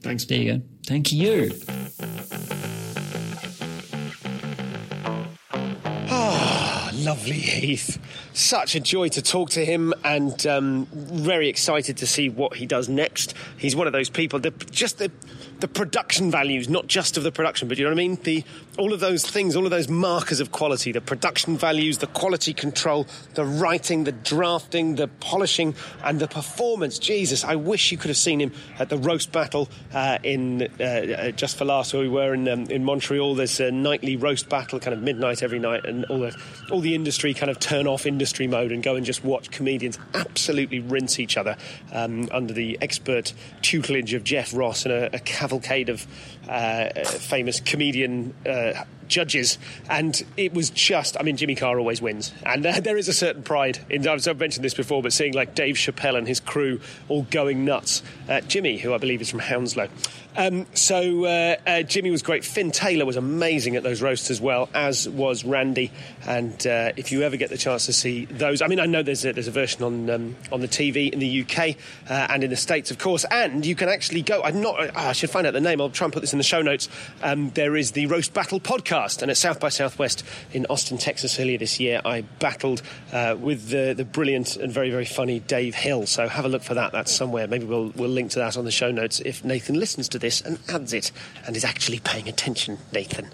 Thanks. 0.00 0.24
There 0.24 0.38
you 0.38 0.58
go. 0.58 0.62
Thank 0.84 1.12
you. 1.12 1.52
Ah, 6.08 6.90
lovely 6.94 7.32
Heath. 7.34 7.98
Such 8.32 8.74
a 8.74 8.80
joy 8.80 9.08
to 9.08 9.22
talk 9.22 9.50
to 9.50 9.64
him 9.64 9.94
and 10.04 10.46
um, 10.46 10.86
very 10.92 11.48
excited 11.48 11.96
to 11.98 12.06
see 12.06 12.28
what 12.28 12.56
he 12.56 12.66
does 12.66 12.88
next. 12.88 13.34
He's 13.56 13.74
one 13.74 13.86
of 13.86 13.92
those 13.92 14.10
people 14.10 14.38
that 14.40 14.70
just 14.70 14.98
the 14.98 15.10
the 15.60 15.68
production 15.68 16.30
values, 16.30 16.68
not 16.68 16.86
just 16.86 17.16
of 17.16 17.22
the 17.22 17.32
production, 17.32 17.66
but 17.66 17.78
you 17.78 17.84
know 17.84 17.90
what 17.90 17.94
I 17.94 17.96
mean? 17.96 18.16
The 18.16 18.44
all 18.78 18.92
of 18.92 19.00
those 19.00 19.24
things, 19.24 19.56
all 19.56 19.64
of 19.64 19.70
those 19.70 19.88
markers 19.88 20.40
of 20.40 20.52
quality, 20.52 20.92
the 20.92 21.00
production 21.00 21.56
values, 21.56 21.98
the 21.98 22.06
quality 22.06 22.52
control, 22.52 23.06
the 23.34 23.44
writing, 23.44 24.04
the 24.04 24.12
drafting, 24.12 24.96
the 24.96 25.08
polishing, 25.08 25.74
and 26.04 26.20
the 26.20 26.28
performance. 26.28 26.98
Jesus, 26.98 27.44
I 27.44 27.56
wish 27.56 27.90
you 27.92 27.98
could 27.98 28.08
have 28.08 28.16
seen 28.16 28.40
him 28.40 28.52
at 28.78 28.88
the 28.88 28.98
roast 28.98 29.32
battle 29.32 29.68
uh, 29.94 30.18
in 30.22 30.62
uh, 30.80 30.84
uh, 30.84 31.30
Just 31.32 31.56
for 31.56 31.64
Laughs 31.64 31.92
where 31.92 32.02
we 32.02 32.08
were 32.08 32.34
in 32.34 32.48
um, 32.48 32.64
in 32.64 32.84
Montreal. 32.84 33.34
There's 33.34 33.60
a 33.60 33.70
nightly 33.70 34.16
roast 34.16 34.48
battle, 34.48 34.78
kind 34.80 34.94
of 34.94 35.02
midnight 35.02 35.42
every 35.42 35.58
night, 35.58 35.84
and 35.84 36.04
all 36.06 36.20
the 36.20 36.36
all 36.70 36.80
the 36.80 36.94
industry 36.94 37.34
kind 37.34 37.50
of 37.50 37.58
turn 37.58 37.86
off 37.86 38.06
industry 38.06 38.46
mode 38.46 38.72
and 38.72 38.82
go 38.82 38.96
and 38.96 39.06
just 39.06 39.24
watch 39.24 39.50
comedians 39.50 39.98
absolutely 40.14 40.80
rinse 40.80 41.18
each 41.18 41.36
other 41.36 41.56
um, 41.92 42.28
under 42.32 42.52
the 42.52 42.78
expert 42.80 43.32
tutelage 43.62 44.14
of 44.14 44.24
Jeff 44.24 44.54
Ross 44.54 44.84
and 44.84 44.92
a, 44.92 45.16
a 45.16 45.18
cavalcade 45.20 45.88
of 45.88 46.06
uh, 46.48 46.90
famous 47.04 47.60
comedian. 47.60 48.34
Uh, 48.46 48.65
uh, 48.74 48.84
Judges, 49.08 49.58
and 49.88 50.24
it 50.36 50.52
was 50.52 50.70
just, 50.70 51.16
I 51.18 51.22
mean, 51.22 51.36
Jimmy 51.36 51.54
Carr 51.54 51.78
always 51.78 52.00
wins. 52.02 52.32
And 52.44 52.64
uh, 52.64 52.80
there 52.80 52.96
is 52.96 53.08
a 53.08 53.12
certain 53.12 53.42
pride 53.42 53.78
in, 53.88 54.06
I've 54.06 54.38
mentioned 54.38 54.64
this 54.64 54.74
before, 54.74 55.02
but 55.02 55.12
seeing 55.12 55.34
like 55.34 55.54
Dave 55.54 55.76
Chappelle 55.76 56.16
and 56.16 56.26
his 56.26 56.40
crew 56.40 56.80
all 57.08 57.22
going 57.24 57.64
nuts. 57.64 58.02
Uh, 58.28 58.40
Jimmy, 58.42 58.78
who 58.78 58.94
I 58.94 58.98
believe 58.98 59.20
is 59.20 59.30
from 59.30 59.40
Hounslow. 59.40 59.88
Um, 60.36 60.66
so 60.74 61.24
uh, 61.24 61.56
uh, 61.66 61.82
Jimmy 61.82 62.10
was 62.10 62.22
great. 62.22 62.44
Fin 62.44 62.70
Taylor 62.70 63.06
was 63.06 63.16
amazing 63.16 63.76
at 63.76 63.82
those 63.82 64.02
roasts 64.02 64.30
as 64.30 64.40
well, 64.40 64.68
as 64.74 65.08
was 65.08 65.44
Randy. 65.44 65.90
And 66.26 66.54
uh, 66.66 66.92
if 66.96 67.10
you 67.10 67.22
ever 67.22 67.36
get 67.36 67.48
the 67.48 67.56
chance 67.56 67.86
to 67.86 67.92
see 67.92 68.26
those, 68.26 68.60
I 68.60 68.66
mean, 68.66 68.78
I 68.78 68.86
know 68.86 69.02
there's 69.02 69.24
a, 69.24 69.32
there's 69.32 69.48
a 69.48 69.52
version 69.52 69.82
on 69.82 70.10
um, 70.10 70.36
on 70.52 70.60
the 70.60 70.68
TV 70.68 71.10
in 71.10 71.20
the 71.20 71.42
UK 71.42 71.76
uh, 72.10 72.26
and 72.30 72.44
in 72.44 72.50
the 72.50 72.56
States, 72.56 72.90
of 72.90 72.98
course. 72.98 73.24
And 73.30 73.64
you 73.64 73.74
can 73.74 73.88
actually 73.88 74.22
go. 74.22 74.42
I'm 74.42 74.60
not. 74.60 74.94
I 74.96 75.12
should 75.12 75.30
find 75.30 75.46
out 75.46 75.54
the 75.54 75.60
name. 75.60 75.80
I'll 75.80 75.90
try 75.90 76.04
and 76.04 76.12
put 76.12 76.20
this 76.20 76.32
in 76.32 76.38
the 76.38 76.44
show 76.44 76.60
notes. 76.60 76.88
Um, 77.22 77.50
there 77.50 77.74
is 77.74 77.92
the 77.92 78.06
Roast 78.06 78.34
Battle 78.34 78.60
podcast, 78.60 78.95
and 78.96 79.30
at 79.30 79.36
South 79.36 79.60
by 79.60 79.68
Southwest 79.68 80.24
in 80.52 80.66
Austin, 80.70 80.96
Texas, 80.96 81.38
earlier 81.38 81.58
this 81.58 81.78
year, 81.78 82.00
I 82.04 82.22
battled 82.22 82.82
uh, 83.12 83.36
with 83.38 83.68
the 83.68 83.92
the 83.94 84.04
brilliant 84.04 84.56
and 84.56 84.72
very 84.72 84.90
very 84.90 85.04
funny 85.04 85.40
Dave 85.40 85.74
Hill. 85.74 86.06
So 86.06 86.28
have 86.28 86.44
a 86.44 86.48
look 86.48 86.62
for 86.62 86.74
that. 86.74 86.92
That's 86.92 87.12
somewhere. 87.12 87.46
Maybe 87.46 87.66
we'll 87.66 87.92
we'll 87.94 88.08
link 88.08 88.30
to 88.32 88.38
that 88.38 88.56
on 88.56 88.64
the 88.64 88.70
show 88.70 88.90
notes 88.90 89.20
if 89.20 89.44
Nathan 89.44 89.78
listens 89.78 90.08
to 90.10 90.18
this 90.18 90.40
and 90.40 90.58
adds 90.68 90.92
it 90.92 91.12
and 91.46 91.56
is 91.56 91.64
actually 91.64 91.98
paying 92.00 92.28
attention, 92.28 92.78
Nathan. 92.92 93.28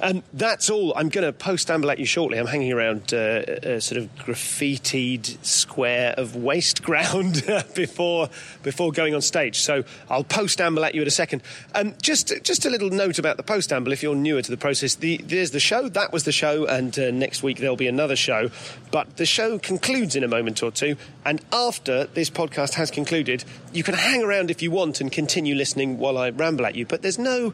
Um, 0.00 0.22
that's 0.32 0.68
all. 0.68 0.92
I'm 0.96 1.08
going 1.08 1.24
to 1.24 1.32
post 1.32 1.70
amble 1.70 1.90
at 1.90 1.98
you 1.98 2.04
shortly. 2.04 2.38
I'm 2.38 2.46
hanging 2.46 2.72
around 2.72 3.14
uh, 3.14 3.44
a 3.62 3.80
sort 3.80 4.02
of 4.02 4.14
graffitied 4.16 5.42
square 5.44 6.14
of 6.16 6.36
waste 6.36 6.82
ground 6.82 7.44
before 7.74 8.28
before 8.62 8.92
going 8.92 9.14
on 9.14 9.22
stage. 9.22 9.60
So 9.60 9.84
I'll 10.10 10.24
post 10.24 10.60
amble 10.60 10.84
at 10.84 10.94
you 10.94 11.02
in 11.02 11.08
a 11.08 11.12
second. 11.12 11.42
Um, 11.74 11.94
just 12.02 12.32
just 12.42 12.66
a 12.66 12.70
little 12.70 12.90
note 12.90 13.18
about 13.18 13.36
the 13.36 13.42
post 13.42 13.72
amble 13.72 13.92
if 13.92 14.02
you're 14.02 14.14
newer 14.14 14.42
to 14.42 14.50
the 14.50 14.56
process. 14.56 14.95
The, 14.96 15.18
there's 15.18 15.50
the 15.50 15.60
show. 15.60 15.88
That 15.88 16.12
was 16.12 16.24
the 16.24 16.32
show, 16.32 16.66
and 16.66 16.98
uh, 16.98 17.10
next 17.10 17.42
week 17.42 17.58
there'll 17.58 17.76
be 17.76 17.88
another 17.88 18.16
show. 18.16 18.50
But 18.90 19.16
the 19.16 19.26
show 19.26 19.58
concludes 19.58 20.16
in 20.16 20.24
a 20.24 20.28
moment 20.28 20.62
or 20.62 20.70
two, 20.70 20.96
and 21.24 21.40
after 21.52 22.04
this 22.04 22.30
podcast 22.30 22.74
has 22.74 22.90
concluded, 22.90 23.44
you 23.72 23.82
can 23.82 23.94
hang 23.94 24.22
around 24.22 24.50
if 24.50 24.62
you 24.62 24.70
want 24.70 25.00
and 25.00 25.12
continue 25.12 25.54
listening 25.54 25.98
while 25.98 26.16
I 26.16 26.30
ramble 26.30 26.66
at 26.66 26.74
you. 26.74 26.86
But 26.86 27.02
there's 27.02 27.18
no 27.18 27.52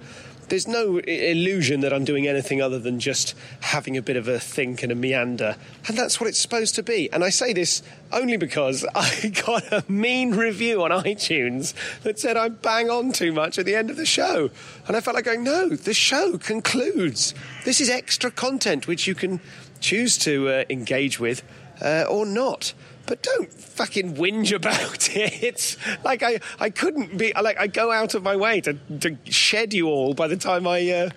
there's 0.49 0.69
no 0.69 0.99
illusion 0.99 1.81
that 1.81 1.93
I'm 1.93 2.05
doing 2.05 2.27
anything 2.27 2.61
other 2.61 2.79
than 2.79 3.01
just 3.01 3.35
having 3.61 3.97
a 3.97 4.03
bit 4.03 4.17
of 4.17 4.29
a 4.29 4.39
think 4.39 4.83
and 4.83 4.93
a 4.93 4.95
meander. 4.95 5.57
And 5.89 5.97
that's 5.97 6.21
what 6.21 6.29
it's 6.29 6.39
supposed 6.39 6.75
to 6.75 6.83
be. 6.83 7.11
And 7.13 7.25
I 7.25 7.31
say 7.31 7.53
this 7.53 7.83
only 8.13 8.37
because 8.37 8.85
I 8.95 9.33
got 9.47 9.73
a 9.73 9.85
mean 9.91 10.33
review 10.33 10.83
on 10.83 10.91
iTunes 10.91 11.75
that 12.03 12.19
said 12.19 12.37
I 12.37 12.49
bang 12.49 12.91
on 12.91 13.13
too 13.13 13.33
much 13.33 13.59
at 13.59 13.67
the 13.67 13.75
end 13.75 13.91
of 13.91 13.97
the 13.97 14.07
show. 14.07 14.51
And 14.87 14.97
I 14.97 15.01
felt 15.01 15.15
like 15.15 15.25
going, 15.25 15.45
no, 15.45 15.69
the 15.71 15.95
show 15.95 16.39
concludes. 16.39 17.35
This 17.65 17.81
is 17.81 17.89
extra 17.89 18.31
content 18.31 18.87
which 18.87 19.07
you 19.07 19.15
can 19.15 19.41
choose 19.81 20.19
to 20.19 20.49
uh, 20.49 20.65
engage 20.71 21.19
with 21.19 21.43
uh, 21.81 22.05
or 22.09 22.27
not. 22.27 22.75
But 23.13 23.23
don't 23.23 23.53
fucking 23.53 24.15
whinge 24.15 24.55
about 24.55 25.11
it. 25.15 25.77
Like 26.03 26.23
I, 26.23 26.41
I 26.59 26.71
couldn't 26.71 27.19
be 27.19 27.31
like 27.35 27.61
I 27.61 27.67
go 27.67 27.93
out 27.93 28.15
of 28.15 28.23
my 28.23 28.37
way 28.37 28.63
to, 28.63 28.73
to 29.01 29.19
shed 29.27 29.75
you 29.75 29.89
all 29.89 30.15
by 30.15 30.29
the 30.29 30.37
time 30.39 30.67
I, 30.67 30.91
uh, 30.91 31.11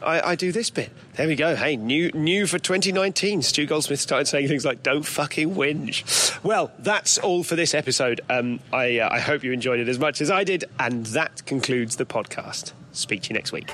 I 0.00 0.30
I 0.30 0.34
do 0.36 0.52
this 0.52 0.70
bit. 0.70 0.90
There 1.16 1.28
we 1.28 1.36
go. 1.36 1.54
Hey, 1.54 1.76
new 1.76 2.10
new 2.12 2.46
for 2.46 2.58
2019. 2.58 3.42
Stu 3.42 3.66
Goldsmith 3.66 4.00
started 4.00 4.24
saying 4.24 4.48
things 4.48 4.64
like 4.64 4.82
"Don't 4.82 5.04
fucking 5.04 5.54
whinge." 5.54 6.42
Well, 6.42 6.72
that's 6.78 7.18
all 7.18 7.44
for 7.44 7.56
this 7.56 7.74
episode. 7.74 8.22
Um, 8.30 8.60
I 8.72 9.00
uh, 9.00 9.10
I 9.12 9.20
hope 9.20 9.44
you 9.44 9.52
enjoyed 9.52 9.80
it 9.80 9.88
as 9.90 9.98
much 9.98 10.22
as 10.22 10.30
I 10.30 10.44
did, 10.44 10.64
and 10.78 11.04
that 11.08 11.44
concludes 11.44 11.96
the 11.96 12.06
podcast. 12.06 12.72
Speak 12.92 13.20
to 13.24 13.28
you 13.28 13.34
next 13.34 13.52
week. 13.52 13.70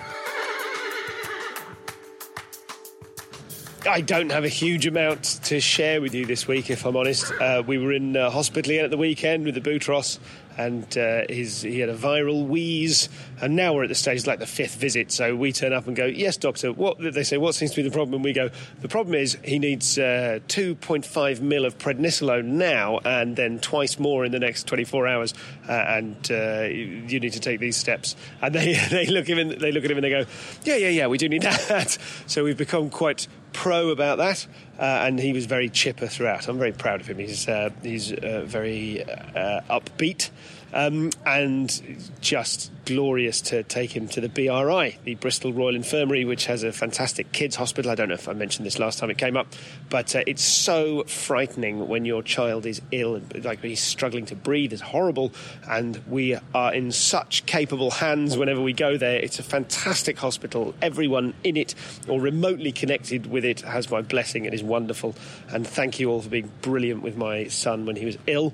I 3.86 4.02
don't 4.02 4.30
have 4.30 4.44
a 4.44 4.48
huge 4.48 4.86
amount 4.86 5.22
to 5.44 5.58
share 5.58 6.02
with 6.02 6.14
you 6.14 6.26
this 6.26 6.46
week, 6.46 6.70
if 6.70 6.84
I'm 6.84 6.96
honest. 6.96 7.32
Uh, 7.40 7.62
we 7.66 7.78
were 7.78 7.92
in 7.92 8.14
uh, 8.14 8.28
hospital 8.28 8.70
again 8.72 8.84
at 8.84 8.90
the 8.90 8.98
weekend 8.98 9.46
with 9.46 9.54
the 9.54 9.60
Boutros, 9.60 10.18
and 10.58 10.98
uh, 10.98 11.22
his, 11.28 11.62
he 11.62 11.80
had 11.80 11.88
a 11.88 11.96
viral 11.96 12.46
wheeze, 12.46 13.08
and 13.40 13.56
now 13.56 13.72
we're 13.72 13.84
at 13.84 13.88
the 13.88 13.94
stage 13.94 14.26
like 14.26 14.38
the 14.38 14.46
fifth 14.46 14.74
visit. 14.74 15.10
So 15.10 15.34
we 15.34 15.52
turn 15.52 15.72
up 15.72 15.86
and 15.86 15.96
go, 15.96 16.04
"Yes, 16.04 16.36
doctor." 16.36 16.72
What 16.72 16.98
they 17.00 17.22
say? 17.22 17.38
What 17.38 17.54
seems 17.54 17.70
to 17.70 17.76
be 17.82 17.88
the 17.88 17.94
problem? 17.94 18.16
And 18.16 18.24
we 18.24 18.34
go, 18.34 18.50
"The 18.80 18.88
problem 18.88 19.14
is 19.14 19.38
he 19.42 19.58
needs 19.58 19.98
uh, 19.98 20.40
2.5 20.48 21.40
mil 21.40 21.64
of 21.64 21.78
prednisolone 21.78 22.44
now, 22.44 22.98
and 22.98 23.34
then 23.34 23.60
twice 23.60 23.98
more 23.98 24.26
in 24.26 24.32
the 24.32 24.40
next 24.40 24.66
24 24.66 25.06
hours, 25.06 25.34
uh, 25.68 25.72
and 25.72 26.30
uh, 26.30 26.62
you 26.64 27.04
you 27.08 27.20
need 27.20 27.32
to 27.32 27.40
take 27.40 27.60
these 27.60 27.78
steps." 27.78 28.14
And 28.42 28.54
they 28.54 28.74
they 28.90 29.06
look 29.06 29.26
him 29.26 29.38
in, 29.38 29.58
they 29.58 29.72
look 29.72 29.84
at 29.84 29.90
him 29.90 29.96
and 29.96 30.04
they 30.04 30.10
go, 30.10 30.26
"Yeah, 30.64 30.76
yeah, 30.76 30.88
yeah, 30.88 31.06
we 31.06 31.16
do 31.16 31.28
need 31.28 31.42
that." 31.68 31.96
so 32.26 32.44
we've 32.44 32.58
become 32.58 32.90
quite 32.90 33.26
pro 33.52 33.88
about 33.88 34.18
that, 34.18 34.46
uh, 34.78 34.82
and 34.82 35.18
he 35.18 35.32
was 35.32 35.46
very 35.46 35.68
chipper 35.68 36.06
throughout. 36.06 36.48
I'm 36.48 36.58
very 36.58 36.72
proud 36.72 37.00
of 37.00 37.06
him. 37.06 37.18
He's 37.18 37.48
uh, 37.48 37.70
he's 37.82 38.12
uh, 38.12 38.42
very 38.46 39.04
uh, 39.04 39.60
upbeat. 39.70 40.30
Um, 40.72 41.10
and 41.26 42.08
just 42.20 42.70
glorious 42.84 43.40
to 43.40 43.62
take 43.62 43.94
him 43.94 44.08
to 44.08 44.20
the 44.20 44.28
BRI, 44.28 44.98
the 45.04 45.14
Bristol 45.14 45.52
Royal 45.52 45.76
Infirmary, 45.76 46.24
which 46.24 46.46
has 46.46 46.64
a 46.64 46.72
fantastic 46.72 47.30
kids' 47.30 47.54
hospital. 47.54 47.90
I 47.90 47.94
don't 47.94 48.08
know 48.08 48.14
if 48.14 48.28
I 48.28 48.32
mentioned 48.32 48.66
this 48.66 48.78
last 48.80 48.98
time 48.98 49.10
it 49.10 49.18
came 49.18 49.36
up, 49.36 49.46
but 49.88 50.16
uh, 50.16 50.22
it's 50.26 50.42
so 50.42 51.04
frightening 51.04 51.86
when 51.86 52.04
your 52.04 52.22
child 52.22 52.66
is 52.66 52.82
ill, 52.90 53.14
and 53.14 53.44
like 53.44 53.62
he's 53.62 53.80
struggling 53.80 54.26
to 54.26 54.34
breathe. 54.34 54.72
It's 54.72 54.82
horrible, 54.82 55.32
and 55.68 56.00
we 56.08 56.36
are 56.54 56.74
in 56.74 56.90
such 56.90 57.46
capable 57.46 57.92
hands 57.92 58.36
whenever 58.36 58.60
we 58.60 58.72
go 58.72 58.96
there. 58.96 59.20
It's 59.20 59.38
a 59.38 59.44
fantastic 59.44 60.18
hospital. 60.18 60.74
Everyone 60.82 61.34
in 61.44 61.56
it 61.56 61.74
or 62.08 62.20
remotely 62.20 62.72
connected 62.72 63.26
with 63.26 63.44
it 63.44 63.60
has 63.60 63.90
my 63.90 64.02
blessing. 64.02 64.46
It 64.46 64.54
is 64.54 64.62
wonderful, 64.62 65.14
and 65.50 65.66
thank 65.66 66.00
you 66.00 66.10
all 66.10 66.22
for 66.22 66.28
being 66.28 66.50
brilliant 66.60 67.02
with 67.02 67.16
my 67.16 67.46
son 67.48 67.86
when 67.86 67.96
he 67.96 68.04
was 68.04 68.18
ill. 68.26 68.52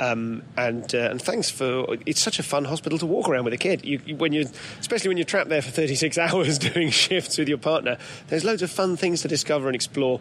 Um, 0.00 0.42
and 0.56 0.92
uh, 0.94 1.10
and 1.10 1.22
thanks 1.22 1.50
for 1.50 1.96
it's 2.06 2.20
such 2.20 2.38
a 2.38 2.42
fun 2.42 2.64
hospital 2.64 2.98
to 2.98 3.06
walk 3.06 3.28
around 3.28 3.44
with 3.44 3.52
a 3.52 3.58
kid. 3.58 3.84
You, 3.84 4.00
you, 4.04 4.16
when 4.16 4.32
you 4.32 4.48
especially 4.80 5.08
when 5.08 5.16
you're 5.16 5.24
trapped 5.24 5.48
there 5.48 5.62
for 5.62 5.70
36 5.70 6.18
hours 6.18 6.58
doing 6.58 6.90
shifts 6.90 7.38
with 7.38 7.48
your 7.48 7.58
partner, 7.58 7.98
there's 8.28 8.44
loads 8.44 8.62
of 8.62 8.70
fun 8.70 8.96
things 8.96 9.22
to 9.22 9.28
discover 9.28 9.68
and 9.68 9.74
explore. 9.74 10.20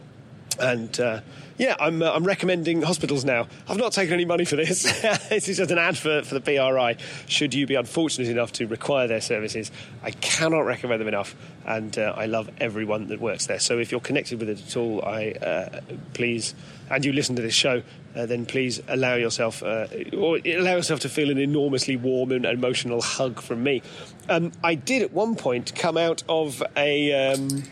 And 0.60 1.00
uh, 1.00 1.22
yeah, 1.62 1.76
I'm, 1.80 2.02
uh, 2.02 2.12
I'm 2.12 2.24
recommending 2.24 2.82
hospitals 2.82 3.24
now. 3.24 3.48
I've 3.70 3.78
not 3.78 3.94
taken 3.94 4.16
any 4.16 4.26
money 4.26 4.46
for 4.46 4.56
this. 4.56 4.82
this 5.30 5.48
is 5.48 5.58
just 5.58 5.70
an 5.70 5.78
advert 5.78 6.26
for 6.26 6.34
the 6.34 6.40
BRI. 6.40 6.98
Should 7.28 7.54
you 7.54 7.68
be 7.68 7.76
unfortunate 7.76 8.30
enough 8.30 8.52
to 8.54 8.66
require 8.66 9.08
their 9.08 9.22
services, 9.22 9.72
I 10.02 10.10
cannot 10.10 10.62
recommend 10.62 11.02
them 11.02 11.08
enough. 11.08 11.36
And 11.64 11.96
uh, 12.00 12.16
I 12.18 12.26
love 12.26 12.50
everyone 12.60 13.10
that 13.10 13.22
works 13.22 13.46
there. 13.46 13.60
So 13.60 13.78
if 13.78 13.92
you're 13.92 14.02
connected 14.02 14.40
with 14.40 14.50
it 14.50 14.60
at 14.60 14.76
all, 14.76 15.06
I 15.06 15.34
uh, 15.34 15.82
please, 16.16 16.56
and 16.90 17.06
you 17.06 17.14
listen 17.14 17.36
to 17.36 17.44
this 17.44 17.54
show, 17.54 17.84
uh, 18.16 18.26
then 18.26 18.48
please 18.48 18.82
allow 18.88 19.14
yourself 19.14 19.62
uh, 19.62 19.86
or 20.18 20.40
allow 20.44 20.78
yourself 20.78 21.02
to 21.02 21.10
feel 21.10 21.30
an 21.30 21.38
enormously 21.38 21.96
warm 21.96 22.32
and 22.32 22.44
emotional 22.44 23.04
hug 23.04 23.40
from 23.40 23.62
me. 23.62 23.84
Um, 24.28 24.52
I 24.64 24.74
did 24.74 25.04
at 25.04 25.14
one 25.14 25.36
point 25.36 25.76
come 25.76 25.96
out 25.96 26.24
of 26.28 26.64
a. 26.76 27.34
Um, 27.34 27.66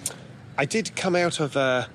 I 0.59 0.65
did 0.65 0.95
come 0.95 1.15
out 1.15 1.39
of 1.39 1.55
a 1.55 1.89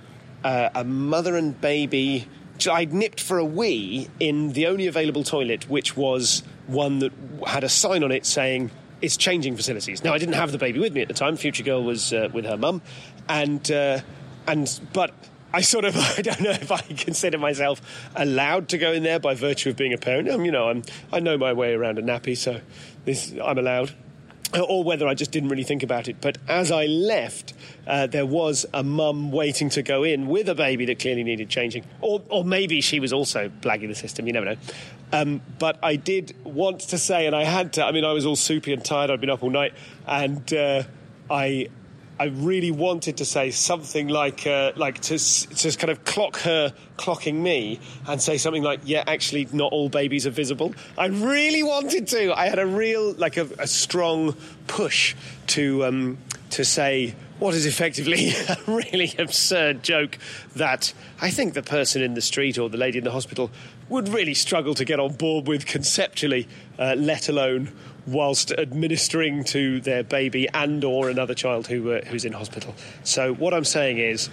uh, 0.44 0.70
a 0.74 0.84
mother 0.84 1.36
and 1.36 1.60
baby. 1.60 2.28
I'd 2.70 2.92
nipped 2.92 3.20
for 3.20 3.38
a 3.38 3.44
wee 3.44 4.08
in 4.20 4.52
the 4.52 4.68
only 4.68 4.86
available 4.86 5.24
toilet, 5.24 5.68
which 5.68 5.96
was 5.96 6.44
one 6.66 7.00
that 7.00 7.12
had 7.46 7.64
a 7.64 7.68
sign 7.68 8.04
on 8.04 8.12
it 8.12 8.24
saying 8.24 8.70
it's 9.02 9.16
changing 9.16 9.56
facilities. 9.56 10.04
Now 10.04 10.14
I 10.14 10.18
didn't 10.18 10.34
have 10.34 10.52
the 10.52 10.58
baby 10.58 10.78
with 10.78 10.92
me 10.92 11.02
at 11.02 11.08
the 11.08 11.14
time. 11.14 11.36
Future 11.36 11.64
girl 11.64 11.82
was 11.82 12.12
uh, 12.12 12.28
with 12.32 12.44
her 12.44 12.56
mum, 12.56 12.80
and 13.28 13.68
uh, 13.70 14.00
and 14.46 14.80
but 14.92 15.12
I 15.52 15.62
sort 15.62 15.84
of 15.84 15.96
I 16.18 16.22
don't 16.22 16.40
know 16.40 16.50
if 16.50 16.70
I 16.70 16.80
consider 16.80 17.38
myself 17.38 17.80
allowed 18.14 18.68
to 18.68 18.78
go 18.78 18.92
in 18.92 19.02
there 19.02 19.18
by 19.18 19.34
virtue 19.34 19.70
of 19.70 19.76
being 19.76 19.92
a 19.92 19.98
parent. 19.98 20.28
You 20.28 20.52
know, 20.52 20.68
I'm 20.68 20.82
I 21.12 21.20
know 21.20 21.36
my 21.36 21.52
way 21.52 21.74
around 21.74 21.98
a 21.98 22.02
nappy, 22.02 22.36
so 22.36 22.60
this 23.04 23.34
I'm 23.42 23.58
allowed 23.58 23.92
or 24.60 24.84
whether 24.84 25.06
I 25.06 25.14
just 25.14 25.30
didn't 25.30 25.48
really 25.48 25.64
think 25.64 25.82
about 25.82 26.08
it. 26.08 26.16
But 26.20 26.38
as 26.48 26.70
I 26.70 26.86
left, 26.86 27.54
uh, 27.86 28.06
there 28.06 28.26
was 28.26 28.66
a 28.72 28.82
mum 28.82 29.32
waiting 29.32 29.68
to 29.70 29.82
go 29.82 30.04
in 30.04 30.26
with 30.26 30.48
a 30.48 30.54
baby 30.54 30.86
that 30.86 30.98
clearly 30.98 31.24
needed 31.24 31.48
changing. 31.48 31.84
Or, 32.00 32.22
or 32.28 32.44
maybe 32.44 32.80
she 32.80 33.00
was 33.00 33.12
also 33.12 33.48
blagging 33.48 33.88
the 33.88 33.94
system, 33.94 34.26
you 34.26 34.32
never 34.32 34.46
know. 34.46 34.56
Um, 35.12 35.42
but 35.58 35.78
I 35.82 35.96
did 35.96 36.34
want 36.44 36.80
to 36.80 36.98
say, 36.98 37.26
and 37.26 37.36
I 37.36 37.44
had 37.44 37.74
to, 37.74 37.84
I 37.84 37.92
mean, 37.92 38.04
I 38.04 38.12
was 38.12 38.26
all 38.26 38.36
soupy 38.36 38.72
and 38.72 38.84
tired, 38.84 39.10
I'd 39.10 39.20
been 39.20 39.30
up 39.30 39.42
all 39.42 39.50
night, 39.50 39.74
and 40.06 40.52
uh, 40.52 40.82
I 41.30 41.68
I 42.18 42.26
really 42.26 42.70
wanted 42.70 43.16
to 43.16 43.24
say 43.24 43.50
something 43.50 44.08
like, 44.08 44.46
uh, 44.46 44.72
like 44.76 45.00
to, 45.02 45.18
to 45.18 45.76
kind 45.76 45.90
of 45.90 46.04
clock 46.04 46.36
her 46.40 46.72
clocking 46.96 47.34
me 47.34 47.80
and 48.06 48.22
say 48.22 48.38
something 48.38 48.62
like, 48.62 48.80
yeah, 48.84 49.02
actually, 49.06 49.48
not 49.52 49.72
all 49.72 49.88
babies 49.88 50.26
are 50.26 50.30
visible. 50.30 50.74
I 50.96 51.06
really 51.06 51.62
wanted 51.64 52.06
to. 52.08 52.32
I 52.32 52.48
had 52.48 52.60
a 52.60 52.66
real, 52.66 53.14
like 53.14 53.36
a, 53.36 53.48
a 53.58 53.66
strong 53.66 54.36
push 54.68 55.16
to, 55.48 55.84
um, 55.84 56.18
to 56.50 56.64
say 56.64 57.16
what 57.40 57.52
is 57.52 57.66
effectively 57.66 58.30
a 58.48 58.56
really 58.68 59.12
absurd 59.18 59.82
joke 59.82 60.18
that 60.54 60.92
I 61.20 61.30
think 61.30 61.54
the 61.54 61.62
person 61.62 62.00
in 62.00 62.14
the 62.14 62.22
street 62.22 62.58
or 62.58 62.68
the 62.68 62.78
lady 62.78 62.98
in 62.98 63.04
the 63.04 63.10
hospital 63.10 63.50
would 63.88 64.08
really 64.08 64.34
struggle 64.34 64.74
to 64.74 64.84
get 64.84 65.00
on 65.00 65.14
board 65.14 65.48
with 65.48 65.66
conceptually, 65.66 66.48
uh, 66.78 66.94
let 66.96 67.28
alone 67.28 67.72
whilst 68.06 68.52
administering 68.52 69.44
to 69.44 69.80
their 69.80 70.02
baby 70.02 70.48
and 70.52 70.84
or 70.84 71.08
another 71.08 71.34
child 71.34 71.66
who 71.66 71.92
uh, 71.92 72.04
who's 72.06 72.24
in 72.24 72.32
hospital. 72.32 72.74
So 73.02 73.34
what 73.34 73.54
I'm 73.54 73.64
saying 73.64 73.98
is. 73.98 74.28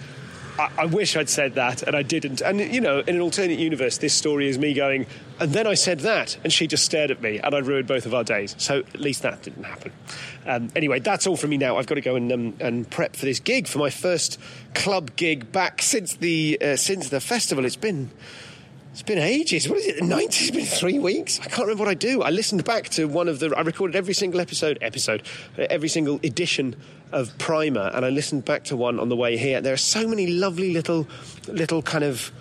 I, 0.58 0.70
I 0.80 0.84
wish 0.84 1.16
I'd 1.16 1.30
said 1.30 1.54
that, 1.54 1.82
and 1.82 1.96
I 1.96 2.02
didn't. 2.02 2.42
And 2.42 2.60
you 2.60 2.82
know, 2.82 2.98
in 2.98 3.14
an 3.14 3.22
alternate 3.22 3.58
universe, 3.58 3.96
this 3.96 4.12
story 4.12 4.48
is 4.48 4.58
me 4.58 4.74
going, 4.74 5.06
and 5.40 5.50
then 5.52 5.66
I 5.66 5.72
said 5.72 6.00
that, 6.00 6.36
and 6.44 6.52
she 6.52 6.66
just 6.66 6.84
stared 6.84 7.10
at 7.10 7.22
me, 7.22 7.38
and 7.38 7.54
I 7.54 7.58
ruined 7.60 7.88
both 7.88 8.04
of 8.04 8.12
our 8.12 8.22
days. 8.22 8.54
So 8.58 8.80
at 8.80 9.00
least 9.00 9.22
that 9.22 9.42
didn't 9.42 9.64
happen. 9.64 9.92
Um, 10.44 10.68
anyway, 10.76 10.98
that's 10.98 11.26
all 11.26 11.38
from 11.38 11.50
me 11.50 11.56
now. 11.56 11.78
I've 11.78 11.86
got 11.86 11.94
to 11.94 12.02
go 12.02 12.16
and 12.16 12.30
um, 12.30 12.54
and 12.60 12.90
prep 12.90 13.16
for 13.16 13.24
this 13.24 13.40
gig 13.40 13.66
for 13.66 13.78
my 13.78 13.88
first 13.88 14.38
club 14.74 15.16
gig 15.16 15.50
back 15.52 15.80
since 15.80 16.16
the 16.16 16.58
uh, 16.60 16.76
since 16.76 17.08
the 17.08 17.20
festival. 17.20 17.64
It's 17.64 17.76
been 17.76 18.10
it's 18.92 19.02
been 19.02 19.18
ages. 19.18 19.68
What 19.68 19.78
is 19.78 19.86
it? 19.86 19.96
The 19.96 20.02
90s? 20.02 20.26
It's 20.26 20.50
been 20.50 20.66
three 20.66 20.98
weeks. 20.98 21.40
I 21.40 21.44
can't 21.44 21.62
remember 21.62 21.84
what 21.84 21.90
I 21.90 21.94
do. 21.94 22.22
I 22.22 22.28
listened 22.28 22.62
back 22.64 22.90
to 22.90 23.06
one 23.06 23.26
of 23.26 23.38
the. 23.38 23.54
I 23.56 23.62
recorded 23.62 23.96
every 23.96 24.12
single 24.12 24.38
episode, 24.38 24.76
episode, 24.82 25.22
every 25.56 25.88
single 25.88 26.16
edition 26.16 26.76
of 27.10 27.36
Primer, 27.38 27.90
and 27.94 28.04
I 28.04 28.10
listened 28.10 28.44
back 28.44 28.64
to 28.64 28.76
one 28.76 29.00
on 29.00 29.08
the 29.08 29.16
way 29.16 29.38
here. 29.38 29.62
There 29.62 29.72
are 29.72 29.78
so 29.78 30.06
many 30.06 30.26
lovely 30.26 30.74
little, 30.74 31.08
little 31.48 31.80
kind 31.80 32.04
of 32.04 32.32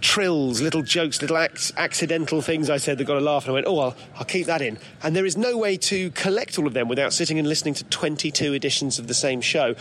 trills, 0.00 0.60
little 0.60 0.82
jokes, 0.82 1.20
little 1.20 1.38
ac- 1.38 1.72
accidental 1.76 2.40
things 2.42 2.68
I 2.68 2.76
said 2.76 2.98
that 2.98 3.04
got 3.04 3.16
a 3.16 3.20
laugh, 3.20 3.44
and 3.44 3.50
I 3.50 3.54
went, 3.54 3.66
oh, 3.66 3.94
I'll 4.16 4.24
keep 4.24 4.46
that 4.46 4.62
in. 4.62 4.78
And 5.02 5.14
there 5.14 5.24
is 5.24 5.36
no 5.36 5.56
way 5.56 5.76
to 5.78 6.10
collect 6.10 6.58
all 6.58 6.66
of 6.66 6.74
them 6.74 6.88
without 6.88 7.12
sitting 7.12 7.38
and 7.38 7.48
listening 7.48 7.74
to 7.74 7.84
22 7.84 8.52
editions 8.52 8.98
of 8.98 9.06
the 9.06 9.14
same 9.14 9.40
show. 9.40 9.74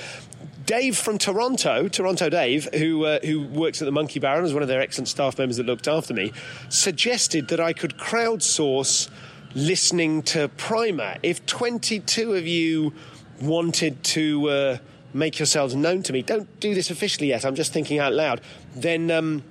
Dave 0.65 0.98
from 0.98 1.18
Toronto, 1.18 1.88
Toronto 1.88 2.30
Dave, 2.30 2.69
who 2.73 3.06
uh, 3.06 3.19
who 3.19 3.41
works 3.48 3.81
at 3.81 3.85
the 3.85 3.91
Monkey 3.91 4.19
Barrel 4.19 4.45
as 4.45 4.53
one 4.53 4.61
of 4.61 4.69
their 4.69 4.81
excellent 4.81 5.07
staff 5.07 5.38
members 5.38 5.57
that 5.57 5.65
looked 5.65 5.88
after 5.88 6.14
me, 6.14 6.31
suggested 6.69 7.49
that 7.49 7.60
I 7.60 7.73
could 7.73 7.98
crowdsource 7.98 9.10
listening 9.56 10.23
to 10.23 10.48
Primer. 10.49 11.18
If 11.22 11.45
22 11.45 12.34
of 12.34 12.48
you 12.48 12.94
wanted 13.41 14.03
to 14.03 14.49
uh, 14.49 14.77
make 15.14 15.38
yourselves 15.38 15.76
known 15.76 16.02
to 16.03 16.14
me, 16.14 16.22
don't 16.22 16.60
do 16.60 16.73
this 16.73 16.90
officially 16.90 17.27
yet. 17.27 17.45
I'm 17.45 17.56
just 17.56 17.73
thinking 17.73 17.99
out 17.99 18.14
loud. 18.14 18.41
Then 18.76 19.11
um, 19.11 19.44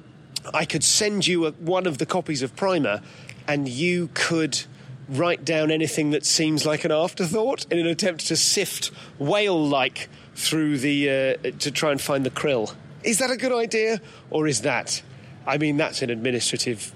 I 0.54 0.64
could 0.64 0.82
send 0.82 1.26
you 1.26 1.46
a, 1.46 1.52
one 1.52 1.86
of 1.86 1.98
the 1.98 2.06
copies 2.06 2.42
of 2.42 2.56
Primer, 2.56 3.02
and 3.46 3.68
you 3.68 4.08
could 4.14 4.62
write 5.08 5.44
down 5.44 5.70
anything 5.70 6.10
that 6.10 6.24
seems 6.24 6.64
like 6.64 6.84
an 6.84 6.92
afterthought 6.92 7.66
in 7.70 7.78
an 7.78 7.86
attempt 7.86 8.26
to 8.28 8.36
sift 8.36 8.90
whale-like 9.18 10.08
through 10.34 10.78
the 10.78 11.10
uh, 11.10 11.50
to 11.58 11.70
try 11.70 11.90
and 11.90 12.00
find 12.00 12.24
the 12.24 12.30
krill. 12.30 12.74
Is 13.02 13.18
that 13.18 13.30
a 13.30 13.36
good 13.36 13.52
idea, 13.52 14.00
or 14.30 14.46
is 14.46 14.62
that? 14.62 15.02
I 15.46 15.58
mean, 15.58 15.76
that's 15.76 16.02
an 16.02 16.10
administrative 16.10 16.92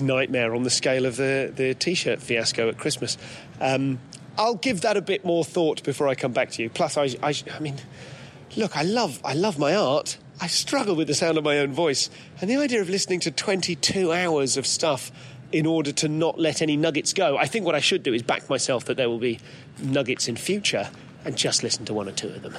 nightmare 0.00 0.54
on 0.54 0.62
the 0.62 0.70
scale 0.70 1.06
of 1.06 1.16
the 1.16 1.52
the 1.54 1.74
t-shirt 1.74 2.20
fiasco 2.20 2.68
at 2.68 2.78
Christmas. 2.78 3.18
Um, 3.60 3.98
I'll 4.38 4.54
give 4.54 4.82
that 4.82 4.96
a 4.96 5.02
bit 5.02 5.24
more 5.24 5.44
thought 5.44 5.82
before 5.82 6.08
I 6.08 6.14
come 6.14 6.32
back 6.32 6.50
to 6.52 6.62
you. 6.62 6.70
Plus, 6.70 6.96
I, 6.96 7.16
I, 7.22 7.34
I 7.52 7.60
mean, 7.60 7.76
look, 8.56 8.76
I 8.76 8.82
love 8.82 9.20
I 9.24 9.34
love 9.34 9.58
my 9.58 9.74
art. 9.74 10.18
I 10.40 10.46
struggle 10.46 10.94
with 10.94 11.08
the 11.08 11.14
sound 11.14 11.36
of 11.36 11.44
my 11.44 11.58
own 11.58 11.72
voice, 11.72 12.08
and 12.40 12.48
the 12.48 12.56
idea 12.56 12.80
of 12.80 12.88
listening 12.88 13.20
to 13.20 13.30
22 13.30 14.12
hours 14.12 14.56
of 14.56 14.66
stuff 14.66 15.12
in 15.52 15.66
order 15.66 15.90
to 15.90 16.08
not 16.08 16.38
let 16.38 16.62
any 16.62 16.76
nuggets 16.76 17.12
go. 17.12 17.36
I 17.36 17.46
think 17.46 17.66
what 17.66 17.74
I 17.74 17.80
should 17.80 18.04
do 18.04 18.14
is 18.14 18.22
back 18.22 18.48
myself 18.48 18.84
that 18.84 18.96
there 18.96 19.08
will 19.08 19.18
be 19.18 19.40
nuggets 19.82 20.28
in 20.28 20.36
future 20.36 20.88
and 21.24 21.36
just 21.36 21.62
listen 21.62 21.84
to 21.86 21.94
one 21.94 22.08
or 22.08 22.12
two 22.12 22.28
of 22.28 22.42
them. 22.42 22.56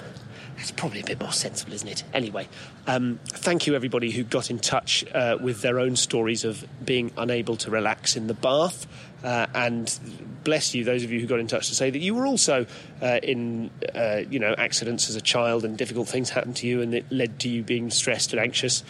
That's 0.57 0.71
probably 0.71 0.99
a 0.99 1.05
bit 1.05 1.19
more 1.19 1.31
sensible, 1.31 1.73
isn't 1.73 1.87
it? 1.87 2.03
Anyway, 2.13 2.47
um, 2.85 3.19
thank 3.25 3.65
you 3.65 3.73
everybody 3.73 4.11
who 4.11 4.23
got 4.23 4.51
in 4.51 4.59
touch 4.59 5.03
uh, 5.13 5.37
with 5.41 5.61
their 5.61 5.79
own 5.79 5.95
stories 5.95 6.43
of 6.43 6.65
being 6.85 7.11
unable 7.17 7.55
to 7.57 7.71
relax 7.71 8.15
in 8.15 8.27
the 8.27 8.33
bath. 8.33 8.85
Uh, 9.23 9.45
and 9.53 9.99
bless 10.43 10.73
you, 10.73 10.83
those 10.83 11.03
of 11.03 11.11
you 11.11 11.19
who 11.19 11.27
got 11.27 11.39
in 11.39 11.47
touch 11.47 11.67
to 11.67 11.75
say 11.75 11.89
that 11.91 11.99
you 11.99 12.15
were 12.15 12.25
also 12.25 12.65
uh, 13.01 13.19
in, 13.21 13.69
uh, 13.93 14.21
you 14.29 14.39
know, 14.39 14.53
accidents 14.57 15.09
as 15.09 15.15
a 15.15 15.21
child 15.21 15.63
and 15.63 15.77
difficult 15.77 16.07
things 16.07 16.31
happened 16.31 16.55
to 16.55 16.67
you 16.67 16.81
and 16.81 16.95
it 16.95 17.05
led 17.11 17.39
to 17.39 17.47
you 17.47 17.61
being 17.61 17.91
stressed 17.91 18.33
and 18.33 18.41
anxious. 18.41 18.83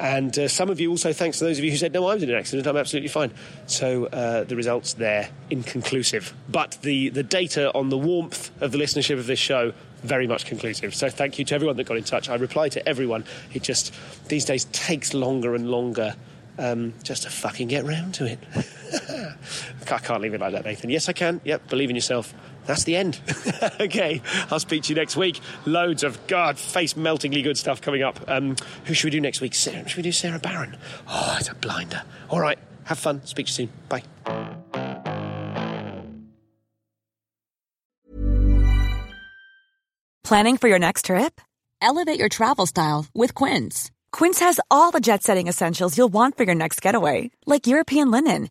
And 0.00 0.36
uh, 0.38 0.48
some 0.48 0.70
of 0.70 0.80
you 0.80 0.90
also, 0.90 1.12
thanks 1.12 1.38
to 1.38 1.44
those 1.44 1.58
of 1.58 1.64
you 1.64 1.70
who 1.70 1.76
said, 1.76 1.92
no, 1.92 2.06
I 2.06 2.14
was 2.14 2.22
in 2.22 2.30
an 2.30 2.36
accident, 2.36 2.66
I'm 2.66 2.76
absolutely 2.76 3.08
fine. 3.08 3.32
So 3.66 4.06
uh, 4.06 4.44
the 4.44 4.56
results 4.56 4.94
there, 4.94 5.28
inconclusive. 5.50 6.32
But 6.48 6.78
the, 6.82 7.08
the 7.08 7.22
data 7.22 7.72
on 7.74 7.88
the 7.88 7.98
warmth 7.98 8.50
of 8.62 8.72
the 8.72 8.78
listenership 8.78 9.18
of 9.18 9.26
this 9.26 9.38
show, 9.38 9.72
very 10.02 10.28
much 10.28 10.46
conclusive. 10.46 10.94
So 10.94 11.10
thank 11.10 11.38
you 11.38 11.44
to 11.46 11.54
everyone 11.54 11.76
that 11.76 11.84
got 11.84 11.96
in 11.96 12.04
touch. 12.04 12.28
I 12.28 12.36
reply 12.36 12.68
to 12.70 12.88
everyone. 12.88 13.24
It 13.52 13.62
just, 13.64 13.92
these 14.28 14.44
days, 14.44 14.66
takes 14.66 15.14
longer 15.14 15.54
and 15.54 15.68
longer 15.68 16.14
um, 16.58 16.94
just 17.02 17.24
to 17.24 17.30
fucking 17.30 17.68
get 17.68 17.84
round 17.84 18.14
to 18.14 18.26
it. 18.26 18.38
I 19.90 19.98
can't 19.98 20.20
leave 20.20 20.34
it 20.34 20.40
like 20.40 20.52
that, 20.52 20.64
Nathan. 20.64 20.90
Yes, 20.90 21.08
I 21.08 21.12
can. 21.12 21.40
Yep, 21.44 21.68
believe 21.68 21.90
in 21.90 21.96
yourself 21.96 22.34
that's 22.68 22.84
the 22.84 22.96
end. 22.96 23.18
okay, 23.80 24.20
I'll 24.50 24.60
speak 24.60 24.82
to 24.84 24.88
you 24.90 24.94
next 24.94 25.16
week. 25.16 25.40
Loads 25.64 26.04
of, 26.04 26.24
God, 26.26 26.58
face 26.58 26.96
meltingly 26.96 27.40
good 27.40 27.56
stuff 27.56 27.80
coming 27.80 28.02
up. 28.02 28.20
Um, 28.28 28.56
who 28.84 28.92
should 28.92 29.06
we 29.06 29.10
do 29.10 29.20
next 29.22 29.40
week? 29.40 29.54
Should 29.54 29.96
we 29.96 30.02
do 30.02 30.12
Sara 30.12 30.38
Barron? 30.38 30.76
Oh, 31.08 31.36
it's 31.40 31.48
a 31.48 31.54
blinder. 31.54 32.02
All 32.28 32.40
right, 32.40 32.58
have 32.84 32.98
fun. 32.98 33.24
Speak 33.24 33.46
to 33.46 33.62
you 33.62 33.68
soon. 33.68 33.70
Bye. 33.88 34.02
Planning 40.22 40.58
for 40.58 40.68
your 40.68 40.78
next 40.78 41.06
trip? 41.06 41.40
Elevate 41.80 42.18
your 42.18 42.28
travel 42.28 42.66
style 42.66 43.06
with 43.14 43.34
Quince. 43.34 43.90
Quince 44.12 44.40
has 44.40 44.60
all 44.70 44.90
the 44.90 45.00
jet 45.00 45.22
setting 45.22 45.48
essentials 45.48 45.96
you'll 45.96 46.08
want 46.08 46.36
for 46.36 46.44
your 46.44 46.54
next 46.54 46.82
getaway, 46.82 47.30
like 47.46 47.66
European 47.66 48.10
linen 48.10 48.50